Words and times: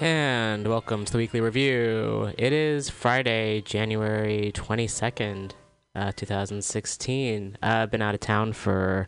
And 0.00 0.68
welcome 0.68 1.06
to 1.06 1.12
the 1.12 1.16
weekly 1.16 1.40
review. 1.40 2.30
It 2.36 2.52
is 2.52 2.90
Friday, 2.90 3.62
January 3.62 4.52
22nd, 4.54 5.52
uh, 5.94 6.12
2016. 6.14 7.56
Uh, 7.62 7.66
I've 7.66 7.90
been 7.90 8.02
out 8.02 8.12
of 8.12 8.20
town 8.20 8.52
for 8.52 9.06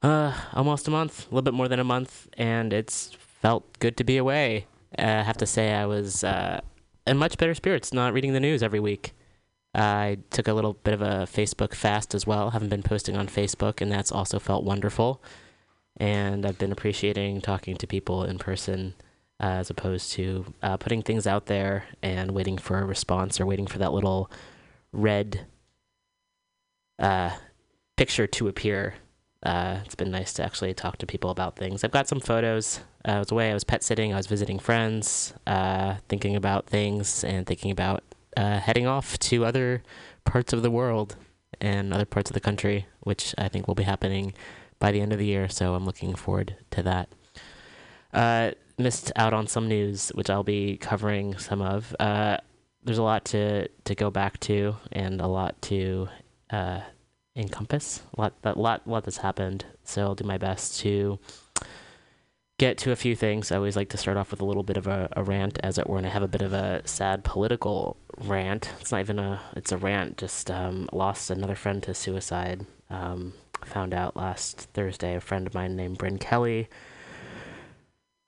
uh, 0.00 0.32
almost 0.54 0.88
a 0.88 0.90
month, 0.90 1.26
a 1.26 1.28
little 1.28 1.42
bit 1.42 1.52
more 1.52 1.68
than 1.68 1.78
a 1.78 1.84
month, 1.84 2.26
and 2.38 2.72
it's 2.72 3.14
felt 3.42 3.78
good 3.78 3.98
to 3.98 4.04
be 4.04 4.16
away. 4.16 4.66
Uh, 4.98 5.02
I 5.02 5.22
have 5.22 5.36
to 5.36 5.46
say, 5.46 5.74
I 5.74 5.84
was 5.84 6.24
uh, 6.24 6.62
in 7.06 7.18
much 7.18 7.36
better 7.36 7.54
spirits 7.54 7.92
not 7.92 8.14
reading 8.14 8.32
the 8.32 8.40
news 8.40 8.62
every 8.62 8.80
week. 8.80 9.12
I 9.74 10.16
took 10.30 10.48
a 10.48 10.54
little 10.54 10.72
bit 10.72 10.94
of 10.94 11.02
a 11.02 11.28
Facebook 11.30 11.74
fast 11.74 12.14
as 12.14 12.26
well. 12.26 12.52
Haven't 12.52 12.70
been 12.70 12.82
posting 12.82 13.14
on 13.14 13.26
Facebook, 13.26 13.82
and 13.82 13.92
that's 13.92 14.10
also 14.10 14.38
felt 14.38 14.64
wonderful. 14.64 15.22
And 15.98 16.46
I've 16.46 16.58
been 16.58 16.72
appreciating 16.72 17.42
talking 17.42 17.76
to 17.76 17.86
people 17.86 18.24
in 18.24 18.38
person 18.38 18.94
as 19.38 19.68
opposed 19.70 20.12
to 20.12 20.46
uh, 20.62 20.76
putting 20.76 21.02
things 21.02 21.26
out 21.26 21.46
there 21.46 21.84
and 22.02 22.30
waiting 22.30 22.56
for 22.56 22.78
a 22.78 22.84
response 22.84 23.40
or 23.40 23.46
waiting 23.46 23.66
for 23.66 23.78
that 23.78 23.92
little 23.92 24.30
red 24.92 25.46
uh, 26.98 27.30
picture 27.96 28.26
to 28.26 28.48
appear. 28.48 28.94
Uh, 29.42 29.80
it's 29.84 29.94
been 29.94 30.10
nice 30.10 30.32
to 30.32 30.42
actually 30.42 30.72
talk 30.72 30.96
to 30.96 31.06
people 31.06 31.30
about 31.30 31.56
things. 31.56 31.84
I've 31.84 31.90
got 31.90 32.08
some 32.08 32.20
photos. 32.20 32.80
Uh, 33.06 33.12
I 33.12 33.18
was 33.18 33.30
away. 33.30 33.50
I 33.50 33.54
was 33.54 33.64
pet 33.64 33.82
sitting. 33.82 34.12
I 34.12 34.16
was 34.16 34.26
visiting 34.26 34.58
friends, 34.58 35.34
uh, 35.46 35.96
thinking 36.08 36.34
about 36.34 36.66
things 36.66 37.22
and 37.22 37.46
thinking 37.46 37.70
about 37.70 38.02
heading 38.36 38.86
off 38.86 39.18
to 39.18 39.44
other 39.44 39.82
parts 40.24 40.52
of 40.52 40.62
the 40.62 40.70
world 40.70 41.16
and 41.60 41.92
other 41.92 42.04
parts 42.04 42.30
of 42.30 42.34
the 42.34 42.40
country, 42.40 42.86
which 43.00 43.34
I 43.38 43.48
think 43.48 43.66
will 43.66 43.74
be 43.74 43.84
happening 43.84 44.34
by 44.78 44.92
the 44.92 45.00
end 45.00 45.12
of 45.12 45.18
the 45.18 45.26
year. 45.26 45.48
So 45.48 45.74
I'm 45.74 45.86
looking 45.86 46.14
forward 46.14 46.56
to 46.72 46.82
that. 46.82 47.08
Missed 48.78 49.12
out 49.16 49.32
on 49.32 49.46
some 49.46 49.68
news, 49.68 50.10
which 50.10 50.28
I'll 50.28 50.42
be 50.42 50.76
covering 50.76 51.38
some 51.38 51.62
of. 51.62 51.96
Uh, 51.98 52.36
there's 52.84 52.98
a 52.98 53.02
lot 53.02 53.24
to, 53.26 53.68
to 53.68 53.94
go 53.94 54.10
back 54.10 54.38
to 54.40 54.76
and 54.92 55.20
a 55.20 55.26
lot 55.26 55.60
to 55.62 56.08
uh, 56.50 56.80
encompass. 57.34 58.02
A 58.16 58.20
lot 58.20 58.42
that 58.42 58.56
lot 58.56 58.86
lot 58.86 59.04
that's 59.04 59.18
happened. 59.18 59.64
So 59.84 60.02
I'll 60.02 60.14
do 60.14 60.24
my 60.24 60.38
best 60.38 60.80
to 60.80 61.18
get 62.58 62.78
to 62.78 62.92
a 62.92 62.96
few 62.96 63.14
things. 63.14 63.52
I 63.52 63.56
always 63.56 63.76
like 63.76 63.90
to 63.90 63.96
start 63.96 64.16
off 64.16 64.30
with 64.30 64.40
a 64.40 64.44
little 64.44 64.62
bit 64.62 64.76
of 64.76 64.86
a, 64.86 65.08
a 65.12 65.22
rant, 65.22 65.58
as 65.62 65.78
it 65.78 65.88
were, 65.88 65.98
and 65.98 66.06
I 66.06 66.10
have 66.10 66.22
a 66.22 66.28
bit 66.28 66.42
of 66.42 66.52
a 66.52 66.82
sad 66.86 67.24
political 67.24 67.96
rant. 68.18 68.70
It's 68.80 68.92
not 68.92 69.00
even 69.00 69.18
a 69.18 69.40
it's 69.54 69.72
a 69.72 69.78
rant. 69.78 70.16
Just 70.16 70.50
um, 70.50 70.88
lost 70.92 71.30
another 71.30 71.54
friend 71.54 71.82
to 71.84 71.94
suicide. 71.94 72.66
Um, 72.88 73.34
found 73.64 73.92
out 73.92 74.16
last 74.16 74.68
Thursday. 74.74 75.16
A 75.16 75.20
friend 75.20 75.46
of 75.46 75.54
mine 75.54 75.76
named 75.76 75.98
Bryn 75.98 76.18
Kelly 76.18 76.68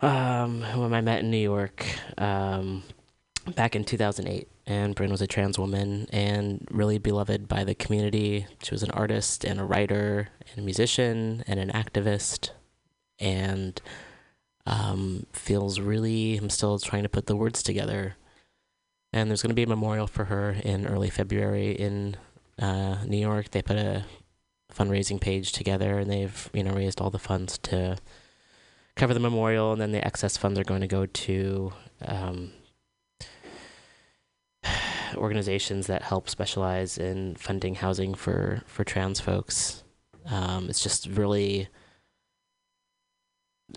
um, 0.00 0.62
whom 0.62 0.92
I 0.92 1.00
met 1.00 1.20
in 1.20 1.30
New 1.30 1.36
York 1.36 1.84
um, 2.16 2.82
back 3.54 3.74
in 3.74 3.84
2008. 3.84 4.48
And 4.66 4.94
Bryn 4.94 5.10
was 5.10 5.22
a 5.22 5.26
trans 5.26 5.58
woman 5.58 6.06
and 6.12 6.66
really 6.70 6.98
beloved 6.98 7.48
by 7.48 7.64
the 7.64 7.74
community. 7.74 8.46
She 8.62 8.74
was 8.74 8.82
an 8.82 8.90
artist 8.90 9.44
and 9.44 9.58
a 9.58 9.64
writer 9.64 10.28
and 10.50 10.58
a 10.58 10.62
musician 10.62 11.42
and 11.46 11.58
an 11.58 11.70
activist. 11.70 12.50
And 13.18 13.80
um, 14.66 15.26
feels 15.32 15.80
really, 15.80 16.36
I'm 16.36 16.50
still 16.50 16.78
trying 16.78 17.02
to 17.04 17.08
put 17.08 17.26
the 17.26 17.36
words 17.36 17.62
together. 17.62 18.16
And 19.12 19.30
there's 19.30 19.40
going 19.40 19.50
to 19.50 19.54
be 19.54 19.62
a 19.62 19.68
memorial 19.68 20.06
for 20.06 20.26
her 20.26 20.56
in 20.62 20.86
early 20.86 21.08
February 21.08 21.72
in 21.72 22.16
uh, 22.58 22.98
New 23.06 23.16
York. 23.16 23.50
They 23.50 23.62
put 23.62 23.76
a 23.76 24.04
fundraising 24.72 25.18
page 25.18 25.52
together 25.52 25.98
and 25.98 26.10
they've, 26.10 26.50
you 26.52 26.62
know, 26.62 26.72
raised 26.72 27.00
all 27.00 27.08
the 27.08 27.18
funds 27.18 27.56
to 27.58 27.96
cover 28.98 29.14
the 29.14 29.20
memorial, 29.20 29.72
and 29.72 29.80
then 29.80 29.92
the 29.92 30.04
excess 30.04 30.36
funds 30.36 30.58
are 30.58 30.64
going 30.64 30.80
to 30.82 30.86
go 30.86 31.06
to 31.06 31.72
um, 32.04 32.52
organizations 35.16 35.86
that 35.86 36.02
help 36.02 36.28
specialize 36.28 36.98
in 36.98 37.36
funding 37.36 37.76
housing 37.76 38.14
for 38.14 38.62
for 38.66 38.84
trans 38.84 39.20
folks. 39.20 39.84
Um, 40.26 40.68
it's 40.68 40.82
just 40.82 41.06
really 41.06 41.68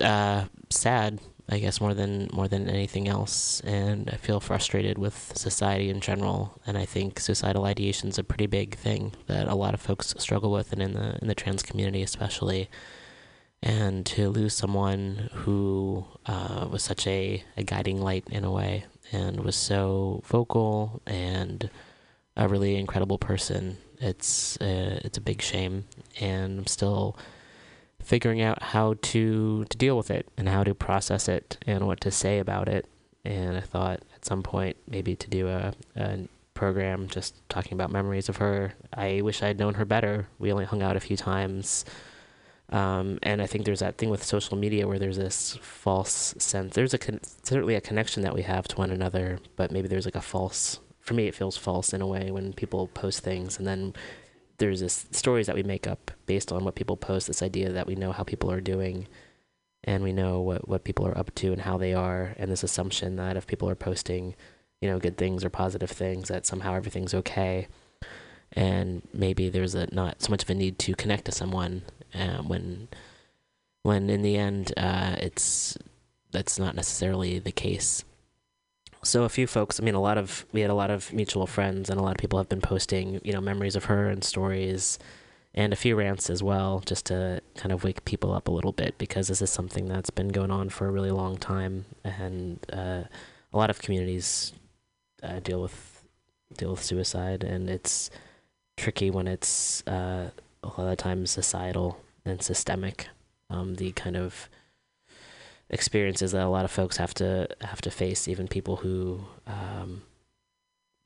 uh, 0.00 0.44
sad, 0.70 1.20
I 1.48 1.58
guess, 1.60 1.80
more 1.80 1.94
than 1.94 2.28
more 2.32 2.48
than 2.48 2.68
anything 2.68 3.08
else. 3.08 3.60
And 3.60 4.10
I 4.12 4.16
feel 4.16 4.40
frustrated 4.40 4.98
with 4.98 5.32
society 5.36 5.88
in 5.88 6.00
general. 6.00 6.60
And 6.66 6.76
I 6.76 6.84
think 6.84 7.20
suicidal 7.20 7.64
ideation 7.64 8.08
is 8.08 8.18
a 8.18 8.24
pretty 8.24 8.46
big 8.46 8.74
thing 8.74 9.12
that 9.28 9.46
a 9.46 9.54
lot 9.54 9.72
of 9.72 9.80
folks 9.80 10.14
struggle 10.18 10.50
with, 10.50 10.72
and 10.72 10.82
in 10.82 10.94
the 10.94 11.18
in 11.22 11.28
the 11.28 11.34
trans 11.34 11.62
community 11.62 12.02
especially 12.02 12.68
and 13.62 14.04
to 14.06 14.28
lose 14.28 14.54
someone 14.54 15.30
who 15.32 16.04
uh, 16.26 16.66
was 16.70 16.82
such 16.82 17.06
a, 17.06 17.44
a 17.56 17.62
guiding 17.62 18.00
light 18.00 18.24
in 18.30 18.44
a 18.44 18.50
way 18.50 18.84
and 19.12 19.40
was 19.40 19.56
so 19.56 20.22
vocal 20.26 21.00
and 21.06 21.70
a 22.36 22.48
really 22.48 22.76
incredible 22.76 23.18
person 23.18 23.76
it's 24.02 24.56
uh, 24.60 25.00
it's 25.04 25.16
a 25.16 25.20
big 25.20 25.40
shame. 25.40 25.84
And 26.20 26.58
i'm 26.58 26.66
still 26.66 27.16
figuring 28.02 28.42
out 28.42 28.60
how 28.62 28.96
to 29.00 29.64
to 29.64 29.78
deal 29.78 29.96
with 29.96 30.10
it 30.10 30.26
and 30.36 30.48
how 30.48 30.64
to 30.64 30.74
process 30.74 31.28
it 31.28 31.56
and 31.66 31.86
what 31.86 32.00
to 32.00 32.10
say 32.10 32.38
about 32.40 32.68
it. 32.68 32.86
And 33.24 33.56
i 33.56 33.60
thought 33.60 34.02
at 34.14 34.24
some 34.24 34.42
point 34.42 34.76
maybe 34.88 35.14
to 35.16 35.30
do 35.30 35.48
a, 35.48 35.72
a 35.96 36.28
program 36.54 37.08
just 37.08 37.48
talking 37.48 37.74
about 37.74 37.92
memories 37.92 38.28
of 38.28 38.36
her. 38.38 38.74
I 38.92 39.20
wish 39.22 39.42
i'd 39.42 39.58
known 39.58 39.74
her 39.74 39.84
better. 39.84 40.28
We 40.38 40.52
only 40.52 40.64
hung 40.64 40.82
out 40.82 40.96
a 40.96 41.00
few 41.00 41.16
times 41.16 41.84
um, 42.72 43.18
and 43.22 43.42
I 43.42 43.46
think 43.46 43.66
there's 43.66 43.80
that 43.80 43.98
thing 43.98 44.08
with 44.08 44.24
social 44.24 44.56
media 44.56 44.88
where 44.88 44.98
there's 44.98 45.18
this 45.18 45.58
false 45.60 46.34
sense. 46.38 46.74
There's 46.74 46.94
a 46.94 46.98
con- 46.98 47.20
certainly 47.42 47.74
a 47.74 47.82
connection 47.82 48.22
that 48.22 48.34
we 48.34 48.42
have 48.42 48.66
to 48.68 48.76
one 48.76 48.90
another, 48.90 49.40
but 49.56 49.70
maybe 49.70 49.88
there's 49.88 50.06
like 50.06 50.16
a 50.16 50.22
false. 50.22 50.80
For 50.98 51.12
me, 51.12 51.26
it 51.26 51.34
feels 51.34 51.58
false 51.58 51.92
in 51.92 52.00
a 52.00 52.06
way 52.06 52.30
when 52.30 52.54
people 52.54 52.86
post 52.88 53.20
things, 53.20 53.58
and 53.58 53.66
then 53.66 53.92
there's 54.56 54.80
this 54.80 55.06
stories 55.10 55.48
that 55.48 55.56
we 55.56 55.62
make 55.62 55.86
up 55.86 56.12
based 56.24 56.50
on 56.50 56.64
what 56.64 56.74
people 56.74 56.96
post. 56.96 57.26
This 57.26 57.42
idea 57.42 57.70
that 57.70 57.86
we 57.86 57.94
know 57.94 58.10
how 58.10 58.22
people 58.22 58.50
are 58.50 58.60
doing, 58.60 59.06
and 59.84 60.02
we 60.02 60.14
know 60.14 60.40
what 60.40 60.66
what 60.66 60.84
people 60.84 61.06
are 61.06 61.18
up 61.18 61.34
to 61.36 61.52
and 61.52 61.60
how 61.60 61.76
they 61.76 61.92
are, 61.92 62.34
and 62.38 62.50
this 62.50 62.62
assumption 62.62 63.16
that 63.16 63.36
if 63.36 63.46
people 63.46 63.68
are 63.68 63.74
posting, 63.74 64.34
you 64.80 64.88
know, 64.88 64.98
good 64.98 65.18
things 65.18 65.44
or 65.44 65.50
positive 65.50 65.90
things, 65.90 66.28
that 66.28 66.46
somehow 66.46 66.74
everything's 66.74 67.12
okay 67.12 67.68
and 68.54 69.02
maybe 69.14 69.48
there's 69.48 69.74
a 69.74 69.92
not 69.94 70.20
so 70.20 70.30
much 70.30 70.42
of 70.42 70.50
a 70.50 70.54
need 70.54 70.78
to 70.78 70.94
connect 70.94 71.24
to 71.24 71.32
someone 71.32 71.82
uh, 72.14 72.42
when 72.42 72.88
when 73.82 74.10
in 74.10 74.22
the 74.22 74.36
end 74.36 74.72
uh, 74.76 75.16
it's 75.18 75.76
that's 76.30 76.58
not 76.58 76.74
necessarily 76.74 77.38
the 77.38 77.52
case. 77.52 78.04
So 79.04 79.24
a 79.24 79.28
few 79.28 79.48
folks, 79.48 79.80
I 79.80 79.82
mean, 79.82 79.94
a 79.94 80.00
lot 80.00 80.16
of 80.16 80.46
we 80.52 80.60
had 80.60 80.70
a 80.70 80.74
lot 80.74 80.90
of 80.90 81.12
mutual 81.12 81.46
friends, 81.46 81.90
and 81.90 81.98
a 81.98 82.02
lot 82.02 82.12
of 82.12 82.18
people 82.18 82.38
have 82.38 82.48
been 82.48 82.60
posting, 82.60 83.20
you 83.24 83.32
know, 83.32 83.40
memories 83.40 83.76
of 83.76 83.84
her 83.86 84.08
and 84.08 84.22
stories, 84.22 84.98
and 85.54 85.72
a 85.72 85.76
few 85.76 85.96
rants 85.96 86.30
as 86.30 86.42
well, 86.42 86.80
just 86.86 87.06
to 87.06 87.40
kind 87.56 87.72
of 87.72 87.82
wake 87.84 88.04
people 88.04 88.32
up 88.32 88.46
a 88.48 88.52
little 88.52 88.72
bit 88.72 88.96
because 88.98 89.28
this 89.28 89.42
is 89.42 89.50
something 89.50 89.86
that's 89.86 90.10
been 90.10 90.28
going 90.28 90.52
on 90.52 90.68
for 90.68 90.86
a 90.86 90.90
really 90.92 91.10
long 91.10 91.36
time, 91.36 91.84
and 92.04 92.64
uh, 92.72 93.02
a 93.52 93.56
lot 93.56 93.70
of 93.70 93.82
communities 93.82 94.52
uh, 95.22 95.40
deal 95.40 95.60
with 95.60 96.04
deal 96.56 96.70
with 96.70 96.82
suicide, 96.82 97.42
and 97.42 97.68
it's 97.68 98.08
tricky 98.76 99.10
when 99.10 99.26
it's 99.26 99.82
uh, 99.88 100.30
a 100.62 100.68
lot 100.80 100.92
of 100.92 100.96
times 100.96 101.30
societal 101.32 101.98
and 102.24 102.42
systemic. 102.42 103.08
Um, 103.50 103.74
the 103.74 103.92
kind 103.92 104.16
of 104.16 104.48
experiences 105.68 106.32
that 106.32 106.42
a 106.42 106.48
lot 106.48 106.64
of 106.64 106.70
folks 106.70 106.98
have 106.98 107.14
to 107.14 107.48
have 107.62 107.80
to 107.82 107.90
face, 107.90 108.28
even 108.28 108.48
people 108.48 108.76
who, 108.76 109.24
um, 109.46 110.02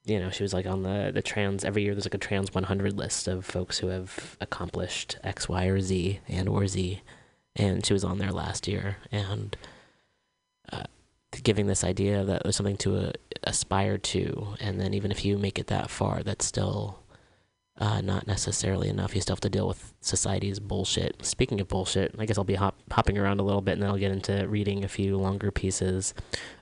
you 0.04 0.18
know, 0.18 0.30
she 0.30 0.42
was 0.42 0.52
like 0.52 0.66
on 0.66 0.82
the 0.82 1.10
the 1.12 1.22
trans 1.22 1.64
every 1.64 1.82
year. 1.82 1.94
There's 1.94 2.06
like 2.06 2.14
a 2.14 2.18
trans 2.18 2.54
100 2.54 2.96
list 2.96 3.28
of 3.28 3.44
folks 3.44 3.78
who 3.78 3.88
have 3.88 4.36
accomplished 4.40 5.18
X, 5.24 5.48
Y, 5.48 5.66
or 5.66 5.80
Z, 5.80 6.20
and 6.28 6.48
or 6.48 6.66
Z, 6.66 7.02
and 7.54 7.84
she 7.84 7.92
was 7.92 8.04
on 8.04 8.18
there 8.18 8.32
last 8.32 8.68
year, 8.68 8.98
and 9.10 9.56
uh, 10.72 10.84
giving 11.42 11.66
this 11.66 11.84
idea 11.84 12.24
that 12.24 12.42
there's 12.42 12.56
something 12.56 12.76
to 12.78 13.08
uh, 13.08 13.12
aspire 13.44 13.98
to, 13.98 14.54
and 14.60 14.80
then 14.80 14.94
even 14.94 15.10
if 15.10 15.24
you 15.24 15.38
make 15.38 15.58
it 15.58 15.68
that 15.68 15.90
far, 15.90 16.22
that's 16.22 16.44
still 16.44 17.00
uh, 17.78 18.00
not 18.00 18.26
necessarily 18.26 18.88
enough. 18.88 19.14
You 19.14 19.20
still 19.20 19.34
have 19.34 19.40
to 19.40 19.50
deal 19.50 19.68
with 19.68 19.92
society's 20.00 20.58
bullshit. 20.58 21.24
Speaking 21.24 21.60
of 21.60 21.68
bullshit, 21.68 22.14
I 22.18 22.24
guess 22.24 22.38
I'll 22.38 22.44
be 22.44 22.54
hop- 22.54 22.80
hopping 22.90 23.18
around 23.18 23.38
a 23.38 23.42
little 23.42 23.60
bit 23.60 23.72
and 23.72 23.82
then 23.82 23.90
I'll 23.90 23.98
get 23.98 24.12
into 24.12 24.48
reading 24.48 24.82
a 24.82 24.88
few 24.88 25.18
longer 25.18 25.50
pieces. 25.50 26.14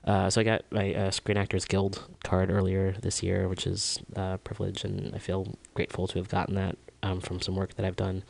Uh, 0.03 0.29
so 0.29 0.41
I 0.41 0.43
got 0.43 0.65
my 0.71 0.93
uh, 0.93 1.11
Screen 1.11 1.37
Actors 1.37 1.65
Guild 1.65 2.05
card 2.23 2.49
earlier 2.49 2.93
this 3.01 3.23
year, 3.23 3.47
which 3.47 3.65
is 3.65 3.99
a 4.15 4.19
uh, 4.19 4.37
privilege, 4.37 4.83
and 4.83 5.15
I 5.15 5.19
feel 5.19 5.57
grateful 5.73 6.07
to 6.07 6.19
have 6.19 6.27
gotten 6.27 6.55
that 6.55 6.77
um, 7.01 7.21
from 7.21 7.39
some 7.39 7.55
work 7.55 7.75
that 7.75 7.85
I've 7.85 7.95
done. 7.95 8.23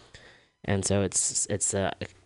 And 0.64 0.84
so 0.84 1.02
it's 1.04 1.46
it's 1.48 1.76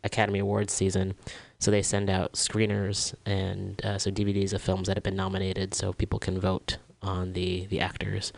Academy 0.04 0.40
Awards 0.40 0.72
season, 0.72 1.16
so 1.60 1.72
they 1.72 1.82
send 1.82 2.10
out 2.10 2.34
screeners 2.34 3.14
and 3.26 3.84
uh, 3.86 3.98
so 3.98 4.12
DVDs 4.12 4.54
of 4.54 4.62
films 4.62 4.88
that 4.88 4.96
have 4.96 5.04
been 5.04 5.18
nominated, 5.18 5.74
so 5.74 5.92
people 5.92 6.20
can 6.20 6.40
vote 6.40 6.78
on 7.02 7.34
the 7.34 7.66
the 7.66 7.82
actors. 7.82 8.32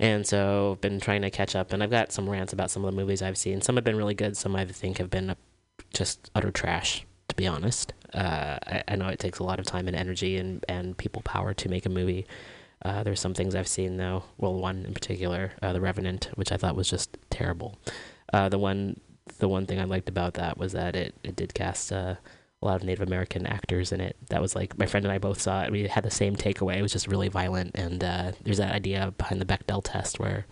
And 0.00 0.26
so 0.26 0.72
I've 0.72 0.80
been 0.80 1.00
trying 1.00 1.22
to 1.22 1.30
catch 1.30 1.56
up, 1.56 1.72
and 1.72 1.82
I've 1.82 1.90
got 1.90 2.12
some 2.12 2.28
rants 2.28 2.52
about 2.52 2.70
some 2.70 2.84
of 2.84 2.92
the 2.92 2.96
movies 2.96 3.20
I've 3.20 3.38
seen. 3.38 3.60
Some 3.60 3.76
have 3.76 3.84
been 3.84 3.96
really 3.96 4.14
good, 4.14 4.36
some 4.36 4.54
I 4.54 4.64
think 4.64 4.98
have 4.98 5.10
been 5.10 5.34
just 5.92 6.30
utter 6.34 6.50
trash, 6.50 7.04
to 7.28 7.34
be 7.34 7.46
honest. 7.46 7.92
Uh, 8.14 8.58
I, 8.66 8.84
I, 8.88 8.96
know 8.96 9.08
it 9.08 9.18
takes 9.18 9.38
a 9.38 9.44
lot 9.44 9.58
of 9.60 9.66
time 9.66 9.86
and 9.86 9.96
energy 9.96 10.38
and, 10.38 10.64
and 10.68 10.96
people 10.96 11.20
power 11.22 11.52
to 11.52 11.68
make 11.68 11.84
a 11.84 11.90
movie. 11.90 12.26
Uh, 12.82 13.02
there's 13.02 13.20
some 13.20 13.34
things 13.34 13.54
I've 13.54 13.68
seen 13.68 13.96
though. 13.96 14.24
Well, 14.38 14.54
one 14.54 14.86
in 14.86 14.94
particular, 14.94 15.52
uh, 15.60 15.72
The 15.72 15.80
Revenant, 15.80 16.30
which 16.36 16.52
I 16.52 16.56
thought 16.56 16.76
was 16.76 16.88
just 16.88 17.18
terrible. 17.28 17.78
Uh, 18.32 18.48
the 18.48 18.58
one 18.58 19.00
the 19.38 19.48
one 19.48 19.66
thing 19.66 19.78
I 19.78 19.84
liked 19.84 20.08
about 20.08 20.34
that 20.34 20.56
was 20.56 20.72
that 20.72 20.96
it, 20.96 21.14
it 21.22 21.36
did 21.36 21.52
cast 21.52 21.92
uh, 21.92 22.14
a 22.60 22.66
lot 22.66 22.76
of 22.76 22.84
Native 22.84 23.06
American 23.06 23.46
actors 23.46 23.92
in 23.92 24.00
it. 24.00 24.16
That 24.30 24.42
was 24.42 24.56
like 24.56 24.76
my 24.78 24.86
friend 24.86 25.06
and 25.06 25.12
I 25.12 25.18
both 25.18 25.40
saw 25.40 25.62
it. 25.62 25.70
We 25.70 25.86
had 25.86 26.04
the 26.04 26.10
same 26.10 26.34
takeaway. 26.34 26.76
It 26.76 26.82
was 26.82 26.92
just 26.92 27.06
really 27.06 27.28
violent, 27.28 27.72
and 27.74 28.02
uh, 28.02 28.32
there's 28.42 28.58
that 28.58 28.74
idea 28.74 29.12
behind 29.16 29.40
the 29.40 29.44
Bechdel 29.44 29.82
test 29.84 30.18
where 30.18 30.46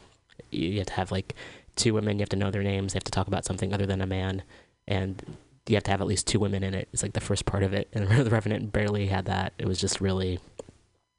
you 0.50 0.78
have 0.78 0.86
to 0.86 0.92
have 0.94 1.10
like 1.10 1.34
two 1.74 1.94
women. 1.94 2.18
You 2.18 2.22
have 2.22 2.28
to 2.30 2.36
know 2.36 2.50
their 2.50 2.62
names. 2.62 2.92
They 2.92 2.96
have 2.96 3.04
to 3.04 3.10
talk 3.10 3.26
about 3.26 3.44
something 3.44 3.72
other 3.74 3.86
than 3.86 4.00
a 4.00 4.06
man, 4.06 4.42
and 4.86 5.36
you 5.66 5.74
have 5.74 5.84
to 5.84 5.90
have 5.90 6.00
at 6.00 6.06
least 6.06 6.26
two 6.28 6.38
women 6.38 6.62
in 6.62 6.74
it. 6.74 6.88
It's 6.92 7.02
like 7.02 7.14
the 7.14 7.20
first 7.20 7.44
part 7.44 7.64
of 7.64 7.72
it, 7.72 7.88
and 7.92 8.08
the 8.08 8.30
Revenant 8.30 8.72
barely 8.72 9.06
had 9.06 9.24
that. 9.26 9.52
It 9.58 9.66
was 9.66 9.80
just 9.80 10.00
really. 10.00 10.38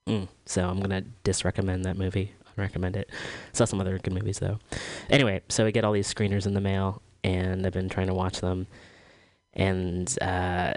Mm. 0.08 0.29
So 0.46 0.70
I'm 0.70 0.79
gonna 0.79 1.03
disrecommend 1.25 1.84
that 1.84 1.98
movie. 1.98 2.34
Recommend 2.56 2.96
it. 2.96 3.10
Saw 3.51 3.65
some 3.65 3.82
other 3.82 4.00
good 4.00 4.13
movies 4.13 4.39
though. 4.39 4.58
Anyway, 5.10 5.41
so 5.50 5.65
we 5.65 5.72
get 5.72 5.84
all 5.84 5.91
these 5.91 6.12
screeners 6.12 6.48
in 6.48 6.53
the 6.53 6.62
mail, 6.62 7.01
and 7.24 7.67
I've 7.67 7.74
been 7.74 7.89
trying 7.89 8.08
to 8.08 8.13
watch 8.13 8.39
them. 8.39 8.67
And 9.58 10.18
uh, 10.22 10.74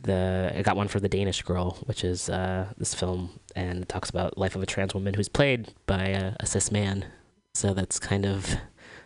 the 0.00 0.52
I 0.54 0.62
got 0.62 0.76
one 0.76 0.88
for 0.88 1.00
the 1.00 1.08
Danish 1.08 1.42
Girl, 1.42 1.78
which 1.86 2.04
is 2.04 2.28
uh, 2.28 2.66
this 2.76 2.94
film, 2.94 3.40
and 3.56 3.82
it 3.82 3.88
talks 3.88 4.10
about 4.10 4.38
life 4.38 4.54
of 4.54 4.62
a 4.62 4.66
trans 4.66 4.94
woman 4.94 5.14
who's 5.14 5.28
played 5.28 5.74
by 5.86 6.04
a, 6.04 6.36
a 6.38 6.46
cis 6.46 6.70
man. 6.70 7.06
So 7.54 7.74
that's 7.74 7.98
kind 7.98 8.26
of 8.26 8.54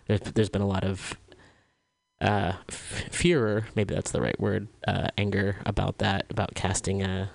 there's, 0.07 0.21
there's 0.21 0.51
been 0.51 0.61
a 0.61 0.67
lot 0.67 0.85
of 0.85 1.15
uh, 2.21 2.55
f- 2.69 3.09
furor, 3.11 3.67
maybe 3.75 3.95
that's 3.95 4.11
the 4.11 4.21
right 4.21 4.39
word, 4.39 4.69
uh, 4.87 5.09
anger 5.17 5.57
about 5.65 5.99
that, 5.99 6.27
about 6.29 6.55
casting 6.55 7.03
a 7.03 7.31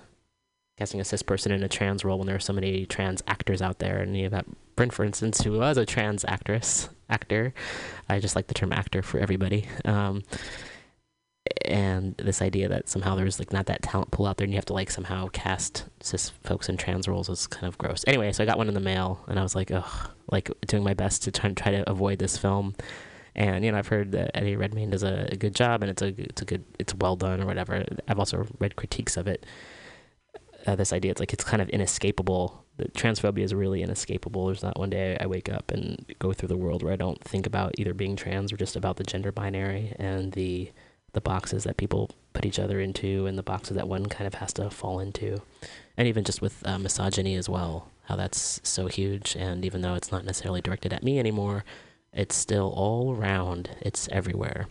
casting 0.78 1.00
a 1.00 1.04
cis 1.04 1.22
person 1.22 1.52
in 1.52 1.62
a 1.62 1.68
trans 1.68 2.04
role 2.04 2.18
when 2.18 2.26
there 2.26 2.36
are 2.36 2.40
so 2.40 2.52
many 2.52 2.86
trans 2.86 3.22
actors 3.26 3.60
out 3.60 3.80
there. 3.80 3.98
And 3.98 4.16
you 4.16 4.30
have 4.30 4.44
Bryn, 4.76 4.90
for 4.90 5.04
instance, 5.04 5.42
who 5.42 5.52
was 5.52 5.76
a 5.76 5.84
trans 5.84 6.24
actress, 6.24 6.88
actor. 7.08 7.52
I 8.08 8.18
just 8.18 8.34
like 8.34 8.46
the 8.46 8.54
term 8.54 8.72
actor 8.72 9.02
for 9.02 9.18
everybody. 9.18 9.68
Um, 9.84 10.22
and 11.64 12.14
this 12.16 12.42
idea 12.42 12.68
that 12.68 12.88
somehow 12.88 13.14
there's 13.14 13.38
like 13.38 13.52
not 13.52 13.66
that 13.66 13.82
talent 13.82 14.10
pool 14.10 14.26
out 14.26 14.36
there 14.36 14.44
and 14.44 14.52
you 14.52 14.56
have 14.56 14.64
to 14.66 14.72
like 14.72 14.90
somehow 14.90 15.28
cast 15.28 15.84
cis 16.00 16.30
folks 16.44 16.68
in 16.68 16.76
trans 16.76 17.08
roles 17.08 17.28
is 17.28 17.46
kind 17.46 17.66
of 17.66 17.78
gross. 17.78 18.04
Anyway, 18.06 18.32
so 18.32 18.42
I 18.42 18.46
got 18.46 18.58
one 18.58 18.68
in 18.68 18.74
the 18.74 18.80
mail 18.80 19.24
and 19.28 19.38
I 19.38 19.42
was 19.42 19.54
like, 19.54 19.70
ugh, 19.70 20.10
like 20.30 20.50
doing 20.66 20.82
my 20.82 20.94
best 20.94 21.22
to 21.24 21.30
try, 21.30 21.50
try 21.52 21.72
to 21.72 21.88
avoid 21.90 22.18
this 22.18 22.36
film. 22.36 22.74
And 23.34 23.64
you 23.64 23.72
know, 23.72 23.78
I've 23.78 23.88
heard 23.88 24.12
that 24.12 24.36
Eddie 24.36 24.56
Redmayne 24.56 24.90
does 24.90 25.02
a, 25.02 25.28
a 25.30 25.36
good 25.36 25.54
job, 25.54 25.82
and 25.82 25.90
it's 25.90 26.02
a 26.02 26.08
it's 26.08 26.42
a 26.42 26.44
good 26.44 26.64
it's 26.78 26.94
well 26.94 27.16
done 27.16 27.40
or 27.40 27.46
whatever. 27.46 27.84
I've 28.08 28.18
also 28.18 28.46
read 28.58 28.76
critiques 28.76 29.16
of 29.16 29.28
it. 29.28 29.46
Uh, 30.66 30.76
this 30.76 30.92
idea 30.92 31.10
it's 31.10 31.20
like 31.20 31.32
it's 31.32 31.44
kind 31.44 31.62
of 31.62 31.68
inescapable. 31.70 32.64
Transphobia 32.92 33.42
is 33.44 33.54
really 33.54 33.82
inescapable. 33.82 34.46
There's 34.46 34.62
not 34.62 34.78
one 34.78 34.90
day 34.90 35.16
I 35.20 35.26
wake 35.26 35.48
up 35.48 35.70
and 35.70 36.04
go 36.18 36.32
through 36.32 36.48
the 36.48 36.56
world 36.56 36.82
where 36.82 36.92
I 36.92 36.96
don't 36.96 37.22
think 37.22 37.46
about 37.46 37.74
either 37.78 37.94
being 37.94 38.16
trans 38.16 38.52
or 38.52 38.56
just 38.56 38.74
about 38.74 38.96
the 38.96 39.04
gender 39.04 39.32
binary 39.32 39.94
and 39.98 40.32
the 40.32 40.72
the 41.12 41.20
boxes 41.20 41.64
that 41.64 41.76
people 41.76 42.10
put 42.32 42.44
each 42.44 42.58
other 42.58 42.80
into 42.80 43.26
and 43.26 43.36
the 43.36 43.42
boxes 43.42 43.76
that 43.76 43.88
one 43.88 44.06
kind 44.06 44.26
of 44.26 44.34
has 44.34 44.52
to 44.54 44.70
fall 44.70 45.00
into. 45.00 45.42
And 45.96 46.06
even 46.08 46.24
just 46.24 46.40
with 46.40 46.66
uh, 46.66 46.78
misogyny 46.78 47.34
as 47.34 47.48
well 47.48 47.88
how 48.04 48.16
that's 48.16 48.60
so 48.64 48.86
huge. 48.86 49.36
And 49.36 49.64
even 49.64 49.82
though 49.82 49.94
it's 49.94 50.10
not 50.10 50.24
necessarily 50.24 50.60
directed 50.60 50.92
at 50.92 51.02
me 51.02 51.18
anymore 51.18 51.64
it's 52.12 52.34
still 52.34 52.72
all 52.74 53.14
around. 53.14 53.70
It's 53.80 54.08
everywhere. 54.08 54.66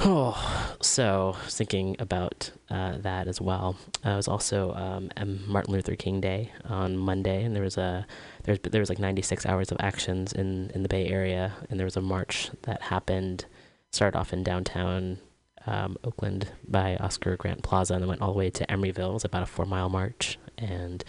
Oh 0.00 0.66
so 0.80 1.36
thinking 1.48 1.96
about 1.98 2.50
uh, 2.70 2.98
that 2.98 3.28
as 3.28 3.40
well 3.40 3.76
uh, 4.04 4.10
it 4.10 4.16
was 4.16 4.28
also 4.28 4.72
um, 4.74 5.40
martin 5.46 5.72
luther 5.72 5.96
king 5.96 6.20
day 6.20 6.52
on 6.64 6.96
monday 6.96 7.42
and 7.44 7.54
there 7.54 7.62
was 7.62 7.76
a 7.76 8.06
there 8.44 8.52
was, 8.52 8.70
there 8.70 8.80
was 8.80 8.88
like 8.88 8.98
96 8.98 9.46
hours 9.46 9.72
of 9.72 9.78
actions 9.80 10.32
in, 10.32 10.70
in 10.74 10.82
the 10.82 10.88
bay 10.88 11.08
area 11.08 11.54
and 11.70 11.78
there 11.78 11.86
was 11.86 11.96
a 11.96 12.00
march 12.00 12.50
that 12.62 12.82
happened 12.82 13.46
started 13.96 14.18
off 14.18 14.32
in 14.32 14.42
downtown 14.42 15.18
um, 15.66 15.96
Oakland 16.04 16.52
by 16.68 16.96
Oscar 16.96 17.36
Grant 17.36 17.62
Plaza 17.62 17.94
and 17.94 18.02
then 18.02 18.08
went 18.08 18.20
all 18.20 18.32
the 18.32 18.38
way 18.38 18.50
to 18.50 18.66
Emeryville. 18.66 19.10
It 19.10 19.14
was 19.14 19.24
about 19.24 19.42
a 19.42 19.46
four 19.46 19.66
mile 19.66 19.88
march, 19.88 20.38
and 20.56 21.04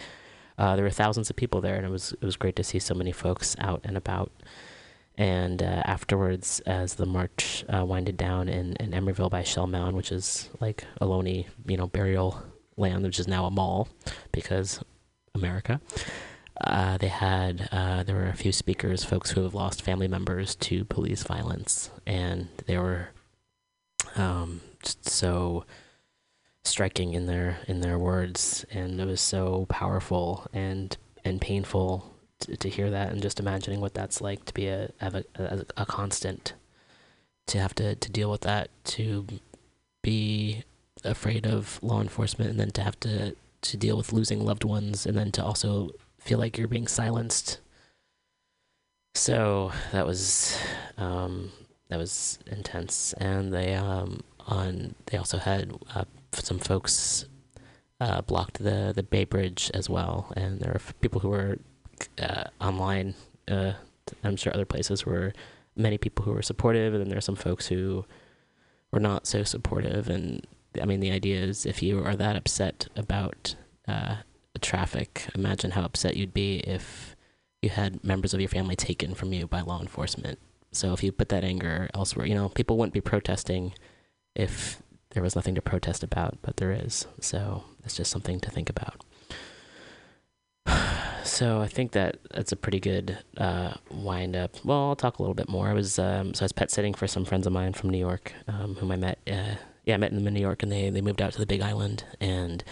uh, 0.58 0.74
there 0.74 0.84
were 0.84 0.90
thousands 0.90 1.30
of 1.30 1.36
people 1.36 1.60
there, 1.60 1.76
and 1.76 1.86
it 1.86 1.90
was 1.90 2.12
it 2.12 2.24
was 2.24 2.36
great 2.36 2.56
to 2.56 2.64
see 2.64 2.78
so 2.78 2.94
many 2.94 3.12
folks 3.12 3.54
out 3.60 3.80
and 3.84 3.96
about. 3.96 4.32
And 5.16 5.62
uh, 5.62 5.82
afterwards, 5.84 6.60
as 6.60 6.94
the 6.94 7.06
march 7.06 7.64
uh, 7.68 7.84
winded 7.84 8.16
down 8.16 8.48
in, 8.48 8.74
in 8.76 8.92
Emeryville 8.92 9.30
by 9.30 9.42
Shell 9.42 9.66
Mound, 9.66 9.96
which 9.96 10.12
is 10.12 10.48
like 10.60 10.84
a 11.00 11.06
Ohlone, 11.06 11.44
you 11.66 11.76
know, 11.76 11.88
burial 11.88 12.40
land, 12.76 13.02
which 13.02 13.18
is 13.18 13.26
now 13.26 13.44
a 13.44 13.50
mall 13.50 13.88
because 14.30 14.80
America. 15.34 15.80
Uh, 16.60 16.98
they 16.98 17.08
had 17.08 17.68
uh, 17.70 18.02
there 18.02 18.16
were 18.16 18.26
a 18.26 18.36
few 18.36 18.52
speakers, 18.52 19.04
folks 19.04 19.30
who 19.30 19.42
have 19.42 19.54
lost 19.54 19.82
family 19.82 20.08
members 20.08 20.56
to 20.56 20.84
police 20.84 21.22
violence, 21.22 21.90
and 22.06 22.48
they 22.66 22.76
were 22.76 23.10
um, 24.16 24.60
so 24.82 25.64
striking 26.64 27.14
in 27.14 27.26
their 27.26 27.58
in 27.68 27.80
their 27.80 27.98
words, 27.98 28.64
and 28.72 29.00
it 29.00 29.06
was 29.06 29.20
so 29.20 29.66
powerful 29.68 30.46
and 30.52 30.96
and 31.24 31.40
painful 31.40 32.12
to, 32.40 32.56
to 32.56 32.68
hear 32.68 32.90
that, 32.90 33.12
and 33.12 33.22
just 33.22 33.38
imagining 33.38 33.80
what 33.80 33.94
that's 33.94 34.20
like 34.20 34.44
to 34.44 34.54
be 34.54 34.66
a 34.66 34.90
a, 35.00 35.24
a, 35.36 35.64
a 35.76 35.86
constant, 35.86 36.54
to 37.46 37.58
have 37.58 37.74
to 37.76 37.94
to 37.94 38.10
deal 38.10 38.30
with 38.30 38.40
that, 38.40 38.70
to 38.84 39.26
be 40.02 40.64
afraid 41.04 41.46
of 41.46 41.78
law 41.82 42.00
enforcement, 42.00 42.50
and 42.50 42.58
then 42.58 42.70
to 42.72 42.82
have 42.82 42.98
to 43.00 43.36
to 43.60 43.76
deal 43.76 43.96
with 43.96 44.12
losing 44.12 44.44
loved 44.44 44.64
ones, 44.64 45.06
and 45.06 45.16
then 45.16 45.30
to 45.30 45.44
also 45.44 45.90
feel 46.18 46.38
like 46.38 46.58
you're 46.58 46.68
being 46.68 46.88
silenced. 46.88 47.60
So 49.14 49.72
that 49.92 50.06
was 50.06 50.56
um, 50.96 51.50
that 51.88 51.98
was 51.98 52.38
intense, 52.46 53.14
and 53.14 53.52
they 53.52 53.74
um, 53.74 54.20
on 54.46 54.94
they 55.06 55.18
also 55.18 55.38
had 55.38 55.72
uh, 55.94 56.04
some 56.32 56.58
folks 56.58 57.24
uh, 58.00 58.20
blocked 58.22 58.62
the 58.62 58.92
the 58.94 59.02
Bay 59.02 59.24
Bridge 59.24 59.70
as 59.74 59.90
well, 59.90 60.32
and 60.36 60.60
there 60.60 60.72
are 60.72 60.80
people 61.00 61.20
who 61.20 61.30
were 61.30 61.58
uh, 62.20 62.44
online. 62.60 63.14
Uh, 63.48 63.72
I'm 64.24 64.36
sure 64.36 64.54
other 64.54 64.64
places 64.64 65.04
were 65.04 65.32
many 65.76 65.98
people 65.98 66.24
who 66.24 66.32
were 66.32 66.42
supportive, 66.42 66.92
and 66.94 67.02
then 67.02 67.08
there 67.08 67.18
are 67.18 67.22
some 67.22 67.36
folks 67.36 67.66
who 67.66 68.04
were 68.92 69.00
not 69.00 69.26
so 69.26 69.42
supportive. 69.42 70.08
And 70.08 70.46
I 70.80 70.84
mean, 70.84 71.00
the 71.00 71.10
idea 71.10 71.40
is 71.40 71.66
if 71.66 71.82
you 71.82 72.02
are 72.04 72.16
that 72.16 72.36
upset 72.36 72.88
about 72.96 73.54
uh, 73.86 74.16
traffic, 74.58 75.26
imagine 75.34 75.72
how 75.72 75.82
upset 75.82 76.16
you'd 76.16 76.34
be 76.34 76.58
if 76.58 77.16
you 77.62 77.70
had 77.70 78.04
members 78.04 78.34
of 78.34 78.40
your 78.40 78.48
family 78.48 78.76
taken 78.76 79.14
from 79.14 79.32
you 79.32 79.46
by 79.46 79.60
law 79.60 79.80
enforcement. 79.80 80.38
So 80.70 80.92
if 80.92 81.02
you 81.02 81.12
put 81.12 81.28
that 81.30 81.44
anger 81.44 81.88
elsewhere, 81.94 82.26
you 82.26 82.34
know, 82.34 82.48
people 82.48 82.76
wouldn't 82.76 82.94
be 82.94 83.00
protesting 83.00 83.72
if 84.34 84.82
there 85.10 85.22
was 85.22 85.34
nothing 85.34 85.54
to 85.54 85.62
protest 85.62 86.02
about, 86.02 86.38
but 86.42 86.58
there 86.58 86.72
is. 86.72 87.06
So 87.20 87.64
it's 87.84 87.96
just 87.96 88.10
something 88.10 88.40
to 88.40 88.50
think 88.50 88.70
about. 88.70 89.04
So 91.24 91.60
I 91.60 91.66
think 91.66 91.92
that 91.92 92.16
that's 92.30 92.52
a 92.52 92.56
pretty 92.56 92.80
good 92.80 93.18
uh, 93.36 93.74
wind 93.90 94.34
up. 94.34 94.64
Well, 94.64 94.88
I'll 94.88 94.96
talk 94.96 95.18
a 95.18 95.22
little 95.22 95.34
bit 95.34 95.48
more. 95.48 95.68
I 95.68 95.74
was 95.74 95.98
um, 95.98 96.32
so 96.32 96.42
I 96.42 96.46
was 96.46 96.52
pet 96.52 96.70
sitting 96.70 96.94
for 96.94 97.06
some 97.06 97.26
friends 97.26 97.46
of 97.46 97.52
mine 97.52 97.74
from 97.74 97.90
New 97.90 97.98
York, 97.98 98.32
um, 98.46 98.76
whom 98.76 98.90
I 98.90 98.96
met. 98.96 99.18
Uh, 99.26 99.56
yeah, 99.84 99.94
I 99.94 99.98
met 99.98 100.14
them 100.14 100.26
in 100.26 100.32
New 100.32 100.40
York, 100.40 100.62
and 100.62 100.72
they 100.72 100.88
they 100.88 101.02
moved 101.02 101.20
out 101.20 101.32
to 101.32 101.38
the 101.38 101.44
Big 101.44 101.60
Island, 101.60 102.04
and 102.18 102.64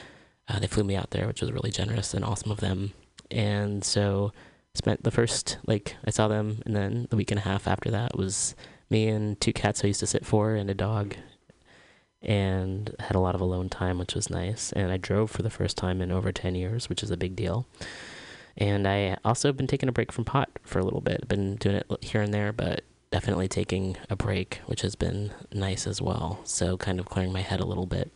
uh, 0.49 0.59
they 0.59 0.67
flew 0.67 0.85
me 0.85 0.97
out 0.97 1.11
there, 1.11 1.27
which 1.27 1.41
was 1.41 1.53
really 1.53 1.71
generous 1.71 2.15
and 2.15 2.25
awesome 2.25 2.51
of 2.51 2.61
them. 2.61 2.93
And 3.31 3.85
so 3.85 4.33
spent 4.75 5.03
the 5.03 5.11
first 5.11 5.59
like 5.67 5.97
I 6.05 6.11
saw 6.11 6.29
them, 6.29 6.63
and 6.67 6.77
then 6.77 7.07
the 7.11 7.17
week 7.17 7.31
and 7.31 7.39
a 7.39 7.43
half 7.45 7.67
after 7.67 7.91
that 7.91 8.17
was 8.17 8.55
me 8.89 9.09
and 9.09 9.41
two 9.41 9.53
cats 9.53 9.83
I 9.83 9.89
used 9.89 10.01
to 10.01 10.07
sit 10.07 10.25
for 10.25 10.55
and 10.55 10.71
a 10.71 10.75
dog, 10.75 11.17
and 12.23 12.95
had 13.01 13.17
a 13.17 13.21
lot 13.21 13.35
of 13.35 13.41
alone 13.41 13.69
time, 13.69 13.99
which 13.99 14.15
was 14.15 14.31
nice. 14.31 14.73
And 14.73 14.93
I 14.93 14.97
drove 14.97 15.31
for 15.31 15.43
the 15.43 15.51
first 15.51 15.77
time 15.77 16.01
in 16.01 16.13
over 16.13 16.33
ten 16.33 16.55
years, 16.55 16.89
which 16.89 17.03
is 17.03 17.11
a 17.11 17.17
big 17.17 17.37
deal. 17.37 17.67
And 18.57 18.89
I 18.89 19.19
also 19.25 19.53
been 19.53 19.67
taking 19.67 19.89
a 19.89 19.93
break 19.93 20.13
from 20.13 20.25
pot 20.25 20.49
for 20.63 20.79
a 20.79 20.85
little 20.85 21.03
bit. 21.03 21.29
Been 21.29 21.57
doing 21.57 21.77
it 21.77 21.87
here 22.03 22.23
and 22.23 22.33
there, 22.33 22.53
but 22.53 22.85
definitely 23.11 23.49
taking 23.49 23.97
a 24.09 24.17
break, 24.17 24.61
which 24.67 24.81
has 24.81 24.95
been 24.95 25.31
nice 25.53 25.87
as 25.87 26.01
well. 26.01 26.41
So 26.45 26.77
kind 26.77 26.99
of 26.99 27.07
clearing 27.07 27.33
my 27.33 27.43
head 27.43 27.61
a 27.61 27.67
little 27.67 27.87
bit. 27.87 28.11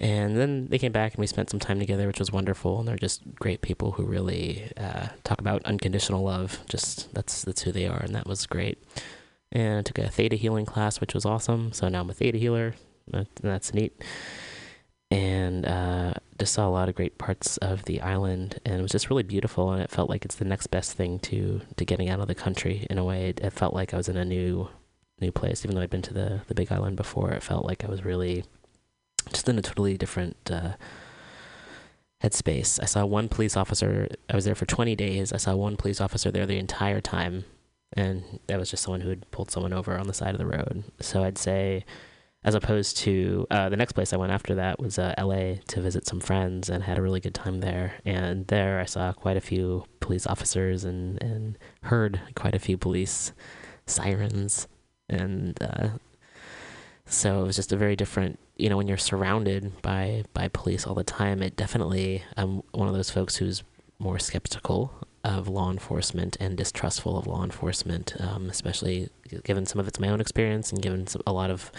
And 0.00 0.36
then 0.36 0.68
they 0.68 0.78
came 0.78 0.92
back 0.92 1.14
and 1.14 1.20
we 1.20 1.26
spent 1.26 1.50
some 1.50 1.58
time 1.58 1.80
together, 1.80 2.06
which 2.06 2.20
was 2.20 2.30
wonderful. 2.30 2.78
And 2.78 2.86
they're 2.86 2.96
just 2.96 3.34
great 3.34 3.62
people 3.62 3.92
who 3.92 4.04
really 4.04 4.70
uh, 4.76 5.08
talk 5.24 5.40
about 5.40 5.64
unconditional 5.64 6.22
love. 6.22 6.60
Just 6.68 7.12
that's 7.14 7.42
that's 7.42 7.62
who 7.62 7.72
they 7.72 7.86
are, 7.86 7.98
and 7.98 8.14
that 8.14 8.26
was 8.26 8.46
great. 8.46 8.78
And 9.50 9.78
I 9.78 9.82
took 9.82 9.98
a 9.98 10.08
theta 10.08 10.36
healing 10.36 10.66
class, 10.66 11.00
which 11.00 11.14
was 11.14 11.24
awesome. 11.24 11.72
So 11.72 11.88
now 11.88 12.02
I'm 12.02 12.10
a 12.10 12.14
theta 12.14 12.38
healer. 12.38 12.74
That's 13.42 13.74
neat. 13.74 14.04
And 15.10 15.64
uh, 15.64 16.14
just 16.38 16.52
saw 16.52 16.68
a 16.68 16.70
lot 16.70 16.88
of 16.88 16.94
great 16.94 17.16
parts 17.18 17.56
of 17.56 17.86
the 17.86 18.02
island, 18.02 18.60
and 18.64 18.78
it 18.78 18.82
was 18.82 18.92
just 18.92 19.08
really 19.08 19.22
beautiful. 19.22 19.72
And 19.72 19.82
it 19.82 19.90
felt 19.90 20.10
like 20.10 20.24
it's 20.24 20.36
the 20.36 20.44
next 20.44 20.68
best 20.68 20.92
thing 20.92 21.18
to 21.20 21.62
to 21.76 21.84
getting 21.84 22.08
out 22.08 22.20
of 22.20 22.28
the 22.28 22.34
country 22.36 22.86
in 22.88 22.98
a 22.98 23.04
way. 23.04 23.30
It, 23.30 23.40
it 23.40 23.52
felt 23.52 23.74
like 23.74 23.92
I 23.92 23.96
was 23.96 24.08
in 24.08 24.16
a 24.16 24.24
new 24.24 24.68
new 25.20 25.32
place. 25.32 25.64
Even 25.64 25.74
though 25.74 25.82
I'd 25.82 25.90
been 25.90 26.02
to 26.02 26.14
the 26.14 26.42
the 26.46 26.54
Big 26.54 26.70
Island 26.70 26.96
before, 26.96 27.32
it 27.32 27.42
felt 27.42 27.64
like 27.64 27.84
I 27.84 27.88
was 27.88 28.04
really 28.04 28.44
just 29.32 29.48
in 29.48 29.58
a 29.58 29.62
totally 29.62 29.96
different 29.96 30.36
uh, 30.50 30.72
headspace. 32.22 32.80
I 32.82 32.86
saw 32.86 33.04
one 33.04 33.28
police 33.28 33.56
officer. 33.56 34.08
I 34.28 34.34
was 34.34 34.44
there 34.44 34.54
for 34.54 34.66
20 34.66 34.96
days. 34.96 35.32
I 35.32 35.36
saw 35.36 35.54
one 35.54 35.76
police 35.76 36.00
officer 36.00 36.30
there 36.30 36.46
the 36.46 36.58
entire 36.58 37.00
time, 37.00 37.44
and 37.92 38.40
that 38.46 38.58
was 38.58 38.70
just 38.70 38.82
someone 38.82 39.02
who 39.02 39.10
had 39.10 39.30
pulled 39.30 39.50
someone 39.50 39.72
over 39.72 39.98
on 39.98 40.06
the 40.06 40.14
side 40.14 40.34
of 40.34 40.38
the 40.38 40.46
road. 40.46 40.84
So 41.00 41.22
I'd 41.22 41.38
say, 41.38 41.84
as 42.44 42.54
opposed 42.54 42.96
to 42.98 43.46
uh, 43.50 43.68
the 43.68 43.76
next 43.76 43.92
place 43.92 44.12
I 44.12 44.16
went 44.16 44.32
after 44.32 44.54
that 44.56 44.78
was 44.78 44.98
uh, 44.98 45.14
L.A. 45.16 45.60
to 45.68 45.80
visit 45.80 46.06
some 46.06 46.20
friends 46.20 46.68
and 46.68 46.84
had 46.84 46.98
a 46.98 47.02
really 47.02 47.20
good 47.20 47.34
time 47.34 47.60
there. 47.60 47.94
And 48.04 48.46
there 48.46 48.80
I 48.80 48.84
saw 48.84 49.12
quite 49.12 49.36
a 49.36 49.40
few 49.42 49.84
police 50.00 50.26
officers 50.26 50.84
and 50.84 51.22
and 51.22 51.58
heard 51.82 52.20
quite 52.34 52.54
a 52.54 52.60
few 52.60 52.76
police 52.78 53.32
sirens 53.86 54.68
and. 55.08 55.60
Uh, 55.62 55.88
so 57.10 57.40
it 57.40 57.46
was 57.46 57.56
just 57.56 57.72
a 57.72 57.76
very 57.76 57.96
different 57.96 58.38
you 58.58 58.68
know 58.68 58.76
when 58.76 58.88
you're 58.88 58.96
surrounded 58.96 59.80
by 59.82 60.24
by 60.34 60.48
police 60.48 60.86
all 60.86 60.94
the 60.94 61.04
time 61.04 61.42
it 61.42 61.56
definitely 61.56 62.22
i'm 62.36 62.62
one 62.72 62.88
of 62.88 62.94
those 62.94 63.10
folks 63.10 63.36
who's 63.36 63.62
more 63.98 64.18
skeptical 64.18 64.92
of 65.24 65.48
law 65.48 65.70
enforcement 65.70 66.36
and 66.40 66.56
distrustful 66.56 67.18
of 67.18 67.26
law 67.26 67.42
enforcement 67.42 68.14
um, 68.20 68.48
especially 68.48 69.08
given 69.44 69.66
some 69.66 69.80
of 69.80 69.88
it's 69.88 69.98
my 69.98 70.08
own 70.08 70.20
experience 70.20 70.72
and 70.72 70.80
given 70.80 71.06
a 71.26 71.32
lot 71.32 71.50
of 71.50 71.70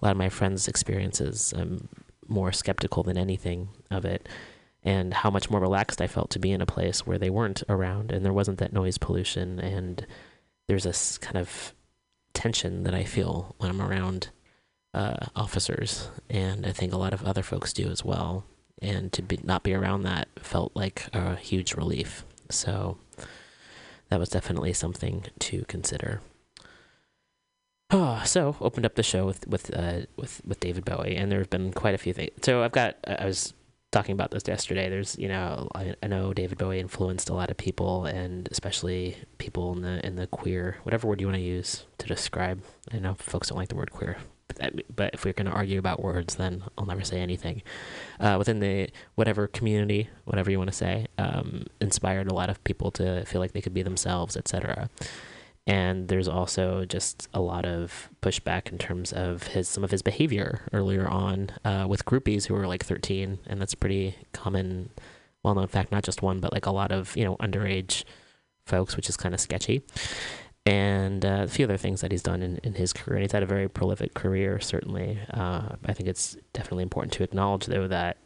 a 0.00 0.04
lot 0.04 0.10
of 0.10 0.16
my 0.16 0.28
friends 0.28 0.68
experiences 0.68 1.54
i'm 1.56 1.88
more 2.28 2.52
skeptical 2.52 3.02
than 3.02 3.18
anything 3.18 3.68
of 3.90 4.04
it. 4.04 4.28
And 4.84 5.14
how 5.14 5.30
much 5.30 5.48
more 5.48 5.60
relaxed 5.60 6.00
i 6.00 6.08
felt 6.08 6.30
to 6.30 6.40
be 6.40 6.50
in 6.50 6.60
a 6.60 6.66
place 6.66 7.06
where 7.06 7.18
they 7.18 7.30
weren't 7.30 7.62
around 7.68 8.10
and 8.10 8.24
there 8.24 8.32
wasn't 8.32 8.58
that 8.58 8.72
noise 8.72 8.98
pollution 8.98 9.60
and 9.60 10.04
there's 10.66 10.82
this 10.82 11.18
kind 11.18 11.36
of 11.36 11.72
tension 12.34 12.82
that 12.82 12.92
i 12.92 13.04
feel 13.04 13.54
when 13.58 13.70
i'm 13.70 13.80
around 13.80 14.30
uh, 14.94 15.26
officers, 15.34 16.08
and 16.28 16.66
I 16.66 16.72
think 16.72 16.92
a 16.92 16.98
lot 16.98 17.14
of 17.14 17.24
other 17.24 17.42
folks 17.42 17.72
do 17.72 17.88
as 17.88 18.04
well. 18.04 18.44
And 18.80 19.12
to 19.12 19.22
be, 19.22 19.38
not 19.44 19.62
be 19.62 19.74
around 19.74 20.02
that 20.02 20.28
felt 20.40 20.72
like 20.74 21.06
a 21.12 21.36
huge 21.36 21.74
relief. 21.74 22.24
So 22.50 22.98
that 24.08 24.18
was 24.18 24.28
definitely 24.28 24.72
something 24.72 25.24
to 25.38 25.64
consider. 25.66 26.20
Oh, 27.90 28.22
so 28.26 28.56
opened 28.60 28.86
up 28.86 28.94
the 28.94 29.02
show 29.02 29.26
with 29.26 29.46
with 29.46 29.74
uh, 29.76 30.00
with 30.16 30.40
with 30.44 30.60
David 30.60 30.84
Bowie, 30.84 31.16
and 31.16 31.30
there 31.30 31.38
have 31.38 31.50
been 31.50 31.72
quite 31.72 31.94
a 31.94 31.98
few 31.98 32.12
things. 32.12 32.30
So 32.42 32.62
I've 32.62 32.72
got 32.72 32.96
I 33.06 33.24
was 33.24 33.54
talking 33.92 34.14
about 34.14 34.30
this 34.30 34.42
yesterday. 34.46 34.88
There's 34.88 35.16
you 35.18 35.28
know 35.28 35.68
I, 35.74 35.94
I 36.02 36.08
know 36.08 36.32
David 36.32 36.58
Bowie 36.58 36.80
influenced 36.80 37.28
a 37.28 37.34
lot 37.34 37.50
of 37.50 37.56
people, 37.56 38.06
and 38.06 38.48
especially 38.50 39.16
people 39.38 39.72
in 39.74 39.82
the 39.82 40.04
in 40.04 40.16
the 40.16 40.26
queer 40.26 40.78
whatever 40.82 41.06
word 41.06 41.20
you 41.20 41.26
want 41.26 41.36
to 41.36 41.42
use 41.42 41.84
to 41.98 42.06
describe. 42.06 42.62
I 42.92 42.98
know 42.98 43.14
folks 43.14 43.48
don't 43.48 43.58
like 43.58 43.68
the 43.68 43.76
word 43.76 43.92
queer, 43.92 44.16
but 44.94 45.14
if 45.14 45.24
we're 45.24 45.32
going 45.32 45.46
to 45.46 45.52
argue 45.52 45.78
about 45.78 46.02
words, 46.02 46.36
then 46.36 46.62
I'll 46.76 46.86
never 46.86 47.04
say 47.04 47.20
anything. 47.20 47.62
Uh, 48.20 48.36
within 48.38 48.60
the 48.60 48.90
whatever 49.14 49.46
community, 49.46 50.08
whatever 50.24 50.50
you 50.50 50.58
want 50.58 50.70
to 50.70 50.76
say, 50.76 51.06
um, 51.18 51.64
inspired 51.80 52.30
a 52.30 52.34
lot 52.34 52.50
of 52.50 52.62
people 52.64 52.90
to 52.92 53.24
feel 53.24 53.40
like 53.40 53.52
they 53.52 53.60
could 53.60 53.74
be 53.74 53.82
themselves, 53.82 54.36
etc. 54.36 54.88
And 55.66 56.08
there's 56.08 56.28
also 56.28 56.84
just 56.84 57.28
a 57.32 57.40
lot 57.40 57.64
of 57.64 58.10
pushback 58.20 58.72
in 58.72 58.78
terms 58.78 59.12
of 59.12 59.48
his 59.48 59.68
some 59.68 59.84
of 59.84 59.90
his 59.92 60.02
behavior 60.02 60.62
earlier 60.72 61.06
on 61.06 61.50
uh, 61.64 61.86
with 61.88 62.04
groupies 62.04 62.46
who 62.46 62.54
were 62.54 62.66
like 62.66 62.84
13, 62.84 63.38
and 63.46 63.60
that's 63.60 63.74
pretty 63.74 64.16
common, 64.32 64.90
well-known 65.44 65.68
fact. 65.68 65.92
Not 65.92 66.02
just 66.02 66.22
one, 66.22 66.40
but 66.40 66.52
like 66.52 66.66
a 66.66 66.72
lot 66.72 66.90
of 66.90 67.16
you 67.16 67.24
know 67.24 67.36
underage 67.36 68.04
folks, 68.66 68.96
which 68.96 69.08
is 69.08 69.16
kind 69.16 69.34
of 69.34 69.40
sketchy 69.40 69.82
and 70.64 71.24
uh, 71.24 71.42
a 71.42 71.48
few 71.48 71.64
other 71.64 71.76
things 71.76 72.00
that 72.00 72.12
he's 72.12 72.22
done 72.22 72.42
in, 72.42 72.58
in 72.58 72.74
his 72.74 72.92
career. 72.92 73.16
And 73.16 73.22
he's 73.22 73.32
had 73.32 73.42
a 73.42 73.46
very 73.46 73.68
prolific 73.68 74.14
career, 74.14 74.60
certainly. 74.60 75.18
Uh, 75.32 75.76
I 75.84 75.92
think 75.92 76.08
it's 76.08 76.36
definitely 76.52 76.84
important 76.84 77.12
to 77.14 77.24
acknowledge, 77.24 77.66
though, 77.66 77.88
that 77.88 78.18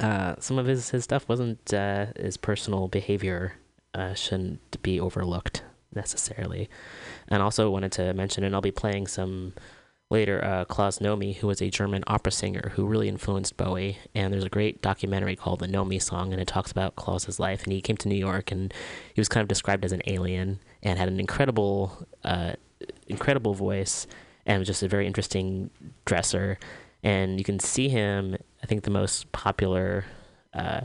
uh, 0.00 0.36
some 0.38 0.58
of 0.58 0.66
his, 0.66 0.90
his 0.90 1.04
stuff 1.04 1.28
wasn't 1.28 1.72
uh, 1.72 2.06
his 2.16 2.36
personal 2.36 2.88
behavior 2.88 3.54
uh, 3.94 4.14
shouldn't 4.14 4.82
be 4.82 4.98
overlooked 4.98 5.62
necessarily. 5.94 6.68
And 7.28 7.42
also 7.42 7.70
wanted 7.70 7.92
to 7.92 8.14
mention, 8.14 8.44
and 8.44 8.54
I'll 8.54 8.60
be 8.60 8.70
playing 8.70 9.06
some 9.06 9.52
later 10.10 10.44
uh, 10.44 10.64
Klaus 10.64 11.00
Nomi, 11.00 11.36
who 11.36 11.48
was 11.48 11.60
a 11.60 11.70
German 11.70 12.04
opera 12.06 12.30
singer 12.30 12.72
who 12.74 12.86
really 12.86 13.08
influenced 13.08 13.56
Bowie. 13.56 13.98
And 14.14 14.32
there's 14.32 14.44
a 14.44 14.48
great 14.48 14.80
documentary 14.80 15.34
called 15.34 15.60
The 15.60 15.66
Nomi 15.66 16.00
Song, 16.00 16.32
and 16.32 16.40
it 16.40 16.48
talks 16.48 16.70
about 16.70 16.96
Klaus's 16.96 17.40
life. 17.40 17.64
And 17.64 17.72
he 17.72 17.80
came 17.80 17.96
to 17.98 18.08
New 18.08 18.16
York, 18.16 18.52
and 18.52 18.72
he 19.12 19.20
was 19.20 19.28
kind 19.28 19.42
of 19.42 19.48
described 19.48 19.84
as 19.84 19.92
an 19.92 20.02
alien 20.06 20.60
and 20.86 20.98
had 20.98 21.08
an 21.08 21.20
incredible, 21.20 22.06
uh, 22.24 22.52
incredible 23.08 23.54
voice 23.54 24.06
and 24.46 24.58
was 24.58 24.68
just 24.68 24.82
a 24.82 24.88
very 24.88 25.06
interesting 25.06 25.70
dresser. 26.04 26.58
And 27.02 27.38
you 27.38 27.44
can 27.44 27.58
see 27.58 27.88
him. 27.88 28.36
I 28.62 28.66
think 28.66 28.84
the 28.84 28.90
most 28.90 29.30
popular 29.32 30.04
uh, 30.54 30.82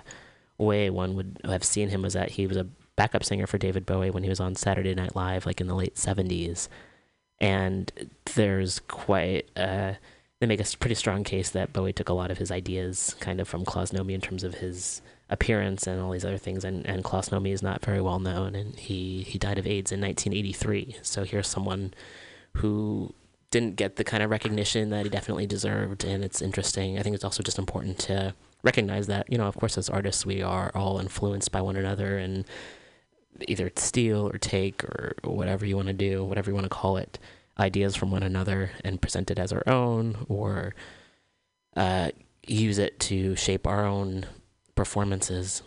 way 0.58 0.90
one 0.90 1.16
would 1.16 1.40
have 1.46 1.64
seen 1.64 1.90
him 1.90 2.02
was 2.02 2.14
that 2.14 2.32
he 2.32 2.48
was 2.48 2.58
a 2.58 2.68
backup 2.96 3.24
singer 3.24 3.48
for 3.48 3.58
David 3.58 3.86
Bowie 3.86 4.10
when 4.10 4.24
he 4.24 4.30
was 4.30 4.40
on 4.40 4.56
Saturday 4.56 4.94
Night 4.94 5.16
Live, 5.16 5.46
like 5.46 5.62
in 5.62 5.68
the 5.68 5.76
late 5.76 5.96
'70s 5.96 6.68
and 7.42 7.92
there's 8.36 8.80
quite 8.88 9.50
uh, 9.58 9.94
they 10.40 10.48
make 10.48 10.62
a 10.62 10.78
pretty 10.78 10.96
strong 10.96 11.24
case 11.24 11.50
that 11.50 11.74
Bowie 11.74 11.92
took 11.92 12.08
a 12.08 12.14
lot 12.14 12.32
of 12.32 12.38
his 12.38 12.52
ideas 12.52 13.16
kind 13.20 13.42
of 13.42 13.48
from 13.48 13.66
Klaus 13.66 13.92
Nomi 13.92 14.14
in 14.14 14.22
terms 14.22 14.44
of 14.44 14.56
his 14.56 15.02
appearance 15.32 15.88
and 15.88 16.02
all 16.02 16.12
these 16.12 16.26
other 16.26 16.38
things. 16.38 16.64
And, 16.64 16.86
and 16.86 17.04
Klaus 17.04 17.30
Nomi 17.30 17.54
is 17.54 17.64
not 17.64 17.84
very 17.84 18.02
well 18.02 18.20
known, 18.20 18.54
and 18.54 18.76
he, 18.76 19.24
he 19.24 19.40
died 19.40 19.58
of 19.58 19.66
AIDS 19.66 19.92
in 19.92 20.02
1983. 20.02 20.98
So 21.02 21.24
here's 21.24 21.48
someone 21.48 21.94
who 22.58 23.16
didn't 23.50 23.78
get 23.78 23.96
the 23.96 24.04
kind 24.04 24.22
of 24.22 24.30
recognition 24.30 24.90
that 24.90 25.06
he 25.06 25.10
definitely 25.10 25.48
deserved. 25.48 26.04
And 26.04 26.24
it's 26.24 26.42
interesting. 26.42 27.00
I 27.00 27.02
think 27.02 27.16
it's 27.16 27.24
also 27.24 27.42
just 27.42 27.58
important 27.58 27.98
to 28.00 28.36
recognize 28.64 29.08
that, 29.08 29.32
you 29.32 29.38
know, 29.38 29.48
of 29.48 29.56
course, 29.56 29.78
as 29.78 29.90
artists, 29.90 30.26
we 30.26 30.42
are 30.42 30.72
all 30.76 31.00
influenced 31.00 31.52
by 31.52 31.62
one 31.62 31.76
another 31.76 32.18
and 32.18 32.46
either 33.48 33.72
steal 33.76 34.28
or 34.28 34.38
take 34.38 34.84
or 34.84 35.16
whatever 35.24 35.66
you 35.66 35.76
want 35.76 35.88
to 35.88 35.94
do, 35.94 36.24
whatever 36.24 36.52
you 36.52 36.56
want 36.56 36.66
to 36.66 36.70
call 36.70 36.98
it, 36.98 37.18
ideas 37.60 37.96
from 37.96 38.12
one 38.12 38.24
another 38.24 38.72
and 38.84 39.02
present 39.02 39.32
it 39.32 39.40
as 39.40 39.52
our 39.52 39.64
own 39.68 40.26
or 40.30 40.76
uh, 41.76 42.12
use 42.46 42.78
it 42.78 43.00
to 43.00 43.36
shape 43.36 43.66
our 43.66 43.86
own 43.86 44.26
performances. 44.76 45.64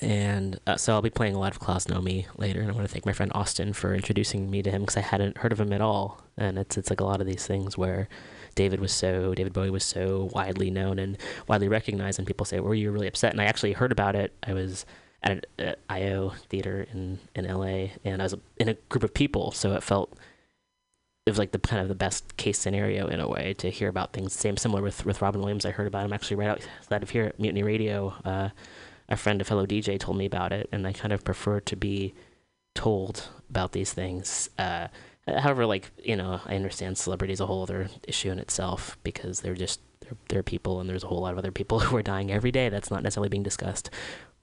And 0.00 0.58
uh, 0.66 0.76
so 0.76 0.92
I'll 0.92 1.02
be 1.02 1.10
playing 1.10 1.34
a 1.34 1.38
lot 1.38 1.52
of 1.52 1.60
Klaus 1.60 1.86
Nomi 1.86 2.26
later, 2.36 2.60
and 2.60 2.70
I 2.70 2.74
want 2.74 2.86
to 2.86 2.92
thank 2.92 3.06
my 3.06 3.12
friend 3.12 3.30
Austin 3.34 3.72
for 3.72 3.94
introducing 3.94 4.50
me 4.50 4.62
to 4.62 4.70
him 4.70 4.82
because 4.82 4.96
I 4.96 5.00
hadn't 5.02 5.38
heard 5.38 5.52
of 5.52 5.60
him 5.60 5.72
at 5.72 5.80
all. 5.80 6.22
And 6.36 6.58
it's 6.58 6.76
it's 6.76 6.90
like 6.90 7.00
a 7.00 7.04
lot 7.04 7.20
of 7.20 7.26
these 7.26 7.46
things 7.46 7.78
where 7.78 8.08
David 8.54 8.80
was 8.80 8.92
so 8.92 9.34
David 9.34 9.52
Bowie 9.52 9.70
was 9.70 9.84
so 9.84 10.30
widely 10.32 10.70
known 10.70 10.98
and 10.98 11.18
widely 11.46 11.68
recognized, 11.68 12.18
and 12.18 12.26
people 12.26 12.46
say, 12.46 12.60
"Were 12.60 12.74
you 12.74 12.90
really 12.90 13.06
upset?" 13.06 13.32
And 13.32 13.40
I 13.40 13.44
actually 13.44 13.72
heard 13.72 13.92
about 13.92 14.16
it. 14.16 14.32
I 14.42 14.52
was 14.52 14.84
at 15.22 15.46
an 15.58 15.74
IO 15.88 16.30
theater 16.48 16.86
in 16.92 17.18
in 17.34 17.46
LA, 17.46 17.90
and 18.04 18.20
I 18.20 18.24
was 18.24 18.34
in 18.56 18.68
a 18.68 18.74
group 18.88 19.04
of 19.04 19.14
people, 19.14 19.52
so 19.52 19.74
it 19.74 19.82
felt 19.82 20.12
it 21.26 21.30
was 21.30 21.38
like 21.38 21.52
the 21.52 21.58
kind 21.58 21.80
of 21.80 21.88
the 21.88 21.94
best 21.94 22.36
case 22.36 22.58
scenario 22.58 23.06
in 23.06 23.18
a 23.18 23.26
way 23.26 23.54
to 23.54 23.70
hear 23.70 23.88
about 23.88 24.12
things. 24.12 24.34
Same 24.34 24.56
similar 24.56 24.82
with 24.82 25.06
with 25.06 25.22
Robin 25.22 25.40
Williams. 25.40 25.64
I 25.64 25.70
heard 25.70 25.86
about 25.86 26.04
him 26.04 26.12
actually 26.12 26.36
right 26.36 26.48
outside 26.48 27.02
of 27.02 27.10
here 27.10 27.24
at 27.24 27.40
Mutiny 27.40 27.62
Radio. 27.62 28.14
Uh, 28.24 28.50
a 29.08 29.16
friend, 29.16 29.40
a 29.40 29.44
fellow 29.44 29.66
DJ, 29.66 29.98
told 29.98 30.18
me 30.18 30.26
about 30.26 30.52
it, 30.52 30.68
and 30.70 30.86
I 30.86 30.92
kind 30.92 31.12
of 31.12 31.24
prefer 31.24 31.60
to 31.60 31.76
be 31.76 32.14
told 32.74 33.28
about 33.48 33.72
these 33.72 33.92
things. 33.92 34.50
Uh, 34.58 34.88
however, 35.26 35.64
like 35.64 35.90
you 36.02 36.16
know, 36.16 36.40
I 36.44 36.56
understand 36.56 36.98
celebrity 36.98 37.32
is 37.32 37.40
a 37.40 37.46
whole 37.46 37.62
other 37.62 37.88
issue 38.06 38.30
in 38.30 38.38
itself 38.38 38.98
because 39.02 39.40
they're 39.40 39.54
just 39.54 39.80
they're, 40.00 40.16
they're 40.28 40.42
people, 40.42 40.78
and 40.78 40.90
there's 40.90 41.04
a 41.04 41.06
whole 41.06 41.22
lot 41.22 41.32
of 41.32 41.38
other 41.38 41.52
people 41.52 41.80
who 41.80 41.96
are 41.96 42.02
dying 42.02 42.30
every 42.30 42.52
day. 42.52 42.68
That's 42.68 42.90
not 42.90 43.02
necessarily 43.02 43.30
being 43.30 43.42
discussed 43.42 43.88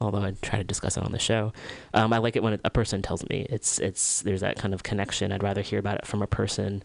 although 0.02 0.22
I 0.22 0.34
try 0.42 0.58
to 0.58 0.64
discuss 0.64 0.98
it 0.98 1.04
on 1.04 1.12
the 1.12 1.20
show. 1.20 1.54
Um, 1.94 2.12
I 2.12 2.18
like 2.18 2.36
it 2.36 2.44
when 2.44 2.60
a 2.64 2.70
person 2.70 3.02
tells 3.02 3.28
me 3.30 3.46
it's 3.50 3.80
it's 3.80 4.22
there's 4.22 4.42
that 4.42 4.58
kind 4.58 4.74
of 4.74 4.84
connection. 4.84 5.32
I'd 5.32 5.44
rather 5.44 5.62
hear 5.62 5.80
about 5.80 5.98
it 5.98 6.06
from 6.06 6.22
a 6.22 6.28
person 6.28 6.84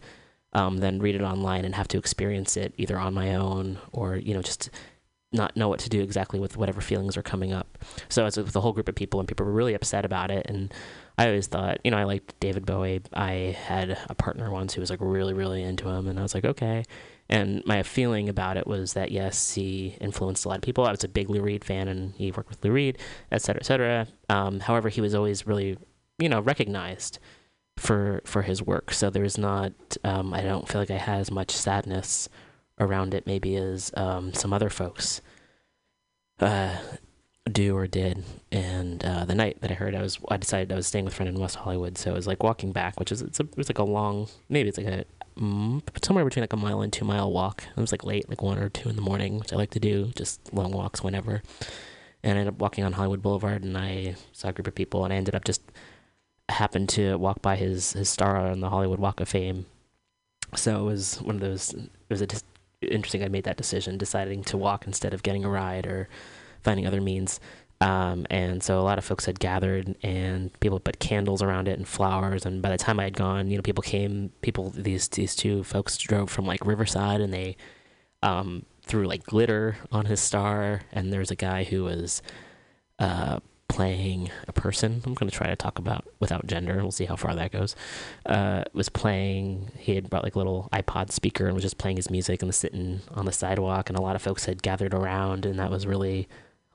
um, 0.53 0.79
than 0.79 1.01
read 1.01 1.15
it 1.15 1.23
online 1.23 1.65
and 1.65 1.75
have 1.75 1.89
to 1.89 1.99
experience 1.99 2.57
it 2.57 2.75
either 2.77 2.99
on 2.99 3.15
my 3.15 3.35
own 3.35 3.79
or 3.93 4.17
you 4.17 4.35
know 4.35 4.43
just 4.43 4.71
not 5.33 5.57
know 5.57 5.69
what 5.69 5.81
to 5.81 5.89
do 5.89 6.01
exactly 6.01 6.39
with 6.39 6.57
whatever 6.57 6.81
feelings 6.81 7.17
are 7.17 7.23
coming 7.23 7.53
up. 7.53 7.79
So 8.09 8.27
it's 8.27 8.37
with 8.37 8.55
a 8.55 8.61
whole 8.61 8.73
group 8.73 8.89
of 8.89 8.95
people, 8.95 9.21
and 9.21 9.29
people 9.29 9.45
were 9.45 9.53
really 9.53 9.75
upset 9.75 10.05
about 10.05 10.31
it. 10.31 10.47
And 10.49 10.73
I 11.19 11.27
always 11.27 11.47
thought, 11.47 11.79
you 11.85 11.91
know, 11.91 11.97
I 11.99 12.05
liked 12.05 12.39
David 12.41 12.65
Bowie. 12.65 13.03
I 13.13 13.57
had 13.67 13.99
a 14.09 14.15
partner 14.15 14.51
once 14.51 14.75
who 14.75 14.81
was 14.81 14.91
like 14.91 15.01
really, 15.03 15.35
really 15.35 15.63
into 15.63 15.89
him, 15.89 16.07
and 16.07 16.19
I 16.19 16.23
was 16.23 16.35
like, 16.35 16.45
okay. 16.45 16.85
And 17.29 17.63
my 17.67 17.83
feeling 17.83 18.29
about 18.29 18.57
it 18.57 18.67
was 18.67 18.93
that 18.93 19.11
yes, 19.11 19.55
he 19.55 19.97
influenced 20.01 20.45
a 20.45 20.49
lot 20.49 20.59
of 20.59 20.63
people. 20.63 20.85
I 20.85 20.93
was 20.93 21.05
a 21.05 21.09
big 21.09 21.29
Lou 21.29 21.41
Reed 21.41 21.65
fan, 21.65 21.89
and 21.89 22.15
he 22.15 22.31
worked 22.31 22.51
with 22.51 22.65
Lou 22.65 22.71
Reed, 22.71 22.99
et 23.33 23.43
cetera, 23.43 23.61
et 23.61 23.67
cetera. 23.67 24.07
Um, 24.29 24.61
however, 24.61 24.89
he 24.89 25.01
was 25.01 25.15
always 25.15 25.47
really, 25.47 25.77
you 26.19 26.29
know, 26.29 26.41
recognized 26.41 27.19
for 27.77 28.23
for 28.25 28.43
his 28.43 28.63
work. 28.63 28.93
So 28.93 29.11
there's 29.11 29.37
not, 29.37 29.73
um, 30.05 30.33
I 30.33 30.43
don't 30.43 30.69
feel 30.69 30.81
like 30.81 30.91
I 30.91 30.99
had 30.99 31.21
as 31.21 31.31
much 31.31 31.51
sadness 31.51 32.29
around 32.79 33.15
it 33.15 33.27
maybe 33.27 33.57
as 33.57 33.91
um, 33.97 34.33
some 34.33 34.53
other 34.53 34.71
folks. 34.71 35.21
Uh, 36.39 36.77
do 37.51 37.77
or 37.77 37.87
did. 37.87 38.25
And 38.51 39.05
uh, 39.05 39.25
the 39.25 39.35
night 39.35 39.61
that 39.61 39.71
I 39.71 39.75
heard, 39.75 39.95
I 39.95 40.03
was 40.03 40.19
I 40.29 40.37
decided 40.37 40.73
I 40.73 40.77
was 40.77 40.87
staying 40.87 41.05
with 41.05 41.15
a 41.15 41.17
friend 41.17 41.29
in 41.29 41.41
West 41.41 41.57
Hollywood, 41.57 41.97
so 41.97 42.11
I 42.11 42.15
was 42.15 42.27
like 42.27 42.43
walking 42.43 42.73
back, 42.73 42.99
which 42.99 43.13
is 43.13 43.23
it's 43.23 43.41
a, 43.41 43.45
it 43.45 43.57
was 43.57 43.69
like 43.69 43.79
a 43.79 43.85
long, 43.85 44.29
maybe 44.49 44.69
it's 44.69 44.79
like 44.79 44.87
a 44.87 45.05
mm, 45.39 45.83
somewhere 46.05 46.25
between 46.25 46.43
like 46.43 46.53
a 46.53 46.57
mile 46.57 46.81
and 46.83 46.93
two 46.93 47.05
mile 47.05 47.31
walk. 47.31 47.65
It 47.77 47.81
was 47.81 47.93
like 47.93 48.05
late, 48.05 48.29
like 48.29 48.43
one 48.43 48.59
or 48.59 48.69
two 48.69 48.89
in 48.89 48.97
the 48.97 49.03
morning, 49.03 49.39
which 49.39 49.53
I 49.53 49.57
like 49.57 49.71
to 49.71 49.81
do, 49.81 50.13
just 50.17 50.53
long 50.53 50.73
walks 50.73 51.03
whenever. 51.03 51.43
And 52.23 52.39
I 52.39 52.41
ended 52.41 52.55
up 52.55 52.61
walking 52.61 52.85
on 52.85 52.95
Hollywood 52.95 53.23
Boulevard, 53.23 53.63
and 53.63 53.77
I 53.77 54.17
saw 54.33 54.49
a 54.49 54.53
group 54.53 54.67
of 54.67 54.75
people, 54.75 55.05
and 55.05 55.13
I 55.13 55.17
ended 55.17 55.35
up 55.35 55.45
just 55.45 55.63
happened 56.49 56.89
to 56.89 57.17
walk 57.17 57.43
by 57.43 57.57
his 57.57 57.93
his 57.93 58.09
star 58.09 58.37
on 58.37 58.61
the 58.61 58.71
Hollywood 58.71 58.99
Walk 58.99 59.21
of 59.21 59.29
Fame. 59.29 59.67
So 60.55 60.81
it 60.81 60.85
was 60.85 61.21
one 61.23 61.37
of 61.37 61.41
those. 61.41 61.75
It 61.75 61.91
was 62.09 62.23
a, 62.23 62.29
interesting. 62.83 63.23
I 63.23 63.29
made 63.29 63.45
that 63.45 63.57
decision, 63.57 63.99
deciding 63.99 64.45
to 64.45 64.57
walk 64.57 64.87
instead 64.87 65.15
of 65.15 65.23
getting 65.23 65.45
a 65.45 65.51
ride 65.51 65.87
or 65.87 66.09
finding 66.63 66.87
other 66.87 67.01
means. 67.01 67.41
Um, 67.81 68.27
and 68.31 68.63
so 68.63 68.81
a 68.81 68.83
lot 68.83 68.99
of 68.99 69.05
folks 69.05 69.27
had 69.27 69.39
gathered, 69.39 69.97
and 70.03 70.59
people 70.61 70.81
put 70.81 70.99
candles 70.99 71.43
around 71.43 71.69
it 71.69 71.79
and 71.79 71.87
flowers. 71.87 72.47
And 72.47 72.63
by 72.63 72.71
the 72.71 72.79
time 72.79 72.99
I 72.99 73.05
had 73.05 73.17
gone, 73.17 73.51
you 73.51 73.57
know, 73.57 73.63
people 73.63 73.83
came. 73.83 74.31
People 74.41 74.71
these 74.71 75.09
these 75.09 75.37
two 75.37 75.63
folks 75.63 75.97
drove 75.99 76.31
from 76.31 76.47
like 76.47 76.65
Riverside, 76.65 77.21
and 77.21 77.33
they 77.33 77.57
um, 78.23 78.65
threw 78.83 79.07
like 79.07 79.25
glitter 79.25 79.77
on 79.93 80.07
his 80.07 80.21
star. 80.21 80.83
And 80.93 81.13
there 81.13 81.21
was 81.21 81.31
a 81.31 81.37
guy 81.37 81.65
who 81.65 81.85
was 81.85 82.23
uh, 82.99 83.41
playing 83.69 84.31
a 84.49 84.55
person. 84.55 85.03
I'm 85.05 85.13
going 85.13 85.29
to 85.29 85.37
try 85.37 85.49
to 85.49 85.57
talk 85.57 85.79
about 85.79 86.07
without 86.19 86.47
gender. 86.47 86.77
We'll 86.77 86.93
see 86.93 87.05
how 87.05 87.17
far 87.17 87.35
that 87.35 87.53
goes. 87.53 87.77
Uh, 88.25 88.65
was 88.73 88.89
playing. 88.89 89.71
He 89.77 89.95
had 89.95 90.09
brought 90.09 90.25
like 90.25 90.35
a 90.35 90.39
little 90.39 90.71
iPod 90.73 91.13
speaker 91.13 91.45
and 91.45 91.55
was 91.55 91.63
just 91.63 91.77
playing 91.77 91.97
his 91.97 92.11
music 92.11 92.41
and 92.41 92.49
was 92.49 92.57
sitting 92.57 93.01
on 93.11 93.27
the 93.27 93.33
sidewalk. 93.33 93.91
And 93.91 93.99
a 93.99 94.03
lot 94.03 94.17
of 94.17 94.23
folks 94.23 94.47
had 94.47 94.63
gathered 94.63 94.95
around, 94.95 95.45
and 95.45 95.59
that 95.59 95.71
was 95.71 95.87
really 95.87 96.27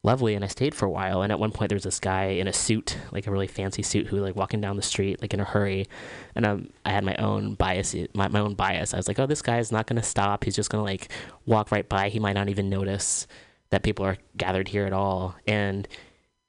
lovely. 0.04 0.36
And 0.36 0.44
I 0.44 0.48
stayed 0.48 0.74
for 0.74 0.86
a 0.86 0.90
while. 0.90 1.22
And 1.22 1.32
at 1.32 1.40
one 1.40 1.52
point, 1.52 1.70
there 1.70 1.76
was 1.76 1.84
this 1.84 2.00
guy 2.00 2.26
in 2.26 2.48
a 2.48 2.54
suit, 2.54 2.98
like 3.12 3.28
a 3.28 3.32
really 3.32 3.48
fancy 3.48 3.84
suit, 3.84 4.08
who 4.08 4.18
like 4.18 4.36
walking 4.36 4.62
down 4.62 4.76
the 4.76 4.82
street 4.82 5.22
like 5.22 5.34
in 5.34 5.40
a 5.40 5.46
hurry. 5.46 5.88
And 6.36 6.46
um, 6.46 6.70
I 6.86 6.92
had 6.92 7.04
my 7.04 7.16
own 7.16 7.56
bias, 7.56 7.96
my 8.14 8.28
my 8.28 8.40
own 8.40 8.56
bias. 8.56 8.94
I 8.94 8.98
was 8.98 9.08
like, 9.08 9.20
oh, 9.20 9.28
this 9.28 9.42
guy 9.42 9.60
is 9.60 9.72
not 9.72 9.88
to 9.88 10.04
stop. 10.04 10.44
He's 10.44 10.56
just 10.56 10.72
to 10.72 10.82
like 10.82 11.12
walk 11.46 11.72
right 11.72 11.88
by. 11.88 12.10
He 12.10 12.20
might 12.20 12.34
not 12.34 12.50
even 12.50 12.70
notice 12.70 13.28
that 13.70 13.84
people 13.84 14.06
are 14.06 14.18
gathered 14.38 14.68
here 14.68 14.86
at 14.86 14.94
all. 14.94 15.36
And 15.48 15.88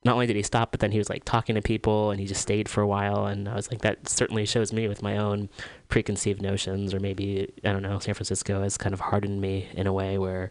not 0.04 0.14
only 0.14 0.26
did 0.26 0.36
he 0.36 0.42
stop, 0.42 0.72
but 0.72 0.80
then 0.80 0.90
he 0.90 0.98
was 0.98 1.08
like 1.08 1.24
talking 1.24 1.54
to 1.54 1.62
people 1.62 2.10
and 2.10 2.18
he 2.18 2.26
just 2.26 2.42
stayed 2.42 2.68
for 2.68 2.80
a 2.80 2.86
while. 2.86 3.26
And 3.26 3.48
I 3.48 3.54
was 3.54 3.70
like, 3.70 3.82
that 3.82 4.08
certainly 4.08 4.44
shows 4.44 4.72
me 4.72 4.88
with 4.88 5.02
my 5.02 5.16
own 5.16 5.48
preconceived 5.88 6.42
notions, 6.42 6.92
or 6.92 6.98
maybe, 6.98 7.52
I 7.64 7.72
don't 7.72 7.82
know, 7.82 7.98
San 8.00 8.14
Francisco 8.14 8.62
has 8.62 8.76
kind 8.76 8.92
of 8.92 9.00
hardened 9.00 9.40
me 9.40 9.68
in 9.74 9.86
a 9.86 9.92
way 9.92 10.18
where 10.18 10.50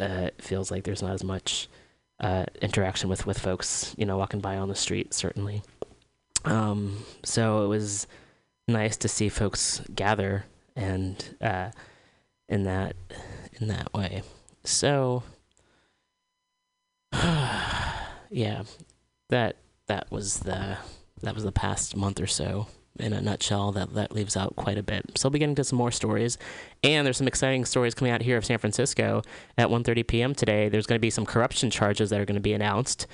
uh, 0.00 0.28
it 0.28 0.40
feels 0.40 0.70
like 0.70 0.84
there's 0.84 1.02
not 1.02 1.12
as 1.12 1.22
much 1.22 1.68
uh, 2.20 2.44
interaction 2.60 3.08
with, 3.08 3.26
with 3.26 3.38
folks, 3.38 3.94
you 3.98 4.04
know, 4.06 4.16
walking 4.16 4.40
by 4.40 4.56
on 4.56 4.68
the 4.68 4.74
street, 4.74 5.14
certainly. 5.14 5.62
Um, 6.44 7.04
so 7.24 7.64
it 7.64 7.68
was 7.68 8.06
nice 8.68 8.96
to 8.98 9.08
see 9.08 9.28
folks 9.28 9.82
gather 9.94 10.44
and 10.76 11.36
uh, 11.40 11.70
in 12.48 12.64
that 12.64 12.96
in 13.60 13.68
that 13.68 13.92
way. 13.92 14.22
So 14.64 15.22
yeah, 17.12 18.62
that 19.28 19.56
that 19.86 20.10
was 20.10 20.40
the 20.40 20.78
that 21.22 21.34
was 21.34 21.44
the 21.44 21.52
past 21.52 21.96
month 21.96 22.20
or 22.20 22.26
so 22.26 22.68
in 23.00 23.12
a 23.12 23.20
nutshell. 23.20 23.72
That 23.72 23.94
that 23.94 24.12
leaves 24.12 24.36
out 24.36 24.56
quite 24.56 24.78
a 24.78 24.82
bit. 24.82 25.04
So 25.16 25.26
I'll 25.26 25.30
be 25.30 25.38
getting 25.38 25.54
to 25.56 25.64
some 25.64 25.78
more 25.78 25.90
stories, 25.90 26.38
and 26.82 27.04
there's 27.04 27.16
some 27.16 27.28
exciting 27.28 27.64
stories 27.64 27.94
coming 27.94 28.12
out 28.12 28.22
here 28.22 28.36
of 28.36 28.44
San 28.44 28.58
Francisco 28.58 29.22
at 29.58 29.68
1:30 29.68 30.06
p.m. 30.06 30.34
today. 30.34 30.68
There's 30.68 30.86
going 30.86 30.98
to 30.98 31.00
be 31.00 31.10
some 31.10 31.26
corruption 31.26 31.70
charges 31.70 32.10
that 32.10 32.20
are 32.20 32.24
going 32.24 32.34
to 32.34 32.40
be 32.40 32.52
announced. 32.52 33.06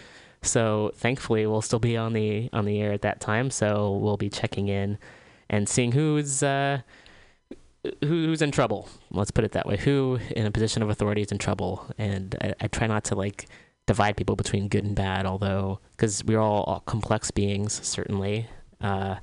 So 0.42 0.92
thankfully, 0.94 1.46
we'll 1.46 1.62
still 1.62 1.78
be 1.78 1.96
on 1.96 2.12
the 2.12 2.50
on 2.52 2.64
the 2.64 2.80
air 2.80 2.92
at 2.92 3.02
that 3.02 3.20
time. 3.20 3.50
So 3.50 3.92
we'll 3.92 4.16
be 4.16 4.30
checking 4.30 4.68
in 4.68 4.98
and 5.48 5.68
seeing 5.68 5.92
who's. 5.92 6.42
Uh, 6.42 6.80
who's 8.02 8.42
in 8.42 8.50
trouble 8.50 8.88
let's 9.12 9.30
put 9.30 9.44
it 9.44 9.52
that 9.52 9.64
way 9.64 9.76
who 9.76 10.18
in 10.34 10.44
a 10.44 10.50
position 10.50 10.82
of 10.82 10.90
authority 10.90 11.22
is 11.22 11.30
in 11.30 11.38
trouble 11.38 11.88
and 11.98 12.34
I, 12.42 12.52
I 12.62 12.66
try 12.66 12.88
not 12.88 13.04
to 13.04 13.14
like 13.14 13.46
divide 13.86 14.16
people 14.16 14.36
between 14.36 14.68
good 14.68 14.84
and 14.84 14.94
bad, 14.94 15.26
although, 15.26 15.80
because 15.96 16.22
we're 16.24 16.40
all, 16.40 16.64
all, 16.64 16.80
complex 16.80 17.30
beings, 17.30 17.80
certainly. 17.82 18.48
Uh, 18.80 19.16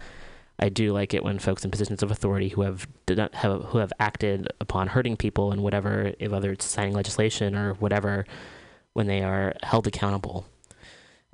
I 0.59 0.69
do 0.69 0.93
like 0.93 1.13
it 1.13 1.23
when 1.23 1.39
folks 1.39 1.65
in 1.65 1.71
positions 1.71 2.03
of 2.03 2.11
authority 2.11 2.49
who 2.49 2.61
have, 2.61 2.87
have 3.33 3.63
who 3.65 3.79
have 3.79 3.91
acted 3.99 4.47
upon 4.61 4.87
hurting 4.87 5.17
people 5.17 5.51
and 5.51 5.63
whatever, 5.63 6.13
whether 6.27 6.51
it's 6.51 6.65
signing 6.65 6.93
legislation 6.93 7.55
or 7.55 7.73
whatever, 7.75 8.25
when 8.93 9.07
they 9.07 9.23
are 9.23 9.53
held 9.63 9.87
accountable. 9.87 10.47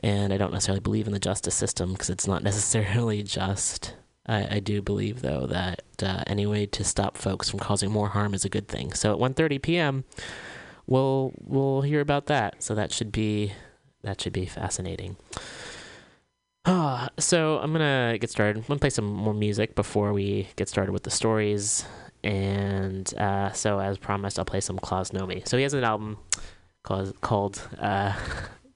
And 0.01 0.31
I 0.31 0.37
don't 0.37 0.53
necessarily 0.53 0.79
believe 0.79 1.07
in 1.07 1.13
the 1.13 1.19
justice 1.19 1.55
system 1.55 1.91
because 1.91 2.09
it's 2.09 2.27
not 2.27 2.43
necessarily 2.49 3.23
just. 3.23 3.95
I, 4.25 4.57
I 4.57 4.59
do 4.59 4.81
believe 4.81 5.21
though 5.21 5.47
that 5.47 5.83
uh, 6.03 6.23
any 6.27 6.45
way 6.45 6.65
to 6.67 6.83
stop 6.83 7.17
folks 7.17 7.49
from 7.49 7.59
causing 7.59 7.91
more 7.91 8.09
harm 8.09 8.33
is 8.33 8.45
a 8.45 8.49
good 8.49 8.67
thing. 8.67 8.93
So 8.93 9.13
at 9.13 9.19
1:30 9.19 9.61
p.m 9.61 10.03
we'll 10.89 11.31
we'll 11.39 11.81
hear 11.81 12.01
about 12.01 12.25
that. 12.25 12.61
So 12.61 12.75
that 12.75 12.91
should 12.91 13.11
be 13.11 13.53
that 14.03 14.19
should 14.19 14.33
be 14.33 14.45
fascinating. 14.45 15.15
So 17.19 17.59
I'm 17.59 17.71
gonna 17.71 18.17
get 18.19 18.29
started. 18.29 18.57
I'm 18.57 18.63
gonna 18.63 18.79
play 18.79 18.89
some 18.89 19.05
more 19.05 19.33
music 19.33 19.75
before 19.75 20.13
we 20.13 20.47
get 20.55 20.69
started 20.69 20.91
with 20.91 21.03
the 21.03 21.09
stories. 21.09 21.85
And 22.23 23.13
uh, 23.17 23.51
so, 23.53 23.79
as 23.79 23.97
promised, 23.97 24.39
I'll 24.39 24.45
play 24.45 24.61
some 24.61 24.77
Klaus 24.77 25.11
Nomi. 25.11 25.47
So 25.47 25.57
he 25.57 25.63
has 25.63 25.73
an 25.73 25.83
album 25.83 26.17
called 26.83 27.19
called 27.21 27.61
uh, 27.79 28.13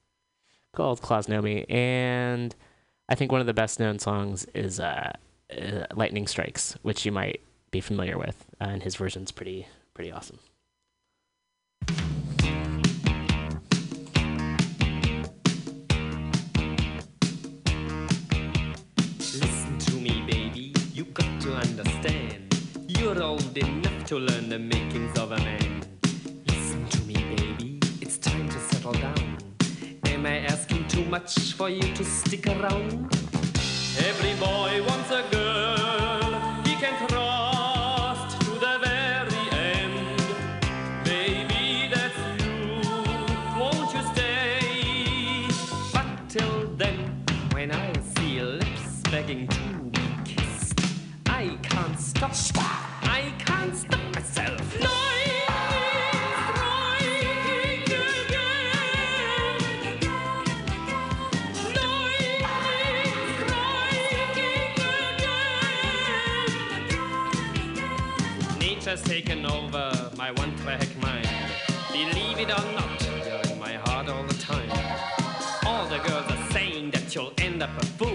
called 0.76 1.02
Klaus 1.02 1.28
Nomi, 1.28 1.70
and 1.70 2.56
I 3.10 3.16
think 3.16 3.32
one 3.32 3.42
of 3.42 3.48
the 3.48 3.54
best 3.54 3.80
known 3.80 4.00
songs 4.00 4.46
is 4.54 4.80
uh, 4.80 5.12
uh, 5.52 5.86
"Lightning 5.94 6.28
Strikes," 6.28 6.78
which 6.84 7.06
you 7.06 7.12
might 7.12 7.42
be 7.72 7.82
familiar 7.82 8.18
with, 8.18 8.46
uh, 8.62 8.66
and 8.66 8.84
his 8.84 8.96
version's 8.96 9.32
pretty 9.32 9.68
pretty 9.94 10.12
awesome. 10.12 10.40
You're 23.14 23.22
old 23.22 23.56
enough 23.56 24.06
to 24.06 24.18
learn 24.18 24.50
the 24.50 24.58
makings 24.58 25.20
of 25.20 25.34
a 25.34 25.38
man. 25.38 25.84
Listen 26.48 26.84
to 26.88 27.02
me, 27.04 27.14
baby, 27.14 27.80
it's 28.02 28.18
time 28.18 28.50
to 28.50 28.60
settle 28.60 28.94
down. 28.94 29.38
Am 30.06 30.26
I 30.26 30.40
asking 30.40 30.88
too 30.88 31.06
much 31.06 31.54
for 31.54 31.70
you 31.70 31.94
to 31.94 32.04
stick 32.04 32.48
around? 32.48 33.14
Every 34.00 34.34
boy 34.40 34.82
wants 34.88 35.12
a 35.12 35.24
girl 35.30 36.42
he 36.66 36.74
can 36.74 36.98
trust 37.08 38.42
to 38.42 38.52
the 38.66 38.80
very 38.82 39.46
end. 39.62 40.18
Baby, 41.06 41.94
that's 41.94 42.18
you. 42.42 42.82
Won't 43.60 43.94
you 43.94 44.02
stay? 44.16 45.46
But 45.94 46.30
till 46.30 46.68
then, 46.78 47.24
when 47.52 47.70
I 47.72 47.94
see 48.16 48.42
lips 48.42 49.02
begging 49.12 49.48
to 49.50 49.60
be 49.92 50.02
kissed, 50.26 50.80
I 51.28 51.60
can't 51.62 52.00
stop. 52.00 52.34
Has 68.94 69.02
taken 69.02 69.44
over 69.48 70.12
my 70.16 70.30
one 70.34 70.56
track 70.58 70.88
mind. 71.02 71.28
Believe 71.92 72.38
it 72.38 72.52
or 72.52 72.66
not, 72.78 73.02
you're 73.26 73.52
in 73.52 73.58
my 73.58 73.74
heart 73.86 74.08
all 74.08 74.22
the 74.22 74.36
time. 74.36 74.70
All 75.66 75.88
the 75.88 75.98
girls 76.08 76.32
are 76.32 76.52
saying 76.52 76.92
that 76.92 77.16
you'll 77.16 77.34
end 77.40 77.64
up 77.64 77.72
a 77.82 77.86
fool. 77.98 78.13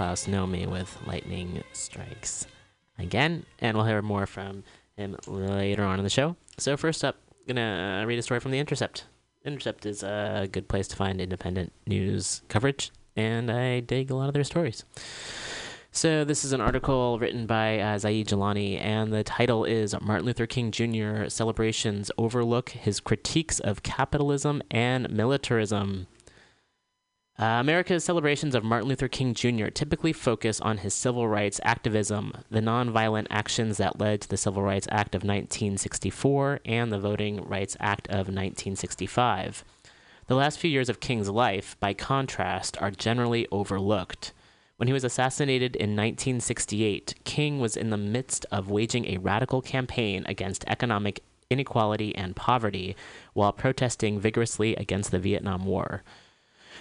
Klaus 0.00 0.24
Nomi 0.24 0.66
with 0.66 0.96
Lightning 1.06 1.62
Strikes 1.74 2.46
again, 2.98 3.44
and 3.58 3.76
we'll 3.76 3.84
hear 3.84 4.00
more 4.00 4.24
from 4.24 4.64
him 4.96 5.14
later 5.26 5.84
on 5.84 5.98
in 5.98 6.04
the 6.04 6.08
show. 6.08 6.36
So 6.56 6.78
first 6.78 7.04
up, 7.04 7.16
I'm 7.30 7.54
gonna 7.54 8.04
read 8.06 8.18
a 8.18 8.22
story 8.22 8.40
from 8.40 8.50
the 8.50 8.58
Intercept. 8.58 9.04
Intercept 9.44 9.84
is 9.84 10.02
a 10.02 10.48
good 10.50 10.68
place 10.68 10.88
to 10.88 10.96
find 10.96 11.20
independent 11.20 11.74
news 11.86 12.40
coverage, 12.48 12.92
and 13.14 13.50
I 13.50 13.80
dig 13.80 14.10
a 14.10 14.14
lot 14.14 14.28
of 14.28 14.32
their 14.32 14.42
stories. 14.42 14.84
So 15.92 16.24
this 16.24 16.46
is 16.46 16.54
an 16.54 16.62
article 16.62 17.18
written 17.18 17.44
by 17.44 17.78
uh, 17.78 17.98
Zaid 17.98 18.26
Jilani, 18.26 18.80
and 18.80 19.12
the 19.12 19.22
title 19.22 19.66
is 19.66 19.94
Martin 20.00 20.24
Luther 20.24 20.46
King 20.46 20.70
Jr. 20.70 21.28
Celebrations 21.28 22.10
Overlook 22.16 22.70
His 22.70 23.00
Critiques 23.00 23.60
of 23.60 23.82
Capitalism 23.82 24.62
and 24.70 25.10
Militarism. 25.10 26.06
Uh, 27.40 27.58
America's 27.58 28.04
celebrations 28.04 28.54
of 28.54 28.62
Martin 28.62 28.86
Luther 28.86 29.08
King 29.08 29.32
Jr. 29.32 29.68
typically 29.68 30.12
focus 30.12 30.60
on 30.60 30.76
his 30.76 30.92
civil 30.92 31.26
rights 31.26 31.58
activism, 31.64 32.34
the 32.50 32.60
nonviolent 32.60 33.28
actions 33.30 33.78
that 33.78 33.98
led 33.98 34.20
to 34.20 34.28
the 34.28 34.36
Civil 34.36 34.62
Rights 34.62 34.86
Act 34.90 35.14
of 35.14 35.22
1964 35.22 36.60
and 36.66 36.92
the 36.92 36.98
Voting 36.98 37.42
Rights 37.42 37.78
Act 37.80 38.08
of 38.08 38.28
1965. 38.28 39.64
The 40.26 40.34
last 40.34 40.58
few 40.58 40.70
years 40.70 40.90
of 40.90 41.00
King's 41.00 41.30
life, 41.30 41.78
by 41.80 41.94
contrast, 41.94 42.76
are 42.78 42.90
generally 42.90 43.48
overlooked. 43.50 44.34
When 44.76 44.86
he 44.86 44.92
was 44.92 45.02
assassinated 45.04 45.76
in 45.76 45.96
1968, 45.96 47.14
King 47.24 47.58
was 47.58 47.74
in 47.74 47.88
the 47.88 47.96
midst 47.96 48.44
of 48.52 48.68
waging 48.68 49.06
a 49.06 49.16
radical 49.16 49.62
campaign 49.62 50.26
against 50.28 50.66
economic 50.66 51.22
inequality 51.48 52.14
and 52.14 52.36
poverty 52.36 52.94
while 53.32 53.54
protesting 53.54 54.20
vigorously 54.20 54.76
against 54.76 55.10
the 55.10 55.18
Vietnam 55.18 55.64
War. 55.64 56.02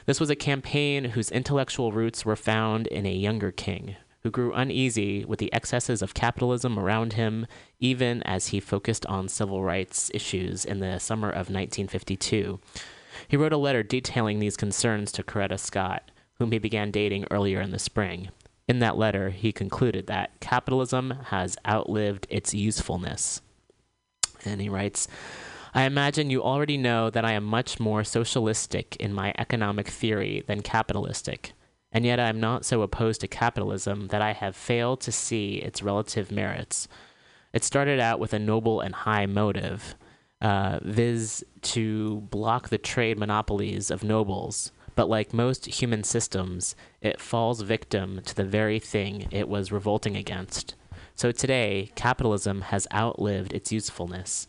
This 0.09 0.19
was 0.19 0.31
a 0.31 0.35
campaign 0.35 1.03
whose 1.05 1.29
intellectual 1.29 1.91
roots 1.91 2.25
were 2.25 2.35
found 2.35 2.87
in 2.87 3.05
a 3.05 3.13
younger 3.13 3.51
king, 3.51 3.95
who 4.23 4.31
grew 4.31 4.51
uneasy 4.53 5.23
with 5.23 5.37
the 5.37 5.53
excesses 5.53 6.01
of 6.01 6.15
capitalism 6.15 6.79
around 6.79 7.13
him, 7.13 7.45
even 7.79 8.23
as 8.23 8.47
he 8.47 8.59
focused 8.59 9.05
on 9.05 9.29
civil 9.29 9.63
rights 9.63 10.09
issues 10.11 10.65
in 10.65 10.79
the 10.79 10.97
summer 10.97 11.29
of 11.29 11.51
1952. 11.51 12.59
He 13.27 13.37
wrote 13.37 13.53
a 13.53 13.57
letter 13.57 13.83
detailing 13.83 14.39
these 14.39 14.57
concerns 14.57 15.11
to 15.11 15.21
Coretta 15.21 15.59
Scott, 15.59 16.09
whom 16.39 16.51
he 16.51 16.57
began 16.57 16.89
dating 16.89 17.25
earlier 17.29 17.61
in 17.61 17.69
the 17.69 17.77
spring. 17.77 18.29
In 18.67 18.79
that 18.79 18.97
letter, 18.97 19.29
he 19.29 19.51
concluded 19.51 20.07
that 20.07 20.39
capitalism 20.39 21.19
has 21.25 21.55
outlived 21.67 22.25
its 22.31 22.51
usefulness. 22.51 23.43
And 24.43 24.59
he 24.59 24.69
writes, 24.69 25.07
I 25.73 25.83
imagine 25.83 26.29
you 26.29 26.41
already 26.41 26.77
know 26.77 27.09
that 27.09 27.25
I 27.25 27.33
am 27.33 27.43
much 27.43 27.79
more 27.79 28.03
socialistic 28.03 28.95
in 28.95 29.13
my 29.13 29.33
economic 29.37 29.87
theory 29.87 30.43
than 30.47 30.61
capitalistic, 30.61 31.53
and 31.91 32.05
yet 32.05 32.19
I 32.19 32.29
am 32.29 32.39
not 32.39 32.65
so 32.65 32.81
opposed 32.81 33.21
to 33.21 33.27
capitalism 33.27 34.07
that 34.07 34.21
I 34.21 34.33
have 34.33 34.55
failed 34.55 35.01
to 35.01 35.11
see 35.11 35.55
its 35.57 35.83
relative 35.83 36.31
merits. 36.31 36.87
It 37.53 37.63
started 37.63 37.99
out 37.99 38.19
with 38.19 38.33
a 38.33 38.39
noble 38.39 38.81
and 38.81 38.95
high 38.95 39.25
motive, 39.25 39.95
uh, 40.41 40.79
viz., 40.81 41.45
to 41.61 42.21
block 42.31 42.69
the 42.69 42.77
trade 42.77 43.19
monopolies 43.19 43.91
of 43.91 44.03
nobles. 44.03 44.71
But 44.95 45.09
like 45.09 45.33
most 45.33 45.65
human 45.65 46.03
systems, 46.03 46.75
it 47.01 47.21
falls 47.21 47.61
victim 47.61 48.21
to 48.25 48.35
the 48.35 48.43
very 48.43 48.79
thing 48.79 49.27
it 49.31 49.47
was 49.47 49.71
revolting 49.71 50.17
against. 50.17 50.75
So 51.15 51.31
today, 51.31 51.91
capitalism 51.95 52.61
has 52.61 52.87
outlived 52.93 53.53
its 53.53 53.71
usefulness. 53.71 54.47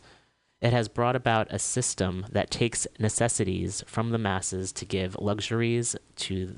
It 0.61 0.73
has 0.73 0.87
brought 0.87 1.15
about 1.15 1.47
a 1.49 1.57
system 1.57 2.25
that 2.31 2.51
takes 2.51 2.85
necessities 2.99 3.83
from 3.87 4.11
the 4.11 4.19
masses 4.19 4.71
to 4.73 4.85
give 4.85 5.17
luxuries 5.19 5.95
to 6.17 6.55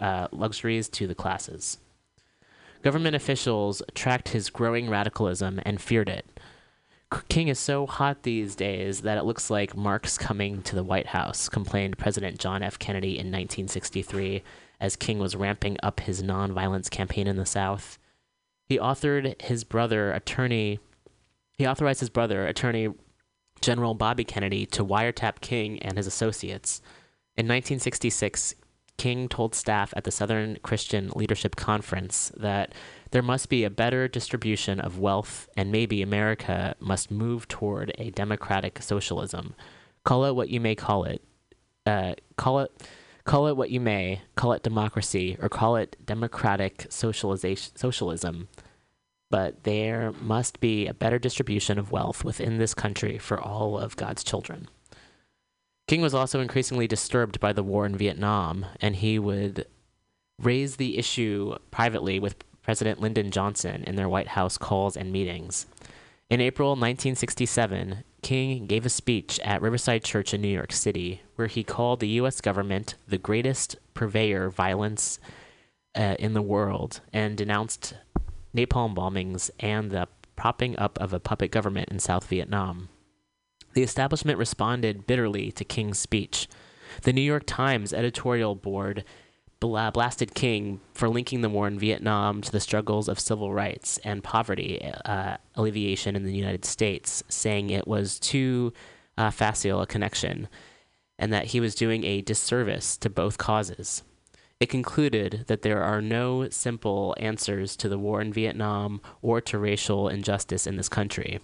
uh, 0.00 0.28
luxuries 0.32 0.88
to 0.90 1.06
the 1.06 1.14
classes. 1.14 1.78
Government 2.82 3.14
officials 3.14 3.82
tracked 3.94 4.30
his 4.30 4.48
growing 4.48 4.88
radicalism 4.88 5.60
and 5.64 5.80
feared 5.80 6.08
it. 6.08 6.26
King 7.28 7.48
is 7.48 7.58
so 7.58 7.86
hot 7.86 8.22
these 8.22 8.56
days 8.56 9.02
that 9.02 9.18
it 9.18 9.24
looks 9.24 9.50
like 9.50 9.76
Marx 9.76 10.16
coming 10.16 10.62
to 10.62 10.74
the 10.74 10.82
White 10.82 11.08
House, 11.08 11.50
complained 11.50 11.98
President 11.98 12.38
John 12.38 12.62
F. 12.62 12.78
Kennedy 12.78 13.10
in 13.10 13.26
1963 13.26 14.42
as 14.80 14.96
King 14.96 15.18
was 15.18 15.36
ramping 15.36 15.76
up 15.82 16.00
his 16.00 16.22
nonviolence 16.22 16.90
campaign 16.90 17.26
in 17.26 17.36
the 17.36 17.44
South. 17.44 17.98
He 18.64 18.78
authored 18.78 19.40
his 19.42 19.62
brother, 19.62 20.10
attorney, 20.12 20.80
he 21.58 21.66
authorized 21.66 22.00
his 22.00 22.10
brother, 22.10 22.46
attorney 22.46 22.88
General 23.62 23.94
Bobby 23.94 24.24
Kennedy 24.24 24.66
to 24.66 24.84
wiretap 24.84 25.40
King 25.40 25.78
and 25.80 25.96
his 25.96 26.06
associates. 26.06 26.82
In 27.36 27.46
1966, 27.46 28.56
King 28.98 29.28
told 29.28 29.54
staff 29.54 29.94
at 29.96 30.04
the 30.04 30.10
Southern 30.10 30.58
Christian 30.62 31.10
Leadership 31.16 31.56
Conference 31.56 32.30
that 32.36 32.74
there 33.10 33.22
must 33.22 33.48
be 33.48 33.64
a 33.64 33.70
better 33.70 34.06
distribution 34.06 34.78
of 34.80 34.98
wealth 34.98 35.48
and 35.56 35.72
maybe 35.72 36.02
America 36.02 36.74
must 36.78 37.10
move 37.10 37.48
toward 37.48 37.92
a 37.98 38.10
democratic 38.10 38.82
socialism. 38.82 39.54
Call 40.04 40.24
it 40.24 40.36
what 40.36 40.50
you 40.50 40.60
may 40.60 40.74
call 40.74 41.04
it. 41.04 41.22
Uh, 41.86 42.14
call 42.36 42.60
it 42.60 42.70
call 43.24 43.46
it 43.46 43.56
what 43.56 43.70
you 43.70 43.80
may, 43.80 44.20
call 44.36 44.52
it 44.52 44.62
democracy 44.62 45.36
or 45.40 45.48
call 45.48 45.76
it 45.76 45.96
democratic 46.04 46.86
socialization 46.90 47.74
socialism 47.76 48.48
but 49.32 49.64
there 49.64 50.12
must 50.20 50.60
be 50.60 50.86
a 50.86 50.92
better 50.92 51.18
distribution 51.18 51.78
of 51.78 51.90
wealth 51.90 52.22
within 52.22 52.58
this 52.58 52.74
country 52.74 53.16
for 53.16 53.40
all 53.40 53.78
of 53.78 53.96
God's 53.96 54.22
children. 54.22 54.68
King 55.88 56.02
was 56.02 56.12
also 56.12 56.40
increasingly 56.40 56.86
disturbed 56.86 57.40
by 57.40 57.54
the 57.54 57.62
war 57.62 57.86
in 57.86 57.96
Vietnam, 57.96 58.66
and 58.82 58.94
he 58.94 59.18
would 59.18 59.64
raise 60.38 60.76
the 60.76 60.98
issue 60.98 61.56
privately 61.70 62.20
with 62.20 62.44
President 62.62 63.00
Lyndon 63.00 63.30
Johnson 63.30 63.82
in 63.84 63.96
their 63.96 64.08
White 64.08 64.28
House 64.28 64.58
calls 64.58 64.98
and 64.98 65.10
meetings. 65.10 65.64
In 66.28 66.42
April 66.42 66.72
1967, 66.72 68.04
King 68.20 68.66
gave 68.66 68.84
a 68.84 68.90
speech 68.90 69.40
at 69.40 69.62
Riverside 69.62 70.04
Church 70.04 70.34
in 70.34 70.42
New 70.42 70.48
York 70.48 70.72
City 70.72 71.22
where 71.36 71.48
he 71.48 71.64
called 71.64 72.00
the 72.00 72.08
U.S. 72.20 72.42
government 72.42 72.96
the 73.08 73.16
greatest 73.16 73.76
purveyor 73.94 74.44
of 74.44 74.54
violence 74.54 75.18
uh, 75.94 76.16
in 76.18 76.34
the 76.34 76.42
world 76.42 77.00
and 77.14 77.38
denounced 77.38 77.94
napalm 78.54 78.94
bombings, 78.94 79.50
and 79.60 79.90
the 79.90 80.08
propping 80.36 80.78
up 80.78 80.98
of 81.00 81.12
a 81.12 81.20
puppet 81.20 81.50
government 81.50 81.88
in 81.90 81.98
South 81.98 82.26
Vietnam. 82.26 82.88
The 83.74 83.82
establishment 83.82 84.38
responded 84.38 85.06
bitterly 85.06 85.52
to 85.52 85.64
King's 85.64 85.98
speech. 85.98 86.48
The 87.02 87.12
New 87.12 87.22
York 87.22 87.44
Times 87.46 87.92
editorial 87.92 88.54
board 88.54 89.04
blasted 89.60 90.34
King 90.34 90.80
for 90.92 91.08
linking 91.08 91.40
the 91.40 91.48
war 91.48 91.68
in 91.68 91.78
Vietnam 91.78 92.42
to 92.42 92.50
the 92.50 92.60
struggles 92.60 93.08
of 93.08 93.20
civil 93.20 93.52
rights 93.54 93.98
and 93.98 94.24
poverty 94.24 94.82
uh, 95.04 95.36
alleviation 95.54 96.16
in 96.16 96.24
the 96.24 96.34
United 96.34 96.64
States, 96.64 97.22
saying 97.28 97.70
it 97.70 97.86
was 97.86 98.18
too 98.18 98.72
uh, 99.16 99.30
facile 99.30 99.80
a 99.80 99.86
connection 99.86 100.48
and 101.18 101.32
that 101.32 101.46
he 101.46 101.60
was 101.60 101.76
doing 101.76 102.04
a 102.04 102.20
disservice 102.20 102.96
to 102.96 103.08
both 103.08 103.38
causes. 103.38 104.02
It 104.62 104.68
concluded 104.68 105.46
that 105.48 105.62
there 105.62 105.82
are 105.82 106.00
no 106.00 106.48
simple 106.50 107.16
answers 107.18 107.74
to 107.78 107.88
the 107.88 107.98
war 107.98 108.20
in 108.20 108.32
Vietnam 108.32 109.00
or 109.20 109.40
to 109.40 109.58
racial 109.58 110.08
injustice 110.08 110.68
in 110.68 110.76
this 110.76 110.88
country. 110.88 111.40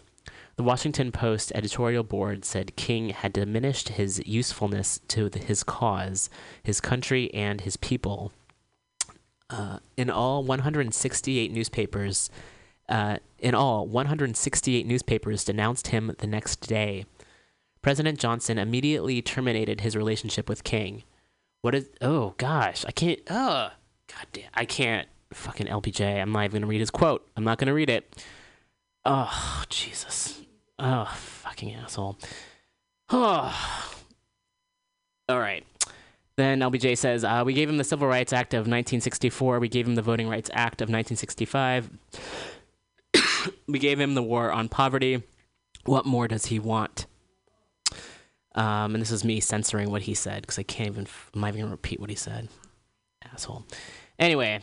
The 0.54 0.62
Washington 0.62 1.10
Post 1.10 1.50
editorial 1.52 2.04
board 2.04 2.44
said 2.44 2.76
King 2.76 3.08
had 3.08 3.32
diminished 3.32 3.88
his 3.88 4.22
usefulness 4.24 5.00
to 5.08 5.28
the, 5.28 5.40
his 5.40 5.64
cause, 5.64 6.30
his 6.62 6.80
country, 6.80 7.28
and 7.34 7.62
his 7.62 7.76
people. 7.76 8.30
Uh, 9.50 9.80
in 9.96 10.10
all, 10.10 10.44
168 10.44 11.50
newspapers. 11.50 12.30
Uh, 12.88 13.16
in 13.40 13.52
all, 13.52 13.84
168 13.88 14.86
newspapers 14.86 15.44
denounced 15.44 15.88
him 15.88 16.14
the 16.18 16.28
next 16.28 16.68
day. 16.68 17.04
President 17.82 18.20
Johnson 18.20 18.58
immediately 18.58 19.20
terminated 19.20 19.80
his 19.80 19.96
relationship 19.96 20.48
with 20.48 20.62
King. 20.62 21.02
What 21.62 21.74
is? 21.74 21.88
Oh 22.00 22.34
gosh, 22.38 22.84
I 22.84 22.92
can't. 22.92 23.20
Oh, 23.30 23.70
god 24.08 24.26
damn, 24.32 24.50
I 24.54 24.64
can't. 24.64 25.08
Fucking 25.32 25.66
LBJ. 25.66 26.20
I'm 26.20 26.32
not 26.32 26.44
even 26.44 26.62
gonna 26.62 26.70
read 26.70 26.80
his 26.80 26.90
quote. 26.90 27.28
I'm 27.36 27.44
not 27.44 27.58
gonna 27.58 27.74
read 27.74 27.90
it. 27.90 28.24
Oh 29.04 29.64
Jesus. 29.68 30.40
Oh 30.78 31.10
fucking 31.14 31.74
asshole. 31.74 32.18
Oh. 33.10 33.94
All 35.28 35.38
right. 35.40 35.64
Then 36.36 36.60
LBJ 36.60 36.96
says, 36.96 37.24
uh, 37.24 37.42
We 37.44 37.52
gave 37.52 37.68
him 37.68 37.78
the 37.78 37.84
Civil 37.84 38.06
Rights 38.06 38.32
Act 38.32 38.54
of 38.54 38.60
1964. 38.60 39.58
We 39.58 39.68
gave 39.68 39.88
him 39.88 39.96
the 39.96 40.02
Voting 40.02 40.28
Rights 40.28 40.48
Act 40.52 40.80
of 40.80 40.88
1965. 40.88 41.90
we 43.66 43.78
gave 43.80 43.98
him 43.98 44.14
the 44.14 44.22
War 44.22 44.52
on 44.52 44.68
Poverty. 44.68 45.24
What 45.84 46.06
more 46.06 46.28
does 46.28 46.46
he 46.46 46.60
want? 46.60 47.06
Um, 48.54 48.94
and 48.94 49.02
this 49.02 49.10
is 49.10 49.24
me 49.24 49.40
censoring 49.40 49.90
what 49.90 50.02
he 50.02 50.14
said 50.14 50.42
because 50.42 50.58
I 50.58 50.62
can't 50.62 50.88
even, 50.88 51.06
I'm 51.34 51.40
not 51.40 51.48
even 51.48 51.60
gonna 51.60 51.70
repeat 51.72 52.00
what 52.00 52.10
he 52.10 52.16
said. 52.16 52.48
Asshole. 53.32 53.64
Anyway, 54.18 54.60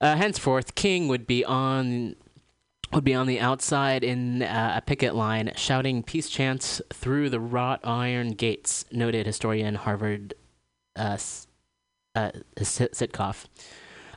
uh, 0.00 0.16
henceforth, 0.16 0.74
King 0.74 1.08
would 1.08 1.26
be 1.26 1.44
on 1.44 2.16
would 2.92 3.04
be 3.04 3.14
on 3.14 3.26
the 3.26 3.38
outside 3.38 4.02
in 4.02 4.42
uh, 4.42 4.74
a 4.76 4.80
picket 4.80 5.14
line 5.14 5.52
shouting 5.56 6.02
peace 6.02 6.30
chants 6.30 6.80
through 6.90 7.28
the 7.28 7.40
wrought 7.40 7.80
iron 7.84 8.30
gates, 8.30 8.86
noted 8.90 9.26
historian 9.26 9.74
Harvard 9.74 10.32
uh, 10.96 11.18
uh, 12.14 12.30
Sitkoff. 12.58 13.44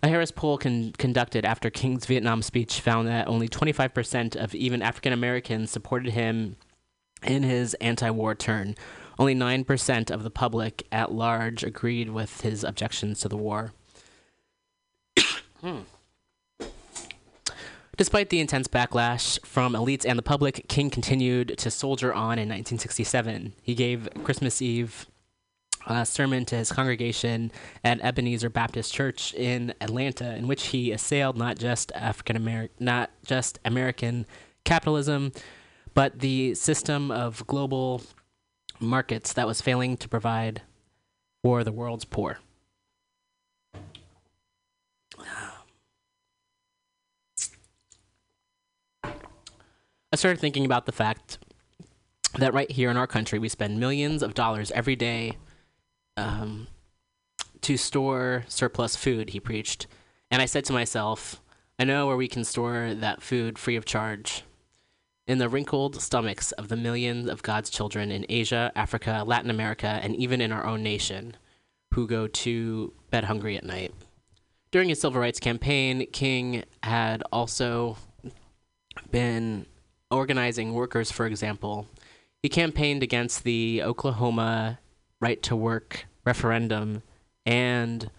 A 0.03 0.07
Harris 0.07 0.31
poll 0.31 0.57
con- 0.57 0.93
conducted 0.97 1.45
after 1.45 1.69
King's 1.69 2.05
Vietnam 2.05 2.41
speech 2.41 2.79
found 2.79 3.07
that 3.07 3.27
only 3.27 3.47
25% 3.47 4.35
of 4.35 4.55
even 4.55 4.81
African 4.81 5.13
Americans 5.13 5.69
supported 5.69 6.13
him 6.13 6.55
in 7.23 7.43
his 7.43 7.73
anti 7.75 8.09
war 8.09 8.35
turn. 8.35 8.75
Only 9.19 9.35
9% 9.35 10.09
of 10.09 10.23
the 10.23 10.31
public 10.31 10.87
at 10.91 11.11
large 11.11 11.63
agreed 11.63 12.09
with 12.09 12.41
his 12.41 12.63
objections 12.63 13.19
to 13.19 13.29
the 13.29 13.37
war. 13.37 13.73
hmm. 15.61 15.79
Despite 17.97 18.29
the 18.29 18.39
intense 18.39 18.67
backlash 18.67 19.37
from 19.45 19.73
elites 19.73 20.05
and 20.07 20.17
the 20.17 20.23
public, 20.23 20.67
King 20.67 20.89
continued 20.89 21.55
to 21.59 21.69
soldier 21.69 22.11
on 22.11 22.39
in 22.39 22.49
1967. 22.49 23.53
He 23.61 23.75
gave 23.75 24.09
Christmas 24.23 24.59
Eve 24.59 25.05
a 25.85 26.05
sermon 26.05 26.45
to 26.45 26.55
his 26.55 26.71
congregation 26.71 27.51
at 27.83 28.01
Ebenezer 28.01 28.49
Baptist 28.49 28.93
Church 28.93 29.33
in 29.33 29.73
Atlanta, 29.81 30.35
in 30.35 30.47
which 30.47 30.67
he 30.67 30.91
assailed 30.91 31.37
not 31.37 31.57
just 31.57 31.91
African 31.93 32.35
American, 32.35 32.75
not 32.79 33.11
just 33.25 33.59
American 33.65 34.25
capitalism, 34.63 35.31
but 35.93 36.19
the 36.19 36.53
system 36.55 37.11
of 37.11 37.45
global 37.47 38.01
markets 38.79 39.33
that 39.33 39.47
was 39.47 39.61
failing 39.61 39.97
to 39.97 40.09
provide 40.09 40.61
for 41.43 41.63
the 41.63 41.71
world's 41.71 42.05
poor. 42.05 42.39
I 50.13 50.17
started 50.17 50.41
thinking 50.41 50.65
about 50.65 50.85
the 50.85 50.91
fact 50.91 51.37
that 52.37 52.53
right 52.53 52.69
here 52.69 52.89
in 52.89 52.97
our 52.97 53.07
country, 53.07 53.39
we 53.39 53.47
spend 53.47 53.79
millions 53.79 54.21
of 54.21 54.33
dollars 54.33 54.69
every 54.71 54.95
day 54.97 55.37
um, 56.17 56.67
to 57.61 57.77
store 57.77 58.43
surplus 58.49 58.95
food, 58.95 59.29
he 59.29 59.39
preached. 59.39 59.87
And 60.29 60.41
I 60.41 60.45
said 60.45 60.65
to 60.65 60.73
myself, 60.73 61.41
I 61.79 61.85
know 61.85 62.07
where 62.07 62.17
we 62.17 62.27
can 62.27 62.43
store 62.43 62.93
that 62.93 63.21
food 63.21 63.57
free 63.57 63.77
of 63.77 63.85
charge. 63.85 64.43
In 65.27 65.37
the 65.37 65.49
wrinkled 65.49 66.01
stomachs 66.01 66.51
of 66.53 66.67
the 66.67 66.75
millions 66.75 67.29
of 67.29 67.43
God's 67.43 67.69
children 67.69 68.11
in 68.11 68.25
Asia, 68.27 68.71
Africa, 68.75 69.23
Latin 69.25 69.49
America, 69.49 69.99
and 70.01 70.15
even 70.15 70.41
in 70.41 70.51
our 70.51 70.65
own 70.65 70.83
nation 70.83 71.35
who 71.93 72.07
go 72.07 72.27
to 72.27 72.93
bed 73.11 73.25
hungry 73.25 73.55
at 73.55 73.63
night. 73.63 73.93
During 74.71 74.89
his 74.89 75.01
civil 75.01 75.21
rights 75.21 75.39
campaign, 75.39 76.07
King 76.11 76.63
had 76.83 77.23
also 77.31 77.97
been 79.11 79.65
organizing 80.09 80.73
workers, 80.73 81.11
for 81.11 81.25
example. 81.25 81.87
He 82.41 82.49
campaigned 82.49 83.03
against 83.03 83.43
the 83.43 83.83
Oklahoma 83.83 84.79
right 85.19 85.41
to 85.43 85.55
work 85.55 86.07
referendum 86.25 87.03
and 87.45 88.09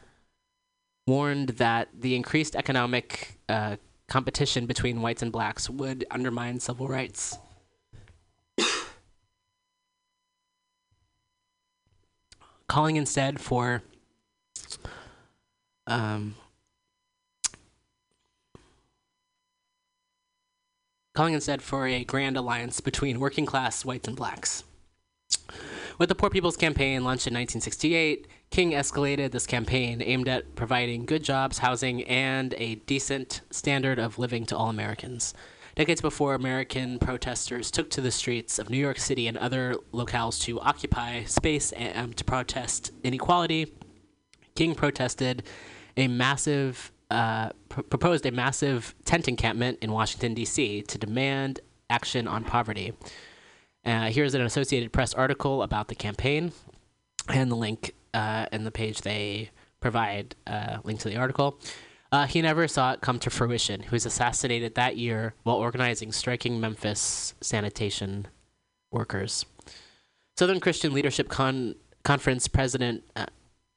warned 1.07 1.51
that 1.51 1.88
the 1.99 2.15
increased 2.15 2.55
economic 2.55 3.38
uh, 3.49 3.77
competition 4.12 4.66
between 4.66 5.01
whites 5.01 5.22
and 5.22 5.33
blacks 5.33 5.70
would 5.70 6.05
undermine 6.11 6.61
civil 6.61 6.87
rights. 6.87 7.38
Calling 12.68 12.96
instead 12.96 13.40
for 13.40 13.83
um, 15.87 16.35
calling 21.14 21.33
instead 21.33 21.62
for 21.62 21.87
a 21.87 22.05
grand 22.05 22.37
alliance 22.37 22.81
between 22.81 23.18
working 23.18 23.46
class 23.46 23.83
whites 23.83 24.07
and 24.07 24.16
blacks. 24.16 24.62
With 25.98 26.11
the 26.11 26.14
Poor 26.14 26.29
People's 26.29 26.59
Campaign 26.59 27.03
launched 27.03 27.27
in 27.27 27.33
1968, 27.33 28.27
King 28.53 28.73
escalated 28.73 29.31
this 29.31 29.47
campaign 29.47 30.03
aimed 30.05 30.29
at 30.29 30.55
providing 30.57 31.07
good 31.07 31.25
jobs, 31.25 31.57
housing, 31.57 32.03
and 32.05 32.55
a 32.59 32.75
decent 32.75 33.41
standard 33.51 33.99
of 33.99 34.19
living 34.19 34.45
to 34.45 34.55
all 34.55 34.69
Americans. 34.69 35.33
Decades 35.75 36.03
before 36.03 36.35
American 36.35 36.99
protesters 36.99 37.71
took 37.71 37.88
to 37.88 38.03
the 38.03 38.11
streets 38.11 38.59
of 38.59 38.69
New 38.69 38.77
York 38.77 38.99
City 38.99 39.27
and 39.27 39.38
other 39.38 39.75
locales 39.95 40.38
to 40.43 40.61
occupy 40.61 41.25
space 41.25 41.73
and 41.73 41.97
um, 41.97 42.12
to 42.12 42.25
protest 42.25 42.93
inequality, 43.03 43.73
King 44.55 44.75
protested 44.75 45.45
a 45.97 46.07
massive 46.07 46.93
uh, 47.11 47.49
pr- 47.71 47.81
proposed 47.81 48.27
a 48.27 48.33
massive 48.33 48.95
tent 49.07 49.29
encampment 49.29 49.79
in 49.81 49.93
Washington, 49.93 50.35
D.C. 50.35 50.83
to 50.83 50.99
demand 50.99 51.61
action 51.88 52.29
on 52.29 52.45
poverty. 52.45 52.93
Uh, 53.87 54.11
here's 54.11 54.35
an 54.35 54.43
Associated 54.43 54.93
Press 54.93 55.15
article 55.15 55.62
about 55.62 55.88
the 55.88 55.95
campaign, 55.95 56.53
and 57.29 57.51
the 57.51 57.57
link 57.57 57.95
uh, 58.14 58.46
in 58.53 58.64
the 58.64 58.70
page 58.70 59.03
they 59.03 59.51
provide 59.81 60.35
uh, 60.46 60.79
link 60.85 61.01
to 61.01 61.09
the 61.09 61.16
article. 61.16 61.59
Uh, 62.11 62.27
he 62.27 62.42
never 62.42 62.68
saw 62.68 62.92
it 62.92 63.01
come 63.01 63.18
to 63.18 63.31
fruition. 63.31 63.83
He 63.83 63.90
was 63.90 64.05
assassinated 64.05 64.75
that 64.75 64.96
year 64.96 65.35
while 65.44 65.57
organizing 65.57 66.12
striking 66.12 66.61
Memphis 66.61 67.35
sanitation 67.40 68.29
workers. 68.90 69.46
Southern 70.38 70.61
Christian 70.61 70.92
Leadership 70.92 71.29
Con- 71.29 71.75
Conference 72.05 72.48
President 72.48 73.03
uh, 73.16 73.27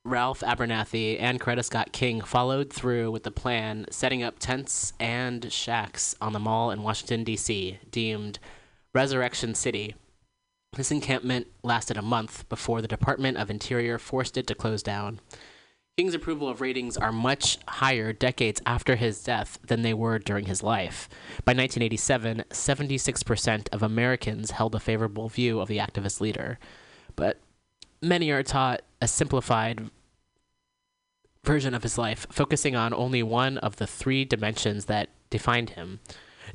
Ralph 0.04 0.41
Abernathy 0.41 1.19
and 1.19 1.41
Coretta 1.41 1.63
Scott 1.63 1.91
King 1.91 2.21
followed 2.21 2.71
through 2.71 3.10
with 3.10 3.24
the 3.24 3.32
plan, 3.32 3.88
setting 3.89 4.21
up 4.21 4.38
tents 4.38 4.93
and 5.00 5.52
shacks 5.52 6.15
on 6.21 6.32
the 6.32 6.39
mall 6.39 6.69
in 6.69 6.84
Washington, 6.84 7.24
D.C., 7.24 7.80
deemed 7.89 8.38
Resurrection 8.93 9.56
City. 9.56 9.95
This 10.76 10.92
encampment 10.92 11.48
lasted 11.64 11.96
a 11.96 12.02
month 12.02 12.48
before 12.50 12.82
the 12.82 12.88
Department 12.88 13.38
of 13.38 13.50
Interior 13.50 13.98
forced 13.98 14.38
it 14.38 14.46
to 14.48 14.56
close 14.56 14.84
down. 14.84 15.22
King's 15.98 16.14
approval 16.14 16.50
of 16.50 16.60
ratings 16.60 16.98
are 16.98 17.14
much 17.14 17.58
higher 17.66 18.12
decades 18.12 18.62
after 18.66 18.98
his 18.98 19.24
death 19.24 19.58
than 19.66 19.82
they 19.82 19.93
were 19.93 20.20
during 20.20 20.47
his 20.47 20.62
life. 20.62 21.08
By 21.45 21.52
1987, 21.52 22.43
76% 22.49 23.70
of 23.72 23.82
Americans 23.82 24.52
held 24.52 24.76
a 24.76 24.80
favorable 24.82 25.30
view 25.30 25.62
of 25.62 25.70
the 25.70 25.78
activist 25.78 26.20
leader. 26.20 26.60
But 27.16 27.39
many 28.02 28.30
are 28.32 28.43
taught 28.43 28.82
a 29.02 29.08
simplified 29.08 29.89
version 31.45 31.74
of 31.74 31.84
his 31.84 31.97
life, 31.97 32.28
focusing 32.30 32.76
on 32.76 32.93
only 32.93 33.24
one 33.24 33.58
of 33.60 33.78
the 33.78 33.88
three 33.88 34.26
dimensions 34.26 34.86
that 34.86 35.08
defined 35.30 35.72
him. 35.72 36.02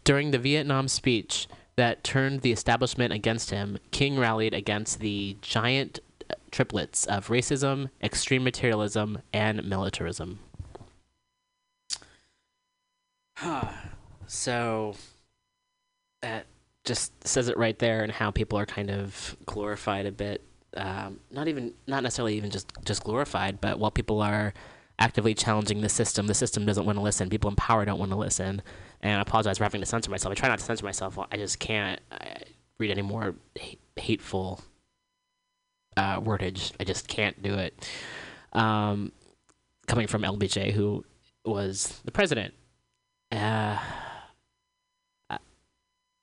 During 0.05 0.31
the 0.31 0.39
Vietnam 0.39 0.89
speech 0.89 1.49
that 1.81 2.05
turned 2.05 2.43
the 2.43 2.53
establishment 2.53 3.11
against 3.11 3.51
him, 3.51 3.79
King 3.91 4.19
rallied 4.19 4.53
against 4.53 5.01
the 5.01 5.39
giant 5.41 6.01
uh, 6.31 6.35
triplets 6.51 7.07
of 7.07 7.29
racism, 7.29 7.89
extreme 8.03 8.45
materialism, 8.45 9.23
and 9.33 9.65
militarism. 9.65 10.41
so 14.27 14.95
that 16.21 16.45
just 16.85 17.27
says 17.27 17.49
it 17.49 17.57
right 17.57 17.79
there 17.79 18.03
and 18.03 18.13
how 18.13 18.31
people 18.31 18.59
are 18.59 18.67
kind 18.67 18.91
of 18.91 19.35
glorified 19.47 20.05
a 20.05 20.13
bit 20.13 20.45
um, 20.77 21.19
not 21.31 21.49
even 21.49 21.73
not 21.87 22.03
necessarily 22.03 22.37
even 22.37 22.51
just 22.51 22.71
just 22.85 23.03
glorified, 23.05 23.59
but 23.59 23.79
while 23.79 23.91
people 23.91 24.21
are 24.21 24.53
actively 24.99 25.33
challenging 25.33 25.81
the 25.81 25.89
system, 25.89 26.27
the 26.27 26.35
system 26.35 26.67
doesn't 26.67 26.85
want 26.85 26.99
to 26.99 27.03
listen. 27.03 27.31
People 27.31 27.49
in 27.49 27.57
power 27.57 27.87
don't 27.87 27.99
want 27.99 28.13
to 28.13 28.19
listen. 28.19 28.61
And 29.03 29.19
I 29.19 29.23
apologize 29.23 29.59
for 29.59 29.65
having 29.65 29.81
to 29.81 29.87
censor 29.87 30.11
myself. 30.11 30.33
I 30.33 30.35
try 30.35 30.49
not 30.49 30.59
to 30.59 30.65
censor 30.65 30.85
myself. 30.85 31.19
I 31.31 31.37
just 31.37 31.59
can't 31.59 32.01
I 32.11 32.43
read 32.79 32.91
any 32.91 33.03
more 33.03 33.35
hate, 33.55 33.81
hateful 33.97 34.61
uh, 35.97 36.21
wordage. 36.21 36.73
I 36.81 36.85
just 36.85 37.09
can't 37.09 37.41
do 37.43 37.55
it. 37.55 37.89
Um, 38.53 39.13
coming 39.87 40.07
from 40.07 40.23
LBJ, 40.23 40.73
who 40.73 41.05
was 41.45 42.01
the 42.05 42.11
president. 42.13 42.55
Uh, 43.33 43.79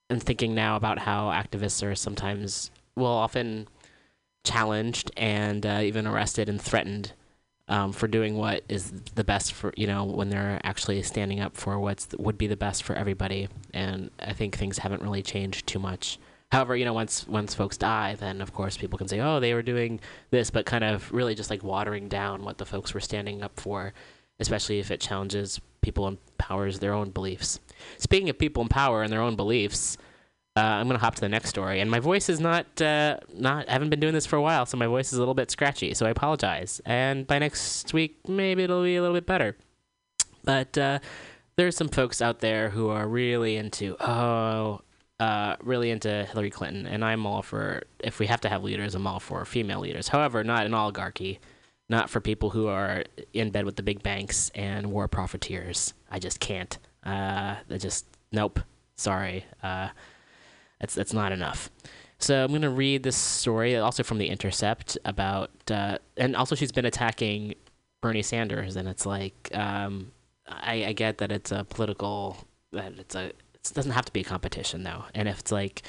and 0.09 0.23
thinking 0.23 0.55
now 0.55 0.75
about 0.75 0.99
how 0.99 1.30
activists 1.30 1.86
are 1.86 1.95
sometimes, 1.95 2.71
well, 2.95 3.11
often 3.11 3.67
challenged 4.43 5.11
and 5.17 5.65
uh, 5.65 5.80
even 5.84 6.07
arrested 6.07 6.47
and 6.47 6.61
threatened 6.61 7.13
um, 7.68 7.91
for 7.91 8.07
doing 8.07 8.36
what 8.36 8.63
is 8.70 8.91
the 9.15 9.24
best 9.24 9.53
for 9.53 9.74
you 9.76 9.88
know 9.88 10.05
when 10.05 10.30
they're 10.30 10.59
actually 10.63 11.01
standing 11.03 11.39
up 11.39 11.57
for 11.57 11.80
what 11.80 12.07
would 12.18 12.38
be 12.38 12.47
the 12.47 12.57
best 12.57 12.84
for 12.84 12.95
everybody. 12.95 13.49
And 13.74 14.11
I 14.20 14.34
think 14.34 14.57
things 14.57 14.78
haven't 14.78 15.01
really 15.01 15.24
changed 15.24 15.68
too 15.68 15.80
much. 15.80 16.20
However, 16.51 16.78
you 16.78 16.86
know, 16.86 16.93
once 16.93 17.28
once 17.28 17.53
folks 17.53 17.78
die, 17.78 18.15
then 18.15 18.41
of 18.41 18.53
course 18.53 18.78
people 18.78 18.97
can 18.97 19.07
say, 19.07 19.20
"Oh, 19.20 19.39
they 19.39 19.53
were 19.53 19.61
doing 19.61 19.99
this," 20.32 20.49
but 20.49 20.65
kind 20.65 20.84
of 20.84 21.11
really 21.11 21.36
just 21.36 21.49
like 21.49 21.63
watering 21.63 22.07
down 22.07 22.43
what 22.43 22.57
the 22.57 22.65
folks 22.65 22.93
were 22.93 23.01
standing 23.01 23.43
up 23.43 23.59
for, 23.59 23.93
especially 24.39 24.80
if 24.80 24.89
it 24.89 25.01
challenges 25.01 25.59
people 25.82 26.07
in 26.07 26.18
power's 26.38 26.80
their 26.80 26.93
own 26.93 27.11
beliefs. 27.11 27.59
Speaking 27.97 28.30
of 28.30 28.38
people 28.39 28.63
in 28.63 28.70
power 28.70 29.03
and 29.03 29.11
their 29.11 29.22
own 29.22 29.36
beliefs, 29.36 29.97
uh, 30.58 30.78
I'm 30.80 30.88
gonna 30.88 30.99
hop 30.99 31.16
to 31.16 31.22
the 31.22 31.30
next 31.30 31.49
story, 31.49 31.82
and 31.82 31.91
my 31.91 31.99
voice 31.99 32.30
is 32.30 32.39
not 32.39 32.66
uh, 32.82 33.18
not. 33.34 33.70
I 33.70 33.74
haven't 33.74 33.91
been 33.91 33.99
doing 33.99 34.16
this 34.16 34.26
for 34.26 34.38
a 34.38 34.41
while, 34.41 34.66
so 34.66 34.76
my 34.78 34.88
voice 34.88 35.14
is 35.14 35.18
a 35.18 35.22
little 35.22 35.36
bit 35.36 35.51
scratchy. 35.51 35.93
So 35.93 36.05
I 36.08 36.10
apologize. 36.10 36.82
And 36.86 37.28
by 37.28 37.38
next 37.39 37.93
week, 37.93 38.18
maybe 38.28 38.64
it'll 38.64 38.84
be 38.84 38.95
a 38.95 39.01
little 39.01 39.16
bit 39.16 39.28
better. 39.28 39.55
But 40.43 40.78
uh, 40.78 40.99
there's 41.58 41.76
some 41.78 41.89
folks 41.89 42.22
out 42.22 42.39
there 42.39 42.70
who 42.70 42.89
are 42.89 43.08
really 43.08 43.55
into 43.58 43.95
oh, 43.99 44.82
uh, 45.20 45.58
really 45.62 45.91
into 45.91 46.26
Hillary 46.26 46.49
Clinton, 46.49 46.88
and 46.88 47.05
I'm 47.05 47.26
all 47.28 47.43
for 47.43 47.84
if 47.99 48.20
we 48.20 48.28
have 48.28 48.41
to 48.41 48.49
have 48.49 48.64
leaders, 48.64 48.95
I'm 48.95 49.05
all 49.05 49.20
for 49.20 49.45
female 49.45 49.82
leaders. 49.82 50.08
However, 50.08 50.43
not 50.43 50.66
an 50.66 50.74
oligarchy. 50.74 51.39
not 51.89 52.10
for 52.10 52.20
people 52.20 52.49
who 52.49 52.68
are 52.68 53.03
in 53.34 53.49
bed 53.49 53.66
with 53.66 53.76
the 53.76 53.84
big 53.84 54.03
banks 54.03 54.51
and 54.55 54.88
war 54.91 55.08
profiteers. 55.08 55.93
I 56.12 56.20
just 56.20 56.39
can't. 56.39 56.78
Uh, 57.05 57.55
I 57.70 57.78
just 57.78 58.05
nope. 58.32 58.60
Sorry. 58.95 59.45
Uh, 59.64 59.89
that's 60.80 60.95
that's 60.95 61.13
not 61.13 61.32
enough. 61.32 61.69
So 62.19 62.43
I'm 62.43 62.51
gonna 62.51 62.69
read 62.69 63.03
this 63.03 63.15
story, 63.15 63.75
also 63.78 64.03
from 64.03 64.17
the 64.17 64.28
Intercept, 64.28 64.97
about 65.05 65.51
uh, 65.69 65.99
and 66.15 66.36
also 66.36 66.55
she's 66.55 66.71
been 66.71 66.86
attacking 66.86 67.55
Bernie 68.01 68.23
Sanders, 68.23 68.75
and 68.75 68.88
it's 68.88 69.05
like 69.05 69.49
um, 69.53 70.11
I, 70.47 70.86
I 70.86 70.93
get 70.93 71.19
that 71.19 71.32
it's 71.32 71.51
a 71.51 71.63
political 71.63 72.38
that 72.71 72.93
it's 72.97 73.15
a 73.15 73.25
it 73.28 73.71
doesn't 73.73 73.91
have 73.91 74.05
to 74.05 74.13
be 74.13 74.21
a 74.21 74.23
competition 74.23 74.84
though, 74.84 75.05
and 75.13 75.28
if 75.28 75.39
it's 75.39 75.51
like 75.51 75.84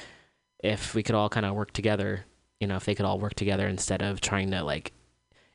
if 0.59 0.93
we 0.93 1.03
could 1.03 1.15
all 1.15 1.29
kind 1.29 1.45
of 1.45 1.55
work 1.55 1.71
together, 1.71 2.25
you 2.59 2.67
know, 2.67 2.75
if 2.75 2.85
they 2.85 2.95
could 2.95 3.05
all 3.05 3.19
work 3.19 3.33
together 3.35 3.67
instead 3.67 4.01
of 4.01 4.21
trying 4.21 4.51
to 4.51 4.63
like 4.63 4.93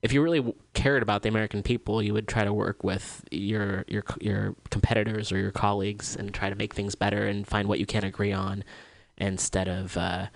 if 0.05 0.13
you 0.13 0.21
really 0.21 0.55
cared 0.75 1.03
about 1.03 1.23
the 1.23 1.31
American 1.31 1.63
people, 1.63 2.03
you 2.03 2.13
would 2.13 2.29
try 2.29 2.45
to 2.45 2.53
work 2.53 2.85
with 2.85 3.25
your 3.31 3.85
your 3.89 4.05
your 4.21 4.55
competitors 4.71 5.33
or 5.33 5.39
your 5.39 5.51
colleagues 5.51 6.15
and 6.15 6.35
try 6.35 6.51
to 6.51 6.57
make 6.57 6.75
things 6.75 6.95
better 6.95 7.27
and 7.27 7.47
find 7.47 7.69
what 7.69 7.79
you 7.79 7.87
can 7.87 8.05
agree 8.05 8.33
on, 8.33 8.65
instead 9.19 9.69
of 9.69 9.97
uh, 9.97 10.27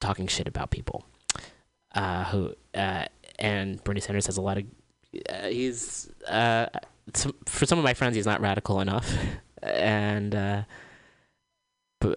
talking 0.00 0.26
shit 0.26 0.48
about 0.48 0.70
people. 0.70 1.04
Uh, 1.94 2.24
who 2.24 2.54
uh, 2.74 3.04
and 3.38 3.82
Bernie 3.84 4.00
Sanders 4.00 4.26
has 4.26 4.38
a 4.38 4.42
lot 4.42 4.58
of 4.58 4.64
uh, 5.28 5.48
he's 5.48 6.10
uh, 6.26 6.66
some, 7.12 7.34
for 7.44 7.66
some 7.66 7.78
of 7.78 7.84
my 7.84 7.92
friends 7.92 8.16
he's 8.16 8.26
not 8.26 8.40
radical 8.40 8.80
enough, 8.80 9.14
and 9.62 10.34
uh, 10.34 10.62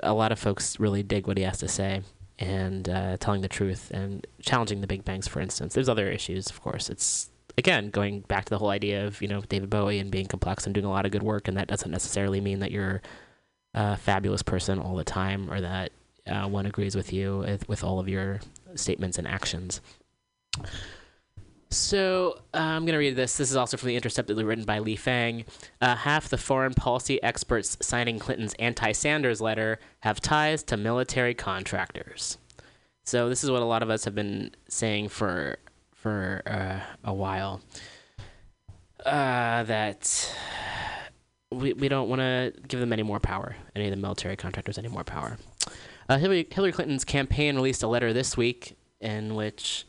a 0.02 0.14
lot 0.14 0.32
of 0.32 0.39
folks 0.39 0.80
really 0.80 1.04
dig 1.04 1.28
what 1.28 1.38
he 1.38 1.43
has 1.43 1.58
to 1.60 1.68
say 1.68 2.02
and 2.39 2.86
telling 3.20 3.41
the 3.41 3.48
truth 3.48 3.91
and 3.91 4.26
challenging 4.41 4.82
the 4.82 4.88
big 4.88 5.06
banks, 5.06 5.28
for 5.28 5.39
instance. 5.39 5.74
There's 5.74 5.89
other 5.89 6.10
issues, 6.10 6.50
of 6.50 6.62
course. 6.62 6.89
It's 6.89 7.30
again 7.58 7.89
going 7.89 8.22
back 8.22 8.46
to 8.46 8.50
the 8.50 8.58
whole 8.58 8.70
idea 8.70 9.06
of 9.06 9.22
you 9.22 9.28
know 9.28 9.41
David 9.41 9.70
Bowie 9.70 10.00
and 10.00 10.10
being 10.10 10.26
complex 10.26 10.66
and 10.66 10.74
doing 10.74 10.86
a 10.86 10.89
lot 10.89 11.06
of 11.06 11.12
good 11.12 11.24
work, 11.24 11.50
and 11.50 11.58
that 11.58 11.68
doesn't 11.68 11.91
necessarily 11.91 12.39
mean 12.39 12.60
that 12.60 12.72
you're 12.72 13.02
a 13.76 13.97
fabulous 13.97 14.41
person 14.41 14.80
all 14.80 14.95
the 14.95 15.03
time 15.03 15.51
or 15.51 15.61
that 15.61 15.91
uh, 16.28 16.47
one 16.47 16.65
agrees 16.65 16.95
with 16.95 17.13
you 17.13 17.39
with, 17.39 17.69
with 17.69 17.84
all 17.84 17.99
of 17.99 18.09
your 18.09 18.39
statements 18.73 19.17
and 19.19 19.28
actions. 19.28 19.82
So 21.69 22.39
uh, 22.53 22.57
I'm 22.57 22.86
going 22.86 22.93
to 22.93 22.99
read 22.99 23.17
this. 23.17 23.36
This 23.36 23.49
is 23.49 23.57
also 23.57 23.76
from 23.76 23.88
The 23.88 23.97
Intercept, 23.97 24.30
written 24.30 24.63
by 24.63 24.80
Lee 24.80 24.95
Fang. 24.95 25.43
Uh, 25.82 25.95
half 25.95 26.30
the 26.30 26.38
foreign 26.38 26.73
policy 26.73 27.21
experts 27.21 27.78
signing 27.82 28.17
Clinton's 28.17 28.53
anti 28.55 28.93
Sanders 28.93 29.41
letter 29.41 29.80
have 29.99 30.21
ties 30.21 30.63
to 30.63 30.78
military 30.78 31.34
contractors. 31.34 32.38
So 33.03 33.28
this 33.28 33.43
is 33.43 33.51
what 33.51 33.61
a 33.61 33.65
lot 33.65 33.84
of 33.84 33.89
us 33.89 34.05
have 34.05 34.15
been 34.15 34.51
saying 34.69 35.09
for 35.09 35.57
for 35.93 36.41
uh, 36.45 36.80
a 37.03 37.13
while. 37.13 37.61
Uh, 39.05 39.63
that 39.63 40.34
we, 41.60 41.74
we 41.74 41.88
don't 41.88 42.10
want 42.10 42.20
to 42.22 42.53
give 42.68 42.80
them 42.80 42.93
any 42.93 43.03
more 43.03 43.20
power, 43.20 43.56
any 43.76 43.86
of 43.86 43.91
the 43.91 43.97
military 43.97 44.36
contractors 44.36 44.78
any 44.78 44.88
more 44.88 45.03
power. 45.03 45.38
Uh, 46.08 46.18
Hillary, 46.18 46.47
Hillary 46.49 46.72
Clinton's 46.72 47.03
campaign 47.03 47.56
released 47.56 47.84
a 47.84 47.88
letter 47.88 48.14
this 48.14 48.38
week 48.38 48.78
in 49.01 49.36
which 49.36 49.86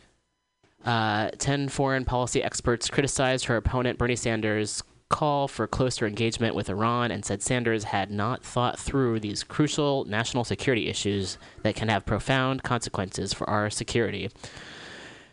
uh, 0.84 1.30
10 1.38 1.68
foreign 1.68 2.04
policy 2.04 2.42
experts 2.42 2.88
criticized 2.88 3.46
her 3.46 3.56
opponent, 3.56 3.98
Bernie 3.98 4.16
Sanders' 4.16 4.82
call 5.08 5.46
for 5.46 5.66
closer 5.66 6.06
engagement 6.06 6.54
with 6.54 6.68
Iran 6.68 7.10
and 7.10 7.24
said 7.24 7.42
Sanders 7.42 7.84
had 7.84 8.10
not 8.10 8.44
thought 8.44 8.78
through 8.78 9.20
these 9.20 9.44
crucial 9.44 10.04
national 10.06 10.44
security 10.44 10.88
issues 10.88 11.38
that 11.62 11.76
can 11.76 11.88
have 11.88 12.06
profound 12.06 12.62
consequences 12.62 13.32
for 13.32 13.48
our 13.48 13.70
security. 13.70 14.30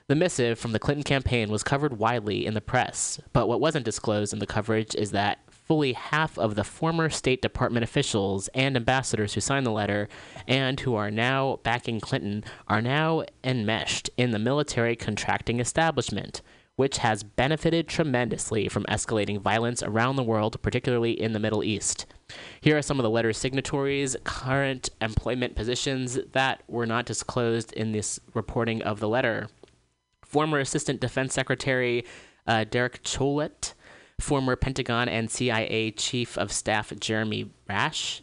The 0.07 0.15
missive 0.15 0.59
from 0.59 0.73
the 0.73 0.79
Clinton 0.79 1.03
campaign 1.03 1.49
was 1.49 1.63
covered 1.63 1.97
widely 1.97 2.45
in 2.45 2.53
the 2.53 2.61
press, 2.61 3.19
but 3.31 3.47
what 3.47 3.61
wasn't 3.61 3.85
disclosed 3.85 4.33
in 4.33 4.39
the 4.39 4.45
coverage 4.45 4.93
is 4.95 5.11
that 5.11 5.39
fully 5.63 5.93
half 5.93 6.37
of 6.37 6.55
the 6.55 6.63
former 6.63 7.09
State 7.09 7.41
Department 7.41 7.83
officials 7.83 8.49
and 8.49 8.75
ambassadors 8.75 9.33
who 9.33 9.41
signed 9.41 9.65
the 9.65 9.71
letter 9.71 10.07
and 10.47 10.79
who 10.81 10.95
are 10.95 11.11
now 11.11 11.59
backing 11.63 11.99
Clinton 11.99 12.43
are 12.67 12.81
now 12.81 13.23
enmeshed 13.43 14.09
in 14.17 14.31
the 14.31 14.39
military 14.39 14.95
contracting 14.95 15.59
establishment, 15.59 16.41
which 16.75 16.97
has 16.97 17.23
benefited 17.23 17.87
tremendously 17.87 18.67
from 18.67 18.83
escalating 18.85 19.39
violence 19.39 19.81
around 19.83 20.15
the 20.15 20.23
world, 20.23 20.61
particularly 20.61 21.11
in 21.11 21.33
the 21.33 21.39
Middle 21.39 21.63
East. 21.63 22.05
Here 22.61 22.77
are 22.77 22.81
some 22.81 22.99
of 22.99 23.03
the 23.03 23.09
letter's 23.09 23.37
signatories' 23.37 24.15
current 24.23 24.89
employment 25.01 25.55
positions 25.55 26.19
that 26.31 26.63
were 26.67 26.85
not 26.85 27.05
disclosed 27.05 27.71
in 27.73 27.91
this 27.91 28.19
reporting 28.33 28.81
of 28.81 28.99
the 28.99 29.09
letter. 29.09 29.47
Former 30.25 30.59
Assistant 30.59 30.99
Defense 30.99 31.33
Secretary 31.33 32.03
uh, 32.47 32.63
Derek 32.63 33.03
Chollet 33.03 33.73
former 34.19 34.55
Pentagon 34.55 35.09
and 35.09 35.29
CIA 35.29 35.91
Chief 35.91 36.37
of 36.37 36.51
Staff 36.51 36.93
Jeremy 36.99 37.51
Bash. 37.67 38.21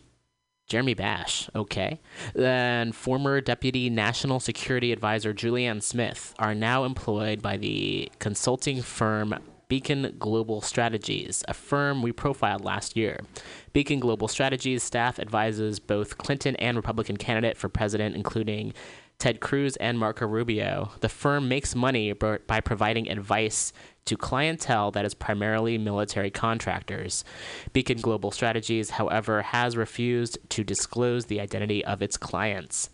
Jeremy 0.69 0.95
Bash, 0.95 1.51
okay. 1.55 2.01
Then 2.33 2.93
former 2.93 3.41
Deputy 3.41 3.91
National 3.91 4.39
Security 4.39 4.93
Advisor 4.93 5.35
Julianne 5.35 5.83
Smith 5.83 6.33
are 6.39 6.55
now 6.55 6.85
employed 6.85 7.43
by 7.43 7.57
the 7.57 8.11
consulting 8.21 8.81
firm 8.81 9.35
Beacon 9.71 10.17
Global 10.19 10.61
Strategies, 10.61 11.45
a 11.47 11.55
firm 11.55 12.03
we 12.03 12.11
profiled 12.11 12.65
last 12.65 12.97
year. 12.97 13.21
Beacon 13.73 14.01
Global 14.01 14.27
Strategies 14.27 14.83
staff 14.83 15.21
advises 15.21 15.79
both 15.79 16.19
Clinton 16.19 16.57
and 16.57 16.77
Republican 16.77 17.17
candidate 17.17 17.57
for 17.57 17.69
president, 17.69 18.17
including 18.17 18.75
Ted 19.21 19.39
Cruz 19.39 19.77
and 19.77 19.99
Marco 19.99 20.27
Rubio. 20.27 20.93
The 21.01 21.09
firm 21.11 21.47
makes 21.47 21.77
money 21.77 22.13
by 22.13 22.61
providing 22.61 23.09
advice 23.09 23.73
to 24.07 24.17
clientele 24.17 24.91
that 24.93 25.05
is 25.05 25.13
primarily 25.13 25.77
military 25.77 26.31
contractors. 26.31 27.23
Beacon 27.75 28.01
Global 28.01 28.31
Strategies, 28.31 28.91
however, 28.91 29.43
has 29.43 29.77
refused 29.77 30.39
to 30.49 30.65
disclose 30.65 31.27
the 31.27 31.39
identity 31.39 31.85
of 31.85 32.01
its 32.01 32.17
clients. 32.17 32.89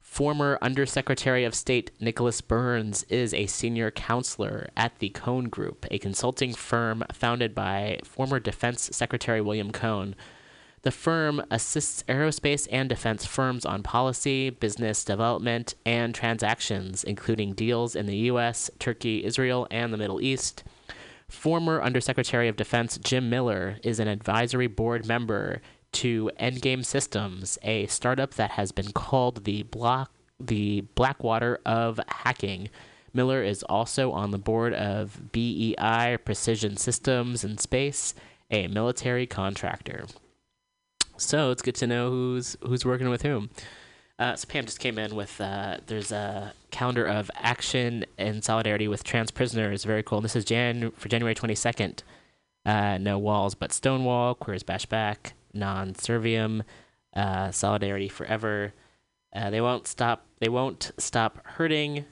Former 0.00 0.58
Undersecretary 0.62 1.44
of 1.44 1.54
State 1.54 1.90
Nicholas 2.00 2.40
Burns 2.40 3.04
is 3.04 3.32
a 3.32 3.46
senior 3.46 3.90
counselor 3.90 4.70
at 4.74 4.98
the 5.00 5.10
Cohen 5.10 5.50
Group, 5.50 5.86
a 5.90 5.98
consulting 5.98 6.54
firm 6.54 7.04
founded 7.12 7.54
by 7.54 7.98
former 8.04 8.40
Defense 8.40 8.88
Secretary 8.92 9.40
William 9.40 9.70
Cohen. 9.70 10.14
The 10.82 10.90
firm 10.90 11.44
assists 11.48 12.02
aerospace 12.08 12.66
and 12.70 12.88
defense 12.88 13.24
firms 13.24 13.64
on 13.64 13.84
policy, 13.84 14.50
business 14.50 15.04
development, 15.04 15.76
and 15.86 16.12
transactions, 16.12 17.04
including 17.04 17.52
deals 17.52 17.94
in 17.94 18.06
the 18.06 18.16
U.S., 18.16 18.68
Turkey, 18.80 19.24
Israel, 19.24 19.68
and 19.70 19.92
the 19.92 19.96
Middle 19.96 20.20
East. 20.20 20.64
Former 21.28 21.80
Undersecretary 21.80 22.48
of 22.48 22.56
Defense 22.56 22.98
Jim 22.98 23.30
Miller 23.30 23.78
is 23.84 24.00
an 24.00 24.08
advisory 24.08 24.66
board 24.66 25.06
member 25.06 25.62
to 25.92 26.30
Endgame 26.40 26.84
Systems, 26.84 27.58
a 27.62 27.86
startup 27.86 28.34
that 28.34 28.52
has 28.52 28.72
been 28.72 28.90
called 28.92 29.44
the 29.44 29.62
Block 29.62 30.10
the 30.40 30.80
Blackwater 30.96 31.60
of 31.64 32.00
hacking. 32.08 32.68
Miller 33.14 33.42
is 33.42 33.62
also 33.64 34.10
on 34.10 34.32
the 34.32 34.38
board 34.38 34.74
of 34.74 35.30
BEI 35.30 36.18
Precision 36.24 36.76
Systems 36.76 37.44
in 37.44 37.58
Space, 37.58 38.14
a 38.50 38.66
military 38.66 39.26
contractor. 39.26 40.06
So 41.22 41.50
it's 41.50 41.62
good 41.62 41.74
to 41.76 41.86
know 41.86 42.10
who's 42.10 42.56
who's 42.62 42.84
working 42.84 43.08
with 43.08 43.22
whom. 43.22 43.50
Uh, 44.18 44.36
so 44.36 44.46
Pam 44.46 44.66
just 44.66 44.78
came 44.78 44.98
in 44.98 45.14
with 45.14 45.40
uh, 45.40 45.78
there's 45.86 46.12
a 46.12 46.52
calendar 46.70 47.06
of 47.06 47.30
action 47.34 48.04
in 48.18 48.42
solidarity 48.42 48.88
with 48.88 49.04
trans 49.04 49.30
prisoners. 49.30 49.84
Very 49.84 50.02
cool. 50.02 50.18
And 50.18 50.24
this 50.24 50.36
is 50.36 50.44
Jan 50.44 50.90
for 50.92 51.08
January 51.08 51.34
22nd. 51.34 52.00
Uh, 52.64 52.98
no 52.98 53.18
walls 53.18 53.54
but 53.54 53.72
Stonewall, 53.72 54.34
Queers 54.34 54.62
Bash 54.62 54.86
Back, 54.86 55.32
Non 55.52 55.94
Serviam, 55.94 56.62
uh, 57.14 57.50
Solidarity 57.50 58.08
Forever. 58.08 58.72
Uh, 59.34 59.50
they 59.50 59.60
won't 59.60 59.86
stop. 59.86 60.26
They 60.40 60.48
won't 60.48 60.92
stop 60.98 61.44
hurting 61.44 62.04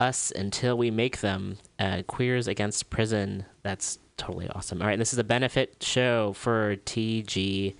us 0.00 0.32
until 0.34 0.76
we 0.76 0.90
make 0.90 1.20
them. 1.20 1.58
Uh, 1.78 2.02
Queers 2.06 2.48
Against 2.48 2.90
Prison. 2.90 3.44
That's 3.62 3.98
totally 4.16 4.48
awesome. 4.48 4.80
All 4.80 4.88
right, 4.88 4.98
this 4.98 5.12
is 5.12 5.18
a 5.18 5.24
benefit 5.24 5.76
show 5.82 6.32
for 6.32 6.76
TG 6.76 7.74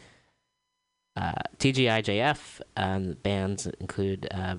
uh, 1.17 1.33
TGIJP 1.59 2.61
um, 2.77 3.17
bands 3.23 3.67
include 3.79 4.29
uh, 4.31 4.57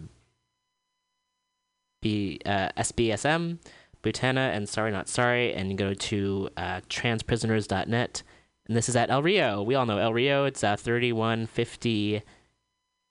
B, 2.01 2.39
uh, 2.45 2.69
SBSM, 2.77 3.59
Butana, 4.03 4.55
and 4.55 4.67
Sorry 4.67 4.91
Not 4.91 5.07
Sorry, 5.07 5.53
and 5.53 5.71
you 5.71 5.77
go 5.77 5.93
to 5.93 6.49
uh, 6.57 6.81
transprisoners.net. 6.89 8.23
And 8.67 8.77
this 8.77 8.89
is 8.89 8.95
at 8.95 9.09
El 9.09 9.23
Rio. 9.23 9.61
We 9.61 9.75
all 9.75 9.85
know 9.85 9.97
El 9.97 10.13
Rio. 10.13 10.45
It's 10.45 10.63
a 10.63 10.77
3150 10.77 12.21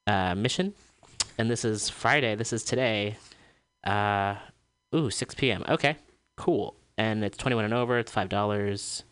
uh, 0.06 0.34
mission. 0.34 0.74
And 1.38 1.50
this 1.50 1.64
is 1.64 1.88
Friday. 1.88 2.34
This 2.34 2.52
is 2.52 2.64
today. 2.64 3.16
Uh, 3.84 4.36
ooh, 4.94 5.10
6 5.10 5.34
p.m. 5.34 5.64
Okay, 5.68 5.96
cool. 6.36 6.74
And 6.98 7.24
it's 7.24 7.36
21 7.36 7.64
and 7.64 7.74
over. 7.74 7.98
It's 7.98 8.12
$5. 8.12 9.02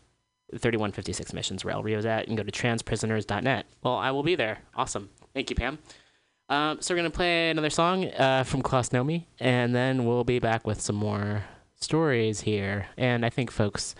3156 0.51 1.33
missions 1.33 1.63
where 1.63 1.73
El 1.73 1.83
Rio's 1.83 2.05
at. 2.05 2.21
You 2.21 2.35
can 2.35 2.35
go 2.35 2.43
to 2.43 2.51
transprisoners.net. 2.51 3.65
Well, 3.83 3.95
I 3.95 4.11
will 4.11 4.23
be 4.23 4.35
there. 4.35 4.59
Awesome. 4.75 5.09
Thank 5.33 5.49
you, 5.49 5.55
Pam. 5.55 5.79
Um, 6.49 6.81
so 6.81 6.93
we're 6.93 6.99
going 6.99 7.11
to 7.11 7.15
play 7.15 7.51
another 7.51 7.69
song 7.69 8.05
uh, 8.05 8.43
from 8.43 8.63
Klaus 8.63 8.89
Nomi, 8.89 9.25
and 9.39 9.75
then 9.75 10.05
we'll 10.05 10.23
be 10.23 10.39
back 10.39 10.65
with 10.65 10.81
some 10.81 10.95
more 10.95 11.43
stories 11.75 12.41
here, 12.41 12.87
and 12.97 13.23
I 13.23 13.29
think 13.29 13.51
folks 13.51 13.93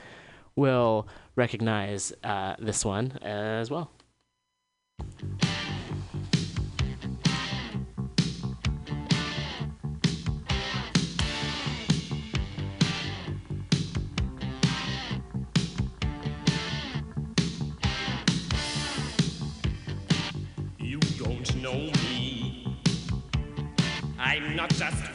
will 0.55 1.07
recognize 1.35 2.11
uh, 2.23 2.55
this 2.57 2.83
one 2.83 3.19
as 3.21 3.69
well. 3.69 3.91
Not 24.59 24.69
just 24.71 25.08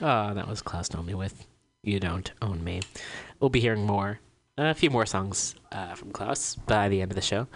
Oh, 0.00 0.32
that 0.32 0.46
was 0.46 0.62
Klaus 0.62 0.88
Nomi 0.90 1.14
with 1.14 1.44
You 1.82 1.98
Don't 1.98 2.30
Own 2.40 2.62
Me. 2.62 2.80
We'll 3.40 3.50
be 3.50 3.58
hearing 3.58 3.84
more, 3.84 4.20
a 4.56 4.72
few 4.72 4.90
more 4.90 5.06
songs 5.06 5.56
uh, 5.72 5.94
from 5.94 6.12
Klaus 6.12 6.54
by 6.54 6.88
the 6.88 7.02
end 7.02 7.10
of 7.10 7.16
the 7.16 7.20
show. 7.22 7.48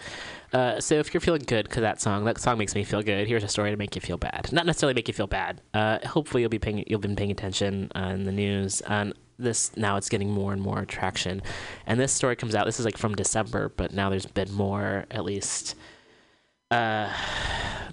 Uh, 0.52 0.80
so 0.80 0.96
if 0.96 1.14
you're 1.14 1.20
feeling 1.20 1.44
good 1.46 1.68
because 1.68 1.82
that 1.82 2.00
song, 2.00 2.24
that 2.24 2.40
song 2.40 2.58
makes 2.58 2.74
me 2.74 2.82
feel 2.82 3.00
good. 3.00 3.28
Here's 3.28 3.44
a 3.44 3.48
story 3.48 3.70
to 3.70 3.76
make 3.76 3.94
you 3.94 4.00
feel 4.00 4.16
bad. 4.16 4.52
Not 4.52 4.66
necessarily 4.66 4.94
make 4.94 5.06
you 5.06 5.14
feel 5.14 5.28
bad. 5.28 5.60
Uh, 5.72 5.98
hopefully 6.04 6.42
you'll 6.42 6.50
be 6.50 6.58
paying, 6.58 6.82
you've 6.88 7.00
been 7.00 7.14
paying 7.14 7.30
attention 7.30 7.92
in 7.94 8.24
the 8.24 8.32
news. 8.32 8.80
And 8.82 9.14
this 9.38 9.76
now 9.76 9.96
it's 9.96 10.08
getting 10.08 10.30
more 10.30 10.52
and 10.52 10.60
more 10.60 10.84
traction. 10.84 11.42
And 11.86 12.00
this 12.00 12.12
story 12.12 12.34
comes 12.34 12.56
out. 12.56 12.66
This 12.66 12.80
is 12.80 12.84
like 12.84 12.98
from 12.98 13.14
December, 13.14 13.68
but 13.68 13.92
now 13.92 14.10
there's 14.10 14.26
been 14.26 14.52
more, 14.52 15.06
at 15.12 15.24
least. 15.24 15.76
Uh, 16.72 17.12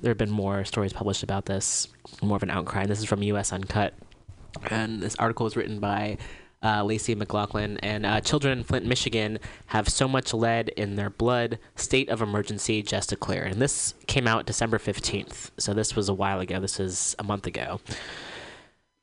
there 0.01 0.09
have 0.09 0.17
been 0.17 0.31
more 0.31 0.65
stories 0.65 0.93
published 0.93 1.21
about 1.21 1.45
this, 1.45 1.87
more 2.23 2.37
of 2.37 2.43
an 2.43 2.49
outcry. 2.49 2.87
This 2.87 2.97
is 2.97 3.05
from 3.05 3.21
US 3.21 3.53
Uncut. 3.53 3.93
And 4.69 5.01
this 5.01 5.15
article 5.15 5.43
was 5.43 5.55
written 5.55 5.79
by 5.79 6.17
uh, 6.63 6.83
Lacey 6.83 7.15
McLaughlin. 7.15 7.77
And 7.79 8.05
uh, 8.05 8.21
children 8.21 8.59
in 8.59 8.63
Flint, 8.63 8.85
Michigan 8.85 9.39
have 9.67 9.89
so 9.89 10.07
much 10.07 10.33
lead 10.33 10.69
in 10.69 10.95
their 10.95 11.09
blood, 11.09 11.59
state 11.75 12.09
of 12.09 12.21
emergency 12.21 12.81
just 12.81 13.09
declared. 13.09 13.51
And 13.51 13.61
this 13.61 13.93
came 14.07 14.27
out 14.27 14.45
December 14.45 14.77
15th. 14.77 15.51
So 15.57 15.73
this 15.73 15.95
was 15.95 16.09
a 16.09 16.13
while 16.13 16.39
ago. 16.39 16.59
This 16.59 16.79
is 16.79 17.15
a 17.19 17.23
month 17.23 17.47
ago. 17.47 17.79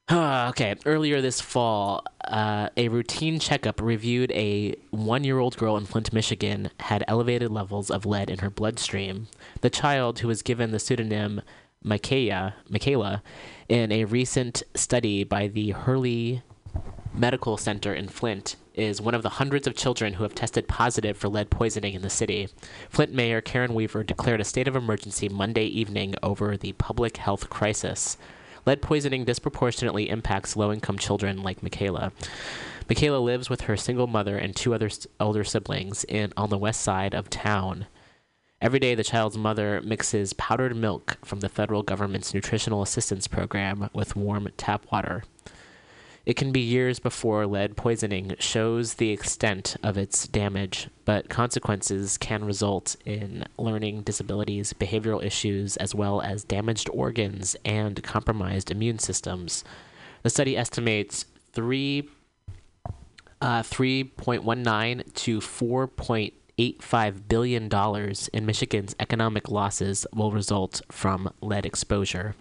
okay, 0.13 0.77
earlier 0.85 1.21
this 1.21 1.41
fall, 1.41 2.05
uh, 2.29 2.69
a 2.77 2.89
routine 2.89 3.41
checkup 3.41 3.81
reviewed 3.81 4.31
a 4.33 4.77
one 4.91 5.25
year 5.25 5.39
old 5.39 5.57
girl 5.57 5.77
in 5.77 5.85
Flint, 5.85 6.13
Michigan 6.13 6.71
had 6.81 7.03
elevated 7.09 7.51
levels 7.51 7.91
of 7.91 8.07
lead 8.07 8.31
in 8.31 8.39
her 8.39 8.51
bloodstream. 8.51 9.27
The 9.63 9.71
child, 9.71 10.21
who 10.21 10.29
was 10.29 10.43
given 10.43 10.71
the 10.71 10.79
pseudonym 10.79 11.43
Michaela, 11.83 12.55
Michaela 12.69 13.23
in 13.69 13.93
a 13.93 14.05
recent 14.05 14.63
study 14.75 15.25
by 15.25 15.49
the 15.49 15.71
Hurley 15.71 16.43
Medical 17.15 17.57
Center 17.57 17.95
in 17.95 18.09
Flint, 18.09 18.57
is 18.75 19.01
one 19.01 19.15
of 19.15 19.23
the 19.23 19.31
hundreds 19.31 19.67
of 19.67 19.75
children 19.75 20.15
who 20.15 20.23
have 20.23 20.35
tested 20.35 20.69
positive 20.69 21.17
for 21.17 21.29
lead 21.29 21.49
poisoning 21.51 21.95
in 21.95 22.03
the 22.03 22.11
city. 22.11 22.49
Flint 22.91 23.15
Mayor 23.15 23.41
Karen 23.41 23.75
Weaver 23.75 24.05
declared 24.05 24.41
a 24.41 24.45
state 24.45 24.69
of 24.69 24.77
emergency 24.77 25.29
Monday 25.29 25.65
evening 25.65 26.15
over 26.23 26.57
the 26.57 26.73
public 26.73 27.17
health 27.17 27.49
crisis. 27.49 28.19
Lead 28.67 28.83
poisoning 28.83 29.25
disproportionately 29.25 30.11
impacts 30.11 30.57
low 30.57 30.73
income 30.73 30.99
children 30.99 31.43
like 31.43 31.63
Michaela. 31.63 32.13
Michaela 32.89 33.19
lives 33.19 33.49
with 33.49 33.63
her 33.63 33.77
single 33.77 34.07
mother 34.07 34.37
and 34.37 34.55
two 34.55 34.75
other 34.75 34.91
older 35.19 35.45
siblings 35.45 36.05
in, 36.05 36.33
on 36.37 36.51
the 36.51 36.59
west 36.59 36.83
side 36.83 37.15
of 37.15 37.31
town. 37.31 37.87
Every 38.61 38.79
day, 38.79 38.95
the 38.95 39.05
child's 39.05 39.37
mother 39.37 39.83
mixes 39.85 40.33
powdered 40.33 40.75
milk 40.75 41.19
from 41.23 41.41
the 41.41 41.49
federal 41.49 41.83
government's 41.83 42.33
nutritional 42.33 42.81
assistance 42.81 43.29
program 43.29 43.91
with 43.93 44.17
warm 44.17 44.49
tap 44.57 44.87
water. 44.91 45.25
It 46.25 46.35
can 46.35 46.53
be 46.53 46.61
years 46.61 46.99
before 46.99 47.47
lead 47.47 47.77
poisoning 47.77 48.35
shows 48.41 48.95
the 48.95 49.11
extent 49.11 49.77
of 49.83 49.99
its 49.99 50.27
damage, 50.27 50.89
but 51.05 51.29
consequences 51.29 52.17
can 52.17 52.45
result 52.45 52.97
in 53.05 53.45
learning 53.59 54.03
disabilities, 54.03 54.73
behavioral 54.73 55.23
issues, 55.23 55.77
as 55.77 55.95
well 55.95 56.23
as 56.23 56.43
damaged 56.43 56.89
organs 56.93 57.57
and 57.65 58.03
compromised 58.03 58.71
immune 58.71 58.99
systems. 58.99 59.65
The 60.23 60.31
study 60.31 60.57
estimates 60.57 61.27
three, 61.53 62.09
uh, 63.41 63.63
3.19 63.63 65.15
to 65.15 65.41
4.85 66.59 67.29
billion 67.29 67.69
dollars 67.69 68.29
in 68.33 68.47
Michigan's 68.47 68.97
economic 68.99 69.51
losses 69.51 70.07
will 70.15 70.33
result 70.33 70.81
from 70.91 71.31
lead 71.43 71.67
exposure. 71.67 72.35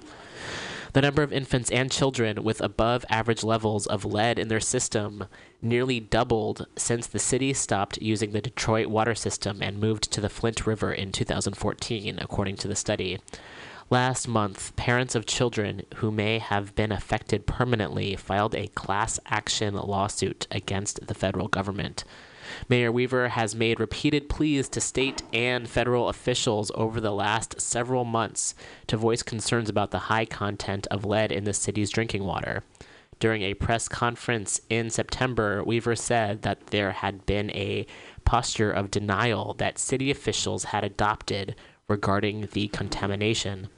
The 0.94 1.02
number 1.02 1.22
of 1.22 1.34
infants 1.34 1.70
and 1.70 1.92
children 1.92 2.42
with 2.42 2.62
above 2.62 3.04
average 3.10 3.44
levels 3.44 3.86
of 3.86 4.06
lead 4.06 4.40
in 4.40 4.48
their 4.48 4.62
system 4.62 5.26
nearly 5.62 6.00
doubled 6.00 6.66
since 6.78 7.08
the 7.08 7.20
city 7.20 7.52
stopped 7.52 8.02
using 8.02 8.32
the 8.32 8.40
Detroit 8.40 8.88
water 8.88 9.16
system 9.16 9.62
and 9.62 9.82
moved 9.82 10.10
to 10.14 10.22
the 10.22 10.30
Flint 10.30 10.66
River 10.66 10.94
in 10.94 11.12
2014, 11.12 12.18
according 12.22 12.56
to 12.56 12.70
the 12.70 12.76
study. 12.78 13.20
Last 13.90 14.30
month, 14.30 14.74
parents 14.78 15.16
of 15.16 15.26
children 15.26 15.82
who 15.96 16.10
may 16.10 16.40
have 16.40 16.74
been 16.74 16.94
affected 16.94 17.46
permanently 17.46 18.16
filed 18.16 18.56
a 18.56 18.68
class 18.68 19.20
action 19.26 19.76
lawsuit 19.76 20.48
against 20.50 21.08
the 21.08 21.14
federal 21.14 21.50
government. 21.50 22.06
Mayor 22.70 22.92
Weaver 22.92 23.30
has 23.30 23.56
made 23.56 23.80
repeated 23.80 24.30
pleas 24.30 24.70
to 24.70 24.82
state 24.82 25.24
and 25.34 25.70
federal 25.70 26.10
officials 26.10 26.72
over 26.76 27.00
the 27.00 27.12
last 27.12 27.60
several 27.60 28.06
months 28.06 28.56
to 28.88 28.98
voice 28.98 29.24
concerns 29.24 29.70
about 29.70 29.92
the 29.92 30.00
high 30.00 30.26
content 30.26 30.88
of 30.88 31.06
lead 31.06 31.32
in 31.32 31.44
the 31.44 31.54
city's 31.54 31.90
drinking 31.90 32.24
water. 32.24 32.64
During 33.20 33.44
a 33.44 33.54
press 33.54 33.88
conference 33.88 34.60
in 34.70 34.90
September, 34.90 35.64
Weaver 35.64 35.96
said 35.96 36.42
that 36.42 36.68
there 36.68 36.92
had 36.92 37.26
been 37.26 37.50
a 37.52 37.86
posture 38.26 38.72
of 38.72 38.92
denial 38.92 39.54
that 39.58 39.80
city 39.80 40.12
officials 40.12 40.66
had 40.66 40.84
adopted 40.84 41.56
regarding 41.88 42.50
the 42.52 42.68
contamination. 42.70 43.70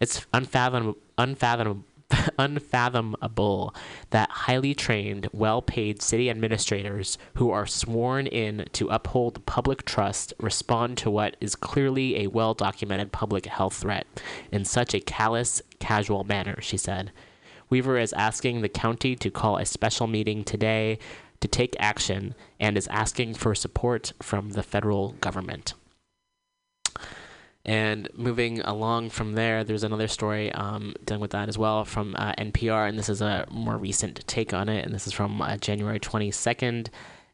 It's 0.00 0.26
unfathom- 0.34 0.96
unfathomable 1.16 1.84
unfathomable 2.38 3.74
that 4.10 4.30
highly 4.30 4.74
trained, 4.74 5.28
well 5.32 5.62
paid 5.62 6.02
city 6.02 6.30
administrators 6.30 7.18
who 7.34 7.50
are 7.50 7.66
sworn 7.66 8.26
in 8.26 8.66
to 8.72 8.88
uphold 8.88 9.44
public 9.46 9.84
trust 9.84 10.32
respond 10.40 10.98
to 10.98 11.10
what 11.10 11.36
is 11.40 11.56
clearly 11.56 12.22
a 12.22 12.26
well 12.28 12.54
documented 12.54 13.12
public 13.12 13.46
health 13.46 13.74
threat 13.74 14.06
in 14.52 14.64
such 14.64 14.94
a 14.94 15.00
callous, 15.00 15.62
casual 15.78 16.24
manner, 16.24 16.60
she 16.60 16.76
said. 16.76 17.10
Weaver 17.68 17.98
is 17.98 18.12
asking 18.12 18.60
the 18.60 18.68
county 18.68 19.16
to 19.16 19.30
call 19.30 19.56
a 19.56 19.66
special 19.66 20.06
meeting 20.06 20.44
today 20.44 20.98
to 21.40 21.48
take 21.48 21.76
action 21.78 22.34
and 22.60 22.76
is 22.78 22.86
asking 22.88 23.34
for 23.34 23.54
support 23.54 24.12
from 24.22 24.50
the 24.50 24.62
federal 24.62 25.12
government. 25.12 25.74
And 27.66 28.08
moving 28.14 28.60
along 28.60 29.10
from 29.10 29.32
there, 29.32 29.64
there's 29.64 29.82
another 29.82 30.06
story 30.06 30.52
um, 30.52 30.94
dealing 31.04 31.20
with 31.20 31.32
that 31.32 31.48
as 31.48 31.58
well 31.58 31.84
from 31.84 32.14
uh, 32.16 32.32
NPR, 32.38 32.88
and 32.88 32.96
this 32.96 33.08
is 33.08 33.20
a 33.20 33.44
more 33.50 33.76
recent 33.76 34.24
take 34.28 34.54
on 34.54 34.68
it, 34.68 34.86
and 34.86 34.94
this 34.94 35.08
is 35.08 35.12
from 35.12 35.42
uh, 35.42 35.56
January 35.56 35.98
22nd, 35.98 36.86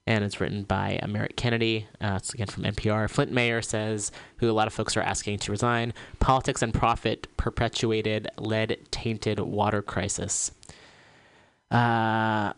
and 0.07 0.25
it's 0.25 0.41
written 0.41 0.63
by 0.63 0.99
uh, 1.03 1.07
Merritt 1.07 1.37
Kennedy. 1.37 1.87
Uh, 2.01 2.15
it's 2.17 2.33
again 2.33 2.47
from 2.47 2.63
NPR. 2.63 3.11
Flint 3.11 3.31
mayor 3.31 3.61
says, 3.61 4.11
who 4.39 4.51
a 4.51 4.53
lot 4.53 4.67
of 4.67 4.73
folks 4.73 4.97
are 4.97 5.03
asking 5.03 5.39
to 5.41 5.53
resign, 5.53 5.93
politics 6.19 6.63
and 6.63 6.73
profit 6.73 7.29
perpetuated 7.37 8.31
lead 8.39 8.79
tainted 8.91 9.39
water 9.39 9.83
crisis. 9.83 10.51
Uh, 11.71 12.55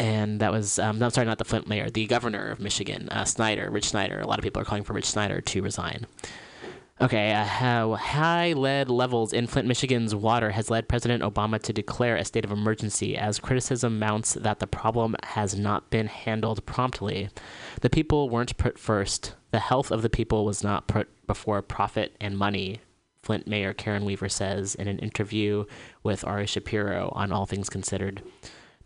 and 0.00 0.40
that 0.40 0.50
was 0.50 0.80
um, 0.80 0.98
no, 0.98 1.08
sorry, 1.10 1.28
not 1.28 1.38
the 1.38 1.44
Flint 1.44 1.68
mayor, 1.68 1.88
the 1.88 2.06
governor 2.08 2.50
of 2.50 2.58
Michigan, 2.58 3.08
uh, 3.10 3.24
Snyder, 3.24 3.70
Rich 3.70 3.90
Snyder. 3.90 4.18
A 4.18 4.26
lot 4.26 4.40
of 4.40 4.42
people 4.42 4.60
are 4.60 4.64
calling 4.64 4.82
for 4.82 4.92
Rich 4.92 5.06
Snyder 5.06 5.40
to 5.40 5.62
resign. 5.62 6.06
Okay, 6.98 7.32
uh, 7.32 7.44
how 7.44 7.94
high 7.96 8.54
lead 8.54 8.88
levels 8.88 9.34
in 9.34 9.46
Flint, 9.46 9.68
Michigan's 9.68 10.14
water 10.14 10.52
has 10.52 10.70
led 10.70 10.88
President 10.88 11.22
Obama 11.22 11.60
to 11.60 11.72
declare 11.72 12.16
a 12.16 12.24
state 12.24 12.44
of 12.46 12.50
emergency 12.50 13.18
as 13.18 13.38
criticism 13.38 13.98
mounts 13.98 14.32
that 14.32 14.60
the 14.60 14.66
problem 14.66 15.14
has 15.24 15.54
not 15.58 15.90
been 15.90 16.06
handled 16.06 16.64
promptly. 16.64 17.28
The 17.82 17.90
people 17.90 18.30
weren't 18.30 18.56
put 18.56 18.78
first. 18.78 19.34
The 19.50 19.58
health 19.58 19.90
of 19.90 20.00
the 20.00 20.08
people 20.08 20.46
was 20.46 20.64
not 20.64 20.86
put 20.86 21.08
before 21.26 21.60
profit 21.60 22.16
and 22.18 22.38
money, 22.38 22.80
Flint 23.22 23.46
Mayor 23.46 23.74
Karen 23.74 24.04
Weaver 24.04 24.28
says 24.28 24.74
in 24.76 24.86
an 24.86 25.00
interview 25.00 25.64
with 26.02 26.24
Ari 26.24 26.46
Shapiro 26.46 27.12
on 27.14 27.30
All 27.30 27.44
Things 27.44 27.68
Considered. 27.68 28.22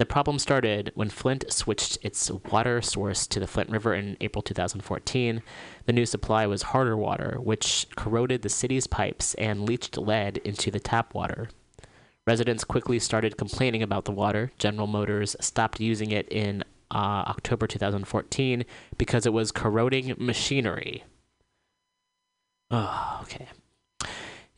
The 0.01 0.07
problem 0.07 0.39
started 0.39 0.93
when 0.95 1.11
Flint 1.11 1.53
switched 1.53 1.99
its 2.01 2.31
water 2.31 2.81
source 2.81 3.27
to 3.27 3.39
the 3.39 3.47
Flint 3.47 3.69
River 3.69 3.93
in 3.93 4.17
April 4.23 4.41
2014. 4.41 5.43
The 5.85 5.93
new 5.93 6.07
supply 6.07 6.47
was 6.47 6.63
harder 6.63 6.97
water, 6.97 7.37
which 7.39 7.87
corroded 7.97 8.41
the 8.41 8.49
city's 8.49 8.87
pipes 8.87 9.35
and 9.35 9.67
leached 9.67 9.99
lead 9.99 10.39
into 10.39 10.71
the 10.71 10.81
tap 10.81 11.13
water. 11.13 11.51
Residents 12.27 12.65
quickly 12.65 12.99
started 12.99 13.37
complaining 13.37 13.83
about 13.83 14.07
the 14.07 14.13
water. 14.13 14.53
General 14.57 14.87
Motors 14.87 15.37
stopped 15.39 15.81
using 15.81 16.13
it 16.13 16.27
in 16.31 16.65
uh, 16.91 17.25
October 17.27 17.67
2014 17.67 18.65
because 18.97 19.27
it 19.27 19.35
was 19.35 19.53
corroding 19.53 20.15
machinery. 20.17 21.05
Oh, 22.71 23.19
okay. 23.25 23.49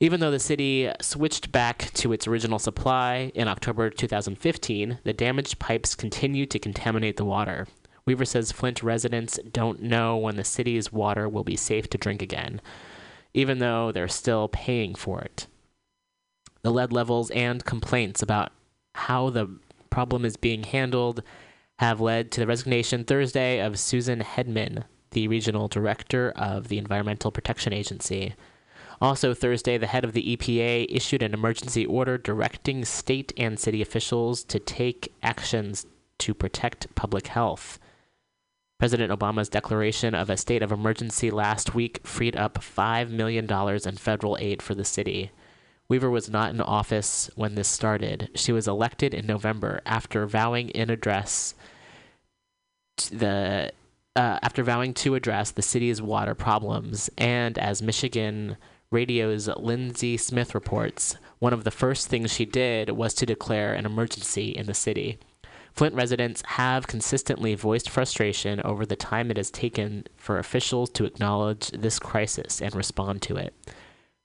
Even 0.03 0.18
though 0.18 0.32
the 0.32 0.40
city 0.40 0.90
switched 1.00 1.53
back 1.53 1.92
to 1.94 2.12
its 2.12 2.26
original 2.26 2.59
supply 2.59 3.30
in 3.36 3.46
October 3.46 3.88
2015, 3.88 4.98
the 5.05 5.12
damaged 5.12 5.61
pipes 5.61 5.94
continue 5.94 6.44
to 6.44 6.59
contaminate 6.59 7.16
the 7.16 7.24
water. 7.24 7.68
Weaver 8.05 8.24
says 8.24 8.50
Flint 8.50 8.82
residents 8.82 9.38
don't 9.53 9.80
know 9.80 10.16
when 10.16 10.34
the 10.34 10.42
city's 10.42 10.92
water 10.92 11.28
will 11.28 11.44
be 11.44 11.55
safe 11.55 11.88
to 11.90 11.98
drink 11.98 12.20
again, 12.20 12.61
even 13.32 13.61
though 13.61 13.92
they're 13.92 14.09
still 14.09 14.48
paying 14.48 14.96
for 14.96 15.20
it. 15.20 15.46
The 16.62 16.72
lead 16.72 16.92
levels 16.92 17.30
and 17.30 17.64
complaints 17.64 18.22
about 18.22 18.50
how 18.96 19.30
the 19.30 19.57
problem 19.88 20.24
is 20.24 20.36
being 20.36 20.64
handled 20.64 21.22
have 21.78 22.00
led 22.00 22.32
to 22.32 22.40
the 22.40 22.48
resignation 22.48 23.05
Thursday 23.05 23.61
of 23.61 23.78
Susan 23.78 24.18
Hedman, 24.18 24.82
the 25.12 25.28
regional 25.28 25.68
director 25.68 26.32
of 26.32 26.66
the 26.66 26.78
Environmental 26.78 27.30
Protection 27.30 27.72
Agency. 27.72 28.34
Also, 29.03 29.34
Thursday, 29.34 29.76
the 29.76 29.88
head 29.88 30.05
of 30.05 30.12
the 30.12 30.36
EPA 30.36 30.86
issued 30.88 31.24
an 31.24 31.34
emergency 31.34 31.84
order 31.84 32.16
directing 32.16 32.84
state 32.84 33.32
and 33.36 33.59
city 33.59 33.82
officials 33.82 34.44
to 34.44 34.61
take 34.61 35.12
actions 35.24 35.86
to 36.18 36.32
protect 36.32 36.94
public 36.94 37.26
health. 37.26 37.80
President 38.78 39.11
Obama's 39.11 39.48
declaration 39.48 40.14
of 40.14 40.30
a 40.30 40.36
state 40.36 40.62
of 40.62 40.70
emergency 40.70 41.32
last 41.32 41.74
week 41.74 42.07
freed 42.07 42.36
up 42.36 42.61
$5 42.62 43.11
million 43.11 43.44
in 43.50 43.96
federal 43.96 44.38
aid 44.38 44.62
for 44.62 44.76
the 44.76 44.84
city. 44.84 45.32
Weaver 45.88 46.09
was 46.09 46.30
not 46.30 46.55
in 46.55 46.61
office 46.61 47.28
when 47.34 47.57
this 47.57 47.66
started. 47.66 48.30
She 48.36 48.53
was 48.53 48.68
elected 48.68 49.14
in 49.14 49.26
November 49.26 49.80
after 49.84 50.26
vowing 50.26 50.68
in 50.68 50.90
address 50.90 51.57
the 53.11 53.72
uh, 54.14 54.38
after 54.42 54.62
vowing 54.62 54.94
to 54.94 55.16
address 55.16 55.50
the 55.50 55.62
city's 55.62 56.00
water 56.00 56.36
problems 56.36 57.11
and 57.18 57.59
as 57.59 57.82
Michigan 57.82 58.57
Radio's 58.93 59.49
Lindsey 59.49 60.18
Smith 60.18 60.55
reports, 60.55 61.16
one 61.38 61.55
of 61.55 61.64
the 61.64 61.70
first 61.70 62.09
things 62.09 62.30
she 62.30 62.45
did 62.45 62.90
was 62.90 63.14
to 63.14 63.24
declare 63.24 63.72
an 63.72 63.86
emergency 63.86 64.51
in 64.51 64.66
the 64.66 64.74
city. 64.74 65.18
Flint 65.72 65.95
residents 65.95 66.43
have 66.47 66.86
consistently 66.86 67.55
voiced 67.55 67.88
frustration 67.88 68.61
over 68.62 68.84
the 68.84 68.95
time 68.95 69.30
it 69.30 69.38
has 69.38 69.51
taken 69.51 70.05
for 70.18 70.38
officials 70.38 70.90
to 70.90 71.07
acknowledge 71.07 71.70
this 71.70 71.99
crisis 71.99 72.61
and 72.61 72.74
respond 72.74 73.22
to 73.22 73.36
it. 73.36 73.55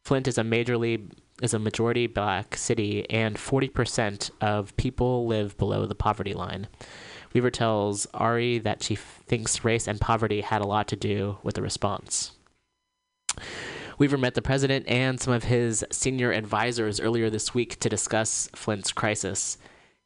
Flint 0.03 0.27
is 0.27 0.37
a 0.37 0.43
majorly 0.43 1.09
is 1.41 1.53
a 1.53 1.59
majority 1.59 2.07
black 2.07 2.57
city 2.57 3.09
and 3.09 3.37
40% 3.37 4.31
of 4.41 4.75
people 4.75 5.27
live 5.27 5.57
below 5.57 5.85
the 5.85 5.95
poverty 5.95 6.33
line. 6.33 6.67
Weaver 7.31 7.51
tells 7.51 8.05
Ari 8.13 8.57
that 8.59 8.83
she 8.83 8.95
thinks 8.95 9.63
race 9.63 9.87
and 9.87 10.01
poverty 10.01 10.41
had 10.41 10.61
a 10.61 10.67
lot 10.67 10.87
to 10.89 10.95
do 10.95 11.37
with 11.43 11.55
the 11.55 11.61
response. 11.61 12.31
Weaver 13.97 14.17
met 14.17 14.35
the 14.35 14.41
president 14.41 14.87
and 14.87 15.19
some 15.19 15.33
of 15.33 15.45
his 15.45 15.83
senior 15.91 16.31
advisors 16.31 16.99
earlier 16.99 17.29
this 17.29 17.53
week 17.53 17.79
to 17.79 17.89
discuss 17.89 18.47
Flint's 18.53 18.91
crisis. 18.91 19.57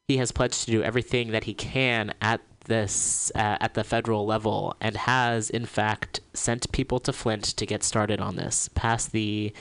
He 0.08 0.16
has 0.16 0.32
pledged 0.32 0.64
to 0.64 0.70
do 0.70 0.82
everything 0.82 1.32
that 1.32 1.44
he 1.44 1.54
can 1.54 2.14
at 2.20 2.40
this 2.64 3.30
uh, 3.34 3.58
at 3.60 3.74
the 3.74 3.84
federal 3.84 4.24
level 4.24 4.74
and 4.80 4.96
has 4.96 5.50
in 5.50 5.66
fact 5.66 6.20
sent 6.32 6.70
people 6.72 7.00
to 7.00 7.12
Flint 7.12 7.44
to 7.44 7.66
get 7.66 7.82
started 7.82 8.20
on 8.20 8.36
this 8.36 8.70
past 8.74 9.12
the 9.12 9.52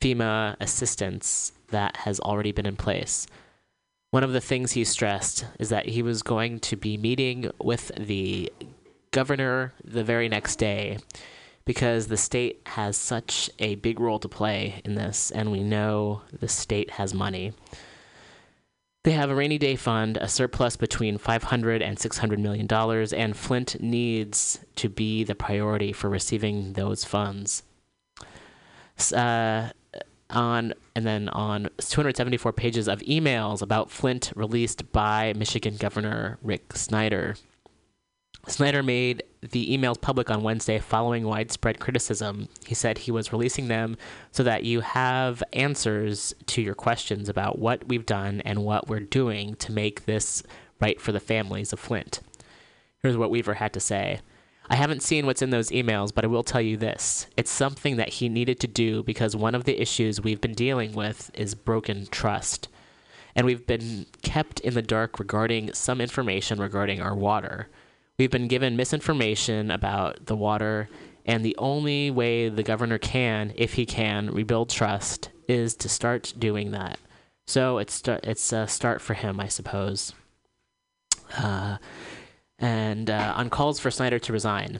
FEMA 0.00 0.56
assistance 0.60 1.52
that 1.68 1.96
has 1.98 2.20
already 2.20 2.52
been 2.52 2.66
in 2.66 2.76
place. 2.76 3.26
One 4.10 4.22
of 4.22 4.32
the 4.32 4.40
things 4.40 4.72
he 4.72 4.84
stressed 4.84 5.46
is 5.58 5.70
that 5.70 5.86
he 5.86 6.02
was 6.02 6.22
going 6.22 6.60
to 6.60 6.76
be 6.76 6.98
meeting 6.98 7.50
with 7.58 7.90
the 7.98 8.52
governor 9.10 9.72
the 9.82 10.04
very 10.04 10.28
next 10.28 10.56
day 10.56 10.98
because 11.64 12.06
the 12.06 12.16
state 12.16 12.60
has 12.66 12.96
such 12.96 13.50
a 13.58 13.76
big 13.76 14.00
role 14.00 14.18
to 14.18 14.28
play 14.28 14.80
in 14.84 14.94
this, 14.94 15.30
and 15.30 15.52
we 15.52 15.62
know 15.62 16.22
the 16.32 16.48
state 16.48 16.92
has 16.92 17.14
money. 17.14 17.52
They 19.04 19.12
have 19.12 19.30
a 19.30 19.34
rainy 19.34 19.58
day 19.58 19.74
fund, 19.74 20.16
a 20.16 20.28
surplus 20.28 20.76
between 20.76 21.18
500 21.18 21.82
and 21.82 21.98
600 21.98 22.38
million 22.38 22.66
dollars, 22.66 23.12
and 23.12 23.36
Flint 23.36 23.80
needs 23.80 24.60
to 24.76 24.88
be 24.88 25.24
the 25.24 25.34
priority 25.34 25.92
for 25.92 26.08
receiving 26.08 26.74
those 26.74 27.04
funds. 27.04 27.64
Uh, 29.12 29.70
on 30.30 30.72
and 30.94 31.06
then 31.06 31.28
on 31.30 31.68
274 31.78 32.52
pages 32.52 32.88
of 32.88 33.00
emails 33.00 33.62
about 33.62 33.90
Flint 33.90 34.32
released 34.34 34.90
by 34.92 35.32
Michigan 35.36 35.76
Governor 35.76 36.38
Rick 36.42 36.76
Snyder. 36.76 37.36
Snyder 38.46 38.82
made 38.82 39.22
the 39.42 39.76
emails 39.76 40.00
public 40.00 40.30
on 40.30 40.42
Wednesday 40.42 40.78
following 40.78 41.24
widespread 41.24 41.80
criticism. 41.80 42.48
He 42.64 42.74
said 42.74 42.98
he 42.98 43.10
was 43.10 43.32
releasing 43.32 43.68
them 43.68 43.96
so 44.30 44.42
that 44.44 44.64
you 44.64 44.80
have 44.80 45.42
answers 45.52 46.32
to 46.46 46.62
your 46.62 46.74
questions 46.74 47.28
about 47.28 47.58
what 47.58 47.88
we've 47.88 48.06
done 48.06 48.40
and 48.44 48.64
what 48.64 48.88
we're 48.88 49.00
doing 49.00 49.56
to 49.56 49.72
make 49.72 50.04
this 50.04 50.42
right 50.80 51.00
for 51.00 51.12
the 51.12 51.20
families 51.20 51.72
of 51.72 51.80
Flint. 51.80 52.20
Here's 53.02 53.16
what 53.16 53.30
Weaver 53.30 53.54
had 53.54 53.72
to 53.72 53.80
say. 53.80 54.20
I 54.70 54.76
haven't 54.76 55.02
seen 55.02 55.26
what's 55.26 55.42
in 55.42 55.50
those 55.50 55.70
emails, 55.70 56.14
but 56.14 56.24
I 56.24 56.28
will 56.28 56.44
tell 56.44 56.60
you 56.60 56.76
this. 56.76 57.26
It's 57.36 57.50
something 57.50 57.96
that 57.96 58.08
he 58.10 58.28
needed 58.28 58.60
to 58.60 58.68
do 58.68 59.02
because 59.02 59.34
one 59.34 59.56
of 59.56 59.64
the 59.64 59.80
issues 59.80 60.20
we've 60.20 60.40
been 60.40 60.54
dealing 60.54 60.92
with 60.92 61.32
is 61.34 61.56
broken 61.56 62.06
trust. 62.06 62.68
And 63.34 63.44
we've 63.44 63.66
been 63.66 64.06
kept 64.22 64.60
in 64.60 64.74
the 64.74 64.82
dark 64.82 65.18
regarding 65.18 65.72
some 65.72 66.00
information 66.00 66.60
regarding 66.60 67.00
our 67.00 67.14
water. 67.14 67.68
We've 68.18 68.30
been 68.30 68.48
given 68.48 68.76
misinformation 68.76 69.70
about 69.70 70.26
the 70.26 70.36
water, 70.36 70.88
and 71.24 71.44
the 71.44 71.56
only 71.58 72.10
way 72.10 72.48
the 72.48 72.62
governor 72.62 72.98
can, 72.98 73.52
if 73.56 73.74
he 73.74 73.86
can, 73.86 74.30
rebuild 74.30 74.70
trust 74.70 75.30
is 75.48 75.74
to 75.76 75.88
start 75.88 76.34
doing 76.38 76.72
that. 76.72 76.98
So 77.46 77.78
it's 77.78 78.02
it's 78.06 78.52
a 78.52 78.66
start 78.66 79.00
for 79.00 79.14
him, 79.14 79.40
I 79.40 79.48
suppose. 79.48 80.14
Uh, 81.36 81.78
and 82.58 83.10
uh, 83.10 83.34
on 83.36 83.50
calls 83.50 83.80
for 83.80 83.90
Snyder 83.90 84.18
to 84.20 84.32
resign. 84.32 84.78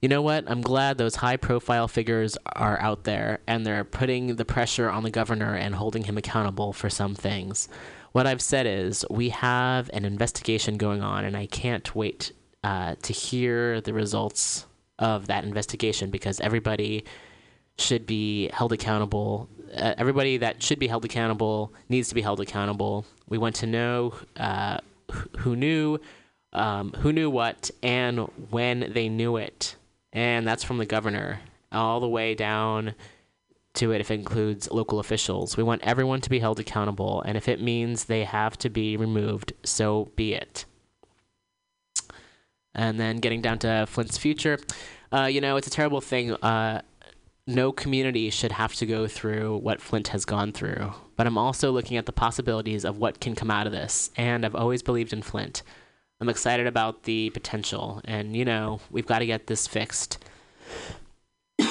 You 0.00 0.08
know 0.08 0.22
what? 0.22 0.44
I'm 0.48 0.60
glad 0.60 0.98
those 0.98 1.16
high 1.16 1.38
profile 1.38 1.88
figures 1.88 2.36
are 2.44 2.78
out 2.80 3.04
there 3.04 3.40
and 3.46 3.64
they're 3.64 3.84
putting 3.84 4.36
the 4.36 4.44
pressure 4.44 4.90
on 4.90 5.02
the 5.02 5.10
governor 5.10 5.54
and 5.54 5.74
holding 5.74 6.04
him 6.04 6.18
accountable 6.18 6.74
for 6.74 6.90
some 6.90 7.14
things. 7.14 7.68
What 8.12 8.26
I've 8.26 8.42
said 8.42 8.66
is 8.66 9.04
we 9.08 9.30
have 9.30 9.88
an 9.94 10.04
investigation 10.04 10.76
going 10.76 11.02
on, 11.02 11.24
and 11.24 11.36
I 11.36 11.46
can't 11.46 11.96
wait 11.96 12.32
uh, 12.64 12.94
to 13.02 13.12
hear 13.12 13.82
the 13.82 13.92
results 13.92 14.64
of 14.98 15.26
that 15.26 15.44
investigation 15.44 16.10
because 16.10 16.40
everybody 16.40 17.04
should 17.76 18.06
be 18.06 18.48
held 18.54 18.72
accountable. 18.72 19.50
Uh, 19.76 19.92
everybody 19.98 20.38
that 20.38 20.62
should 20.62 20.78
be 20.78 20.86
held 20.86 21.04
accountable 21.04 21.74
needs 21.90 22.08
to 22.08 22.14
be 22.14 22.22
held 22.22 22.40
accountable. 22.40 23.04
We 23.28 23.36
want 23.36 23.56
to 23.56 23.66
know 23.66 24.14
uh, 24.38 24.78
who 25.38 25.56
knew, 25.56 25.98
um, 26.54 26.92
who 26.92 27.12
knew 27.12 27.28
what, 27.28 27.70
and 27.82 28.20
when 28.48 28.92
they 28.94 29.10
knew 29.10 29.36
it. 29.36 29.76
And 30.14 30.46
that's 30.46 30.64
from 30.64 30.78
the 30.78 30.86
governor 30.86 31.40
all 31.70 32.00
the 32.00 32.08
way 32.08 32.34
down 32.34 32.94
to 33.74 33.92
it 33.92 34.00
if 34.00 34.10
it 34.10 34.14
includes 34.14 34.70
local 34.70 35.00
officials. 35.00 35.58
We 35.58 35.64
want 35.64 35.82
everyone 35.82 36.22
to 36.22 36.30
be 36.30 36.38
held 36.38 36.60
accountable, 36.60 37.20
and 37.22 37.36
if 37.36 37.46
it 37.46 37.60
means 37.60 38.04
they 38.04 38.24
have 38.24 38.56
to 38.58 38.70
be 38.70 38.96
removed, 38.96 39.52
so 39.64 40.10
be 40.16 40.32
it. 40.32 40.64
And 42.74 42.98
then 42.98 43.18
getting 43.18 43.40
down 43.40 43.58
to 43.60 43.86
Flint's 43.88 44.18
future, 44.18 44.58
uh, 45.12 45.24
you 45.26 45.40
know, 45.40 45.56
it's 45.56 45.68
a 45.68 45.70
terrible 45.70 46.00
thing. 46.00 46.32
Uh, 46.34 46.82
no 47.46 47.72
community 47.72 48.30
should 48.30 48.52
have 48.52 48.74
to 48.74 48.86
go 48.86 49.06
through 49.06 49.58
what 49.58 49.80
Flint 49.80 50.08
has 50.08 50.24
gone 50.24 50.52
through. 50.52 50.92
But 51.16 51.26
I'm 51.26 51.38
also 51.38 51.70
looking 51.70 51.96
at 51.96 52.06
the 52.06 52.12
possibilities 52.12 52.84
of 52.84 52.98
what 52.98 53.20
can 53.20 53.34
come 53.34 53.50
out 53.50 53.66
of 53.66 53.72
this, 53.72 54.10
and 54.16 54.44
I've 54.44 54.54
always 54.54 54.82
believed 54.82 55.12
in 55.12 55.22
Flint. 55.22 55.62
I'm 56.20 56.28
excited 56.28 56.66
about 56.66 57.04
the 57.04 57.30
potential, 57.30 58.00
and 58.04 58.36
you 58.36 58.44
know, 58.44 58.80
we've 58.90 59.06
got 59.06 59.18
to 59.20 59.26
get 59.26 59.46
this 59.46 59.66
fixed. 59.66 60.24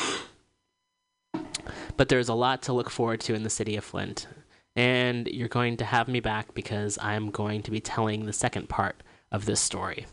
but 1.98 2.10
there's 2.10 2.30
a 2.30 2.34
lot 2.34 2.62
to 2.64 2.74
look 2.74 2.90
forward 2.90 3.20
to 3.22 3.34
in 3.34 3.44
the 3.44 3.50
city 3.50 3.76
of 3.76 3.84
Flint. 3.84 4.28
And 4.76 5.28
you're 5.28 5.50
going 5.50 5.78
to 5.78 5.86
have 5.86 6.08
me 6.08 6.20
back 6.20 6.54
because 6.54 6.98
I'm 7.00 7.30
going 7.30 7.62
to 7.64 7.72
be 7.72 7.80
telling 7.80 8.26
the 8.26 8.34
second 8.34 8.70
part 8.70 9.04
of 9.32 9.46
this 9.46 9.62
story. 9.62 10.08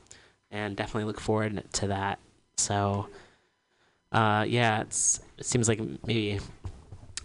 And 0.51 0.77
definitely 0.77 1.05
look 1.05 1.21
forward 1.21 1.63
to 1.75 1.87
that. 1.89 2.19
So, 2.57 3.09
uh, 4.13 4.45
yeah, 4.49 4.81
it 4.81 4.93
seems 4.93 5.69
like 5.69 5.81
maybe, 6.07 6.41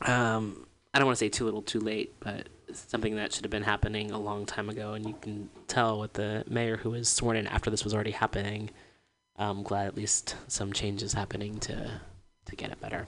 um, 0.02 0.66
I 0.94 1.00
don't 1.00 1.08
want 1.08 1.18
to 1.18 1.26
say 1.26 1.30
too 1.30 1.46
little 1.46 1.62
too 1.62 1.80
late, 1.80 2.14
but 2.20 2.48
something 2.72 3.16
that 3.16 3.34
should 3.34 3.44
have 3.44 3.52
been 3.52 3.64
happening 3.64 4.12
a 4.12 4.20
long 4.20 4.46
time 4.46 4.70
ago. 4.70 4.94
And 4.94 5.06
you 5.06 5.16
can 5.22 5.50
tell 5.68 6.00
with 6.00 6.14
the 6.14 6.44
mayor 6.48 6.78
who 6.78 6.92
was 6.92 7.10
sworn 7.10 7.38
in 7.38 7.48
after 7.48 7.70
this 7.70 7.84
was 7.84 7.94
already 7.94 8.12
happening. 8.12 8.70
I'm 9.38 9.64
glad 9.64 9.88
at 9.88 9.96
least 9.96 10.36
some 10.48 10.72
change 10.72 11.04
is 11.04 11.14
happening 11.14 11.60
to 11.60 12.00
to 12.46 12.56
get 12.56 12.72
it 12.72 12.80
better. 12.80 13.08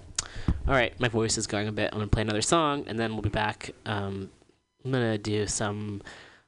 All 0.68 0.74
right, 0.74 1.00
my 1.00 1.08
voice 1.08 1.38
is 1.38 1.48
going 1.48 1.68
a 1.68 1.72
bit. 1.72 1.92
I'm 1.94 2.00
gonna 2.00 2.08
play 2.08 2.24
another 2.24 2.42
song, 2.42 2.86
and 2.88 3.00
then 3.00 3.14
we'll 3.14 3.22
be 3.22 3.30
back. 3.30 3.72
Um, 3.86 4.32
I'm 4.84 4.92
gonna 4.92 5.18
do 5.18 5.46
some, 5.48 6.02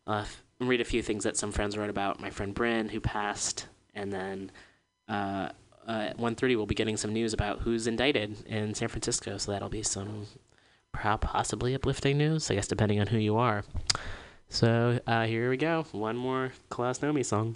uh, 0.07 0.25
read 0.59 0.81
a 0.81 0.85
few 0.85 1.01
things 1.01 1.23
that 1.23 1.37
some 1.37 1.51
friends 1.51 1.77
wrote 1.77 1.89
about 1.89 2.19
my 2.19 2.29
friend 2.29 2.53
Bryn 2.53 2.89
who 2.89 2.99
passed, 2.99 3.67
and 3.95 4.11
then 4.11 4.51
uh, 5.07 5.49
uh, 5.87 6.07
at 6.09 6.17
1:30 6.17 6.55
we'll 6.55 6.65
be 6.65 6.75
getting 6.75 6.97
some 6.97 7.13
news 7.13 7.33
about 7.33 7.59
who's 7.59 7.87
indicted 7.87 8.45
in 8.45 8.73
San 8.73 8.87
Francisco. 8.87 9.37
So 9.37 9.51
that'll 9.51 9.69
be 9.69 9.83
some 9.83 10.27
possibly 10.93 11.75
uplifting 11.75 12.17
news, 12.17 12.49
I 12.51 12.55
guess, 12.55 12.67
depending 12.67 12.99
on 12.99 13.07
who 13.07 13.17
you 13.17 13.37
are. 13.37 13.63
So 14.49 14.99
uh, 15.07 15.25
here 15.25 15.49
we 15.49 15.57
go. 15.57 15.85
One 15.91 16.17
more 16.17 16.51
Klaus 16.69 16.99
Nomi 16.99 17.25
song. 17.25 17.55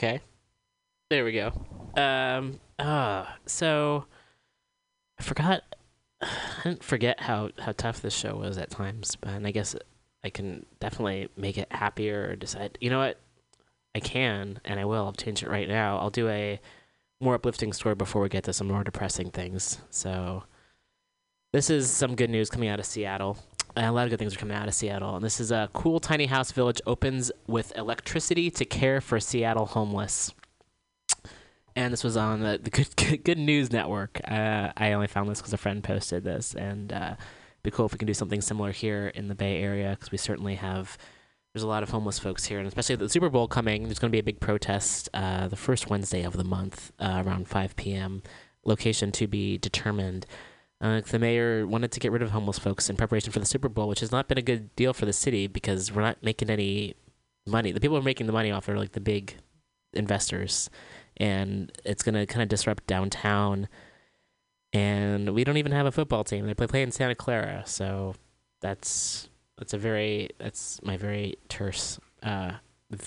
Okay. 0.00 0.22
There 1.10 1.26
we 1.26 1.32
go. 1.32 1.52
Um. 1.94 2.58
Uh, 2.78 3.26
so 3.44 4.06
I 5.18 5.22
forgot. 5.22 5.62
I 6.22 6.28
didn't 6.64 6.82
forget 6.82 7.20
how 7.20 7.50
how 7.58 7.72
tough 7.72 8.00
this 8.00 8.14
show 8.14 8.36
was 8.36 8.56
at 8.56 8.70
times, 8.70 9.16
but 9.16 9.44
I 9.44 9.50
guess 9.50 9.76
I 10.24 10.30
can 10.30 10.64
definitely 10.80 11.28
make 11.36 11.58
it 11.58 11.70
happier 11.70 12.30
or 12.30 12.36
decide. 12.36 12.78
You 12.80 12.88
know 12.88 12.98
what? 12.98 13.20
I 13.94 14.00
can 14.00 14.58
and 14.64 14.80
I 14.80 14.86
will. 14.86 15.04
I'll 15.04 15.12
change 15.12 15.42
it 15.42 15.50
right 15.50 15.68
now. 15.68 15.98
I'll 15.98 16.08
do 16.08 16.30
a 16.30 16.58
more 17.20 17.34
uplifting 17.34 17.74
story 17.74 17.94
before 17.94 18.22
we 18.22 18.30
get 18.30 18.44
to 18.44 18.54
some 18.54 18.68
more 18.68 18.84
depressing 18.84 19.30
things. 19.30 19.80
So 19.90 20.44
this 21.52 21.68
is 21.68 21.90
some 21.90 22.14
good 22.14 22.30
news 22.30 22.48
coming 22.48 22.70
out 22.70 22.80
of 22.80 22.86
Seattle. 22.86 23.36
Uh, 23.76 23.82
a 23.82 23.92
lot 23.92 24.04
of 24.04 24.10
good 24.10 24.18
things 24.18 24.34
are 24.34 24.38
coming 24.38 24.56
out 24.56 24.68
of 24.68 24.74
Seattle. 24.74 25.16
And 25.16 25.24
this 25.24 25.40
is 25.40 25.52
a 25.52 25.68
cool 25.72 26.00
tiny 26.00 26.26
house 26.26 26.52
village 26.52 26.80
opens 26.86 27.30
with 27.46 27.76
electricity 27.76 28.50
to 28.50 28.64
care 28.64 29.00
for 29.00 29.20
Seattle 29.20 29.66
homeless. 29.66 30.34
And 31.76 31.92
this 31.92 32.02
was 32.02 32.16
on 32.16 32.40
the, 32.40 32.58
the 32.62 32.70
Good, 32.70 32.96
good, 32.96 33.24
good 33.24 33.38
News 33.38 33.72
Network. 33.72 34.20
Uh, 34.26 34.72
I 34.76 34.92
only 34.92 35.06
found 35.06 35.28
this 35.28 35.38
because 35.38 35.52
a 35.52 35.58
friend 35.58 35.84
posted 35.84 36.24
this. 36.24 36.54
And 36.54 36.92
uh, 36.92 37.14
be 37.62 37.70
cool 37.70 37.86
if 37.86 37.92
we 37.92 37.98
can 37.98 38.06
do 38.06 38.14
something 38.14 38.40
similar 38.40 38.72
here 38.72 39.08
in 39.08 39.28
the 39.28 39.34
Bay 39.34 39.62
Area 39.62 39.90
because 39.90 40.10
we 40.10 40.18
certainly 40.18 40.56
have. 40.56 40.96
There's 41.52 41.64
a 41.64 41.68
lot 41.68 41.82
of 41.82 41.90
homeless 41.90 42.16
folks 42.16 42.44
here, 42.44 42.60
and 42.60 42.68
especially 42.68 42.94
the 42.94 43.08
Super 43.08 43.28
Bowl 43.28 43.48
coming. 43.48 43.82
There's 43.82 43.98
going 43.98 44.10
to 44.10 44.14
be 44.14 44.20
a 44.20 44.22
big 44.22 44.38
protest 44.38 45.08
uh, 45.12 45.48
the 45.48 45.56
first 45.56 45.90
Wednesday 45.90 46.22
of 46.22 46.36
the 46.36 46.44
month 46.44 46.92
uh, 47.00 47.24
around 47.26 47.48
5 47.48 47.74
p.m. 47.74 48.22
Location 48.64 49.10
to 49.12 49.26
be 49.26 49.58
determined. 49.58 50.26
Uh, 50.80 51.02
the 51.02 51.18
mayor 51.18 51.66
wanted 51.66 51.92
to 51.92 52.00
get 52.00 52.10
rid 52.10 52.22
of 52.22 52.30
homeless 52.30 52.58
folks 52.58 52.88
in 52.88 52.96
preparation 52.96 53.32
for 53.32 53.38
the 53.38 53.46
Super 53.46 53.68
Bowl, 53.68 53.86
which 53.86 54.00
has 54.00 54.10
not 54.10 54.28
been 54.28 54.38
a 54.38 54.42
good 54.42 54.74
deal 54.76 54.94
for 54.94 55.04
the 55.04 55.12
city 55.12 55.46
because 55.46 55.92
we're 55.92 56.02
not 56.02 56.22
making 56.22 56.48
any 56.48 56.94
money. 57.46 57.70
The 57.70 57.80
people 57.80 57.96
who 57.96 58.00
are 58.00 58.04
making 58.04 58.26
the 58.26 58.32
money 58.32 58.50
off 58.50 58.68
are 58.68 58.78
like 58.78 58.92
the 58.92 59.00
big 59.00 59.34
investors, 59.92 60.70
and 61.18 61.70
it's 61.84 62.02
going 62.02 62.14
to 62.14 62.24
kind 62.24 62.42
of 62.42 62.48
disrupt 62.48 62.86
downtown. 62.86 63.68
And 64.72 65.34
we 65.34 65.44
don't 65.44 65.58
even 65.58 65.72
have 65.72 65.86
a 65.86 65.92
football 65.92 66.24
team. 66.24 66.46
They 66.46 66.54
play, 66.54 66.66
play 66.66 66.82
in 66.82 66.92
Santa 66.92 67.14
Clara, 67.14 67.64
so 67.66 68.14
that's 68.62 69.28
that's 69.58 69.74
a 69.74 69.78
very 69.78 70.30
that's 70.38 70.80
my 70.82 70.96
very 70.96 71.34
terse 71.48 71.98
uh, 72.22 72.52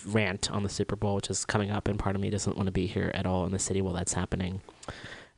rant 0.05 0.51
on 0.51 0.61
the 0.61 0.69
Super 0.69 0.95
Bowl, 0.95 1.15
which 1.15 1.30
is 1.30 1.45
coming 1.45 1.71
up, 1.71 1.88
and 1.88 1.97
part 1.97 2.15
of 2.15 2.21
me 2.21 2.30
doesn't 2.30 2.55
want 2.55 2.67
to 2.67 2.71
be 2.71 2.86
here 2.86 3.11
at 3.15 3.26
all 3.26 3.45
in 3.45 3.51
the 3.51 3.59
city 3.59 3.82
while 3.82 3.93
that's 3.93 4.13
happening. 4.13 4.61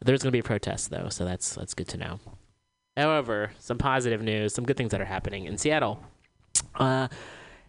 There's 0.04 0.22
going 0.22 0.30
to 0.30 0.36
be 0.36 0.40
a 0.40 0.44
protest 0.44 0.90
though, 0.90 1.10
so 1.10 1.26
that's 1.26 1.56
that's 1.56 1.74
good 1.74 1.88
to 1.90 1.98
know. 1.98 2.20
However, 2.98 3.52
some 3.60 3.78
positive 3.78 4.22
news, 4.22 4.54
some 4.54 4.66
good 4.66 4.78
things 4.78 4.92
that 4.92 5.02
are 5.02 5.06
happening 5.06 5.46
in 5.46 5.58
Seattle. 5.58 6.04
Uh, 6.76 7.08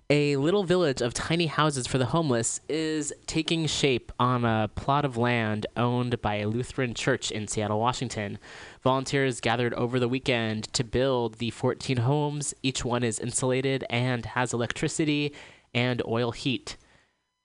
a 0.08 0.36
little 0.36 0.62
village 0.62 1.00
of 1.00 1.14
tiny 1.14 1.46
houses 1.46 1.88
for 1.88 1.98
the 1.98 2.06
homeless 2.06 2.60
is 2.68 3.12
taking 3.26 3.66
shape 3.66 4.12
on 4.20 4.44
a 4.44 4.70
plot 4.76 5.04
of 5.04 5.16
land 5.16 5.66
owned 5.76 6.22
by 6.22 6.36
a 6.36 6.48
Lutheran 6.48 6.94
church 6.94 7.32
in 7.32 7.48
Seattle, 7.48 7.80
Washington. 7.80 8.38
Volunteers 8.82 9.40
gathered 9.40 9.74
over 9.74 9.98
the 9.98 10.06
weekend 10.08 10.72
to 10.74 10.84
build 10.84 11.38
the 11.38 11.50
14 11.50 11.96
homes. 11.96 12.54
Each 12.62 12.84
one 12.84 13.02
is 13.02 13.18
insulated 13.18 13.84
and 13.90 14.26
has 14.26 14.52
electricity 14.52 15.32
and 15.74 16.00
oil 16.06 16.30
heat. 16.30 16.76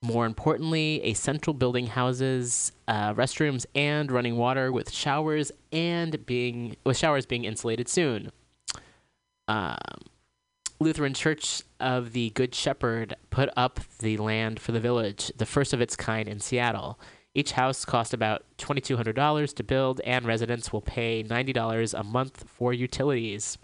More 0.02 0.26
importantly, 0.26 1.00
a 1.04 1.14
central 1.14 1.54
building 1.54 1.86
houses 1.86 2.72
uh, 2.88 3.14
restrooms 3.14 3.66
and 3.74 4.10
running 4.10 4.36
water 4.36 4.72
with 4.72 4.90
showers 4.90 5.52
and 5.70 6.26
being 6.26 6.76
with 6.84 6.98
showers 6.98 7.24
being 7.24 7.44
insulated 7.44 7.88
soon. 7.88 8.32
Um, 9.46 9.76
Lutheran 10.80 11.14
Church 11.14 11.62
of 11.78 12.12
the 12.12 12.30
Good 12.30 12.52
Shepherd 12.52 13.14
put 13.30 13.48
up 13.56 13.78
the 14.00 14.16
land 14.16 14.58
for 14.58 14.72
the 14.72 14.80
village, 14.80 15.30
the 15.36 15.46
first 15.46 15.72
of 15.72 15.80
its 15.80 15.94
kind 15.94 16.28
in 16.28 16.40
Seattle. 16.40 16.98
Each 17.34 17.52
house 17.52 17.84
cost 17.84 18.12
about 18.12 18.44
$2,200 18.58 19.54
to 19.54 19.62
build, 19.62 20.00
and 20.00 20.26
residents 20.26 20.72
will 20.72 20.82
pay 20.82 21.22
$90 21.22 21.98
a 21.98 22.02
month 22.02 22.44
for 22.48 22.72
utilities. 22.72 23.56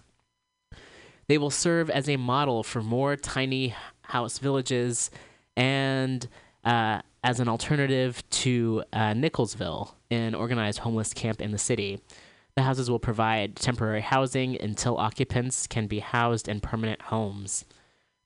They 1.26 1.36
will 1.36 1.50
serve 1.50 1.90
as 1.90 2.08
a 2.08 2.16
model 2.16 2.62
for 2.62 2.80
more 2.80 3.16
tiny 3.16 3.74
house 4.02 4.38
villages 4.38 5.10
and 5.58 6.28
uh, 6.64 7.00
as 7.24 7.40
an 7.40 7.48
alternative 7.48 8.22
to 8.30 8.84
uh, 8.92 9.12
Nickelsville, 9.12 9.92
an 10.10 10.34
organized 10.34 10.78
homeless 10.78 11.12
camp 11.12 11.42
in 11.42 11.50
the 11.50 11.58
city. 11.58 12.00
The 12.54 12.62
houses 12.62 12.90
will 12.90 12.98
provide 12.98 13.56
temporary 13.56 14.00
housing 14.00 14.60
until 14.60 14.96
occupants 14.96 15.66
can 15.66 15.86
be 15.86 15.98
housed 15.98 16.48
in 16.48 16.60
permanent 16.60 17.02
homes. 17.02 17.64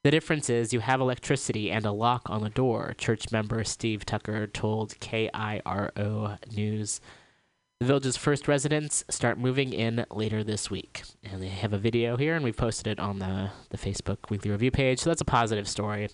The 0.05 0.11
difference 0.11 0.51
is 0.51 0.73
you 0.73 0.81
have 0.81 1.01
electricity 1.01 1.71
and 1.71 1.87
a 1.87 1.93
lock 1.93 2.29
on 2.29 2.43
the 2.43 2.51
door, 2.51 2.95
church 2.99 3.31
member 3.33 3.65
Steve 3.65 4.05
Tucker 4.05 4.47
told 4.47 4.99
KIRO 5.01 6.39
News. 6.55 7.01
The 7.81 7.87
village's 7.87 8.17
first 8.17 8.47
residents 8.47 9.05
start 9.09 9.39
moving 9.39 9.73
in 9.73 10.05
later 10.11 10.45
this 10.45 10.71
week. 10.71 11.03
And 11.25 11.43
they 11.43 11.49
have 11.49 11.73
a 11.73 11.79
video 11.79 12.17
here, 12.17 12.35
and 12.35 12.45
we've 12.45 12.57
posted 12.57 12.87
it 12.87 13.01
on 13.01 13.21
the, 13.21 13.51
the 13.71 13.79
Facebook 13.79 14.31
weekly 14.31 14.51
review 14.51 14.71
page. 14.71 15.01
So 15.01 15.11
that's 15.11 15.21
a 15.21 15.27
positive 15.27 15.69
story. 15.69 16.09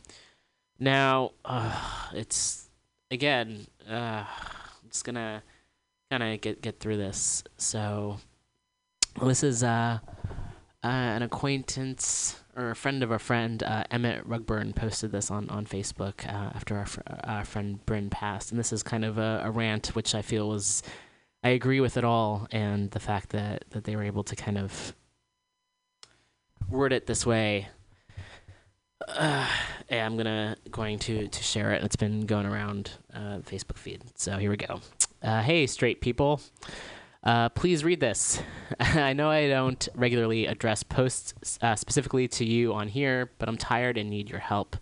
Now, 0.78 1.32
uh, 1.44 2.10
it's 2.12 2.68
again, 3.10 3.66
uh, 3.88 4.24
I'm 4.24 4.90
just 4.90 5.04
gonna 5.04 5.42
kind 6.10 6.22
of 6.22 6.40
get 6.40 6.62
get 6.62 6.78
through 6.78 6.98
this. 6.98 7.42
So, 7.56 8.18
this 9.22 9.42
is 9.42 9.64
uh, 9.64 9.98
uh, 10.84 10.86
an 10.86 11.22
acquaintance 11.22 12.40
or 12.56 12.70
a 12.70 12.76
friend 12.76 13.02
of 13.02 13.10
a 13.10 13.18
friend, 13.18 13.62
uh, 13.62 13.84
Emmett 13.90 14.28
Rugburn, 14.28 14.74
posted 14.74 15.10
this 15.10 15.30
on 15.30 15.50
on 15.50 15.66
Facebook 15.66 16.26
uh, 16.26 16.52
after 16.54 16.76
our, 16.76 16.86
fr- 16.86 17.00
our 17.24 17.44
friend 17.44 17.84
Bryn 17.84 18.10
passed, 18.10 18.50
and 18.52 18.58
this 18.58 18.72
is 18.72 18.82
kind 18.82 19.04
of 19.04 19.18
a, 19.18 19.42
a 19.44 19.50
rant 19.50 19.88
which 19.96 20.14
I 20.14 20.22
feel 20.22 20.48
was. 20.48 20.82
I 21.44 21.50
agree 21.50 21.80
with 21.80 21.96
it 21.96 22.02
all, 22.02 22.48
and 22.50 22.90
the 22.90 22.98
fact 22.98 23.30
that, 23.30 23.64
that 23.70 23.84
they 23.84 23.94
were 23.94 24.02
able 24.02 24.24
to 24.24 24.34
kind 24.34 24.58
of 24.58 24.92
word 26.68 26.92
it 26.92 27.06
this 27.06 27.24
way 27.24 27.68
uh, 29.06 29.48
I'm 29.90 30.16
gonna 30.16 30.56
going 30.70 30.98
to 31.00 31.28
to 31.28 31.42
share 31.42 31.72
it. 31.72 31.82
It's 31.82 31.96
been 31.96 32.26
going 32.26 32.46
around 32.46 32.92
uh, 33.12 33.38
Facebook 33.38 33.78
feed. 33.78 34.02
So 34.16 34.36
here 34.36 34.50
we 34.50 34.56
go. 34.56 34.80
Uh, 35.22 35.42
hey, 35.42 35.66
straight 35.66 36.00
people. 36.00 36.40
Uh, 37.24 37.48
please 37.48 37.84
read 37.84 38.00
this. 38.00 38.40
I 38.80 39.12
know 39.12 39.30
I 39.30 39.48
don't 39.48 39.88
regularly 39.94 40.46
address 40.46 40.82
posts 40.82 41.58
uh, 41.62 41.74
specifically 41.74 42.28
to 42.28 42.44
you 42.44 42.72
on 42.72 42.88
here, 42.88 43.30
but 43.38 43.48
I'm 43.48 43.58
tired 43.58 43.98
and 43.98 44.08
need 44.08 44.30
your 44.30 44.38
help. 44.38 44.76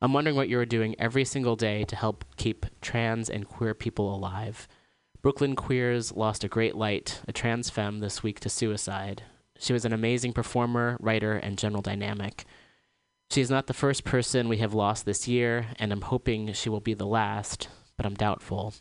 I'm 0.00 0.12
wondering 0.12 0.36
what 0.36 0.48
you're 0.48 0.66
doing 0.66 0.94
every 0.98 1.24
single 1.24 1.56
day 1.56 1.84
to 1.84 1.96
help 1.96 2.24
keep 2.36 2.66
trans 2.80 3.28
and 3.30 3.48
queer 3.48 3.74
people 3.74 4.14
alive. 4.14 4.68
Brooklyn 5.22 5.56
Queers 5.56 6.12
lost 6.12 6.44
a 6.44 6.48
great 6.48 6.76
light, 6.76 7.20
a 7.26 7.32
trans 7.32 7.70
femme, 7.70 7.98
this 7.98 8.22
week 8.22 8.38
to 8.40 8.48
suicide. 8.48 9.22
She 9.58 9.72
was 9.72 9.84
an 9.84 9.92
amazing 9.92 10.34
performer, 10.34 10.98
writer, 11.00 11.32
and 11.32 11.58
general 11.58 11.82
dynamic. 11.82 12.44
She 13.30 13.40
is 13.40 13.50
not 13.50 13.66
the 13.66 13.74
first 13.74 14.04
person 14.04 14.48
we 14.48 14.58
have 14.58 14.74
lost 14.74 15.04
this 15.04 15.28
year, 15.28 15.66
and 15.78 15.92
I'm 15.92 16.02
hoping 16.02 16.52
she 16.52 16.68
will 16.68 16.80
be 16.80 16.94
the 16.94 17.06
last, 17.06 17.68
but 17.96 18.06
I'm 18.06 18.14
doubtful. 18.14 18.74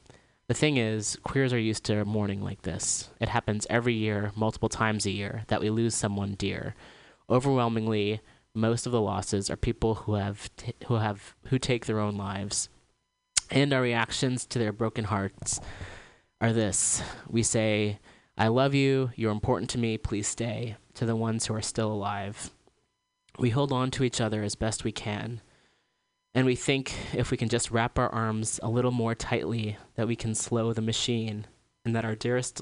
The 0.48 0.54
thing 0.54 0.78
is, 0.78 1.18
queers 1.24 1.52
are 1.52 1.60
used 1.60 1.84
to 1.86 2.06
mourning 2.06 2.42
like 2.42 2.62
this. 2.62 3.10
It 3.20 3.30
happens 3.30 3.66
every 3.70 3.96
year, 3.96 4.32
multiple 4.36 4.70
times 4.70 5.06
a 5.06 5.12
year, 5.12 5.44
that 5.48 5.62
we 5.62 5.70
lose 5.70 5.96
someone 5.96 6.36
dear. 6.36 6.76
Overwhelmingly, 7.30 8.22
most 8.54 8.86
of 8.86 8.92
the 8.92 9.02
losses 9.02 9.50
are 9.50 9.58
people 9.58 9.96
who 9.96 10.14
have 10.14 10.56
t- 10.56 10.74
who 10.88 10.96
have 10.96 11.36
who 11.46 11.58
take 11.58 11.86
their 11.86 12.00
own 12.00 12.16
lives. 12.16 12.70
And 13.50 13.74
our 13.74 13.82
reactions 13.82 14.46
to 14.48 14.60
their 14.60 14.72
broken 14.72 15.06
hearts 15.06 15.60
are 16.40 16.54
this. 16.54 17.02
We 17.28 17.44
say, 17.44 18.00
"I 18.38 18.48
love 18.48 18.74
you, 18.74 19.12
you're 19.16 19.32
important 19.32 19.70
to 19.72 19.80
me, 19.80 19.98
please 19.98 20.28
stay." 20.28 20.78
to 20.96 21.06
the 21.06 21.16
ones 21.16 21.46
who 21.46 21.54
are 21.54 21.62
still 21.62 21.92
alive. 21.92 22.50
We 23.38 23.50
hold 23.50 23.72
on 23.72 23.92
to 23.92 24.04
each 24.04 24.22
other 24.22 24.44
as 24.44 24.56
best 24.56 24.84
we 24.84 24.92
can. 24.92 25.42
And 26.34 26.46
we 26.46 26.56
think 26.56 26.94
if 27.14 27.32
we 27.32 27.38
can 27.38 27.50
just 27.50 27.72
wrap 27.72 27.98
our 27.98 28.10
arms 28.10 28.60
a 28.62 28.70
little 28.70 28.92
more 28.92 29.16
tightly, 29.16 29.78
that 29.96 30.08
we 30.08 30.16
can 30.16 30.36
slow 30.36 30.74
the 30.74 30.82
machine, 30.82 31.48
and 31.86 31.96
that 31.96 32.06
our 32.06 32.16
dearest 32.16 32.62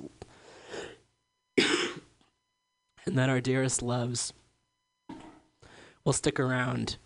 and 1.57 3.17
that 3.17 3.30
our 3.30 3.41
dearest 3.41 3.82
loves 3.82 4.34
will 6.05 6.13
stick 6.13 6.39
around. 6.39 6.97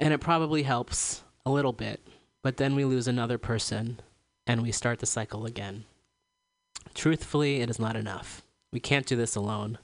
And 0.00 0.12
it 0.12 0.20
probably 0.20 0.64
helps 0.64 1.22
a 1.46 1.50
little 1.50 1.72
bit, 1.72 2.06
but 2.42 2.56
then 2.56 2.74
we 2.74 2.84
lose 2.84 3.06
another 3.06 3.38
person 3.38 4.00
and 4.46 4.62
we 4.62 4.72
start 4.72 4.98
the 4.98 5.06
cycle 5.06 5.46
again. 5.46 5.84
Truthfully, 6.94 7.60
it 7.60 7.70
is 7.70 7.78
not 7.78 7.96
enough. 7.96 8.42
We 8.72 8.80
can't 8.80 9.06
do 9.06 9.16
this 9.16 9.36
alone. 9.36 9.78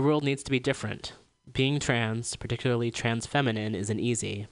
The 0.00 0.06
world 0.06 0.24
needs 0.24 0.42
to 0.44 0.50
be 0.50 0.58
different. 0.58 1.12
Being 1.52 1.78
trans, 1.78 2.34
particularly 2.34 2.90
trans 2.90 3.26
feminine, 3.26 3.74
isn't 3.74 4.00
easy. 4.00 4.46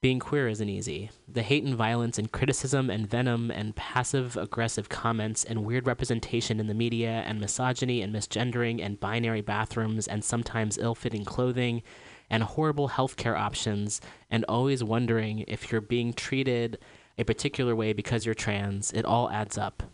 Being 0.00 0.18
queer 0.18 0.48
isn't 0.48 0.68
easy. 0.68 1.12
The 1.28 1.42
hate 1.42 1.62
and 1.62 1.76
violence 1.76 2.18
and 2.18 2.32
criticism 2.32 2.90
and 2.90 3.08
venom 3.08 3.52
and 3.52 3.76
passive 3.76 4.36
aggressive 4.36 4.88
comments 4.88 5.44
and 5.44 5.64
weird 5.64 5.86
representation 5.86 6.58
in 6.58 6.66
the 6.66 6.74
media 6.74 7.22
and 7.24 7.38
misogyny 7.38 8.02
and 8.02 8.12
misgendering 8.12 8.84
and 8.84 8.98
binary 8.98 9.40
bathrooms 9.40 10.08
and 10.08 10.24
sometimes 10.24 10.78
ill 10.78 10.96
fitting 10.96 11.24
clothing 11.24 11.84
and 12.28 12.42
horrible 12.42 12.88
healthcare 12.88 13.38
options 13.38 14.00
and 14.32 14.44
always 14.48 14.82
wondering 14.82 15.44
if 15.46 15.70
you're 15.70 15.80
being 15.80 16.12
treated 16.12 16.76
a 17.16 17.24
particular 17.24 17.76
way 17.76 17.92
because 17.92 18.26
you're 18.26 18.34
trans, 18.34 18.90
it 18.90 19.04
all 19.04 19.30
adds 19.30 19.56
up. 19.56 19.84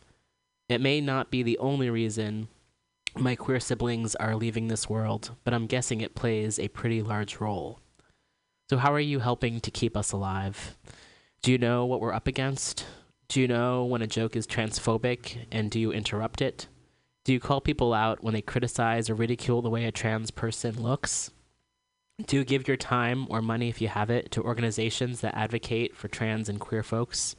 It 0.70 0.80
may 0.80 1.02
not 1.02 1.30
be 1.30 1.42
the 1.42 1.58
only 1.58 1.90
reason 1.90 2.48
my 3.16 3.34
queer 3.34 3.60
siblings 3.60 4.14
are 4.16 4.36
leaving 4.36 4.68
this 4.68 4.88
world, 4.88 5.30
but 5.44 5.54
I'm 5.54 5.66
guessing 5.66 6.00
it 6.00 6.14
plays 6.14 6.58
a 6.58 6.68
pretty 6.68 7.02
large 7.02 7.40
role. 7.40 7.80
So, 8.70 8.76
how 8.76 8.92
are 8.92 9.00
you 9.00 9.20
helping 9.20 9.60
to 9.60 9.70
keep 9.70 9.96
us 9.96 10.12
alive? 10.12 10.76
Do 11.42 11.52
you 11.52 11.58
know 11.58 11.86
what 11.86 12.00
we're 12.00 12.12
up 12.12 12.26
against? 12.26 12.84
Do 13.28 13.40
you 13.40 13.48
know 13.48 13.84
when 13.84 14.02
a 14.02 14.06
joke 14.06 14.36
is 14.36 14.46
transphobic 14.46 15.46
and 15.52 15.70
do 15.70 15.78
you 15.78 15.92
interrupt 15.92 16.40
it? 16.40 16.66
Do 17.24 17.32
you 17.32 17.40
call 17.40 17.60
people 17.60 17.92
out 17.92 18.22
when 18.22 18.34
they 18.34 18.42
criticize 18.42 19.10
or 19.10 19.14
ridicule 19.14 19.62
the 19.62 19.70
way 19.70 19.84
a 19.84 19.92
trans 19.92 20.30
person 20.30 20.82
looks? 20.82 21.30
Do 22.26 22.36
you 22.36 22.44
give 22.44 22.66
your 22.66 22.76
time 22.76 23.26
or 23.30 23.40
money, 23.40 23.68
if 23.68 23.80
you 23.80 23.88
have 23.88 24.10
it, 24.10 24.30
to 24.32 24.42
organizations 24.42 25.20
that 25.20 25.36
advocate 25.36 25.94
for 25.94 26.08
trans 26.08 26.48
and 26.48 26.58
queer 26.58 26.82
folks? 26.82 27.36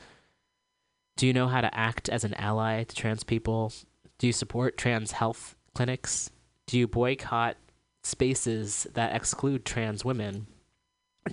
Do 1.17 1.27
you 1.27 1.33
know 1.33 1.47
how 1.47 1.61
to 1.61 1.75
act 1.75 2.07
as 2.07 2.23
an 2.23 2.33
ally 2.35 2.83
to 2.83 2.95
trans 2.95 3.23
people? 3.23 3.73
Do 4.19 4.27
you 4.27 4.33
support 4.33 4.77
trans 4.77 5.13
health 5.13 5.55
clinics? 5.79 6.29
Do 6.67 6.77
you 6.77 6.89
boycott 6.89 7.55
spaces 8.03 8.85
that 8.95 9.15
exclude 9.15 9.63
trans 9.63 10.03
women? 10.03 10.45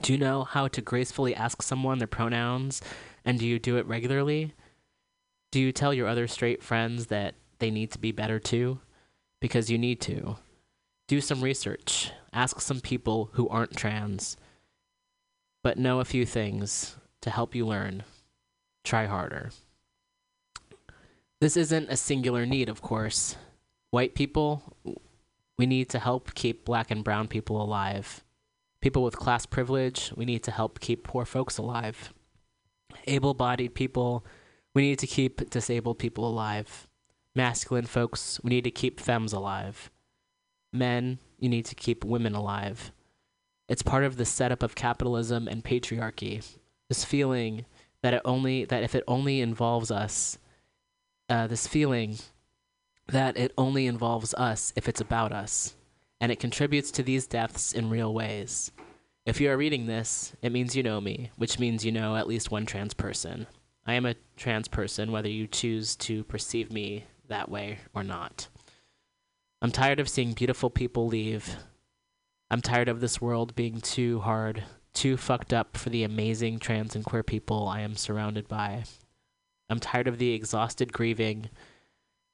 Do 0.03 0.13
you 0.13 0.19
know 0.21 0.45
how 0.45 0.69
to 0.69 0.81
gracefully 0.81 1.35
ask 1.35 1.63
someone 1.63 1.99
their 1.99 2.07
pronouns 2.07 2.81
and 3.25 3.41
do 3.41 3.45
you 3.45 3.59
do 3.59 3.77
it 3.77 3.87
regularly? 3.87 4.55
Do 5.51 5.59
you 5.59 5.73
tell 5.73 5.93
your 5.93 6.07
other 6.07 6.29
straight 6.29 6.63
friends 6.63 7.07
that 7.07 7.35
they 7.59 7.73
need 7.73 7.91
to 7.91 7.99
be 7.99 8.13
better 8.13 8.39
too? 8.39 8.79
Because 9.41 9.69
you 9.69 9.79
need 9.79 10.01
to. 10.03 10.37
Do 11.09 11.21
some 11.21 11.43
research. 11.43 12.13
Ask 12.33 12.61
some 12.61 12.81
people 12.81 13.31
who 13.33 13.49
aren't 13.49 13.77
trans, 13.77 14.37
but 15.65 15.77
know 15.77 15.99
a 15.99 16.05
few 16.05 16.25
things 16.25 16.97
to 17.23 17.31
help 17.31 17.57
you 17.57 17.67
learn. 17.67 18.05
Try 18.85 19.07
harder. 19.07 19.51
This 21.41 21.57
isn't 21.57 21.91
a 21.91 21.97
singular 21.97 22.47
need, 22.47 22.69
of 22.69 22.81
course. 22.81 23.35
White 23.97 24.15
people, 24.15 24.63
we 25.57 25.65
need 25.65 25.89
to 25.89 25.99
help 25.99 26.35
keep 26.35 26.67
black 26.67 26.91
and 26.91 27.03
brown 27.03 27.29
people 27.29 27.63
alive. 27.63 28.23
People 28.83 29.03
with 29.03 29.17
class 29.17 29.47
privilege, 29.47 30.13
we 30.15 30.27
need 30.27 30.43
to 30.43 30.51
help 30.51 30.81
keep 30.81 31.03
poor 31.03 31.25
folks 31.25 31.57
alive. 31.57 32.13
Able 33.07 33.33
bodied 33.33 33.75
people, 33.75 34.23
we 34.75 34.83
need 34.83 34.99
to 34.99 35.07
keep 35.07 35.49
disabled 35.49 35.99
people 35.99 36.29
alive. 36.29 36.87
Masculine 37.35 37.87
folks, 37.87 38.39
we 38.43 38.51
need 38.51 38.65
to 38.65 38.71
keep 38.71 39.01
femmes 39.01 39.33
alive. 39.33 39.91
Men, 40.75 41.19
you 41.39 41.49
need 41.49 41.65
to 41.65 41.75
keep 41.75 42.05
women 42.05 42.35
alive. 42.35 42.93
It's 43.67 43.81
part 43.81 44.05
of 44.05 44.19
the 44.19 44.27
setup 44.27 44.63
of 44.63 44.75
capitalism 44.75 45.49
and 45.49 45.65
patriarchy. 45.65 46.45
This 46.91 47.07
feeling 47.07 47.65
that 48.03 48.13
it 48.13 48.21
only 48.27 48.67
that 48.67 48.83
if 48.83 48.95
it 48.95 49.05
only 49.09 49.41
involves 49.41 49.91
us, 49.91 50.37
uh, 51.31 51.47
this 51.47 51.67
feeling 51.67 52.19
that 53.09 53.37
it 53.37 53.53
only 53.57 53.87
involves 53.87 54.35
us 54.35 54.73
if 54.77 54.89
it's 54.89 55.01
about 55.01 55.33
us, 55.33 55.75
and 56.21 56.33
it 56.33 56.41
contributes 56.41 56.91
to 56.93 57.03
these 57.03 57.27
deaths 57.27 57.73
in 57.73 57.91
real 57.91 58.13
ways. 58.13 58.73
If 59.25 59.41
you 59.41 59.51
are 59.51 59.57
reading 59.57 59.87
this, 59.87 60.35
it 60.43 60.53
means 60.53 60.77
you 60.77 60.83
know 60.83 61.01
me, 61.01 61.31
which 61.37 61.59
means 61.59 61.85
you 61.85 61.93
know 61.93 62.17
at 62.17 62.29
least 62.29 62.51
one 62.51 62.67
trans 62.67 62.95
person. 62.95 63.47
I 63.85 63.95
am 63.95 64.07
a 64.07 64.15
trans 64.37 64.69
person, 64.69 65.13
whether 65.13 65.29
you 65.29 65.47
choose 65.47 65.97
to 65.97 66.25
perceive 66.25 66.73
me 66.73 67.05
that 67.29 67.49
way 67.49 67.79
or 67.95 68.03
not. 68.03 68.49
I'm 69.63 69.71
tired 69.71 70.01
of 70.01 70.09
seeing 70.09 70.33
beautiful 70.33 70.71
people 70.71 71.07
leave. 71.07 71.57
I'm 72.51 72.61
tired 72.61 72.89
of 72.89 73.01
this 73.01 73.21
world 73.21 73.55
being 73.55 73.81
too 73.81 74.21
hard, 74.21 74.63
too 74.93 75.17
fucked 75.17 75.53
up 75.53 75.77
for 75.77 75.91
the 75.91 76.05
amazing 76.05 76.59
trans 76.59 76.95
and 76.95 77.05
queer 77.05 77.23
people 77.23 77.67
I 77.69 77.81
am 77.81 77.97
surrounded 77.97 78.49
by. 78.49 78.85
I'm 79.69 79.81
tired 79.81 80.07
of 80.07 80.19
the 80.19 80.33
exhausted 80.33 80.93
grieving 80.93 81.51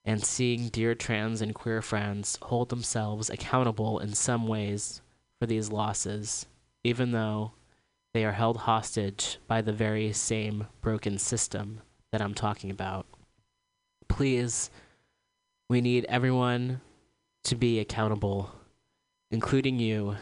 and 0.04 0.24
seeing 0.24 0.68
dear 0.68 0.94
trans 0.94 1.40
and 1.40 1.54
queer 1.54 1.80
friends 1.80 2.38
hold 2.42 2.68
themselves 2.68 3.30
accountable 3.30 3.98
in 3.98 4.14
some 4.14 4.48
ways 4.48 5.00
for 5.38 5.46
these 5.46 5.70
losses, 5.70 6.46
even 6.82 7.12
though 7.12 7.52
they 8.12 8.24
are 8.24 8.32
held 8.32 8.58
hostage 8.58 9.38
by 9.46 9.62
the 9.62 9.72
very 9.72 10.12
same 10.12 10.66
broken 10.80 11.18
system 11.18 11.80
that 12.10 12.20
I'm 12.20 12.34
talking 12.34 12.70
about. 12.70 13.06
Please, 14.08 14.70
we 15.68 15.80
need 15.80 16.04
everyone 16.08 16.80
to 17.44 17.54
be 17.56 17.80
accountable, 17.80 18.50
including 19.30 19.78
you. 19.78 20.16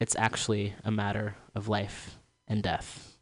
It's 0.00 0.16
actually 0.16 0.74
a 0.84 0.90
matter 0.90 1.36
of 1.54 1.68
life 1.68 2.18
and 2.48 2.62
death. 2.62 3.15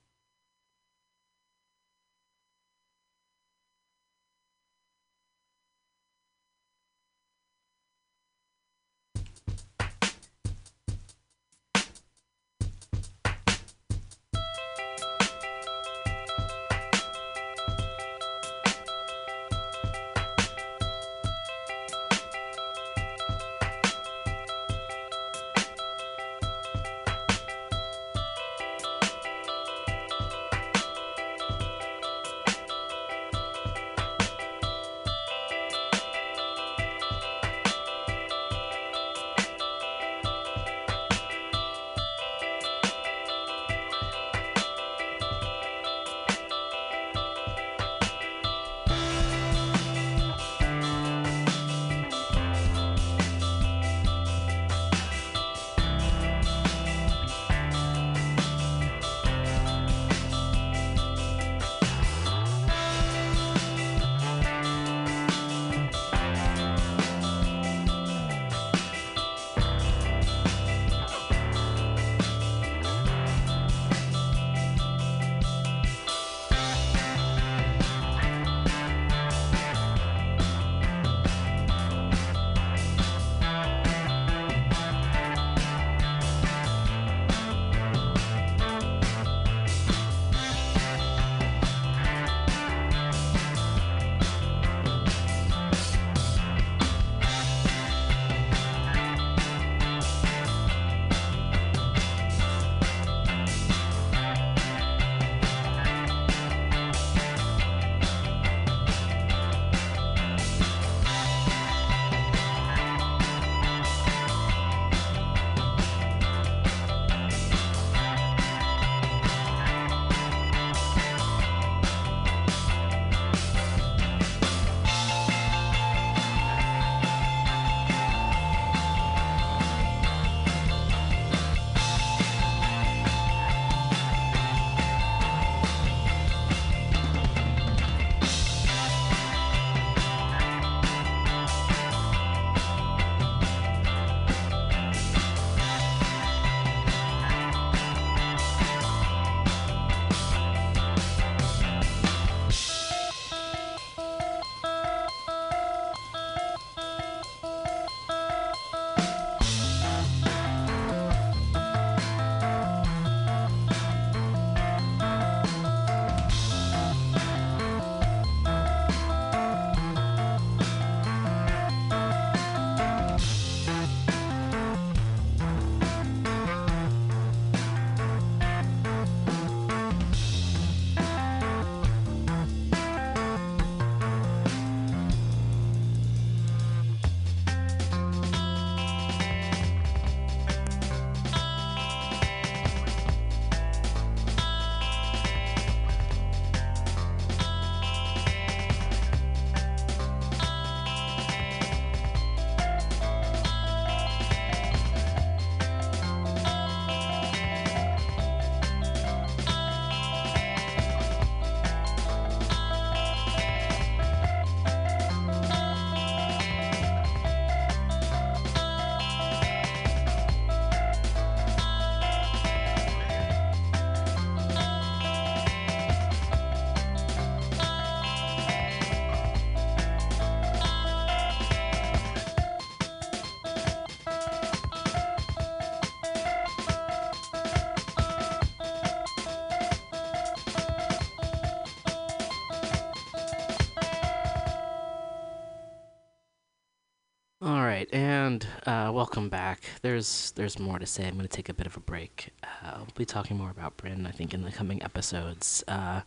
Uh, 248.66 248.90
welcome 248.94 249.28
back. 249.28 249.60
There's 249.82 250.30
there's 250.36 250.58
more 250.58 250.78
to 250.78 250.86
say. 250.86 251.06
I'm 251.06 251.14
going 251.16 251.28
to 251.28 251.36
take 251.36 251.50
a 251.50 251.54
bit 251.54 251.66
of 251.66 251.76
a 251.76 251.80
break. 251.80 252.30
Uh, 252.42 252.76
I'll 252.76 252.88
be 252.96 253.04
talking 253.04 253.36
more 253.36 253.50
about 253.50 253.76
Bryn, 253.76 254.06
I 254.06 254.10
think, 254.10 254.32
in 254.32 254.42
the 254.42 254.50
coming 254.50 254.82
episodes. 254.82 255.62
Uh, 255.68 256.00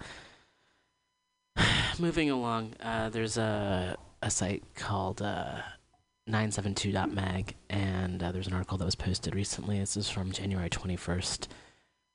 moving 1.99 2.31
along, 2.31 2.73
uh, 2.81 3.09
there's 3.09 3.37
a 3.37 3.95
a 4.23 4.31
site 4.31 4.63
called 4.73 5.21
uh, 5.21 5.61
972.mag, 6.27 7.53
and 7.69 8.23
uh, 8.23 8.31
there's 8.31 8.47
an 8.47 8.53
article 8.53 8.79
that 8.79 8.85
was 8.85 8.95
posted 8.95 9.35
recently. 9.35 9.77
This 9.77 9.95
is 9.95 10.09
from 10.09 10.31
January 10.31 10.71
21st 10.71 11.47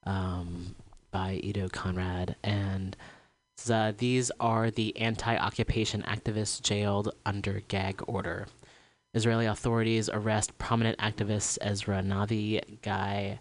um, 0.06 0.74
by 1.12 1.35
Edo 1.35 1.69
Konrad, 1.69 2.35
and 2.43 2.97
uh, 3.70 3.93
these 3.97 4.32
are 4.40 4.73
the 4.73 4.97
anti-occupation 4.98 6.02
activists 6.02 6.60
jailed 6.60 7.14
under 7.24 7.60
gag 7.69 8.02
order. 8.09 8.48
Israeli 9.14 9.47
authorities 9.47 10.09
arrest 10.09 10.56
prominent 10.59 10.98
activists 10.98 11.59
Ezra 11.60 12.02
Navi, 12.02 12.80
Guy 12.82 13.39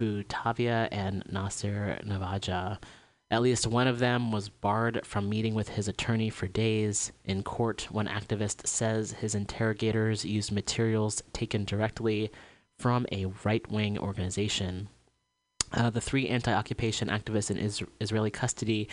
Butavia, 0.00 0.88
and 0.92 1.24
Nasser 1.30 1.98
Navaja. 2.04 2.78
At 3.30 3.42
least 3.42 3.66
one 3.66 3.88
of 3.88 3.98
them 3.98 4.30
was 4.30 4.48
barred 4.48 5.04
from 5.04 5.28
meeting 5.28 5.54
with 5.54 5.70
his 5.70 5.88
attorney 5.88 6.30
for 6.30 6.46
days. 6.46 7.12
In 7.24 7.42
court, 7.42 7.88
one 7.90 8.06
activist 8.06 8.66
says 8.66 9.12
his 9.12 9.34
interrogators 9.34 10.24
used 10.24 10.52
materials 10.52 11.22
taken 11.32 11.64
directly 11.64 12.30
from 12.78 13.06
a 13.10 13.26
right 13.42 13.68
wing 13.70 13.98
organization. 13.98 14.88
Uh, 15.72 15.90
the 15.90 16.00
three 16.00 16.28
anti 16.28 16.52
occupation 16.52 17.08
activists 17.08 17.50
in 17.50 17.58
is- 17.58 17.82
Israeli 18.00 18.30
custody 18.30 18.88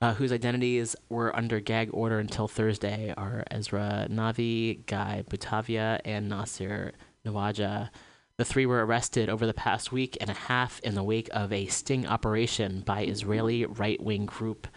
uh, 0.00 0.14
whose 0.14 0.32
identities 0.32 0.94
were 1.08 1.34
under 1.34 1.60
gag 1.60 1.90
order 1.92 2.18
until 2.18 2.48
Thursday 2.48 3.14
are 3.16 3.44
Ezra 3.50 4.06
Navi, 4.10 4.84
Guy 4.86 5.24
Butavia, 5.28 6.00
and 6.04 6.28
Nasir 6.28 6.92
Nawaja. 7.24 7.90
The 8.36 8.44
three 8.44 8.66
were 8.66 8.84
arrested 8.84 9.30
over 9.30 9.46
the 9.46 9.54
past 9.54 9.92
week 9.92 10.18
and 10.20 10.28
a 10.28 10.34
half 10.34 10.78
in 10.80 10.94
the 10.94 11.02
wake 11.02 11.30
of 11.32 11.52
a 11.52 11.66
sting 11.66 12.06
operation 12.06 12.82
by 12.84 13.04
Israeli 13.04 13.64
right 13.64 14.00
wing 14.02 14.26
group 14.26 14.68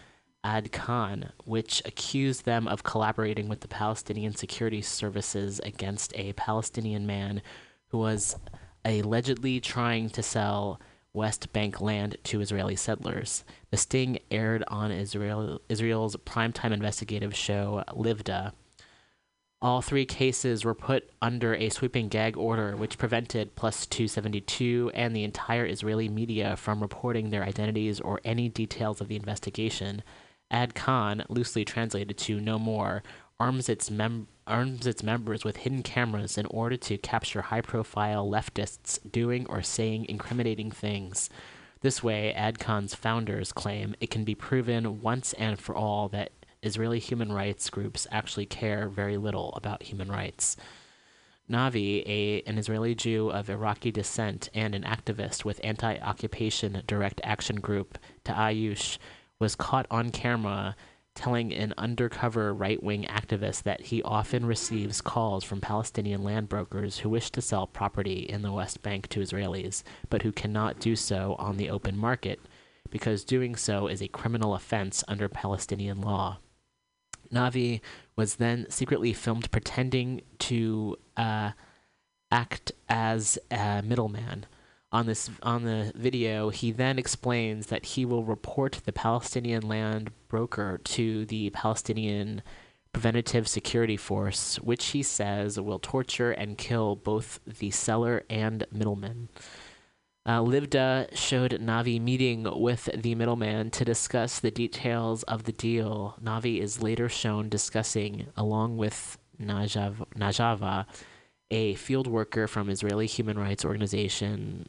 Ad 0.44 0.72
Kan, 0.72 1.34
which 1.44 1.82
accused 1.84 2.46
them 2.46 2.68
of 2.68 2.84
collaborating 2.84 3.50
with 3.50 3.60
the 3.60 3.68
Palestinian 3.68 4.34
security 4.34 4.82
services 4.82 5.60
against 5.60 6.14
a 6.16 6.32
Palestinian 6.34 7.06
man 7.06 7.42
who 7.88 7.98
was 7.98 8.38
allegedly 8.86 9.60
trying 9.60 10.10
to 10.12 10.24
sell 10.24 10.80
West 11.14 11.52
Bank 11.54 11.82
land 11.82 12.18
to 12.24 12.42
Israeli 12.42 12.76
settlers. 12.76 13.44
The 13.72 13.78
sting 13.78 14.20
aired 14.30 14.64
on 14.68 14.92
Israel, 14.92 15.62
Israel's 15.70 16.16
primetime 16.18 16.72
investigative 16.72 17.36
show 17.36 17.84
Uvda. 17.90 18.54
All 19.62 19.82
three 19.82 20.06
cases 20.06 20.64
were 20.64 20.74
put 20.74 21.10
under 21.22 21.54
a 21.54 21.70
sweeping 21.70 22.08
gag 22.08 22.38
order, 22.38 22.78
which 22.78 22.98
prevented 22.98 23.56
Plus 23.56 23.86
972 23.86 24.92
and 24.94 25.14
the 25.14 25.26
entire 25.26 25.66
Israeli 25.66 26.08
media 26.08 26.56
from 26.56 26.82
reporting 26.82 27.30
their 27.30 27.44
identities 27.44 28.00
or 28.00 28.22
any 28.24 28.48
details 28.48 29.02
of 29.02 29.10
the 29.10 29.18
investigation. 29.18 30.02
Ad 30.50 30.76
Kan, 30.76 31.26
loosely 31.28 31.66
translated 31.66 32.18
to 32.20 32.40
No 32.40 32.58
More, 32.58 33.04
arms 33.38 33.68
its, 33.68 33.92
mem- 33.92 34.28
arms 34.50 34.86
its 34.86 35.04
members 35.04 35.46
with 35.46 35.58
hidden 35.58 35.84
cameras 35.84 36.38
in 36.38 36.46
order 36.48 36.76
to 36.76 36.98
capture 36.98 37.44
high 37.44 37.62
profile 37.62 38.30
leftists 38.30 39.00
doing 39.10 39.46
or 39.48 39.62
saying 39.62 40.06
incriminating 40.10 40.72
things. 40.72 41.30
This 41.82 42.04
way, 42.04 42.34
Ad 42.34 42.60
Kan's 42.60 42.94
founders 42.94 43.54
claim 43.54 43.96
it 44.02 44.10
can 44.10 44.26
be 44.26 44.36
proven 44.36 45.02
once 45.02 45.32
and 45.34 45.58
for 45.60 45.76
all 45.76 46.10
that 46.10 46.32
Israeli 46.62 47.00
human 47.00 47.32
rights 47.32 47.70
groups 47.70 48.06
actually 48.12 48.46
care 48.46 48.90
very 48.90 49.16
little 49.16 49.54
about 49.56 49.84
human 49.84 50.12
rights. 50.12 50.58
Navi, 51.50 52.04
a, 52.06 52.42
an 52.46 52.58
Israeli 52.58 52.94
Jew 52.94 53.30
of 53.30 53.50
Iraqi 53.50 53.92
descent 53.92 54.50
and 54.54 54.76
an 54.76 54.84
activist 54.84 55.46
with 55.46 55.62
anti 55.64 55.98
occupation 55.98 56.84
direct 56.86 57.22
action 57.24 57.60
group 57.60 57.98
Ta'ayush, 58.24 58.98
was 59.40 59.56
caught 59.56 59.88
on 59.90 60.12
camera 60.12 60.76
telling 61.20 61.54
an 61.54 61.74
undercover 61.78 62.54
right 62.54 62.82
wing 62.82 63.06
activist 63.10 63.64
that 63.64 63.82
he 63.82 64.02
often 64.04 64.46
receives 64.46 65.02
calls 65.02 65.44
from 65.44 65.60
Palestinian 65.60 66.24
land 66.24 66.48
brokers 66.48 67.00
who 67.00 67.10
wish 67.10 67.30
to 67.30 67.42
sell 67.42 67.68
property 67.68 68.20
in 68.22 68.42
the 68.42 68.54
West 68.54 68.82
Bank 68.82 69.10
to 69.10 69.20
Israelis, 69.20 69.84
but 70.10 70.22
who 70.22 70.32
cannot 70.32 70.80
do 70.80 70.96
so 70.96 71.36
on 71.38 71.58
the 71.58 71.70
open 71.70 71.98
market 71.98 72.40
because 72.90 73.26
doing 73.26 73.58
so 73.58 73.88
is 73.88 74.02
a 74.02 74.08
criminal 74.08 74.56
offense 74.56 75.04
under 75.10 75.28
Palestinian 75.28 76.00
law. 76.00 76.38
Navi 77.34 77.82
was 78.16 78.36
then 78.36 78.66
secretly 78.70 79.12
filmed 79.12 79.52
pretending 79.52 80.22
to 80.40 80.96
uh, 81.18 81.52
act 82.32 82.72
as 82.88 83.38
a 83.52 83.82
middleman. 83.84 84.46
On 84.92 85.06
this 85.06 85.30
on 85.44 85.66
the 85.66 85.92
video, 85.96 86.50
he 86.50 86.72
then 86.72 86.98
explains 86.98 87.68
that 87.68 87.86
he 87.86 88.06
will 88.06 88.24
report 88.24 88.82
the 88.86 88.92
Palestinian 88.92 89.68
land 89.68 90.12
broker 90.28 90.80
to 90.84 91.26
the 91.26 91.52
Palestinian 91.52 92.42
Preventative 92.92 93.48
Security 93.48 93.98
Force, 93.98 94.56
which 94.58 94.88
he 94.88 95.04
says 95.04 95.60
will 95.60 95.78
torture 95.78 96.32
and 96.32 96.58
kill 96.58 96.96
both 96.96 97.40
the 97.46 97.70
seller 97.70 98.24
and 98.32 98.66
middleman. 98.72 99.30
Uh, 100.26 100.42
Uvda 100.42 101.16
showed 101.16 101.52
Navi 101.52 102.02
meeting 102.02 102.48
with 102.60 102.90
the 102.96 103.14
middleman 103.14 103.70
to 103.72 103.86
discuss 103.86 104.40
the 104.40 104.52
details 104.52 105.22
of 105.24 105.44
the 105.44 105.52
deal. 105.52 106.18
Navi 106.22 106.60
is 106.60 106.82
later 106.82 107.08
shown 107.08 107.48
discussing, 107.48 108.28
along 108.36 108.78
with 108.78 109.20
Najav- 109.40 110.06
Najava, 110.18 110.88
a 111.52 111.76
field 111.76 112.08
worker 112.08 112.48
from 112.48 112.70
Israeli 112.70 113.06
human 113.06 113.38
rights 113.38 113.64
organization 113.64 114.68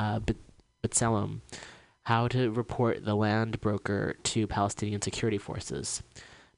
uh, 0.00 0.18
B'Tselem, 0.82 1.42
how 2.04 2.26
to 2.28 2.50
report 2.50 3.04
the 3.04 3.14
land 3.14 3.60
broker 3.60 4.16
to 4.24 4.46
Palestinian 4.46 5.02
security 5.02 5.38
forces. 5.38 6.02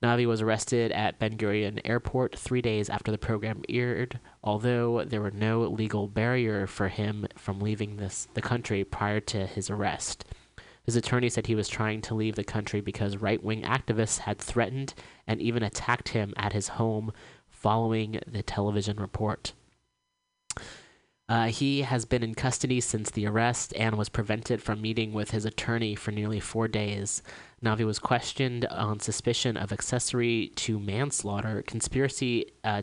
Navi 0.02 0.26
was 0.26 0.40
arrested 0.40 0.90
at 0.92 1.18
Ben 1.18 1.36
Gurion 1.36 1.80
Airport 1.84 2.36
three 2.36 2.62
days 2.62 2.88
after 2.88 3.10
the 3.10 3.18
program 3.18 3.62
aired, 3.68 4.18
although 4.42 5.04
there 5.04 5.20
were 5.20 5.30
no 5.30 5.62
legal 5.62 6.08
barrier 6.08 6.66
for 6.66 6.88
him 6.88 7.26
from 7.36 7.60
leaving 7.60 7.96
this, 7.96 8.26
the 8.34 8.42
country 8.42 8.82
prior 8.84 9.20
to 9.20 9.46
his 9.46 9.70
arrest. 9.70 10.24
His 10.84 10.96
attorney 10.96 11.28
said 11.28 11.46
he 11.46 11.54
was 11.54 11.68
trying 11.68 12.00
to 12.02 12.14
leave 12.14 12.34
the 12.34 12.42
country 12.42 12.80
because 12.80 13.16
right 13.16 13.42
wing 13.42 13.62
activists 13.62 14.18
had 14.18 14.38
threatened 14.38 14.94
and 15.26 15.40
even 15.40 15.62
attacked 15.62 16.08
him 16.08 16.34
at 16.36 16.52
his 16.52 16.68
home 16.68 17.12
following 17.48 18.18
the 18.26 18.42
television 18.42 18.98
report. 18.98 19.52
Uh, 21.28 21.46
he 21.46 21.82
has 21.82 22.04
been 22.04 22.22
in 22.22 22.34
custody 22.34 22.80
since 22.80 23.10
the 23.10 23.26
arrest 23.26 23.72
and 23.76 23.96
was 23.96 24.08
prevented 24.08 24.60
from 24.60 24.82
meeting 24.82 25.12
with 25.12 25.30
his 25.30 25.44
attorney 25.44 25.94
for 25.94 26.10
nearly 26.10 26.40
four 26.40 26.68
days. 26.68 27.22
Navi 27.64 27.86
was 27.86 27.98
questioned 27.98 28.66
on 28.66 29.00
suspicion 29.00 29.56
of 29.56 29.72
accessory 29.72 30.52
to 30.56 30.78
manslaughter, 30.78 31.62
conspiracy 31.62 32.46
uh, 32.64 32.82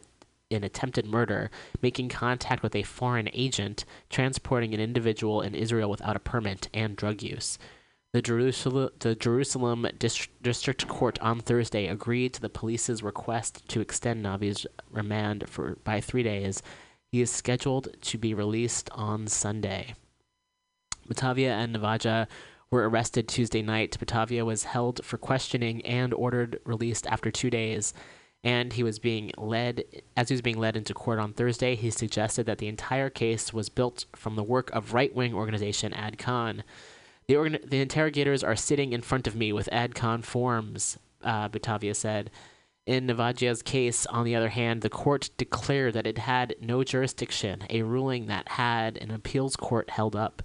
in 0.50 0.64
attempted 0.64 1.06
murder, 1.06 1.52
making 1.82 2.10
contact 2.10 2.64
with 2.64 2.76
a 2.76 2.84
foreign 2.84 3.30
agent, 3.34 3.86
transporting 4.10 4.74
an 4.74 4.80
individual 4.80 5.42
in 5.42 5.54
Israel 5.54 5.90
without 5.90 6.16
a 6.16 6.20
permit, 6.20 6.70
and 6.74 6.96
drug 6.96 7.22
use. 7.22 7.60
The 8.14 8.22
Jerusalem, 8.24 8.90
the 9.00 9.14
Jerusalem 9.14 9.86
Dist- 10.00 10.30
District 10.42 10.88
Court 10.88 11.20
on 11.20 11.40
Thursday 11.40 11.86
agreed 11.86 12.34
to 12.34 12.42
the 12.42 12.50
police's 12.50 13.04
request 13.04 13.68
to 13.68 13.82
extend 13.82 14.26
Navi's 14.26 14.66
remand 14.90 15.48
for 15.48 15.76
by 15.84 16.02
three 16.02 16.24
days. 16.24 16.64
He 17.12 17.22
is 17.22 17.32
scheduled 17.32 17.90
to 18.02 18.18
be 18.18 18.34
released 18.34 18.90
on 18.92 19.28
Sunday. 19.28 19.96
Butavia 21.08 21.50
and 21.50 21.76
Navaja 21.76 22.28
were 22.70 22.88
arrested 22.88 23.28
Tuesday 23.28 23.64
night. 23.64 23.98
Butavia 24.00 24.46
was 24.46 24.66
held 24.66 25.04
for 25.04 25.18
questioning 25.18 25.84
and 25.86 26.14
ordered 26.14 26.60
released 26.66 27.08
after 27.08 27.32
two 27.32 27.50
days. 27.50 27.94
And 28.44 28.74
he 28.74 28.84
was 28.84 29.00
being 29.00 29.32
led, 29.38 29.84
as 30.16 30.30
he 30.30 30.34
was 30.34 30.42
being 30.42 30.60
led 30.60 30.78
into 30.78 30.94
court 30.94 31.20
on 31.20 31.34
Thursday, 31.34 31.76
he 31.76 31.90
suggested 31.90 32.46
that 32.46 32.60
the 32.60 32.68
entire 32.68 33.10
case 33.10 33.52
was 33.52 33.70
built 33.70 34.06
from 34.16 34.36
the 34.36 34.44
work 34.44 34.70
of 34.72 34.94
right 34.94 35.14
wing 35.14 35.34
organization 35.34 35.94
Ad 35.94 36.18
Kan. 36.18 36.64
The, 37.28 37.36
organ- 37.36 37.60
the 37.66 37.82
interrogators 37.82 38.44
are 38.44 38.56
sitting 38.56 38.94
in 38.94 39.02
front 39.02 39.28
of 39.28 39.36
me 39.36 39.52
with 39.52 39.68
Ad 39.72 39.94
Kan 39.94 40.22
forms, 40.22 40.98
uh, 41.24 41.50
Butavia 41.50 41.96
said. 41.96 42.30
In 42.90 43.06
Navaja's 43.06 43.62
case, 43.62 44.08
on 44.08 44.26
the 44.26 44.36
other 44.36 44.50
hand, 44.50 44.82
the 44.82 44.90
court 44.90 45.30
declared 45.38 45.94
that 45.94 46.08
it 46.08 46.18
had 46.18 46.56
no 46.60 46.84
jurisdiction, 46.84 47.62
a 47.70 47.84
ruling 47.84 48.26
that 48.26 48.50
had 48.50 48.98
an 48.98 49.12
appeals 49.12 49.56
court 49.56 49.92
held 49.92 50.16
up 50.16 50.42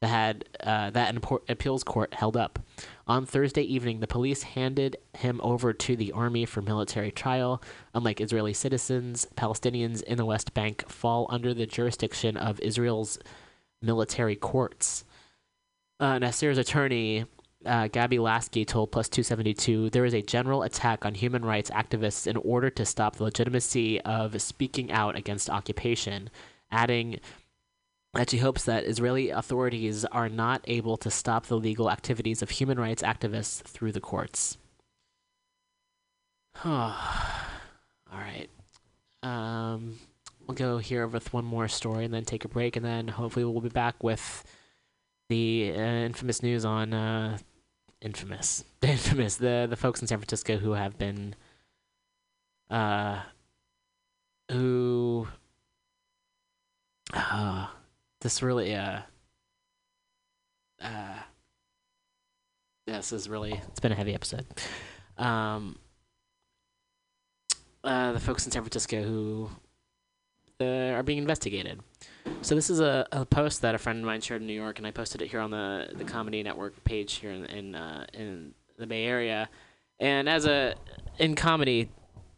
that 0.00 0.08
had 0.08 0.44
uh, 0.60 0.88
that 0.88 1.14
appeals 1.50 1.84
court 1.84 2.14
held 2.14 2.34
up. 2.34 2.58
On 3.06 3.26
Thursday 3.26 3.60
evening, 3.60 4.00
the 4.00 4.06
police 4.06 4.42
handed 4.42 4.96
him 5.12 5.38
over 5.42 5.74
to 5.74 5.94
the 5.94 6.12
army 6.12 6.46
for 6.46 6.62
military 6.62 7.10
trial. 7.10 7.62
Unlike 7.92 8.22
Israeli 8.22 8.54
citizens, 8.54 9.26
Palestinians 9.36 10.02
in 10.02 10.16
the 10.16 10.24
West 10.24 10.54
Bank 10.54 10.88
fall 10.88 11.26
under 11.28 11.52
the 11.52 11.66
jurisdiction 11.66 12.38
of 12.38 12.58
Israel's 12.60 13.18
military 13.82 14.34
courts. 14.34 15.04
Uh, 16.00 16.18
Nasser's 16.18 16.56
attorney 16.56 17.26
uh, 17.64 17.88
Gaby 17.88 18.18
Lasky 18.18 18.64
told 18.64 18.92
Plus 18.92 19.08
972 19.08 19.90
there 19.90 20.04
is 20.04 20.14
a 20.14 20.22
general 20.22 20.62
attack 20.62 21.04
on 21.04 21.14
human 21.14 21.44
rights 21.44 21.70
activists 21.70 22.26
in 22.26 22.36
order 22.36 22.70
to 22.70 22.84
stop 22.84 23.16
the 23.16 23.24
legitimacy 23.24 24.00
of 24.02 24.40
speaking 24.40 24.90
out 24.90 25.16
against 25.16 25.50
occupation, 25.50 26.30
adding 26.70 27.20
that 28.14 28.30
she 28.30 28.38
hopes 28.38 28.64
that 28.64 28.84
Israeli 28.84 29.30
authorities 29.30 30.04
are 30.06 30.28
not 30.28 30.62
able 30.66 30.96
to 30.98 31.10
stop 31.10 31.46
the 31.46 31.56
legal 31.56 31.90
activities 31.90 32.42
of 32.42 32.50
human 32.50 32.78
rights 32.78 33.02
activists 33.02 33.62
through 33.62 33.92
the 33.92 34.00
courts. 34.00 34.58
All 36.64 36.94
right. 38.12 38.48
Um, 39.22 39.98
we'll 40.46 40.54
go 40.54 40.78
here 40.78 41.06
with 41.06 41.32
one 41.32 41.44
more 41.44 41.68
story 41.68 42.04
and 42.04 42.12
then 42.12 42.24
take 42.24 42.44
a 42.44 42.48
break, 42.48 42.76
and 42.76 42.84
then 42.84 43.08
hopefully 43.08 43.44
we'll 43.44 43.60
be 43.60 43.68
back 43.68 44.02
with 44.02 44.44
the 45.28 45.72
uh, 45.74 45.80
infamous 45.80 46.42
news 46.42 46.64
on 46.64 46.92
uh, 46.92 47.38
infamous, 48.02 48.64
the 48.80 48.88
infamous, 48.88 49.36
the 49.36 49.66
the 49.68 49.76
folks 49.76 50.00
in 50.00 50.06
San 50.06 50.18
Francisco 50.18 50.58
who 50.58 50.72
have 50.72 50.98
been, 50.98 51.34
uh, 52.70 53.20
who, 54.50 55.26
uh, 57.14 57.68
this 58.20 58.42
really, 58.42 58.74
uh, 58.74 59.00
uh, 60.82 61.18
this 62.86 63.12
is 63.12 63.28
really, 63.28 63.52
it's 63.68 63.80
been 63.80 63.92
a 63.92 63.96
heavy 63.96 64.14
episode. 64.14 64.46
Um, 65.16 65.78
uh, 67.84 68.12
the 68.12 68.20
folks 68.20 68.44
in 68.44 68.52
San 68.52 68.62
Francisco 68.62 69.02
who 69.02 69.50
uh, 70.60 70.94
are 70.94 71.02
being 71.02 71.18
investigated. 71.18 71.80
So 72.42 72.56
this 72.56 72.70
is 72.70 72.80
a, 72.80 73.06
a 73.12 73.24
post 73.24 73.62
that 73.62 73.74
a 73.76 73.78
friend 73.78 74.00
of 74.00 74.04
mine 74.04 74.20
shared 74.20 74.40
in 74.40 74.48
New 74.48 74.52
York, 74.52 74.78
and 74.78 74.86
I 74.86 74.90
posted 74.90 75.22
it 75.22 75.30
here 75.30 75.40
on 75.40 75.52
the 75.52 75.88
the 75.94 76.04
Comedy 76.04 76.42
Network 76.42 76.82
page 76.82 77.14
here 77.14 77.30
in 77.30 77.44
in, 77.46 77.74
uh, 77.74 78.04
in 78.12 78.52
the 78.78 78.86
Bay 78.86 79.04
Area. 79.04 79.48
And 80.00 80.28
as 80.28 80.44
a 80.44 80.74
in 81.18 81.36
comedy, 81.36 81.88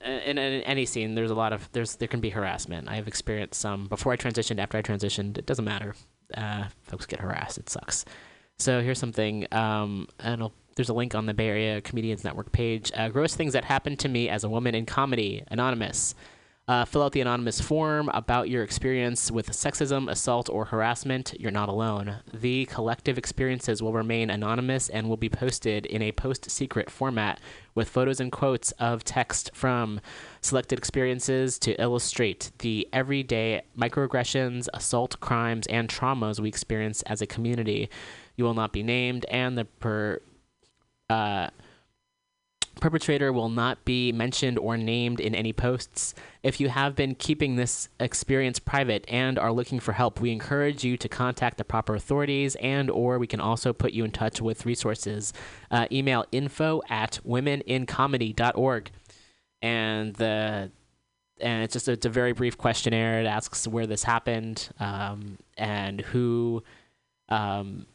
uh, 0.05 0.11
in, 0.11 0.37
in 0.37 0.63
any 0.63 0.85
scene, 0.85 1.15
there's 1.15 1.31
a 1.31 1.35
lot 1.35 1.55
of 1.55 1.71
there's 1.73 1.97
there 1.97 2.09
can 2.09 2.21
be 2.21 2.29
harassment. 2.29 2.87
I 2.89 2.97
have 2.97 3.09
experienced 3.09 3.59
some 3.59 3.87
before 3.87 4.13
I 4.13 4.17
transitioned, 4.17 4.59
after 4.59 4.77
I 4.77 4.83
transitioned. 4.83 5.39
It 5.39 5.47
doesn't 5.47 5.65
matter. 5.65 5.95
Uh, 6.37 6.65
folks 6.83 7.07
get 7.07 7.21
harassed. 7.21 7.57
It 7.57 7.71
sucks. 7.71 8.05
So 8.59 8.83
here's 8.83 8.99
something. 8.99 9.47
Um, 9.53 10.09
and 10.21 10.43
I'll, 10.43 10.53
there's 10.77 10.91
a 10.91 10.95
link 10.95 11.15
on 11.15 11.25
the 11.25 11.35
Bay 11.35 11.49
Area 11.49 11.81
Comedians 11.81 12.25
Network 12.25 12.53
page. 12.53 12.93
Uh, 12.95 13.09
gross 13.09 13.35
things 13.35 13.55
that 13.55 13.65
happened 13.65 13.99
to 14.01 14.09
me 14.09 14.29
as 14.29 14.45
a 14.45 14.51
woman 14.51 14.75
in 14.75 14.85
comedy. 14.85 15.43
Anonymous. 15.51 16.15
Uh, 16.67 16.87
fill 16.87 17.03
out 17.03 17.13
the 17.13 17.21
anonymous 17.21 17.61
form 17.61 18.09
about 18.15 18.49
your 18.49 18.63
experience 18.63 19.31
with 19.31 19.51
sexism, 19.51 20.11
assault, 20.11 20.49
or 20.49 20.65
harassment. 20.65 21.35
You're 21.39 21.51
not 21.51 21.69
alone. 21.69 22.21
The 22.33 22.65
collective 22.65 23.19
experiences 23.19 23.83
will 23.83 23.93
remain 23.93 24.31
anonymous 24.31 24.89
and 24.89 25.07
will 25.07 25.19
be 25.19 25.29
posted 25.29 25.85
in 25.85 26.01
a 26.01 26.13
post 26.13 26.51
secret 26.51 26.89
format 26.89 27.39
with 27.75 27.91
photos 27.91 28.19
and 28.19 28.33
quotes 28.33 28.73
of 28.73 29.05
text 29.05 29.51
from 29.53 30.01
selected 30.41 30.79
experiences 30.79 31.59
to 31.59 31.79
illustrate 31.79 32.51
the 32.61 32.89
everyday 32.95 33.61
microaggressions, 33.79 34.67
assault 34.73 35.21
crimes, 35.21 35.67
and 35.67 35.91
traumas 35.91 36.41
we 36.41 36.49
experience 36.49 37.03
as 37.03 37.21
a 37.21 37.27
community. 37.27 37.91
You 38.37 38.45
will 38.45 38.55
not 38.55 38.73
be 38.73 38.83
named, 38.83 39.27
and 39.29 39.59
the 39.59 39.67
per. 39.67 40.21
Uh, 41.11 41.49
perpetrator 42.81 43.33
will 43.33 43.49
not 43.49 43.85
be 43.85 44.13
mentioned 44.13 44.59
or 44.59 44.77
named 44.77 45.21
in 45.21 45.35
any 45.35 45.53
posts. 45.53 46.15
If 46.43 46.61
you 46.61 46.69
have 46.69 46.95
been 46.95 47.15
keeping 47.15 47.57
this 47.57 47.89
experience 47.99 48.59
private 48.59 49.05
and 49.09 49.39
are 49.39 49.53
looking 49.53 49.81
for 49.81 49.93
help, 49.93 50.21
we 50.21 50.31
encourage 50.31 50.85
you 50.85 50.97
to 50.99 51.09
contact 51.09 51.59
the 51.59 51.65
proper 51.65 51.95
authorities 51.95 52.57
and 52.57 52.91
or 52.91 53.19
we 53.19 53.27
can 53.27 53.41
also 53.41 53.73
put 53.73 53.93
you 53.93 54.05
in 54.05 54.11
touch 54.11 54.41
with 54.41 54.67
resources. 54.67 55.33
Uh, 55.71 55.87
email 55.91 56.25
info 56.33 56.83
at 56.89 57.21
womenincomedy.org. 57.27 58.91
And 59.63 60.15
the 60.15 60.71
and 61.41 61.65
it's 61.65 61.73
just 61.73 61.89
a, 61.89 61.93
it's 61.93 62.07
a 62.07 62.11
very 62.11 62.33
brief 62.33 62.57
questionnaire. 62.57 63.21
It 63.21 63.27
asks 63.27 63.67
where 63.67 63.87
this 63.87 64.05
happened 64.05 64.69
um, 64.79 65.39
and 65.57 66.01
who 66.01 66.63
um, 67.29 67.87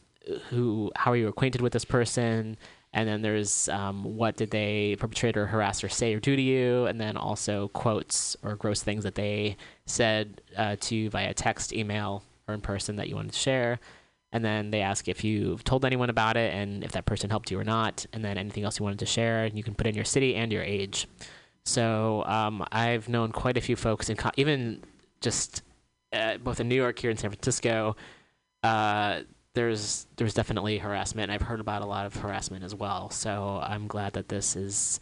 who 0.48 0.90
how 0.96 1.12
are 1.12 1.16
you 1.16 1.28
acquainted 1.28 1.60
with 1.60 1.72
this 1.72 1.84
person 1.84 2.56
and 2.92 3.08
then 3.08 3.22
there's 3.22 3.68
um, 3.68 4.16
what 4.16 4.36
did 4.36 4.50
they 4.50 4.96
perpetrator 4.98 5.46
harass 5.46 5.84
or 5.84 5.88
say 5.88 6.14
or 6.14 6.20
do 6.20 6.34
to 6.34 6.42
you? 6.42 6.86
And 6.86 7.00
then 7.00 7.16
also 7.16 7.68
quotes 7.68 8.36
or 8.42 8.56
gross 8.56 8.82
things 8.82 9.04
that 9.04 9.14
they 9.14 9.56
said 9.86 10.40
uh, 10.56 10.76
to 10.80 10.96
you 10.96 11.10
via 11.10 11.32
text 11.32 11.72
email 11.72 12.24
or 12.48 12.54
in 12.54 12.60
person 12.60 12.96
that 12.96 13.08
you 13.08 13.14
wanted 13.14 13.32
to 13.32 13.38
share. 13.38 13.78
And 14.32 14.44
then 14.44 14.70
they 14.70 14.80
ask 14.80 15.08
if 15.08 15.22
you've 15.22 15.62
told 15.64 15.84
anyone 15.84 16.10
about 16.10 16.36
it 16.36 16.52
and 16.52 16.82
if 16.82 16.92
that 16.92 17.06
person 17.06 17.30
helped 17.30 17.50
you 17.50 17.58
or 17.58 17.64
not. 17.64 18.06
And 18.12 18.24
then 18.24 18.38
anything 18.38 18.64
else 18.64 18.78
you 18.78 18.84
wanted 18.84 19.00
to 19.00 19.06
share 19.06 19.44
and 19.44 19.56
you 19.56 19.62
can 19.62 19.74
put 19.74 19.86
in 19.86 19.94
your 19.94 20.04
city 20.04 20.34
and 20.34 20.52
your 20.52 20.62
age. 20.62 21.06
So 21.64 22.24
um, 22.26 22.64
i've 22.72 23.08
known 23.08 23.32
quite 23.32 23.56
a 23.56 23.60
few 23.60 23.76
folks 23.76 24.08
in 24.08 24.16
co- 24.16 24.30
even 24.36 24.82
just 25.20 25.62
uh, 26.12 26.38
both 26.38 26.58
in 26.58 26.68
new 26.68 26.74
york 26.74 26.98
here 26.98 27.10
in 27.10 27.16
san 27.16 27.30
francisco 27.30 27.94
uh, 28.62 29.20
there's 29.60 30.06
there's 30.16 30.32
definitely 30.32 30.78
harassment. 30.78 31.30
I've 31.30 31.42
heard 31.42 31.60
about 31.60 31.82
a 31.82 31.86
lot 31.86 32.06
of 32.06 32.16
harassment 32.16 32.64
as 32.64 32.74
well. 32.74 33.10
So 33.10 33.60
I'm 33.62 33.88
glad 33.88 34.14
that 34.14 34.30
this 34.30 34.56
is 34.56 34.98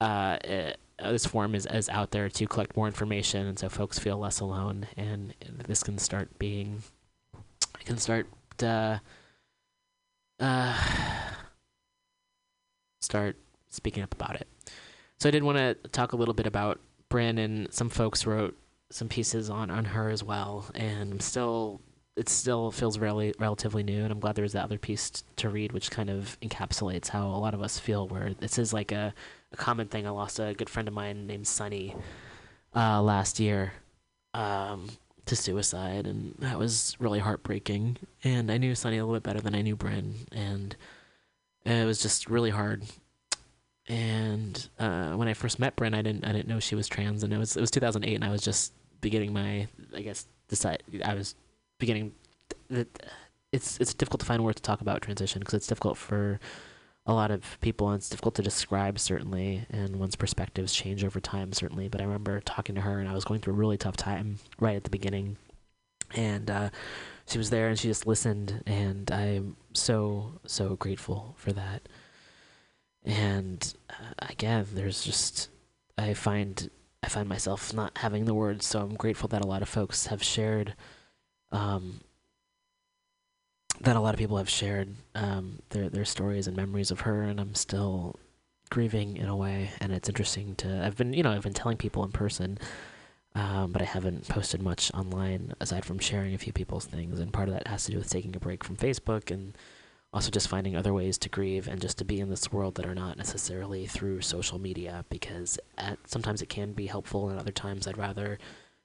uh, 0.00 0.38
it, 0.44 0.78
this 1.00 1.26
forum 1.26 1.56
is, 1.56 1.66
is 1.66 1.88
out 1.88 2.12
there 2.12 2.28
to 2.28 2.46
collect 2.46 2.76
more 2.76 2.86
information, 2.86 3.48
and 3.48 3.58
so 3.58 3.68
folks 3.68 3.98
feel 3.98 4.16
less 4.16 4.38
alone, 4.38 4.86
and 4.96 5.34
this 5.66 5.82
can 5.82 5.98
start 5.98 6.38
being 6.38 6.84
can 7.84 7.98
start 7.98 8.28
uh, 8.62 8.98
uh, 10.38 10.78
start 13.00 13.36
speaking 13.70 14.04
up 14.04 14.14
about 14.14 14.36
it. 14.36 14.46
So 15.18 15.28
I 15.28 15.32
did 15.32 15.42
want 15.42 15.58
to 15.58 15.74
talk 15.90 16.12
a 16.12 16.16
little 16.16 16.34
bit 16.34 16.46
about 16.46 16.78
Bryn, 17.08 17.38
and 17.38 17.74
some 17.74 17.88
folks 17.88 18.24
wrote 18.24 18.56
some 18.92 19.08
pieces 19.08 19.50
on 19.50 19.68
on 19.68 19.84
her 19.86 20.10
as 20.10 20.22
well, 20.22 20.66
and 20.76 21.14
I'm 21.14 21.20
still 21.20 21.80
it 22.16 22.28
still 22.28 22.70
feels 22.70 22.98
really 22.98 23.34
relatively 23.38 23.82
new, 23.82 24.02
and 24.02 24.12
I'm 24.12 24.20
glad 24.20 24.34
there 24.34 24.42
was 24.42 24.52
that 24.52 24.64
other 24.64 24.78
piece 24.78 25.10
t- 25.10 25.22
to 25.36 25.48
read, 25.48 25.72
which 25.72 25.90
kind 25.90 26.10
of 26.10 26.38
encapsulates 26.42 27.08
how 27.08 27.26
a 27.26 27.38
lot 27.38 27.54
of 27.54 27.62
us 27.62 27.78
feel. 27.78 28.08
Where 28.08 28.34
this 28.34 28.58
is 28.58 28.72
like 28.72 28.92
a, 28.92 29.14
a 29.52 29.56
common 29.56 29.88
thing. 29.88 30.06
I 30.06 30.10
lost 30.10 30.38
a 30.38 30.54
good 30.54 30.68
friend 30.68 30.88
of 30.88 30.94
mine 30.94 31.26
named 31.26 31.46
Sunny 31.46 31.94
uh, 32.74 33.00
last 33.00 33.40
year 33.40 33.72
um, 34.34 34.88
to 35.26 35.36
suicide, 35.36 36.06
and 36.06 36.34
that 36.40 36.58
was 36.58 36.96
really 36.98 37.20
heartbreaking. 37.20 37.96
And 38.24 38.50
I 38.50 38.58
knew 38.58 38.74
Sunny 38.74 38.98
a 38.98 39.04
little 39.04 39.16
bit 39.16 39.22
better 39.22 39.40
than 39.40 39.54
I 39.54 39.62
knew 39.62 39.76
Bryn, 39.76 40.14
and 40.32 40.76
it 41.64 41.86
was 41.86 42.02
just 42.02 42.28
really 42.28 42.50
hard. 42.50 42.82
And 43.88 44.68
uh, 44.78 45.12
when 45.12 45.28
I 45.28 45.34
first 45.34 45.58
met 45.58 45.76
Bryn, 45.76 45.94
I 45.94 46.02
didn't 46.02 46.24
I 46.24 46.32
didn't 46.32 46.48
know 46.48 46.60
she 46.60 46.74
was 46.74 46.88
trans, 46.88 47.22
and 47.22 47.32
it 47.32 47.38
was 47.38 47.56
it 47.56 47.60
was 47.60 47.70
2008, 47.70 48.14
and 48.14 48.24
I 48.24 48.30
was 48.30 48.42
just 48.42 48.72
beginning 49.00 49.32
my 49.32 49.66
I 49.94 50.02
guess 50.02 50.26
decide 50.48 50.82
I 51.04 51.14
was 51.14 51.34
beginning 51.80 52.12
it's 53.52 53.80
it's 53.80 53.94
difficult 53.94 54.20
to 54.20 54.26
find 54.26 54.44
words 54.44 54.56
to 54.56 54.62
talk 54.62 54.80
about 54.80 55.02
transition 55.02 55.40
because 55.40 55.54
it's 55.54 55.66
difficult 55.66 55.96
for 55.96 56.38
a 57.06 57.12
lot 57.12 57.30
of 57.30 57.58
people 57.60 57.88
and 57.88 57.96
it's 57.96 58.08
difficult 58.08 58.34
to 58.34 58.42
describe 58.42 58.98
certainly 58.98 59.66
and 59.70 59.96
one's 59.96 60.14
perspectives 60.16 60.72
change 60.72 61.02
over 61.04 61.18
time 61.20 61.52
certainly 61.52 61.88
but 61.88 62.00
i 62.00 62.04
remember 62.04 62.40
talking 62.40 62.74
to 62.74 62.80
her 62.80 63.00
and 63.00 63.08
i 63.08 63.12
was 63.14 63.24
going 63.24 63.40
through 63.40 63.54
a 63.54 63.56
really 63.56 63.78
tough 63.78 63.96
time 63.96 64.38
right 64.58 64.76
at 64.76 64.84
the 64.84 64.90
beginning. 64.90 65.36
And 66.16 66.50
uh, 66.50 66.70
she 67.28 67.38
was 67.38 67.50
there 67.50 67.68
and 67.68 67.78
she 67.78 67.86
just 67.86 68.06
listened 68.06 68.62
and 68.66 69.10
i'm 69.12 69.56
so 69.74 70.32
so 70.46 70.74
grateful 70.76 71.34
for 71.38 71.52
that. 71.52 71.88
And 73.04 73.72
uh, 73.88 74.26
again 74.28 74.66
there's 74.74 75.04
just 75.04 75.48
i 75.96 76.14
find 76.14 76.70
i 77.02 77.08
find 77.08 77.28
myself 77.28 77.72
not 77.72 77.96
having 77.98 78.24
the 78.24 78.34
words 78.34 78.66
so 78.66 78.80
i'm 78.80 78.94
grateful 78.94 79.28
that 79.28 79.44
a 79.44 79.46
lot 79.46 79.62
of 79.62 79.68
folks 79.68 80.06
have 80.06 80.22
shared 80.22 80.74
um, 81.52 82.00
that 83.80 83.96
a 83.96 84.00
lot 84.00 84.14
of 84.14 84.18
people 84.18 84.36
have 84.36 84.50
shared 84.50 84.94
um, 85.14 85.60
their 85.70 85.88
their 85.88 86.04
stories 86.04 86.46
and 86.46 86.56
memories 86.56 86.90
of 86.90 87.00
her, 87.00 87.22
and 87.22 87.40
I'm 87.40 87.54
still 87.54 88.16
grieving 88.70 89.16
in 89.16 89.28
a 89.28 89.36
way. 89.36 89.70
And 89.80 89.92
it's 89.92 90.08
interesting 90.08 90.54
to 90.56 90.84
I've 90.84 90.96
been 90.96 91.12
you 91.12 91.22
know 91.22 91.32
I've 91.32 91.42
been 91.42 91.54
telling 91.54 91.76
people 91.76 92.04
in 92.04 92.12
person, 92.12 92.58
um, 93.34 93.72
but 93.72 93.82
I 93.82 93.86
haven't 93.86 94.28
posted 94.28 94.62
much 94.62 94.92
online 94.94 95.54
aside 95.60 95.84
from 95.84 95.98
sharing 95.98 96.34
a 96.34 96.38
few 96.38 96.52
people's 96.52 96.86
things. 96.86 97.20
And 97.20 97.32
part 97.32 97.48
of 97.48 97.54
that 97.54 97.66
has 97.68 97.84
to 97.84 97.92
do 97.92 97.98
with 97.98 98.10
taking 98.10 98.36
a 98.36 98.40
break 98.40 98.64
from 98.64 98.76
Facebook 98.76 99.30
and 99.30 99.56
also 100.12 100.30
just 100.30 100.48
finding 100.48 100.76
other 100.76 100.92
ways 100.92 101.16
to 101.18 101.28
grieve 101.28 101.68
and 101.68 101.80
just 101.80 101.98
to 101.98 102.04
be 102.04 102.20
in 102.20 102.30
this 102.30 102.52
world 102.52 102.74
that 102.74 102.86
are 102.86 102.94
not 102.94 103.16
necessarily 103.16 103.86
through 103.86 104.20
social 104.20 104.58
media 104.58 105.04
because 105.08 105.58
at, 105.78 105.98
sometimes 106.06 106.42
it 106.42 106.48
can 106.48 106.72
be 106.72 106.86
helpful 106.86 107.28
and 107.28 107.38
other 107.38 107.52
times 107.52 107.86
I'd 107.86 107.98
rather 107.98 108.38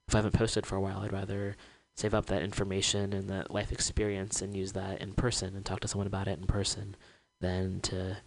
if 0.07 0.13
I 0.13 0.19
haven't 0.19 0.35
posted 0.35 0.65
for 0.67 0.75
a 0.75 0.81
while 0.81 0.99
I'd 0.99 1.11
rather 1.11 1.55
save 1.95 2.13
up 2.13 2.25
that 2.27 2.43
information 2.43 3.13
and 3.13 3.29
that 3.29 3.51
life 3.51 3.71
experience 3.71 4.41
and 4.41 4.55
use 4.55 4.73
that 4.73 5.01
in 5.01 5.13
person 5.13 5.55
and 5.55 5.65
talk 5.65 5.79
to 5.79 5.87
someone 5.87 6.07
about 6.07 6.27
it 6.27 6.37
in 6.39 6.45
person 6.45 6.95
than 7.41 7.79
to 7.81 8.17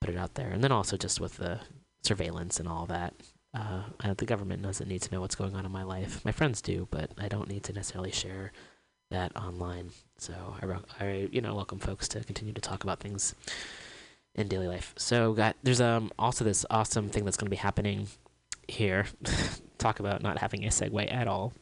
put 0.00 0.10
it 0.10 0.16
out 0.16 0.34
there. 0.34 0.50
And 0.50 0.62
then 0.62 0.72
also 0.72 0.96
just 0.96 1.20
with 1.20 1.36
the 1.36 1.60
surveillance 2.02 2.58
and 2.58 2.68
all 2.68 2.86
that. 2.86 3.14
Uh, 3.54 3.82
the 4.16 4.24
government 4.24 4.62
doesn't 4.62 4.88
need 4.88 5.02
to 5.02 5.12
know 5.12 5.20
what's 5.20 5.34
going 5.34 5.54
on 5.54 5.66
in 5.66 5.72
my 5.72 5.82
life. 5.82 6.24
My 6.24 6.32
friends 6.32 6.62
do, 6.62 6.88
but 6.90 7.10
I 7.18 7.28
don't 7.28 7.48
need 7.48 7.64
to 7.64 7.72
necessarily 7.72 8.10
share 8.10 8.50
that 9.10 9.36
online. 9.36 9.90
So 10.16 10.34
I, 10.60 11.04
I 11.04 11.28
you 11.30 11.40
know 11.40 11.54
welcome 11.54 11.78
folks 11.78 12.08
to 12.08 12.24
continue 12.24 12.54
to 12.54 12.60
talk 12.60 12.82
about 12.82 13.00
things 13.00 13.34
in 14.34 14.48
daily 14.48 14.66
life. 14.68 14.94
So 14.96 15.34
got 15.34 15.56
there's 15.62 15.80
um 15.80 16.10
also 16.18 16.44
this 16.44 16.66
awesome 16.70 17.10
thing 17.10 17.24
that's 17.24 17.36
going 17.36 17.46
to 17.46 17.50
be 17.50 17.56
happening 17.56 18.08
here. 18.68 19.06
talk 19.78 20.00
about 20.00 20.22
not 20.22 20.38
having 20.38 20.64
a 20.64 20.68
segue 20.68 21.12
at 21.12 21.28
all. 21.28 21.52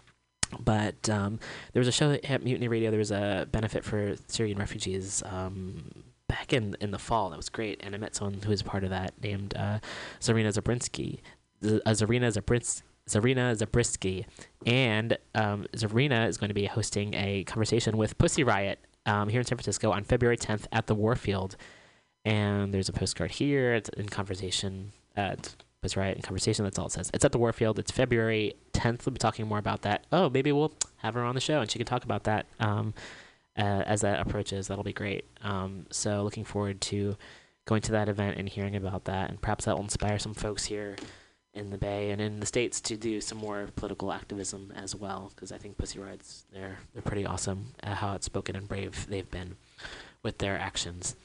But 0.59 1.09
um, 1.09 1.39
there 1.72 1.81
was 1.81 1.89
a 1.89 1.93
show 1.93 2.12
at 2.12 2.43
Mutiny 2.43 2.68
Radio. 2.68 2.90
There 2.90 2.98
was 2.98 3.10
a 3.12 3.47
benefit 3.51 3.85
for 3.85 4.16
Syrian 4.27 4.59
refugees 4.59 5.22
um, 5.27 5.90
back 6.28 6.52
in 6.52 6.77
in 6.81 6.90
the 6.90 6.98
fall. 6.98 7.31
That 7.31 7.36
was 7.36 7.48
great, 7.48 7.81
and 7.82 7.94
I 7.94 7.98
met 7.98 8.14
someone 8.14 8.40
who 8.43 8.51
was 8.51 8.62
part 8.62 8.85
of 8.85 8.90
that 8.90 9.12
named 9.22 9.55
uh, 9.56 9.78
Zarina 10.20 10.52
Zabrinsky. 10.52 11.20
Z- 11.64 11.81
uh, 11.86 11.90
Zarina 11.90 12.32
Zabrins- 12.32 12.82
Zarina 13.09 13.55
Zabrisky, 13.56 14.24
and 14.66 15.18
um, 15.35 15.66
Zarina 15.74 16.28
is 16.28 16.36
going 16.39 16.48
to 16.48 16.55
be 16.55 16.66
hosting 16.66 17.14
a 17.14 17.44
conversation 17.44 17.97
with 17.97 18.16
Pussy 18.18 18.44
Riot 18.44 18.78
um, 19.06 19.28
here 19.28 19.40
in 19.40 19.47
San 19.47 19.56
Francisco 19.56 19.90
on 19.90 20.05
February 20.05 20.36
10th 20.36 20.66
at 20.72 20.86
the 20.86 20.94
Warfield. 20.94 21.56
And 22.24 22.72
there's 22.72 22.89
a 22.89 22.93
postcard 22.93 23.32
here. 23.32 23.74
It's 23.74 23.89
in 23.90 24.09
conversation. 24.09 24.93
Uh, 25.16 25.35
it's 25.39 25.56
Pussy 25.82 25.98
Riot 25.98 26.16
in 26.16 26.23
conversation. 26.23 26.65
That's 26.65 26.78
all 26.78 26.86
it 26.86 26.93
says. 26.93 27.11
It's 27.15 27.24
at 27.24 27.32
the 27.32 27.39
Warfield. 27.39 27.78
It's 27.78 27.90
February 27.90 28.55
10th. 28.73 29.07
We'll 29.07 29.15
be 29.15 29.19
talking 29.19 29.47
more 29.47 29.59
about 29.59 29.82
that. 29.82 30.07
Oh, 30.12 30.28
maybe 30.28 30.52
we'll 30.52 30.73
have 30.98 31.15
her 31.15 31.23
on 31.23 31.35
the 31.35 31.40
show 31.40 31.61
and 31.61 31.70
she 31.70 31.78
can 31.78 31.86
talk 31.86 32.05
about 32.05 32.24
that 32.24 32.47
um, 32.59 32.94
uh, 33.57 33.82
as 33.86 34.02
that 34.02 34.20
approaches. 34.20 34.69
That'll 34.69 34.85
be 34.85 34.93
great. 34.93 35.24
Um, 35.43 35.86
so 35.90 36.23
looking 36.23 36.44
forward 36.44 36.81
to 36.82 37.16
going 37.66 37.82
to 37.82 37.93
that 37.93 38.09
event 38.09 38.36
and 38.36 38.48
hearing 38.48 38.74
about 38.77 39.05
that, 39.05 39.31
and 39.31 39.40
perhaps 39.40 39.65
that 39.65 39.77
will 39.77 39.85
inspire 39.85 40.19
some 40.19 40.35
folks 40.35 40.65
here 40.65 40.97
in 41.55 41.70
the 41.70 41.78
Bay 41.78 42.11
and 42.11 42.20
in 42.20 42.40
the 42.40 42.47
states 42.47 42.81
to 42.81 42.97
do 42.97 43.20
some 43.20 43.39
more 43.39 43.69
political 43.77 44.12
activism 44.12 44.73
as 44.74 44.94
well. 44.94 45.31
Because 45.35 45.52
I 45.52 45.59
think 45.59 45.78
Pussy 45.78 45.98
Riot's 45.98 46.44
they're 46.52 46.78
they're 46.93 47.02
pretty 47.02 47.27
awesome 47.27 47.66
at 47.82 47.98
how 47.98 48.09
outspoken 48.09 48.57
and 48.57 48.69
brave 48.69 49.07
they've 49.09 49.31
been 49.31 49.57
with 50.23 50.39
their 50.39 50.59
actions. 50.59 51.16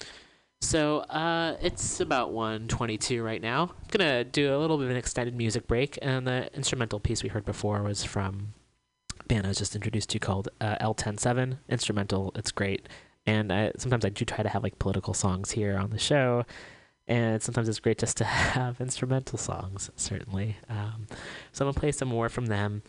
So 0.66 1.02
uh, 1.02 1.58
it's 1.62 2.00
about 2.00 2.34
1:22 2.34 3.24
right 3.24 3.42
now. 3.42 3.66
I'm 3.66 3.88
gonna 3.92 4.24
do 4.24 4.54
a 4.54 4.58
little 4.58 4.78
bit 4.78 4.86
of 4.86 4.92
an 4.92 4.98
extended 4.98 5.36
music 5.36 5.68
break, 5.68 6.00
and 6.02 6.26
the 6.26 6.52
instrumental 6.56 7.00
piece 7.00 7.22
we 7.22 7.30
heard 7.30 7.46
before 7.46 7.84
was 7.84 8.04
from 8.04 8.56
band 9.28 9.46
I 9.46 9.50
was 9.50 9.60
just 9.60 9.76
introduced 9.76 10.10
to 10.10 10.20
called 10.20 10.50
uh, 10.60 10.76
L107 10.82 11.60
instrumental. 11.70 12.32
It's 12.34 12.52
great, 12.52 12.90
and 13.28 13.54
I, 13.54 13.74
sometimes 13.78 14.06
I 14.06 14.10
do 14.10 14.26
try 14.26 14.42
to 14.42 14.50
have 14.50 14.64
like 14.64 14.80
political 14.80 15.14
songs 15.14 15.52
here 15.52 15.78
on 15.78 15.92
the 15.92 16.00
show, 16.00 16.46
and 17.08 17.44
sometimes 17.44 17.70
it's 17.70 17.80
great 17.80 18.00
just 18.00 18.18
to 18.18 18.24
have 18.56 18.82
instrumental 18.82 19.38
songs. 19.38 19.92
Certainly, 19.96 20.58
um, 20.68 21.06
so 21.52 21.64
I'm 21.64 21.72
gonna 21.72 21.80
play 21.80 21.92
some 21.92 22.08
more 22.08 22.28
from 22.28 22.48
them, 22.48 22.82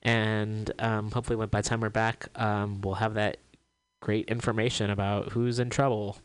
and 0.00 0.70
um, 0.78 1.10
hopefully, 1.10 1.44
by 1.44 1.60
the 1.60 1.68
time 1.68 1.80
we're 1.80 1.90
back, 1.90 2.28
um, 2.36 2.82
we'll 2.82 2.94
have 2.94 3.14
that 3.14 3.38
great 4.00 4.28
information 4.28 4.90
about 4.90 5.32
who's 5.32 5.58
in 5.58 5.70
trouble. 5.70 6.18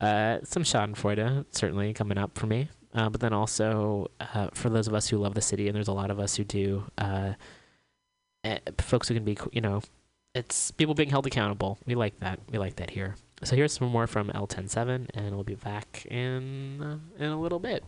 Uh, 0.00 0.38
some 0.44 0.62
Schadenfreude 0.62 1.46
certainly 1.50 1.92
coming 1.92 2.18
up 2.18 2.38
for 2.38 2.46
me, 2.46 2.68
uh, 2.94 3.08
but 3.08 3.20
then 3.20 3.32
also 3.32 4.08
uh, 4.20 4.48
for 4.54 4.70
those 4.70 4.86
of 4.86 4.94
us 4.94 5.08
who 5.08 5.18
love 5.18 5.34
the 5.34 5.40
city, 5.40 5.66
and 5.66 5.76
there's 5.76 5.88
a 5.88 5.92
lot 5.92 6.10
of 6.10 6.18
us 6.20 6.36
who 6.36 6.44
do. 6.44 6.84
Uh, 6.96 7.32
eh, 8.44 8.58
folks 8.78 9.08
who 9.08 9.14
can 9.14 9.24
be, 9.24 9.36
you 9.52 9.60
know, 9.60 9.82
it's 10.34 10.70
people 10.70 10.94
being 10.94 11.10
held 11.10 11.26
accountable. 11.26 11.78
We 11.86 11.94
like 11.94 12.20
that. 12.20 12.38
We 12.50 12.58
like 12.58 12.76
that 12.76 12.90
here. 12.90 13.16
So 13.42 13.56
here's 13.56 13.72
some 13.72 13.88
more 13.88 14.06
from 14.06 14.28
L107, 14.28 15.10
and 15.14 15.34
we'll 15.34 15.44
be 15.44 15.54
back 15.54 16.06
in 16.10 16.82
uh, 16.82 17.24
in 17.24 17.30
a 17.30 17.40
little 17.40 17.58
bit. 17.58 17.84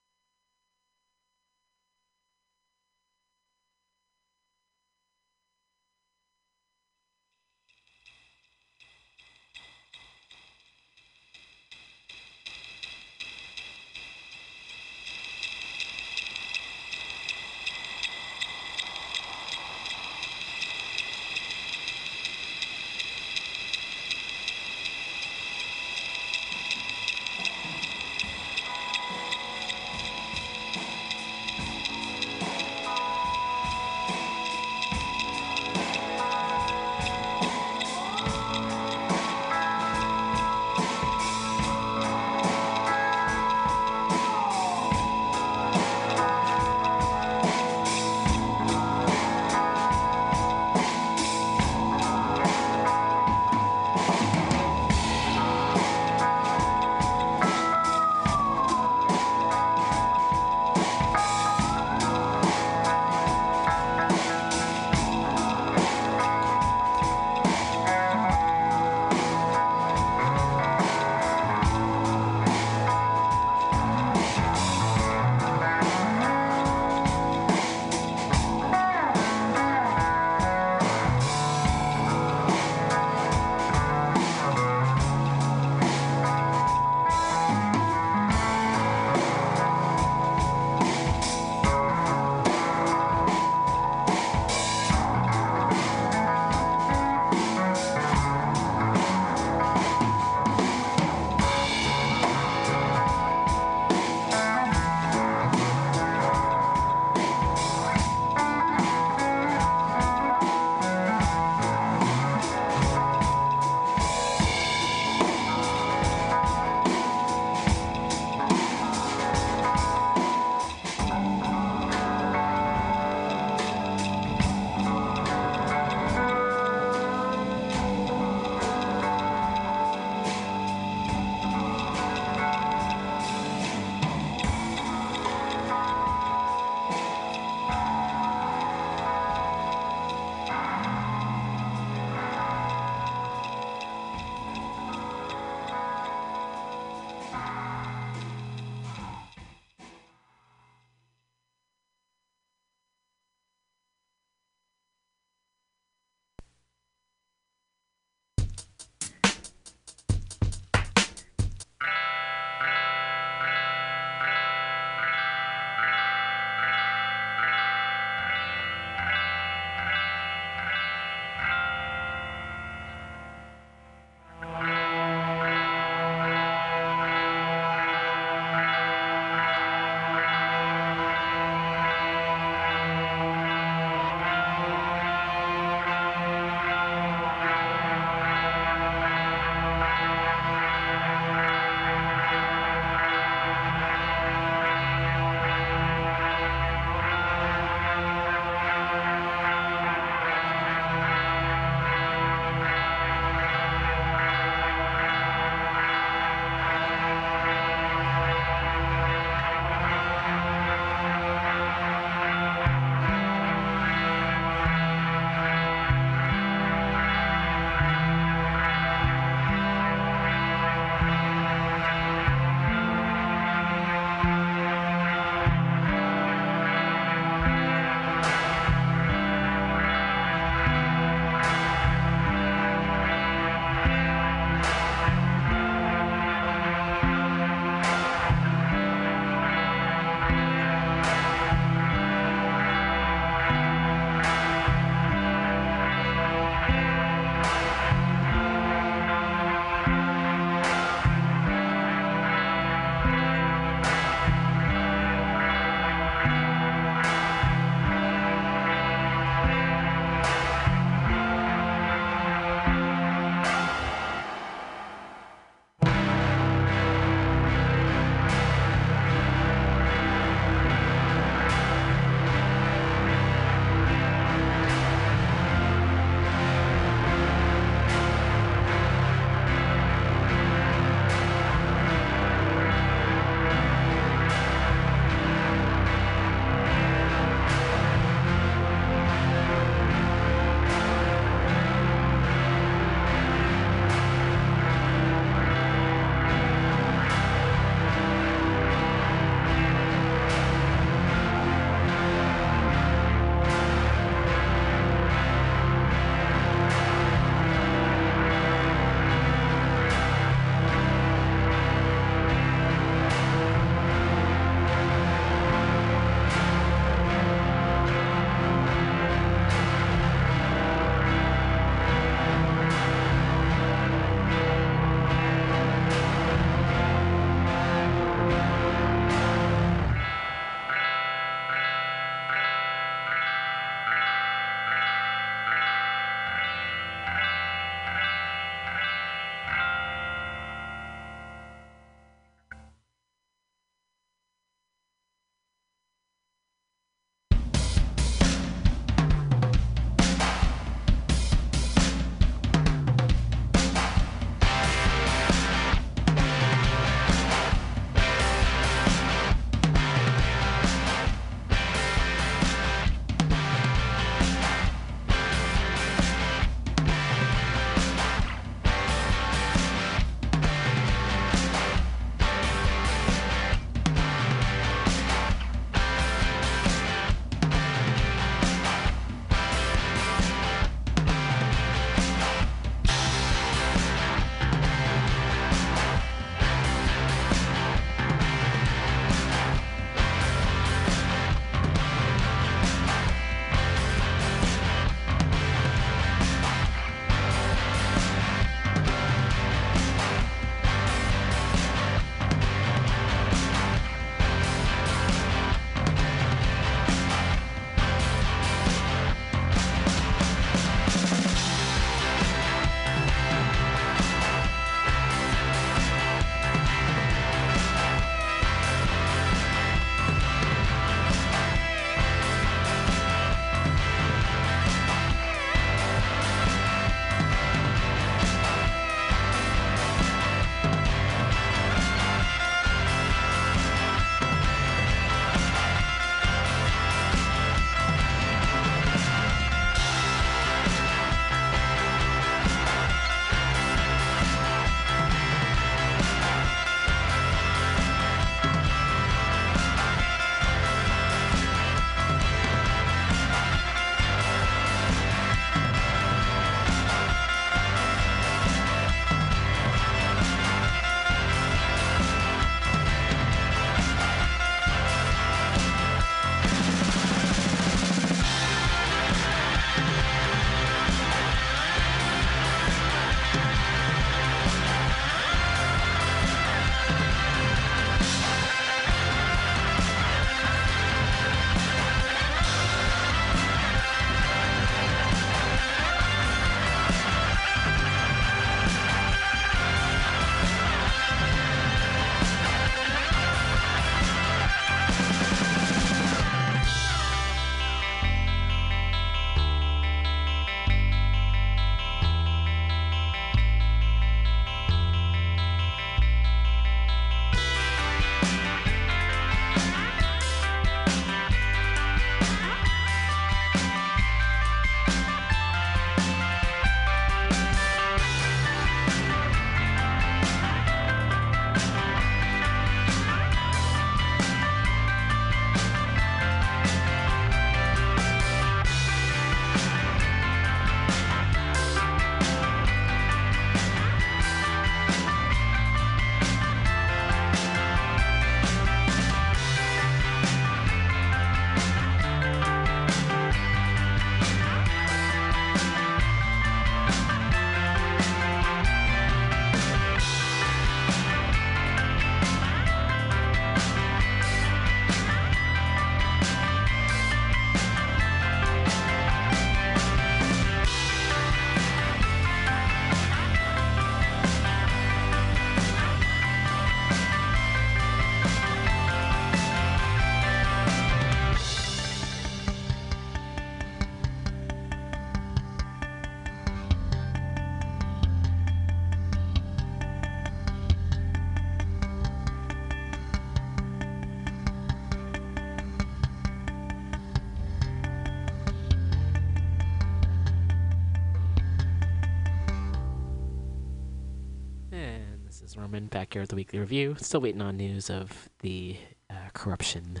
Norman 595.56 595.86
back 595.86 596.12
here 596.12 596.22
with 596.22 596.30
the 596.30 596.36
weekly 596.36 596.58
review. 596.58 596.96
Still 596.98 597.20
waiting 597.20 597.42
on 597.42 597.56
news 597.56 597.90
of 597.90 598.28
the 598.40 598.76
uh, 599.10 599.14
corruption 599.34 600.00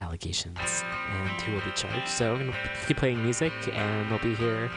allegations 0.00 0.58
and 1.12 1.40
who 1.42 1.52
will 1.52 1.60
be 1.60 1.72
charged. 1.72 2.08
So 2.08 2.32
I'm 2.34 2.38
going 2.38 2.52
to 2.52 2.86
keep 2.86 2.96
playing 2.96 3.22
music, 3.22 3.52
and 3.72 4.10
we'll 4.10 4.18
be 4.20 4.34
here 4.34 4.70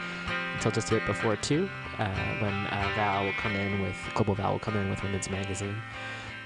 until 0.54 0.70
just 0.70 0.88
a 0.88 0.94
bit 0.94 1.06
before 1.06 1.36
2 1.36 1.68
uh, 1.98 2.06
when 2.40 2.52
uh, 2.52 2.92
Val 2.94 3.24
will 3.24 3.32
come 3.34 3.54
in 3.56 3.82
with, 3.82 3.96
Global 4.14 4.34
Val 4.34 4.52
will 4.52 4.58
come 4.58 4.76
in 4.76 4.90
with 4.90 5.02
Women's 5.02 5.30
Magazine, 5.30 5.76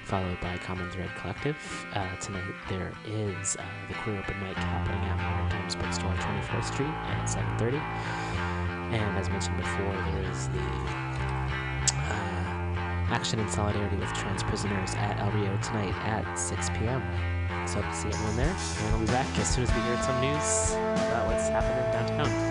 followed 0.05 0.39
by 0.39 0.57
Common 0.57 0.89
Thread 0.91 1.09
Collective. 1.15 1.57
Uh, 1.93 2.15
tonight 2.17 2.53
there 2.69 2.91
is 3.05 3.55
uh, 3.57 3.63
the 3.87 3.93
Queer 3.95 4.17
Open 4.17 4.39
Mic 4.39 4.55
happening 4.55 5.01
at 5.01 5.17
Modern 5.17 5.49
Times 5.49 5.75
Bookstore 5.75 6.09
on 6.09 6.17
24th 6.17 6.65
Street 6.65 6.87
at 6.87 7.25
7.30. 7.59 7.73
And 8.93 9.17
as 9.17 9.29
mentioned 9.29 9.57
before, 9.57 9.93
there 9.93 10.31
is 10.31 10.47
the 10.47 11.08
Action 13.11 13.39
in 13.39 13.49
Solidarity 13.49 13.95
with 13.97 14.13
Trans 14.13 14.43
Prisoners 14.43 14.93
at 14.95 15.19
El 15.19 15.31
Rio 15.31 15.57
tonight 15.63 15.95
at 16.05 16.37
6 16.37 16.69
p.m. 16.69 17.01
So 17.67 17.81
hope 17.81 17.91
to 17.91 17.97
see 17.97 18.07
everyone 18.09 18.35
there. 18.35 18.55
And 18.55 18.91
we'll 18.91 19.01
be 19.01 19.07
back 19.07 19.27
as 19.39 19.53
soon 19.53 19.63
as 19.63 19.73
we 19.73 19.81
hear 19.81 20.01
some 20.03 20.21
news 20.21 20.73
about 21.07 21.27
what's 21.27 21.49
happening 21.49 21.91
downtown. 21.91 22.48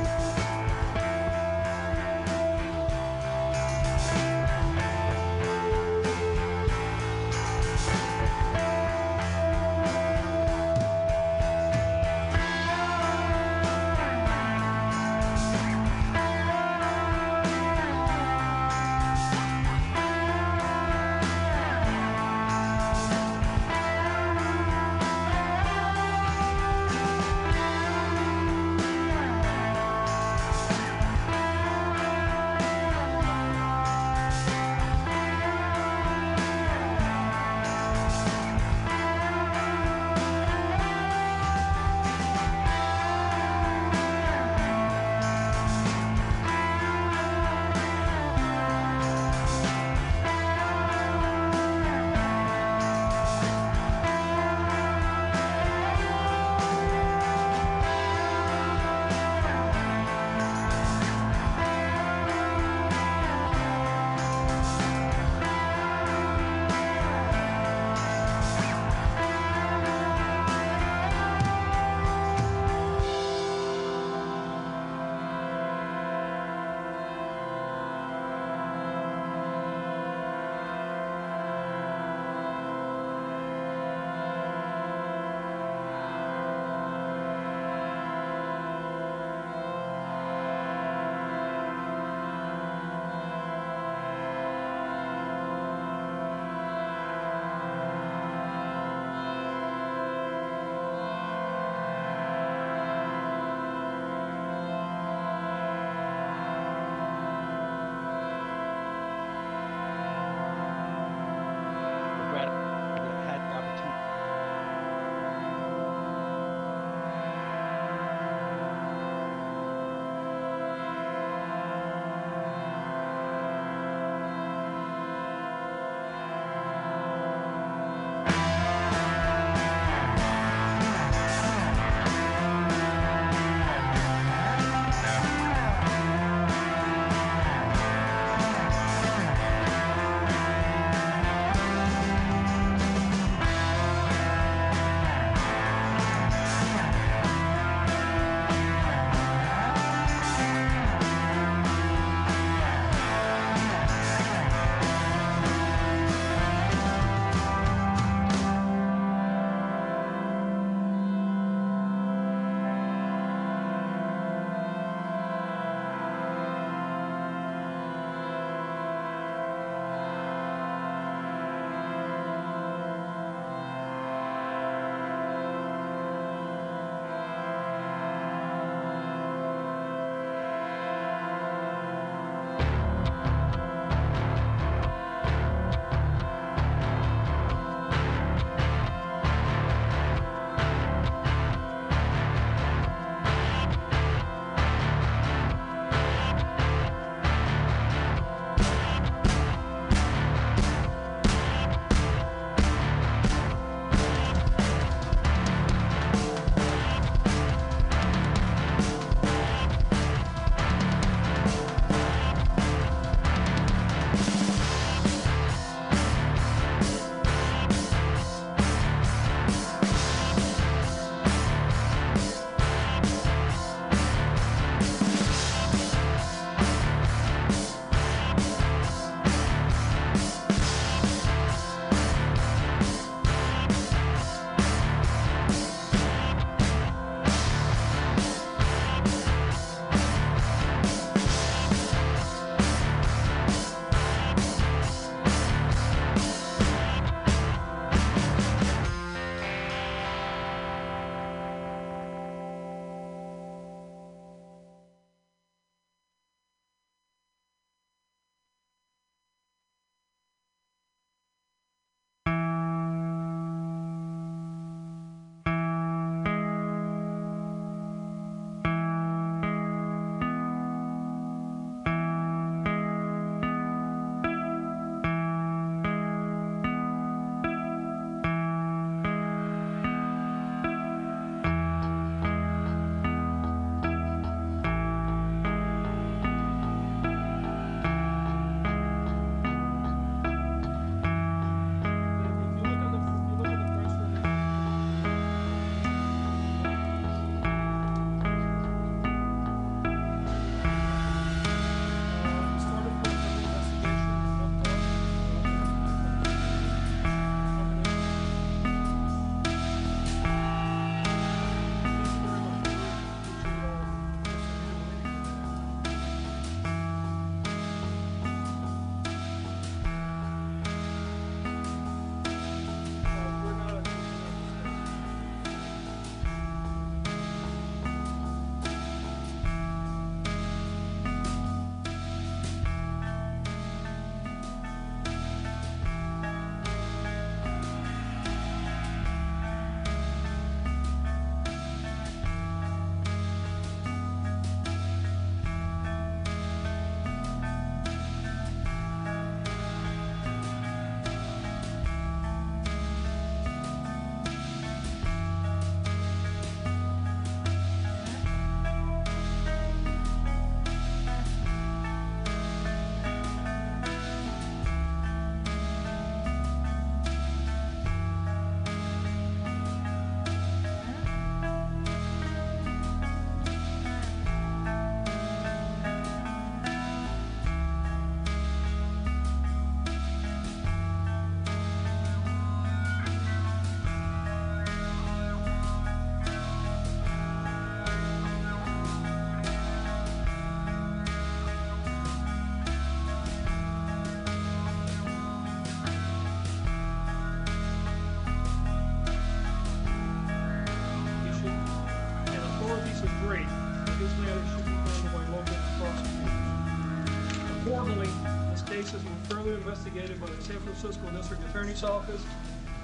Cases 408.88 409.04
were 409.04 409.36
further 409.36 409.54
investigated 409.54 410.18
by 410.18 410.26
the 410.28 410.42
San 410.42 410.58
Francisco 410.60 411.10
District 411.10 411.42
Attorney's 411.50 411.84
Office 411.84 412.22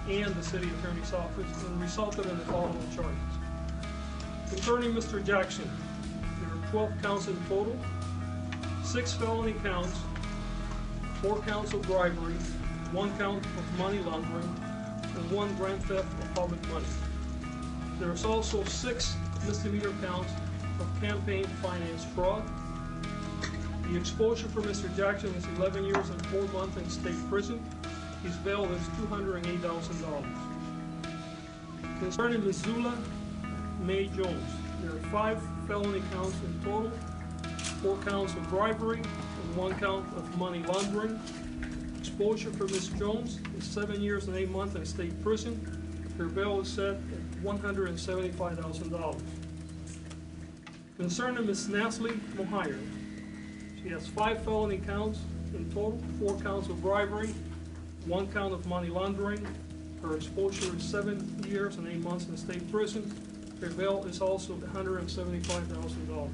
and 0.09 0.35
the 0.35 0.43
City 0.43 0.69
Attorney's 0.79 1.13
Office 1.15 1.65
and 1.65 1.81
resulted 1.81 2.27
in 2.27 2.39
the 2.39 2.45
following 2.45 2.77
charges. 2.95 3.15
Concerning 4.51 4.93
Mr. 4.93 5.25
Jackson, 5.25 5.71
there 6.41 6.51
are 6.51 6.89
12 6.89 7.03
counts 7.03 7.29
in 7.29 7.37
total, 7.49 7.75
six 8.83 9.15
felony 9.15 9.55
counts, 9.63 9.99
four 11.23 11.41
counts 11.41 11.73
of 11.73 11.81
bribery, 11.83 12.35
one 12.93 13.17
count 13.17 13.43
of 13.43 13.79
money 13.79 13.99
laundering, 14.01 14.61
and 15.17 15.31
one 15.31 15.55
grand 15.57 15.83
theft 15.85 16.13
of 16.23 16.35
public 16.35 16.61
money. 16.69 16.85
There 17.99 18.13
is 18.13 18.27
also 18.27 18.63
six 18.65 19.17
misdemeanor 19.47 19.93
counts 20.03 20.33
of 20.81 21.01
campaign 21.01 21.47
finance 21.63 22.05
fraud. 22.15 22.43
The 23.95 24.01
exposure 24.01 24.49
for 24.49 24.61
Mr. 24.61 24.93
Jackson 24.97 25.33
is 25.37 25.47
11 25.57 25.85
years 25.85 26.11
and 26.11 26.27
four 26.27 26.43
months 26.49 26.77
in 26.77 26.91
state 26.91 27.15
prison. 27.31 27.65
His 28.25 28.35
bail 28.39 28.65
is 28.65 28.83
$208,000. 29.09 30.25
Concerning 32.01 32.45
Ms. 32.45 32.57
Zula 32.57 32.99
May 33.83 34.07
Jones, 34.09 34.51
there 34.83 34.97
are 34.97 34.99
five 35.13 35.41
felony 35.69 36.03
counts 36.13 36.35
in 36.43 36.61
total, 36.65 36.91
four 37.85 37.97
counts 37.99 38.33
of 38.33 38.51
bribery, 38.51 38.97
and 38.99 39.57
one 39.57 39.79
count 39.79 40.05
of 40.17 40.39
money 40.39 40.65
laundering. 40.65 41.21
Exposure 42.01 42.51
for 42.51 42.65
Ms. 42.65 42.89
Jones 42.99 43.39
is 43.57 43.63
seven 43.63 44.03
years 44.03 44.27
and 44.27 44.37
eight 44.37 44.51
months 44.51 44.75
in 44.75 44.85
state 44.85 45.23
prison. 45.23 45.55
Her 46.19 46.27
bail 46.27 46.63
is 46.63 46.69
set 46.69 46.97
at 46.97 47.45
$175,000. 47.45 49.23
Concerning 50.97 51.47
Ms. 51.47 51.69
Nasli 51.69 52.19
Mohajer, 52.35 52.81
she 53.85 53.91
has 53.91 54.07
five 54.07 54.43
felony 54.43 54.79
counts 54.79 55.21
in 55.53 55.67
total, 55.69 56.01
four 56.19 56.41
counts 56.41 56.69
of 56.69 56.81
bribery, 56.81 57.35
one 58.07 58.27
count 58.33 58.55
of 58.55 58.67
money 58.67 58.89
laundering. 58.89 59.47
Her 60.03 60.17
exposure 60.17 60.75
is 60.75 60.83
seven 60.83 61.45
years 61.47 61.77
and 61.77 61.87
eight 61.87 62.01
months 62.01 62.27
in 62.29 62.37
state 62.39 62.71
prison. 62.73 63.13
Her 63.61 63.69
bail 63.69 64.05
is 64.07 64.23
also 64.23 64.55
$175,000. 64.55 66.31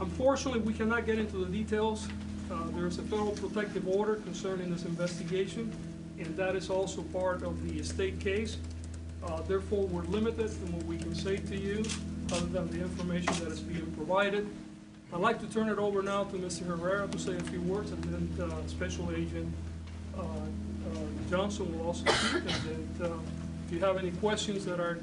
Unfortunately, 0.00 0.60
we 0.60 0.72
cannot 0.74 1.06
get 1.06 1.18
into 1.18 1.44
the 1.44 1.46
details. 1.50 2.08
Uh, 2.50 2.66
There 2.74 2.86
is 2.86 2.98
a 2.98 3.02
federal 3.02 3.32
protective 3.32 3.86
order 3.86 4.16
concerning 4.16 4.70
this 4.70 4.84
investigation, 4.84 5.72
and 6.18 6.36
that 6.36 6.56
is 6.56 6.70
also 6.70 7.02
part 7.02 7.42
of 7.42 7.62
the 7.68 7.82
state 7.84 8.18
case. 8.20 8.56
Uh, 9.24 9.42
Therefore, 9.42 9.86
we're 9.86 10.02
limited 10.02 10.50
in 10.64 10.72
what 10.72 10.84
we 10.86 10.98
can 10.98 11.14
say 11.14 11.36
to 11.36 11.56
you, 11.56 11.84
other 12.32 12.46
than 12.46 12.68
the 12.70 12.80
information 12.80 13.32
that 13.44 13.52
is 13.52 13.60
being 13.60 13.90
provided. 13.92 14.48
I'd 15.12 15.20
like 15.20 15.40
to 15.40 15.46
turn 15.46 15.70
it 15.70 15.78
over 15.78 16.02
now 16.02 16.24
to 16.24 16.36
Mr. 16.36 16.66
Herrera 16.66 17.08
to 17.08 17.18
say 17.18 17.34
a 17.36 17.40
few 17.44 17.62
words, 17.62 17.92
and 17.92 18.04
then 18.04 18.50
uh, 18.50 18.66
Special 18.66 19.10
Agent 19.10 19.52
uh, 20.16 20.20
uh, 20.20 20.24
Johnson 21.30 21.76
will 21.78 21.86
also 21.86 22.04
speak. 22.12 22.42
And 22.42 22.50
then, 22.98 23.12
uh, 23.12 23.18
if 23.66 23.72
you 23.72 23.80
have 23.80 23.96
any 23.96 24.10
questions 24.12 24.66
that 24.66 24.80
are 24.80 24.98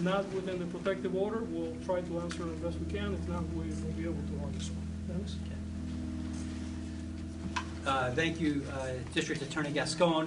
not 0.00 0.24
within 0.32 0.58
the 0.58 0.66
protective 0.66 1.14
order, 1.14 1.40
we'll 1.50 1.76
try 1.84 2.00
to 2.00 2.20
answer 2.20 2.38
them 2.38 2.56
best 2.58 2.78
we 2.78 2.90
can. 2.90 3.12
If 3.14 3.28
not, 3.28 3.42
we 3.50 3.66
will 3.66 3.92
be 3.96 4.04
able 4.04 4.14
to 4.14 4.44
on 4.44 4.52
this 4.52 4.70
one. 4.70 5.26
Uh, 7.86 8.10
Thank 8.12 8.40
you, 8.40 8.64
uh, 8.72 8.90
District 9.14 9.42
Attorney 9.42 9.70
Gascon. 9.70 10.26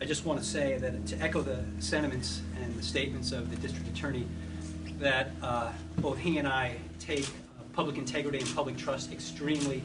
I 0.00 0.06
just 0.06 0.26
want 0.26 0.38
to 0.38 0.44
say 0.44 0.76
that 0.78 1.06
to 1.06 1.22
echo 1.22 1.40
the 1.40 1.64
sentiments 1.78 2.42
and 2.60 2.74
the 2.74 2.82
statements 2.82 3.32
of 3.32 3.48
the 3.48 3.56
District 3.56 3.88
Attorney, 3.88 4.26
that 4.98 5.30
uh, 5.42 5.72
both 5.98 6.18
he 6.18 6.38
and 6.38 6.48
I 6.48 6.76
take 6.98 7.24
uh, 7.24 7.62
public 7.72 7.98
integrity 7.98 8.38
and 8.38 8.54
public 8.54 8.76
trust 8.76 9.12
extremely 9.12 9.82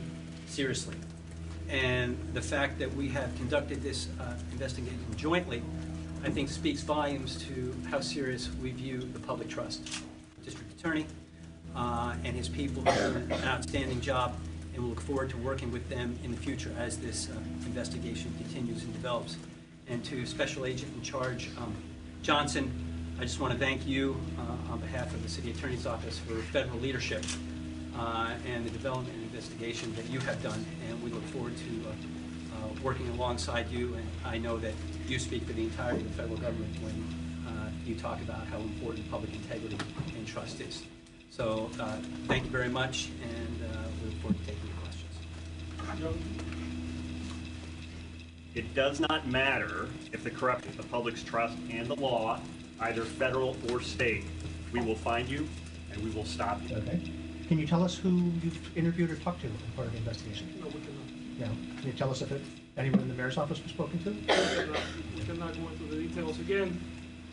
seriously. 0.48 0.96
And 1.70 2.18
the 2.34 2.42
fact 2.42 2.80
that 2.80 2.94
we 2.96 3.08
have 3.10 3.36
conducted 3.36 3.82
this 3.82 4.08
uh, 4.20 4.34
investigation 4.52 5.00
jointly, 5.16 5.62
I 6.24 6.30
think 6.30 6.50
speaks 6.50 6.82
volumes 6.82 7.44
to 7.46 7.76
how 7.90 8.00
serious 8.00 8.50
we 8.62 8.72
view 8.72 9.00
the 9.00 9.20
public 9.20 9.50
trust. 9.50 10.02
District 10.44 10.72
Attorney 10.80 11.06
uh, 11.76 12.16
and 12.24 12.36
his 12.36 12.50
people 12.50 12.84
have 12.84 13.30
done 13.30 13.40
an 13.40 13.48
outstanding 13.48 14.02
job, 14.02 14.36
and 14.74 14.84
we 14.84 14.90
look 14.90 15.02
forward 15.02 15.30
to 15.30 15.38
working 15.38 15.72
with 15.72 15.88
them 15.90 16.18
in 16.24 16.32
the 16.32 16.38
future 16.38 16.74
as 16.78 16.98
this 16.98 17.30
uh, 17.30 17.38
investigation 17.66 18.34
continues 18.38 18.84
and 18.84 18.92
develops. 18.94 19.38
And 19.88 20.04
to 20.06 20.26
Special 20.26 20.66
Agent 20.66 20.92
in 20.96 21.02
Charge 21.02 21.50
um, 21.58 21.76
Johnson, 22.22 22.72
I 23.20 23.24
just 23.24 23.42
want 23.42 23.52
to 23.52 23.60
thank 23.60 23.86
you 23.86 24.16
uh, 24.38 24.72
on 24.72 24.80
behalf 24.80 25.14
of 25.14 25.22
the 25.22 25.28
City 25.28 25.52
Attorney's 25.52 25.86
Office 25.86 26.18
for 26.20 26.36
federal 26.36 26.80
leadership 26.80 27.22
uh, 27.98 28.34
and 28.48 28.66
the 28.66 28.70
development 28.70 29.14
and 29.14 29.26
investigation 29.26 29.94
that 29.96 30.10
you 30.10 30.22
have 30.22 30.42
done, 30.42 30.66
and 30.88 31.04
we 31.04 31.10
look 31.10 31.26
forward 31.26 31.52
to 31.58 31.90
uh, 31.90 31.92
uh, 31.92 32.70
working 32.82 33.10
alongside 33.10 33.70
you, 33.70 33.94
and 33.96 34.08
I 34.24 34.38
know 34.38 34.58
that 34.60 34.72
you 35.06 35.20
speak 35.20 35.44
for 35.44 35.52
the 35.52 35.64
entirety 35.64 36.00
of 36.00 36.08
the 36.08 36.14
federal 36.14 36.38
government 36.38 36.74
when 36.82 37.46
uh, 37.46 37.70
you 37.86 37.96
talk 37.96 38.22
about 38.22 38.48
how 38.48 38.58
important 38.60 39.12
public 39.12 39.36
integrity 39.36 39.76
and 40.16 40.26
trust 40.26 40.62
is. 40.62 40.84
So, 41.30 41.70
thank 42.26 42.46
you 42.46 42.52
very 42.52 42.70
much, 42.70 43.10
and 43.22 43.60
we 44.02 44.12
look 44.12 44.20
forward 44.22 44.40
to 44.40 44.46
taking 44.46 44.66
your 44.66 44.78
questions. 44.78 45.14
It 48.56 48.74
does 48.74 49.02
not 49.02 49.28
matter 49.28 49.90
if 50.14 50.24
the 50.24 50.32
corruption 50.32 50.70
of 50.70 50.78
the 50.78 50.84
public's 50.84 51.22
trust 51.22 51.58
and 51.70 51.86
the 51.86 51.96
law, 51.96 52.40
either 52.82 53.04
federal 53.04 53.56
or 53.72 53.82
state. 53.82 54.24
We 54.72 54.82
will 54.82 54.96
find 54.96 55.28
you 55.28 55.48
and 55.92 56.04
we 56.04 56.10
will 56.12 56.26
stop 56.26 56.62
you. 56.68 56.76
Okay. 56.78 57.00
Can 57.48 57.58
you 57.58 57.66
tell 57.66 57.84
us 57.84 57.96
who 57.98 58.10
you've 58.44 58.78
interviewed 58.78 59.10
or 59.10 59.16
talked 59.18 59.42
to 59.42 59.48
in 59.48 59.54
part 59.76 59.88
of 59.88 59.94
the 59.94 60.00
investigation? 60.00 60.54
No, 60.60 60.68
we 60.68 60.74
cannot. 60.74 60.96
No. 61.40 61.48
Can 61.80 61.88
you 61.88 61.94
tell 61.94 62.12
us 62.12 62.22
if 62.22 62.32
it, 62.32 62.42
anyone 62.78 63.00
in 63.02 63.08
the 63.08 63.16
mayor's 63.16 63.38
office 63.38 63.62
was 63.64 63.72
spoken 63.72 64.02
to? 64.04 64.12
We 64.12 64.26
cannot- 64.26 64.78
we 65.16 65.22
cannot 65.24 65.54
go 65.56 65.68
into 65.70 65.96
the 65.96 66.04
details 66.08 66.40
again. 66.40 66.80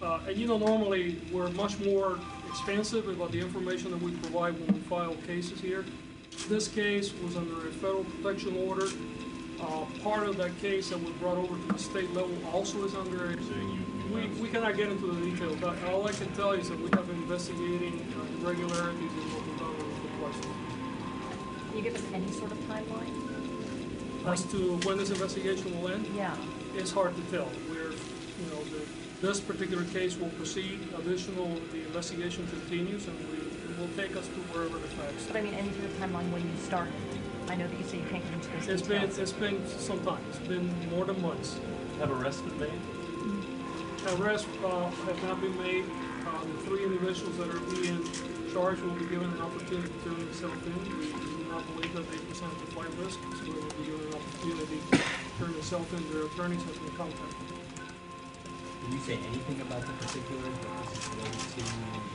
Uh, 0.00 0.20
And 0.26 0.36
you 0.36 0.46
know, 0.46 0.58
normally, 0.58 1.16
we're 1.32 1.50
much 1.52 1.78
more 1.80 2.18
expansive 2.48 3.08
about 3.08 3.32
the 3.32 3.40
information 3.40 3.90
that 3.90 4.00
we 4.00 4.12
provide 4.12 4.54
when 4.60 4.74
we 4.74 4.80
file 4.80 5.14
cases 5.26 5.60
here. 5.60 5.84
This 6.48 6.68
case 6.68 7.12
was 7.22 7.36
under 7.36 7.66
a 7.68 7.72
federal 7.72 8.04
protection 8.04 8.56
order. 8.68 8.86
Uh, 9.60 9.84
Part 10.02 10.26
of 10.28 10.36
that 10.36 10.58
case 10.60 10.90
that 10.90 11.00
was 11.02 11.12
brought 11.14 11.38
over 11.38 11.56
to 11.56 11.72
the 11.72 11.78
state 11.78 12.12
level 12.14 12.36
also 12.52 12.84
is 12.84 12.94
under 12.94 13.30
a, 13.30 13.36
we, 14.16 14.26
we 14.42 14.48
cannot 14.48 14.76
get 14.76 14.88
into 14.88 15.06
the 15.12 15.30
details. 15.30 15.56
but 15.60 15.76
All 15.84 16.06
I 16.06 16.12
can 16.12 16.32
tell 16.34 16.54
you 16.54 16.62
is 16.62 16.68
that 16.70 16.78
we 16.78 16.88
have 16.90 17.06
been 17.06 17.16
investigating 17.16 17.94
uh, 18.16 18.44
irregularities 18.46 19.12
in 19.12 19.26
what 19.32 19.46
we've 19.46 19.58
done 19.58 19.76
with 19.76 20.02
the 20.02 20.08
question. 20.18 20.50
Can 21.68 21.76
you 21.76 21.82
give 21.82 21.94
us 21.94 22.02
any 22.14 22.30
sort 22.32 22.52
of 22.52 22.58
timeline? 22.68 23.12
As 24.26 24.44
to 24.46 24.76
when 24.88 24.98
this 24.98 25.10
investigation 25.10 25.80
will 25.80 25.88
end, 25.90 26.06
Yeah. 26.14 26.34
It's 26.74 26.92
hard 26.92 27.16
to 27.16 27.22
tell. 27.34 27.48
We're, 27.70 27.92
you 27.92 28.46
know, 28.52 28.62
the, 28.64 29.26
this 29.26 29.40
particular 29.40 29.84
case 29.84 30.18
will 30.18 30.28
proceed, 30.30 30.78
additional, 30.98 31.48
the 31.72 31.78
investigation 31.86 32.46
continues, 32.48 33.06
and 33.06 33.16
we, 33.30 33.38
it 33.38 33.78
will 33.78 33.88
take 33.96 34.14
us 34.14 34.26
to 34.26 34.40
wherever 34.52 34.78
the 34.78 34.88
facts. 34.88 35.24
But 35.26 35.36
I 35.36 35.40
mean, 35.40 35.54
any 35.54 35.70
sort 35.72 35.84
of 35.84 35.92
timeline 35.96 36.30
when 36.32 36.42
you 36.42 36.56
started? 36.62 36.92
I 37.48 37.54
know 37.54 37.66
that 37.66 37.78
you 37.78 37.84
say 37.86 37.96
you 37.98 38.04
can't 38.10 38.22
get 38.24 38.34
into 38.34 38.48
those 38.50 38.68
It's 38.68 38.82
been, 38.86 39.04
it's 39.04 39.32
been 39.32 39.66
some 39.78 40.04
time, 40.04 40.20
it's 40.28 40.38
been 40.40 40.68
more 40.90 41.06
than 41.06 41.22
months. 41.22 41.58
Have 42.00 42.10
arrests 42.10 42.42
been 42.42 42.58
made? 42.58 42.80
Arrests, 44.06 44.46
uh, 44.62 44.86
have 45.10 45.22
not 45.24 45.40
been 45.40 45.56
made, 45.58 45.84
uh, 46.26 46.38
the 46.38 46.58
three 46.62 46.84
individuals 46.84 47.36
that 47.38 47.50
are 47.50 47.58
being 47.74 47.98
charged 48.54 48.80
will 48.82 48.94
be 48.94 49.04
given 49.06 49.26
an 49.34 49.42
opportunity 49.42 49.90
to 49.90 49.98
turn 50.06 50.18
themselves 50.18 50.62
in. 50.62 50.78
We 50.78 51.42
do 51.42 51.50
not 51.50 51.66
believe 51.74 51.92
that 51.94 52.06
they 52.10 52.18
present 52.18 52.52
a 52.54 52.66
flight 52.70 52.86
risk, 53.02 53.18
so 53.34 53.42
they 53.42 53.50
will 53.50 53.66
be 53.82 53.84
given 53.90 54.06
an 54.06 54.14
opportunity 54.14 54.78
to 54.94 54.98
turn 55.42 55.52
themselves 55.52 55.92
in, 55.92 56.06
their 56.12 56.22
attorneys 56.30 56.62
have 56.62 56.78
been 56.86 56.94
contacted. 56.94 57.50
Did 58.86 58.94
you 58.94 59.00
say 59.02 59.18
anything 59.26 59.58
about 59.60 59.82
the 59.82 59.92
particulars 59.98 60.54
that 60.54 60.72
this 60.86 60.90
is 60.94 61.04
related 61.10 61.42
to 61.42 61.62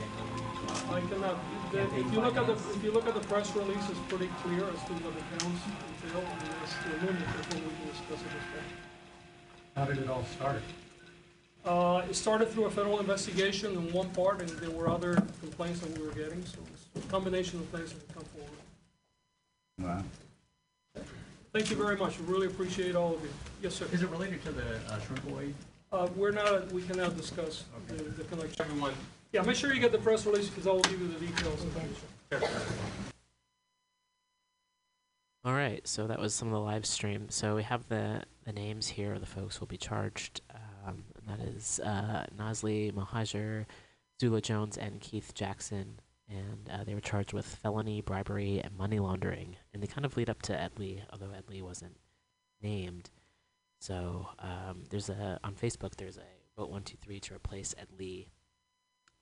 generally? 0.00 0.96
I 0.96 1.00
cannot, 1.12 1.36
the- 1.72 1.92
if 2.00 2.08
you 2.08 2.20
look 2.24 2.36
at 2.40 2.46
the, 2.48 2.56
if 2.56 2.82
you 2.82 2.92
look 2.92 3.06
at 3.06 3.14
the 3.14 3.26
press 3.28 3.54
release, 3.54 3.84
it's 3.92 4.00
pretty 4.08 4.32
clear 4.40 4.64
as 4.64 4.80
to 4.88 4.92
what 5.04 5.12
the 5.12 5.24
counts 5.36 5.60
entail, 5.68 6.24
and 6.24 6.40
that's 6.56 6.72
the 6.88 6.96
limit 7.04 7.20
of 7.20 7.44
what 7.52 7.60
we 7.60 7.72
can 7.76 7.86
discuss 7.92 8.20
at 8.24 8.32
this 8.32 8.48
point. 8.48 8.72
How 9.76 9.84
did 9.84 9.98
it 9.98 10.08
all 10.08 10.24
start? 10.24 10.62
Uh, 11.64 12.02
it 12.10 12.14
started 12.14 12.50
through 12.50 12.64
a 12.64 12.70
federal 12.70 12.98
investigation 12.98 13.72
in 13.72 13.92
one 13.92 14.10
part, 14.10 14.40
and 14.40 14.48
there 14.50 14.70
were 14.70 14.88
other 14.88 15.14
complaints 15.40 15.80
that 15.80 15.96
we 15.96 16.04
were 16.04 16.12
getting, 16.12 16.44
so 16.44 16.58
it's 16.96 17.06
a 17.06 17.08
combination 17.08 17.60
of 17.60 17.66
things 17.66 17.92
that 17.92 18.00
have 18.00 18.14
come 18.14 18.24
forward. 18.24 18.50
Wow. 19.80 21.02
Thank 21.52 21.70
you 21.70 21.76
very 21.76 21.96
much, 21.96 22.18
we 22.18 22.26
really 22.32 22.46
appreciate 22.48 22.96
all 22.96 23.14
of 23.14 23.22
you. 23.22 23.28
Yes, 23.62 23.74
sir. 23.74 23.86
Is 23.92 24.02
it 24.02 24.10
related 24.10 24.42
to 24.44 24.52
the 24.52 24.76
uh, 24.88 24.98
Shrimp 25.00 25.24
Boy? 25.28 25.52
Uh, 25.92 26.08
we're 26.16 26.32
not, 26.32 26.72
we 26.72 26.82
cannot 26.82 27.16
discuss 27.16 27.64
the, 27.86 27.94
Okay. 27.94 28.02
the 28.16 28.24
connection. 28.24 28.64
Everyone, 28.66 28.92
Yeah, 29.32 29.42
make 29.42 29.56
sure 29.56 29.72
you 29.72 29.80
get 29.80 29.92
the 29.92 29.98
press 29.98 30.26
release, 30.26 30.48
because 30.48 30.66
I 30.66 30.70
will 30.70 30.80
give 30.80 31.00
you 31.00 31.08
the 31.08 31.26
details. 31.26 31.64
All 35.44 35.54
right, 35.54 35.86
so 35.86 36.06
that 36.06 36.18
was 36.18 36.34
some 36.34 36.48
of 36.48 36.52
the 36.54 36.60
live 36.60 36.86
stream. 36.86 37.26
So 37.30 37.54
we 37.54 37.62
have 37.62 37.88
the 37.88 38.22
the 38.44 38.52
names 38.52 38.88
here 38.88 39.12
of 39.12 39.20
the 39.20 39.26
folks 39.26 39.56
who 39.56 39.60
will 39.60 39.68
be 39.68 39.76
charged. 39.76 40.40
Um, 40.86 41.04
that 41.28 41.40
is 41.40 41.80
uh, 41.84 42.26
Nasli 42.36 42.92
Mohajer, 42.92 43.66
Zula 44.20 44.40
Jones, 44.40 44.76
and 44.76 45.00
Keith 45.00 45.34
Jackson. 45.34 46.00
and 46.28 46.70
uh, 46.70 46.84
they 46.84 46.94
were 46.94 47.00
charged 47.00 47.32
with 47.32 47.46
felony, 47.46 48.00
bribery, 48.00 48.60
and 48.62 48.76
money 48.76 48.98
laundering. 48.98 49.56
And 49.72 49.82
they 49.82 49.86
kind 49.86 50.04
of 50.04 50.16
lead 50.16 50.30
up 50.30 50.42
to 50.42 50.60
Ed 50.60 50.72
Lee, 50.78 51.02
although 51.12 51.32
Ed 51.36 51.44
Lee 51.48 51.62
wasn't 51.62 51.96
named. 52.62 53.10
So 53.80 54.28
um, 54.38 54.84
there's 54.90 55.08
a 55.08 55.40
on 55.42 55.54
Facebook. 55.54 55.96
There's 55.96 56.16
a 56.18 56.22
vote 56.56 56.70
one 56.70 56.82
two 56.82 56.96
three 56.96 57.20
to 57.20 57.34
replace 57.34 57.74
Ed 57.78 57.88
Lee 57.98 58.28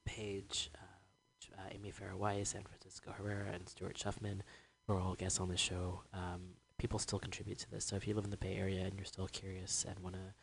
page, 0.04 0.70
uh, 0.74 0.98
which 1.36 1.50
uh, 1.58 1.68
Amy 1.74 1.92
Farah 1.92 2.16
Weiss, 2.16 2.50
San 2.50 2.62
Francisco 2.62 3.12
Herrera, 3.16 3.52
and 3.52 3.68
Stuart 3.68 3.96
Schuffman, 3.96 4.40
who 4.86 4.94
are 4.94 5.00
all 5.00 5.14
guests 5.14 5.40
on 5.40 5.48
the 5.48 5.56
show. 5.56 6.02
Um, 6.12 6.56
people 6.78 6.98
still 6.98 7.18
contribute 7.18 7.58
to 7.58 7.70
this. 7.70 7.84
So 7.84 7.96
if 7.96 8.06
you 8.06 8.14
live 8.14 8.24
in 8.24 8.30
the 8.30 8.36
Bay 8.36 8.56
Area 8.56 8.84
and 8.84 8.94
you're 8.96 9.04
still 9.04 9.28
curious 9.28 9.84
and 9.88 9.98
want 10.00 10.16
to 10.16 10.34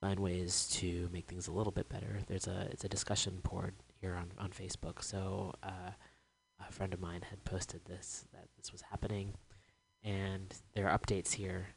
find 0.00 0.18
ways 0.20 0.68
to 0.72 1.08
make 1.12 1.26
things 1.26 1.46
a 1.46 1.52
little 1.52 1.72
bit 1.72 1.88
better, 1.88 2.20
there's 2.26 2.46
a 2.46 2.68
it's 2.70 2.84
a 2.84 2.88
discussion 2.88 3.40
board 3.42 3.74
here 4.00 4.14
on 4.14 4.32
on 4.38 4.50
Facebook. 4.50 5.02
So 5.02 5.54
uh, 5.62 5.92
a 6.66 6.72
friend 6.72 6.92
of 6.94 7.00
mine 7.00 7.22
had 7.28 7.44
posted 7.44 7.84
this 7.84 8.24
that 8.32 8.48
this 8.56 8.72
was 8.72 8.82
happening, 8.82 9.34
and 10.02 10.54
there 10.74 10.88
are 10.88 10.98
updates 10.98 11.32
here. 11.34 11.68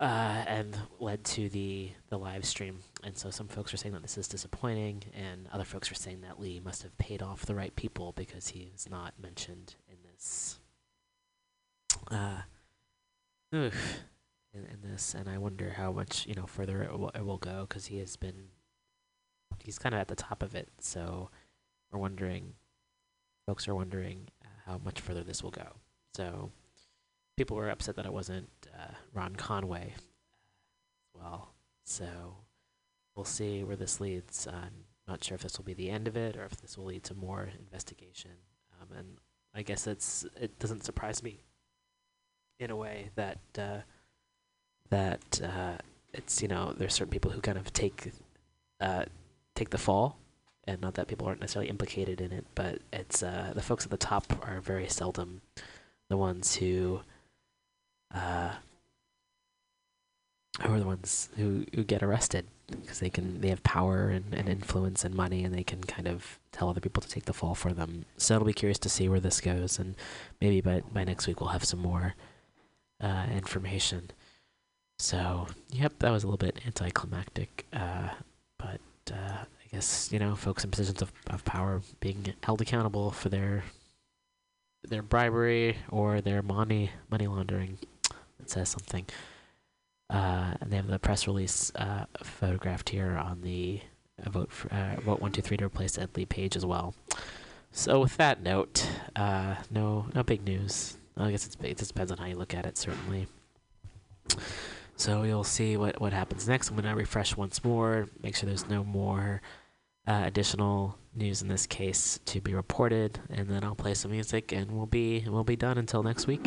Uh, 0.00 0.44
and 0.46 0.78
led 1.00 1.24
to 1.24 1.48
the 1.48 1.90
the 2.08 2.16
live 2.16 2.44
stream, 2.44 2.78
and 3.02 3.18
so 3.18 3.30
some 3.30 3.48
folks 3.48 3.74
are 3.74 3.76
saying 3.76 3.92
that 3.92 4.02
this 4.02 4.16
is 4.16 4.28
disappointing, 4.28 5.02
and 5.12 5.48
other 5.50 5.64
folks 5.64 5.90
are 5.90 5.96
saying 5.96 6.20
that 6.20 6.38
Lee 6.38 6.60
must 6.64 6.84
have 6.84 6.96
paid 6.98 7.20
off 7.20 7.44
the 7.44 7.54
right 7.56 7.74
people 7.74 8.12
because 8.12 8.46
he 8.50 8.70
is 8.72 8.88
not 8.88 9.14
mentioned 9.20 9.74
in 9.90 9.96
this 10.08 10.60
uh, 12.12 12.42
in, 14.54 14.64
in 14.64 14.90
this, 14.90 15.14
and 15.14 15.28
I 15.28 15.38
wonder 15.38 15.74
how 15.76 15.92
much 15.92 16.26
you 16.26 16.34
know 16.34 16.46
further 16.46 16.82
it 16.82 16.98
will, 16.98 17.10
it 17.10 17.24
will 17.24 17.38
go 17.38 17.66
because 17.68 17.86
he 17.86 17.98
has 17.98 18.16
been 18.16 18.48
he's 19.62 19.78
kind 19.78 19.94
of 19.94 20.00
at 20.00 20.08
the 20.08 20.16
top 20.16 20.42
of 20.42 20.54
it. 20.54 20.68
So 20.80 21.30
we're 21.90 21.98
wondering, 21.98 22.54
folks 23.46 23.68
are 23.68 23.74
wondering 23.74 24.28
uh, 24.44 24.48
how 24.66 24.80
much 24.84 25.00
further 25.00 25.22
this 25.22 25.42
will 25.42 25.50
go. 25.50 25.76
So 26.14 26.50
people 27.36 27.56
were 27.56 27.70
upset 27.70 27.96
that 27.96 28.06
it 28.06 28.12
wasn't 28.12 28.50
uh, 28.74 28.94
Ron 29.12 29.36
Conway 29.36 29.94
as 29.94 31.20
well. 31.20 31.54
So 31.84 32.06
we'll 33.14 33.24
see 33.24 33.64
where 33.64 33.76
this 33.76 34.00
leads. 34.00 34.46
I'm 34.46 34.84
not 35.06 35.24
sure 35.24 35.34
if 35.34 35.42
this 35.42 35.56
will 35.56 35.64
be 35.64 35.74
the 35.74 35.90
end 35.90 36.08
of 36.08 36.16
it 36.16 36.36
or 36.36 36.44
if 36.44 36.60
this 36.60 36.76
will 36.76 36.86
lead 36.86 37.04
to 37.04 37.14
more 37.14 37.48
investigation. 37.58 38.32
Um, 38.80 38.96
and 38.96 39.08
I 39.54 39.62
guess 39.62 39.86
it's 39.86 40.26
it 40.40 40.58
doesn't 40.58 40.84
surprise 40.84 41.22
me 41.22 41.44
in 42.60 42.70
a 42.70 42.76
way 42.76 43.10
that 43.14 43.40
uh, 43.56 43.78
that 44.90 45.40
uh, 45.42 45.76
it's 46.12 46.42
you 46.42 46.48
know 46.48 46.74
there's 46.76 46.94
certain 46.94 47.10
people 47.10 47.30
who 47.30 47.40
kind 47.40 47.58
of 47.58 47.72
take 47.72 48.12
uh, 48.80 49.04
take 49.54 49.70
the 49.70 49.78
fall, 49.78 50.16
and 50.64 50.80
not 50.80 50.94
that 50.94 51.08
people 51.08 51.26
aren't 51.26 51.40
necessarily 51.40 51.70
implicated 51.70 52.20
in 52.20 52.32
it, 52.32 52.46
but 52.54 52.80
it's 52.92 53.22
uh, 53.22 53.52
the 53.54 53.62
folks 53.62 53.84
at 53.84 53.90
the 53.90 53.96
top 53.96 54.24
are 54.46 54.60
very 54.60 54.88
seldom 54.88 55.40
the 56.08 56.16
ones 56.16 56.56
who 56.56 57.00
uh, 58.14 58.52
who 60.62 60.72
are 60.72 60.80
the 60.80 60.86
ones 60.86 61.28
who, 61.36 61.64
who 61.74 61.84
get 61.84 62.02
arrested 62.02 62.46
because 62.80 62.98
they 63.00 63.10
can 63.10 63.40
they 63.40 63.48
have 63.48 63.62
power 63.62 64.08
and, 64.08 64.34
and 64.34 64.48
influence 64.48 65.04
and 65.04 65.14
money 65.14 65.44
and 65.44 65.54
they 65.54 65.62
can 65.62 65.82
kind 65.82 66.08
of 66.08 66.38
tell 66.52 66.68
other 66.68 66.80
people 66.80 67.02
to 67.02 67.08
take 67.08 67.26
the 67.26 67.32
fall 67.32 67.54
for 67.54 67.72
them. 67.72 68.04
So 68.16 68.34
it'll 68.34 68.46
be 68.46 68.52
curious 68.52 68.78
to 68.80 68.88
see 68.88 69.08
where 69.08 69.20
this 69.20 69.40
goes 69.40 69.78
and 69.78 69.94
maybe 70.40 70.60
by 70.60 70.82
by 70.92 71.04
next 71.04 71.26
week 71.26 71.40
we'll 71.40 71.50
have 71.50 71.64
some 71.64 71.80
more 71.80 72.14
uh, 73.00 73.26
information. 73.32 74.10
So 74.98 75.46
yep, 75.70 75.92
that 76.00 76.10
was 76.10 76.24
a 76.24 76.26
little 76.26 76.38
bit 76.38 76.60
anticlimactic, 76.66 77.66
uh, 77.72 78.08
but 78.58 78.80
uh, 79.12 79.44
I 79.44 79.68
guess 79.70 80.10
you 80.12 80.18
know 80.18 80.34
folks 80.34 80.64
in 80.64 80.70
positions 80.70 81.02
of, 81.02 81.12
of 81.28 81.44
power 81.44 81.82
being 82.00 82.34
held 82.42 82.60
accountable 82.60 83.10
for 83.12 83.28
their 83.28 83.64
their 84.82 85.02
bribery 85.02 85.76
or 85.88 86.20
their 86.20 86.42
money 86.42 86.90
money 87.10 87.26
laundering. 87.26 87.78
It 88.40 88.50
says 88.50 88.68
something. 88.68 89.06
Uh, 90.10 90.54
and 90.60 90.70
they 90.70 90.76
have 90.76 90.86
the 90.86 90.98
press 90.98 91.26
release 91.26 91.70
uh, 91.76 92.06
photographed 92.22 92.88
here 92.88 93.18
on 93.18 93.42
the 93.42 93.80
uh, 94.24 94.30
vote 94.30 94.50
for, 94.50 94.72
uh, 94.72 94.98
vote 95.02 95.20
one 95.20 95.32
two 95.32 95.42
three 95.42 95.58
to 95.58 95.66
replace 95.66 95.98
Ed 95.98 96.10
Lee 96.16 96.24
page 96.24 96.56
as 96.56 96.64
well. 96.64 96.94
So 97.72 98.00
with 98.00 98.16
that 98.16 98.42
note, 98.42 98.88
no 99.16 100.06
no 100.14 100.22
big 100.24 100.44
news. 100.44 100.96
I 101.16 101.30
guess 101.30 101.46
it's. 101.46 101.56
It 101.62 101.76
depends 101.76 102.10
on 102.10 102.18
how 102.18 102.26
you 102.26 102.36
look 102.36 102.54
at 102.54 102.64
it, 102.64 102.78
certainly. 102.78 103.26
So 104.98 105.22
you'll 105.22 105.44
see 105.44 105.76
what 105.76 106.00
what 106.00 106.12
happens 106.12 106.48
next. 106.48 106.70
I'm 106.70 106.76
gonna 106.76 106.94
refresh 106.94 107.36
once 107.36 107.62
more, 107.62 108.08
make 108.20 108.34
sure 108.34 108.48
there's 108.48 108.68
no 108.68 108.82
more 108.82 109.40
uh, 110.08 110.22
additional 110.26 110.98
news 111.14 111.40
in 111.40 111.46
this 111.46 111.66
case 111.68 112.18
to 112.26 112.40
be 112.40 112.52
reported, 112.52 113.20
and 113.30 113.48
then 113.48 113.62
I'll 113.62 113.76
play 113.76 113.94
some 113.94 114.10
music, 114.10 114.50
and 114.50 114.72
we'll 114.72 114.86
be 114.86 115.24
we'll 115.28 115.44
be 115.44 115.54
done 115.54 115.78
until 115.78 116.02
next 116.02 116.26
week. 116.26 116.44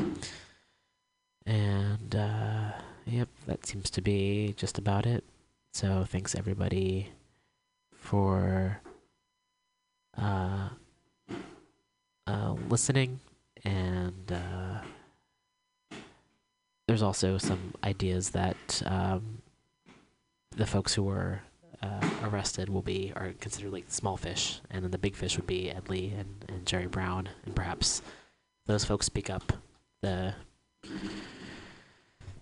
And 1.46 2.14
uh, 2.14 2.72
yep, 3.06 3.30
that 3.48 3.66
seems 3.66 3.90
to 3.92 4.02
be 4.02 4.54
just 4.58 4.78
about 4.78 5.06
it. 5.06 5.24
So 5.74 6.06
thanks 6.06 6.36
everybody 6.36 7.10
for 7.94 8.82
uh, 10.18 10.68
uh, 12.28 12.56
listening, 12.68 13.22
and 13.64 14.30
uh, 14.30 14.82
there's 16.92 17.02
also 17.02 17.38
some 17.38 17.74
ideas 17.86 18.32
that 18.32 18.84
um, 18.86 19.42
the 20.58 20.66
folks 20.66 20.94
who 20.94 21.04
were 21.04 21.40
uh, 21.82 22.10
arrested 22.24 22.68
will 22.68 22.82
be 22.82 23.14
are 23.16 23.32
considered 23.40 23.72
like 23.72 23.86
small 23.88 24.18
fish, 24.18 24.60
and 24.70 24.84
then 24.84 24.92
the 24.92 24.98
big 24.98 25.16
fish 25.16 25.38
would 25.38 25.48
be 25.48 25.72
Ed 25.72 25.88
Lee 25.88 26.14
and, 26.18 26.44
and 26.50 26.66
Jerry 26.66 26.88
Brown, 26.88 27.30
and 27.46 27.56
perhaps 27.56 28.02
those 28.66 28.84
folks 28.84 29.06
speak 29.06 29.30
up. 29.30 29.54
The 30.02 30.34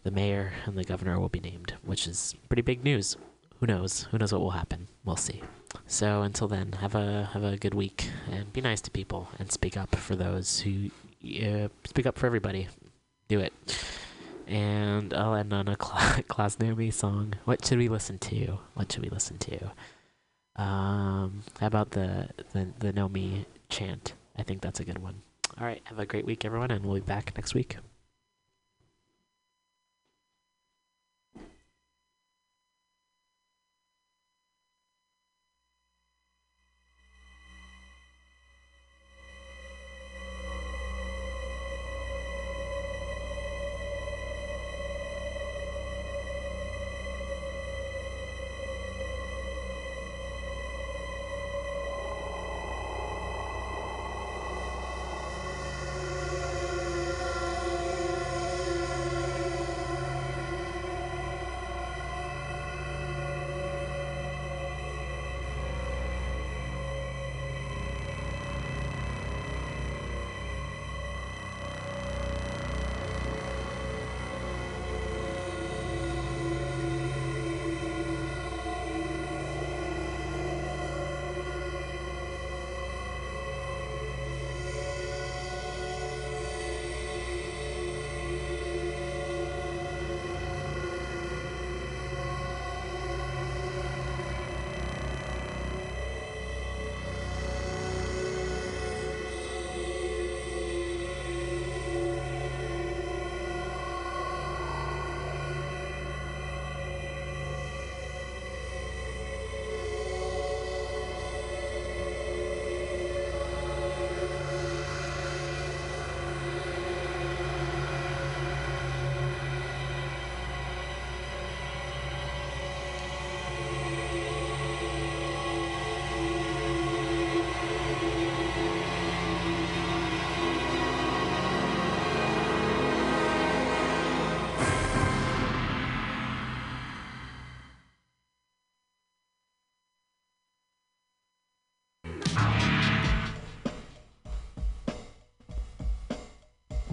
the 0.02 0.10
mayor 0.10 0.54
and 0.66 0.76
the 0.76 0.84
governor 0.84 1.20
will 1.20 1.30
be 1.30 1.42
named, 1.42 1.76
which 1.84 2.08
is 2.08 2.34
pretty 2.48 2.64
big 2.64 2.84
news. 2.84 3.18
Who 3.60 3.68
knows? 3.68 4.08
Who 4.10 4.18
knows 4.18 4.32
what 4.32 4.42
will 4.42 4.50
happen? 4.50 4.88
We'll 5.06 5.16
see. 5.16 5.44
So 5.86 6.24
until 6.24 6.48
then, 6.48 6.72
have 6.72 6.96
a 6.96 7.30
have 7.34 7.44
a 7.44 7.56
good 7.56 7.76
week 7.76 8.10
and 8.32 8.52
be 8.52 8.62
nice 8.62 8.82
to 8.82 8.90
people 8.90 9.28
and 9.38 9.52
speak 9.52 9.78
up 9.78 9.96
for 9.96 10.16
those 10.16 10.62
who 10.62 10.90
uh, 11.24 11.68
speak 11.86 12.08
up 12.08 12.18
for 12.18 12.26
everybody. 12.26 12.68
Do 13.28 13.42
it. 13.42 13.54
And 14.50 15.14
I'll 15.14 15.36
end 15.36 15.54
on 15.54 15.68
a 15.68 15.76
Cla- 15.76 16.24
Klaus 16.28 16.56
Nomi 16.56 16.92
song. 16.92 17.36
What 17.46 17.64
should 17.64 17.78
we 17.78 17.88
listen 17.88 18.18
to? 18.18 18.58
What 18.74 18.92
should 18.92 19.04
we 19.04 19.10
listen 19.10 19.38
to? 19.38 19.72
Um, 20.56 21.44
how 21.60 21.68
about 21.68 21.92
the 21.92 22.30
the 22.54 22.68
the 22.80 22.92
Nomi 22.92 23.46
chant? 23.70 24.14
I 24.38 24.44
think 24.44 24.62
that's 24.62 24.80
a 24.80 24.84
good 24.84 24.98
one. 24.98 25.22
All 25.60 25.68
right, 25.68 25.82
have 25.86 26.00
a 26.00 26.06
great 26.06 26.26
week, 26.26 26.46
everyone, 26.46 26.72
and 26.72 26.84
we'll 26.86 26.96
be 26.96 27.02
back 27.02 27.34
next 27.36 27.54
week. 27.54 27.78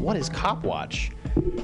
What 0.06 0.16
is 0.16 0.30
Copwatch? 0.30 1.10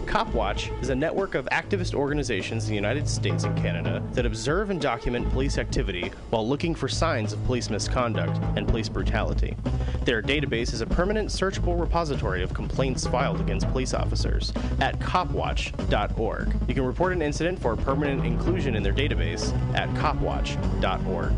Copwatch 0.05 0.69
is 0.83 0.89
a 0.89 0.95
network 0.97 1.37
of 1.37 1.47
activist 1.53 1.95
organizations 1.95 2.65
in 2.65 2.71
the 2.71 2.75
United 2.75 3.09
States 3.09 3.45
and 3.45 3.57
Canada 3.57 4.03
that 4.15 4.27
observe 4.27 4.71
and 4.71 4.81
document 4.81 5.31
police 5.31 5.59
activity 5.59 6.11
while 6.31 6.47
looking 6.47 6.75
for 6.75 6.89
signs 6.89 7.33
of 7.33 7.45
police 7.45 7.71
misconduct 7.71 8.37
and 8.57 8.67
police 8.67 8.89
brutality. 8.89 9.57
Their 10.05 10.21
database 10.21 10.73
is 10.75 10.81
a 10.81 10.87
permanent 10.87 11.29
searchable 11.29 11.81
repository 11.81 12.43
of 12.43 12.53
complaints 12.53 13.07
filed 13.07 13.41
against 13.41 13.71
police 13.71 13.95
officers 13.95 14.53
at 14.81 14.99
copwatch.org. 14.99 16.57
You 16.67 16.75
can 16.75 16.85
report 16.85 17.13
an 17.13 17.23
incident 17.23 17.63
for 17.63 17.77
permanent 17.77 18.27
inclusion 18.27 18.75
in 18.75 18.83
their 18.83 18.93
database 18.93 19.57
at 19.77 19.89
copwatch.org. 19.91 21.33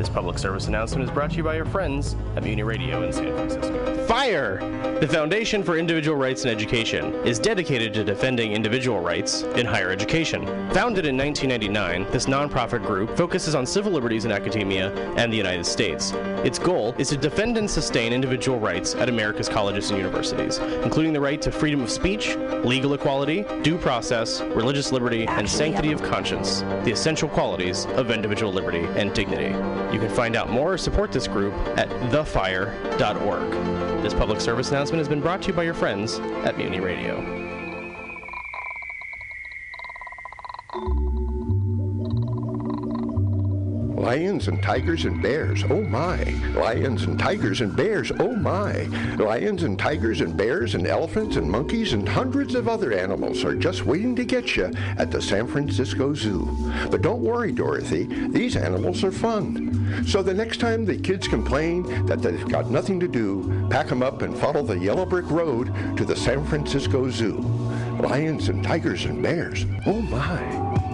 This 0.00 0.08
public 0.08 0.38
service 0.38 0.66
announcement 0.66 1.04
is 1.04 1.10
brought 1.10 1.32
to 1.32 1.36
you 1.36 1.42
by 1.42 1.56
your 1.56 1.66
friends 1.66 2.16
at 2.34 2.42
Mutiny 2.42 2.62
Radio 2.62 3.02
in 3.02 3.12
San 3.12 3.34
Francisco. 3.34 4.06
FIRE! 4.06 4.98
The 4.98 5.06
Foundation 5.06 5.62
for 5.62 5.76
Individual 5.76 6.16
Rights 6.16 6.42
in 6.42 6.50
Education 6.50 7.12
is 7.26 7.38
dedicated 7.38 7.92
to 7.92 8.02
defending 8.02 8.52
individual 8.52 9.00
rights 9.00 9.42
in 9.42 9.66
higher 9.66 9.90
education. 9.90 10.46
Founded 10.72 11.04
in 11.04 11.18
1999, 11.18 12.10
this 12.12 12.24
nonprofit 12.24 12.82
group 12.82 13.14
focuses 13.14 13.54
on 13.54 13.66
civil 13.66 13.92
liberties 13.92 14.24
in 14.24 14.32
academia 14.32 14.90
and 15.16 15.30
the 15.30 15.36
United 15.36 15.66
States. 15.66 16.12
Its 16.44 16.58
goal 16.58 16.94
is 16.96 17.10
to 17.10 17.18
defend 17.18 17.58
and 17.58 17.70
sustain 17.70 18.14
individual 18.14 18.58
rights 18.58 18.94
at 18.94 19.10
America's 19.10 19.50
colleges 19.50 19.90
and 19.90 19.98
universities, 19.98 20.58
including 20.82 21.12
the 21.12 21.20
right 21.20 21.42
to 21.42 21.52
freedom 21.52 21.82
of 21.82 21.90
speech, 21.90 22.36
legal 22.64 22.94
equality, 22.94 23.44
due 23.62 23.76
process, 23.76 24.40
religious 24.40 24.92
liberty, 24.92 25.26
and 25.26 25.46
sanctity 25.46 25.92
of 25.92 26.02
conscience, 26.02 26.60
the 26.84 26.90
essential 26.90 27.28
qualities 27.28 27.84
of 27.96 28.10
individual 28.10 28.50
liberty 28.50 28.86
and 28.96 29.12
dignity. 29.12 29.54
You 29.92 29.98
can 29.98 30.10
find 30.10 30.36
out 30.36 30.50
more 30.50 30.72
or 30.72 30.78
support 30.78 31.10
this 31.12 31.26
group 31.26 31.54
at 31.76 31.88
thefire.org. 32.10 33.50
This 34.02 34.14
public 34.14 34.40
service 34.40 34.70
announcement 34.70 34.98
has 34.98 35.08
been 35.08 35.20
brought 35.20 35.42
to 35.42 35.48
you 35.48 35.54
by 35.54 35.64
your 35.64 35.74
friends 35.74 36.18
at 36.44 36.56
Mutiny 36.56 36.80
Radio. 36.80 37.39
Lions 44.00 44.48
and 44.48 44.62
tigers 44.62 45.04
and 45.04 45.20
bears, 45.20 45.62
oh 45.68 45.82
my. 45.82 46.16
Lions 46.54 47.02
and 47.02 47.18
tigers 47.18 47.60
and 47.60 47.76
bears, 47.76 48.10
oh 48.18 48.34
my. 48.34 48.84
Lions 49.18 49.62
and 49.62 49.78
tigers 49.78 50.22
and 50.22 50.34
bears 50.34 50.74
and 50.74 50.86
elephants 50.86 51.36
and 51.36 51.48
monkeys 51.48 51.92
and 51.92 52.08
hundreds 52.08 52.54
of 52.54 52.66
other 52.66 52.94
animals 52.94 53.44
are 53.44 53.54
just 53.54 53.84
waiting 53.84 54.16
to 54.16 54.24
get 54.24 54.56
you 54.56 54.72
at 54.96 55.10
the 55.10 55.20
San 55.20 55.46
Francisco 55.46 56.14
Zoo. 56.14 56.48
But 56.90 57.02
don't 57.02 57.20
worry, 57.20 57.52
Dorothy, 57.52 58.04
these 58.28 58.56
animals 58.56 59.04
are 59.04 59.12
fun. 59.12 60.02
So 60.06 60.22
the 60.22 60.32
next 60.32 60.60
time 60.60 60.86
the 60.86 60.96
kids 60.96 61.28
complain 61.28 62.06
that 62.06 62.22
they've 62.22 62.48
got 62.48 62.70
nothing 62.70 63.00
to 63.00 63.08
do, 63.08 63.68
pack 63.68 63.88
them 63.88 64.02
up 64.02 64.22
and 64.22 64.34
follow 64.34 64.62
the 64.62 64.78
yellow 64.78 65.04
brick 65.04 65.30
road 65.30 65.74
to 65.98 66.06
the 66.06 66.16
San 66.16 66.42
Francisco 66.46 67.10
Zoo. 67.10 67.36
Lions 68.00 68.48
and 68.48 68.64
tigers 68.64 69.04
and 69.04 69.22
bears, 69.22 69.66
oh 69.84 70.00
my. 70.00 70.89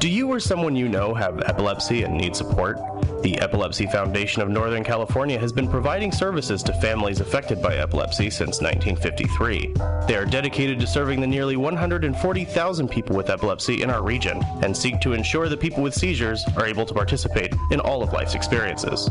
Do 0.00 0.08
you 0.08 0.32
or 0.32 0.40
someone 0.40 0.74
you 0.74 0.88
know 0.88 1.12
have 1.12 1.42
epilepsy 1.42 2.04
and 2.04 2.16
need 2.16 2.34
support? 2.34 2.78
The 3.20 3.38
Epilepsy 3.38 3.84
Foundation 3.84 4.40
of 4.40 4.48
Northern 4.48 4.82
California 4.82 5.38
has 5.38 5.52
been 5.52 5.68
providing 5.68 6.10
services 6.10 6.62
to 6.62 6.72
families 6.80 7.20
affected 7.20 7.60
by 7.60 7.76
epilepsy 7.76 8.30
since 8.30 8.62
1953. 8.62 9.74
They 10.08 10.16
are 10.16 10.24
dedicated 10.24 10.80
to 10.80 10.86
serving 10.86 11.20
the 11.20 11.26
nearly 11.26 11.56
140,000 11.56 12.88
people 12.88 13.14
with 13.14 13.28
epilepsy 13.28 13.82
in 13.82 13.90
our 13.90 14.02
region 14.02 14.42
and 14.62 14.74
seek 14.74 15.02
to 15.02 15.12
ensure 15.12 15.50
that 15.50 15.60
people 15.60 15.82
with 15.82 15.92
seizures 15.92 16.46
are 16.56 16.64
able 16.64 16.86
to 16.86 16.94
participate 16.94 17.54
in 17.70 17.78
all 17.78 18.02
of 18.02 18.14
life's 18.14 18.34
experiences. 18.34 19.10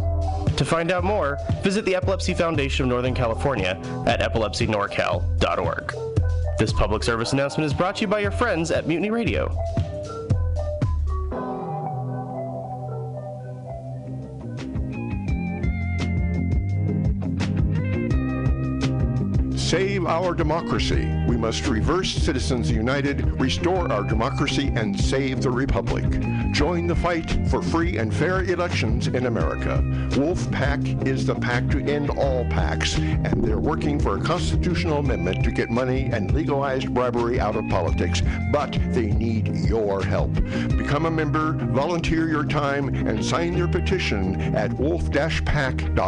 To 0.58 0.66
find 0.66 0.90
out 0.90 1.04
more, 1.04 1.38
visit 1.62 1.86
the 1.86 1.96
Epilepsy 1.96 2.34
Foundation 2.34 2.86
of 2.86 2.90
Northern 2.90 3.14
California 3.14 3.80
at 4.08 4.22
epilepsynorcal.org. 4.22 5.94
This 6.58 6.74
public 6.74 7.04
service 7.04 7.32
announcement 7.34 7.68
is 7.68 7.76
brought 7.76 7.98
to 7.98 8.02
you 8.02 8.08
by 8.08 8.22
your 8.22 8.32
friends 8.32 8.72
at 8.72 8.88
Mutiny 8.88 9.12
Radio. 9.12 9.56
Save 19.70 20.08
our 20.08 20.34
democracy. 20.34 21.06
We 21.28 21.38
must 21.38 21.68
reverse 21.68 22.10
Citizens 22.12 22.72
United, 22.72 23.40
restore 23.40 23.92
our 23.92 24.02
democracy, 24.02 24.72
and 24.76 25.00
save 25.00 25.44
the 25.44 25.52
Republic. 25.52 26.10
Join 26.52 26.88
the 26.88 26.96
fight 26.96 27.48
for 27.52 27.62
free 27.62 27.98
and 27.98 28.12
fair 28.12 28.44
elections 28.46 29.06
in 29.06 29.28
America. 29.28 29.84
Wolf 30.18 30.50
PAC 30.50 30.80
is 31.06 31.28
the 31.28 31.36
pack 31.36 31.70
to 31.70 31.86
end 31.86 32.10
all 32.10 32.46
packs, 32.46 32.98
and 32.98 33.44
they're 33.44 33.60
working 33.60 34.00
for 34.00 34.18
a 34.18 34.22
constitutional 34.22 34.98
amendment 34.98 35.44
to 35.44 35.52
get 35.52 35.70
money 35.70 36.10
and 36.12 36.34
legalized 36.34 36.92
bribery 36.92 37.40
out 37.40 37.56
of 37.56 37.70
politics. 37.70 38.24
But 38.52 38.72
they 38.88 39.12
need 39.12 39.56
your 39.56 40.04
help. 40.04 40.34
Become 40.80 41.06
a 41.06 41.12
member, 41.12 41.52
volunteer 41.52 42.28
your 42.28 42.44
time, 42.44 42.90
and 43.08 43.24
sign 43.24 43.54
their 43.54 43.68
petition 43.68 44.56
at 44.56 44.74
wolf-pac.com. 44.74 46.00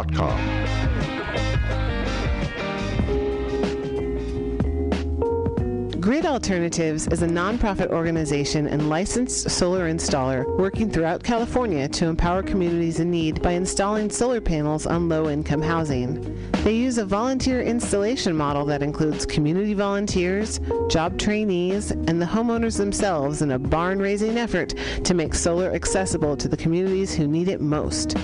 Grid 6.02 6.26
Alternatives 6.26 7.06
is 7.06 7.22
a 7.22 7.28
nonprofit 7.28 7.90
organization 7.90 8.66
and 8.66 8.88
licensed 8.88 9.48
solar 9.48 9.88
installer 9.88 10.44
working 10.58 10.90
throughout 10.90 11.22
California 11.22 11.88
to 11.90 12.06
empower 12.06 12.42
communities 12.42 12.98
in 12.98 13.08
need 13.08 13.40
by 13.40 13.52
installing 13.52 14.10
solar 14.10 14.40
panels 14.40 14.84
on 14.84 15.08
low 15.08 15.30
income 15.30 15.62
housing. 15.62 16.20
They 16.64 16.74
use 16.74 16.98
a 16.98 17.06
volunteer 17.06 17.62
installation 17.62 18.36
model 18.36 18.64
that 18.64 18.82
includes 18.82 19.24
community 19.24 19.74
volunteers, 19.74 20.58
job 20.90 21.20
trainees, 21.20 21.92
and 21.92 22.20
the 22.20 22.26
homeowners 22.26 22.78
themselves 22.78 23.40
in 23.40 23.52
a 23.52 23.58
barn 23.60 24.00
raising 24.00 24.38
effort 24.38 24.74
to 25.04 25.14
make 25.14 25.36
solar 25.36 25.72
accessible 25.72 26.36
to 26.36 26.48
the 26.48 26.56
communities 26.56 27.14
who 27.14 27.28
need 27.28 27.46
it 27.46 27.60
most. 27.60 28.18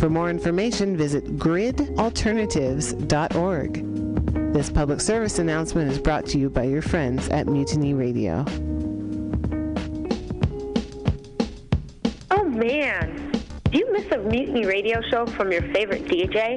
For 0.00 0.10
more 0.10 0.30
information, 0.30 0.96
visit 0.96 1.36
gridalternatives.org. 1.36 3.89
This 4.52 4.68
public 4.68 5.00
service 5.00 5.38
announcement 5.38 5.92
is 5.92 6.00
brought 6.00 6.26
to 6.26 6.38
you 6.38 6.50
by 6.50 6.64
your 6.64 6.82
friends 6.82 7.28
at 7.28 7.46
Mutiny 7.46 7.94
Radio. 7.94 8.44
Oh 12.32 12.44
man, 12.44 13.30
do 13.70 13.78
you 13.78 13.92
miss 13.92 14.10
a 14.10 14.18
Mutiny 14.18 14.66
Radio 14.66 15.00
show 15.02 15.24
from 15.24 15.52
your 15.52 15.62
favorite 15.72 16.04
DJ? 16.06 16.56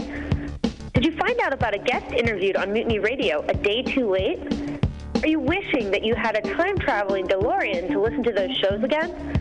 Did 0.94 1.06
you 1.06 1.15
find 1.18 1.40
out 1.40 1.53
about 1.53 1.76
a 1.76 1.78
guest 1.78 2.11
interviewed 2.11 2.56
on 2.56 2.74
Mutiny 2.74 2.98
Radio 2.98 3.45
a 3.48 3.53
day 3.53 3.84
too 3.84 4.10
late? 4.10 4.40
Are 5.22 5.28
you 5.28 5.40
wishing 5.40 5.91
that 5.91 6.03
you 6.03 6.15
had 6.15 6.36
a 6.36 6.41
time 6.56 6.80
traveling 6.80 7.28
DeLorean 7.28 7.91
to 7.91 8.02
listen 8.02 8.24
to 8.24 8.32
those 8.32 8.57
shows 8.57 8.84
again? 8.84 9.40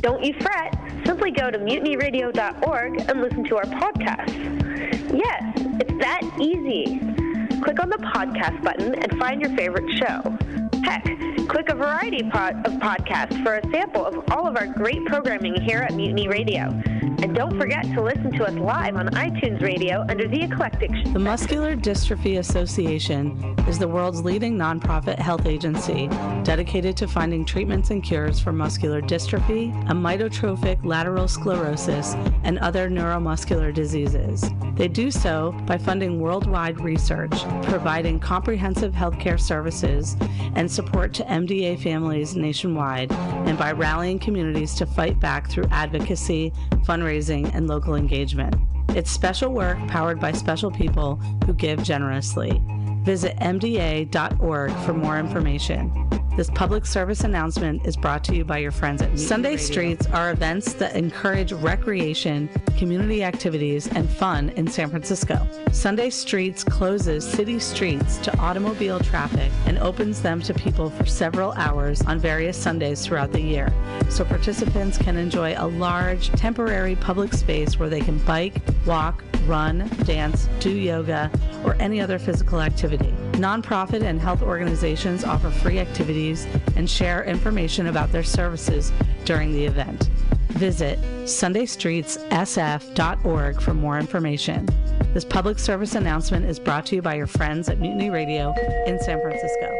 Don't 0.00 0.24
you 0.24 0.34
fret. 0.40 0.76
Simply 1.06 1.30
go 1.30 1.52
to 1.52 1.58
mutinyradio.org 1.58 3.00
and 3.08 3.20
listen 3.20 3.44
to 3.44 3.58
our 3.58 3.64
podcasts. 3.66 5.14
Yes, 5.16 5.52
it's 5.80 5.98
that 6.00 6.22
easy. 6.40 7.21
Click 7.62 7.80
on 7.80 7.88
the 7.88 7.98
podcast 7.98 8.62
button 8.64 8.94
and 8.94 9.18
find 9.18 9.40
your 9.40 9.50
favorite 9.56 9.88
show. 9.96 10.36
Heck, 10.84 11.04
click 11.48 11.68
a 11.68 11.74
variety 11.74 12.28
pod- 12.28 12.66
of 12.66 12.72
podcasts 12.74 13.40
for 13.44 13.56
a 13.56 13.70
sample 13.70 14.04
of 14.04 14.24
all 14.32 14.48
of 14.48 14.56
our 14.56 14.66
great 14.66 15.04
programming 15.06 15.60
here 15.60 15.78
at 15.78 15.94
Mutiny 15.94 16.26
Radio. 16.26 16.70
And 17.02 17.34
don't 17.34 17.58
forget 17.58 17.84
to 17.94 18.00
listen 18.00 18.30
to 18.32 18.44
us 18.44 18.54
live 18.54 18.94
on 18.94 19.08
iTunes 19.08 19.60
Radio 19.60 20.04
under 20.08 20.28
the 20.28 20.42
Eclectic. 20.42 20.94
Show. 20.94 21.12
The 21.12 21.18
Muscular 21.18 21.74
Dystrophy 21.74 22.38
Association 22.38 23.56
is 23.66 23.78
the 23.78 23.88
world's 23.88 24.22
leading 24.22 24.56
nonprofit 24.56 25.18
health 25.18 25.46
agency 25.46 26.06
dedicated 26.44 26.96
to 26.98 27.08
finding 27.08 27.44
treatments 27.44 27.90
and 27.90 28.04
cures 28.04 28.38
for 28.38 28.52
muscular 28.52 29.02
dystrophy, 29.02 29.72
amyotrophic 29.86 30.84
lateral 30.84 31.26
sclerosis, 31.26 32.14
and 32.44 32.58
other 32.60 32.88
neuromuscular 32.88 33.74
diseases. 33.74 34.44
They 34.74 34.88
do 34.88 35.10
so 35.10 35.52
by 35.66 35.78
funding 35.78 36.20
worldwide 36.20 36.80
research, 36.80 37.32
providing 37.64 38.20
comprehensive 38.20 38.92
healthcare 38.92 39.40
services 39.40 40.16
and 40.54 40.70
support 40.70 41.12
to 41.14 41.24
MDA 41.24 41.82
families 41.82 42.36
nationwide, 42.36 43.10
and 43.10 43.58
by 43.58 43.72
rallying 43.72 44.20
communities 44.20 44.74
to 44.76 44.86
fight 44.86 45.18
back 45.18 45.50
through 45.50 45.66
advocacy, 45.70 46.52
fundraising, 46.92 47.50
and 47.54 47.68
local 47.68 47.94
engagement. 47.94 48.54
It's 48.90 49.10
special 49.10 49.52
work 49.52 49.78
powered 49.88 50.20
by 50.20 50.32
special 50.32 50.70
people 50.70 51.16
who 51.46 51.54
give 51.54 51.82
generously. 51.82 52.60
Visit 53.02 53.36
MDA.org 53.38 54.72
for 54.84 54.92
more 54.92 55.18
information. 55.18 55.90
This 56.34 56.48
public 56.48 56.86
service 56.86 57.24
announcement 57.24 57.86
is 57.86 57.94
brought 57.94 58.24
to 58.24 58.34
you 58.34 58.42
by 58.42 58.56
your 58.56 58.70
friends 58.70 59.02
at 59.02 59.10
Mutiny 59.10 59.28
Sunday 59.28 59.50
Radio. 59.50 59.64
Streets 59.64 60.06
are 60.06 60.30
events 60.30 60.72
that 60.72 60.96
encourage 60.96 61.52
recreation, 61.52 62.48
community 62.78 63.22
activities, 63.22 63.86
and 63.88 64.08
fun 64.08 64.48
in 64.56 64.66
San 64.66 64.88
Francisco. 64.88 65.46
Sunday 65.72 66.08
Streets 66.08 66.64
closes 66.64 67.22
city 67.22 67.58
streets 67.58 68.16
to 68.16 68.34
automobile 68.38 68.98
traffic 68.98 69.52
and 69.66 69.78
opens 69.80 70.22
them 70.22 70.40
to 70.40 70.54
people 70.54 70.88
for 70.88 71.04
several 71.04 71.52
hours 71.52 72.00
on 72.00 72.18
various 72.18 72.56
Sundays 72.56 73.04
throughout 73.06 73.32
the 73.32 73.42
year, 73.42 73.70
so 74.08 74.24
participants 74.24 74.96
can 74.96 75.18
enjoy 75.18 75.54
a 75.58 75.66
large, 75.66 76.30
temporary 76.30 76.96
public 76.96 77.34
space 77.34 77.78
where 77.78 77.90
they 77.90 78.00
can 78.00 78.16
bike, 78.24 78.54
walk, 78.86 79.22
run, 79.44 79.86
dance, 80.04 80.48
do 80.60 80.70
yoga, 80.70 81.30
or 81.62 81.74
any 81.74 82.00
other 82.00 82.18
physical 82.18 82.62
activity. 82.62 83.12
Nonprofit 83.32 84.02
and 84.02 84.20
health 84.20 84.42
organizations 84.42 85.24
offer 85.24 85.50
free 85.50 85.78
activities 85.78 86.46
and 86.76 86.88
share 86.88 87.24
information 87.24 87.86
about 87.86 88.12
their 88.12 88.22
services 88.22 88.92
during 89.24 89.52
the 89.52 89.64
event. 89.64 90.10
Visit 90.50 91.00
sundaystreetssf.org 91.24 93.60
for 93.60 93.74
more 93.74 93.98
information. 93.98 94.68
This 95.14 95.24
public 95.24 95.58
service 95.58 95.94
announcement 95.94 96.46
is 96.46 96.58
brought 96.58 96.86
to 96.86 96.96
you 96.96 97.02
by 97.02 97.14
your 97.14 97.26
friends 97.26 97.68
at 97.68 97.78
Mutiny 97.78 98.10
Radio 98.10 98.54
in 98.86 98.98
San 99.00 99.20
Francisco. 99.20 99.78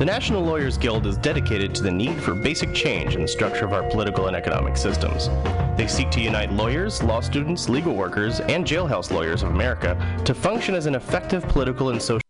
The 0.00 0.06
National 0.06 0.42
Lawyers 0.42 0.78
Guild 0.78 1.06
is 1.06 1.18
dedicated 1.18 1.74
to 1.74 1.82
the 1.82 1.90
need 1.90 2.22
for 2.22 2.34
basic 2.34 2.72
change 2.72 3.16
in 3.16 3.20
the 3.20 3.28
structure 3.28 3.66
of 3.66 3.74
our 3.74 3.82
political 3.82 4.28
and 4.28 4.34
economic 4.34 4.78
systems. 4.78 5.28
They 5.76 5.86
seek 5.86 6.10
to 6.12 6.22
unite 6.22 6.50
lawyers, 6.50 7.02
law 7.02 7.20
students, 7.20 7.68
legal 7.68 7.94
workers, 7.94 8.40
and 8.40 8.64
jailhouse 8.64 9.10
lawyers 9.10 9.42
of 9.42 9.50
America 9.50 9.98
to 10.24 10.32
function 10.32 10.74
as 10.74 10.86
an 10.86 10.94
effective 10.94 11.46
political 11.48 11.90
and 11.90 12.00
social 12.00 12.29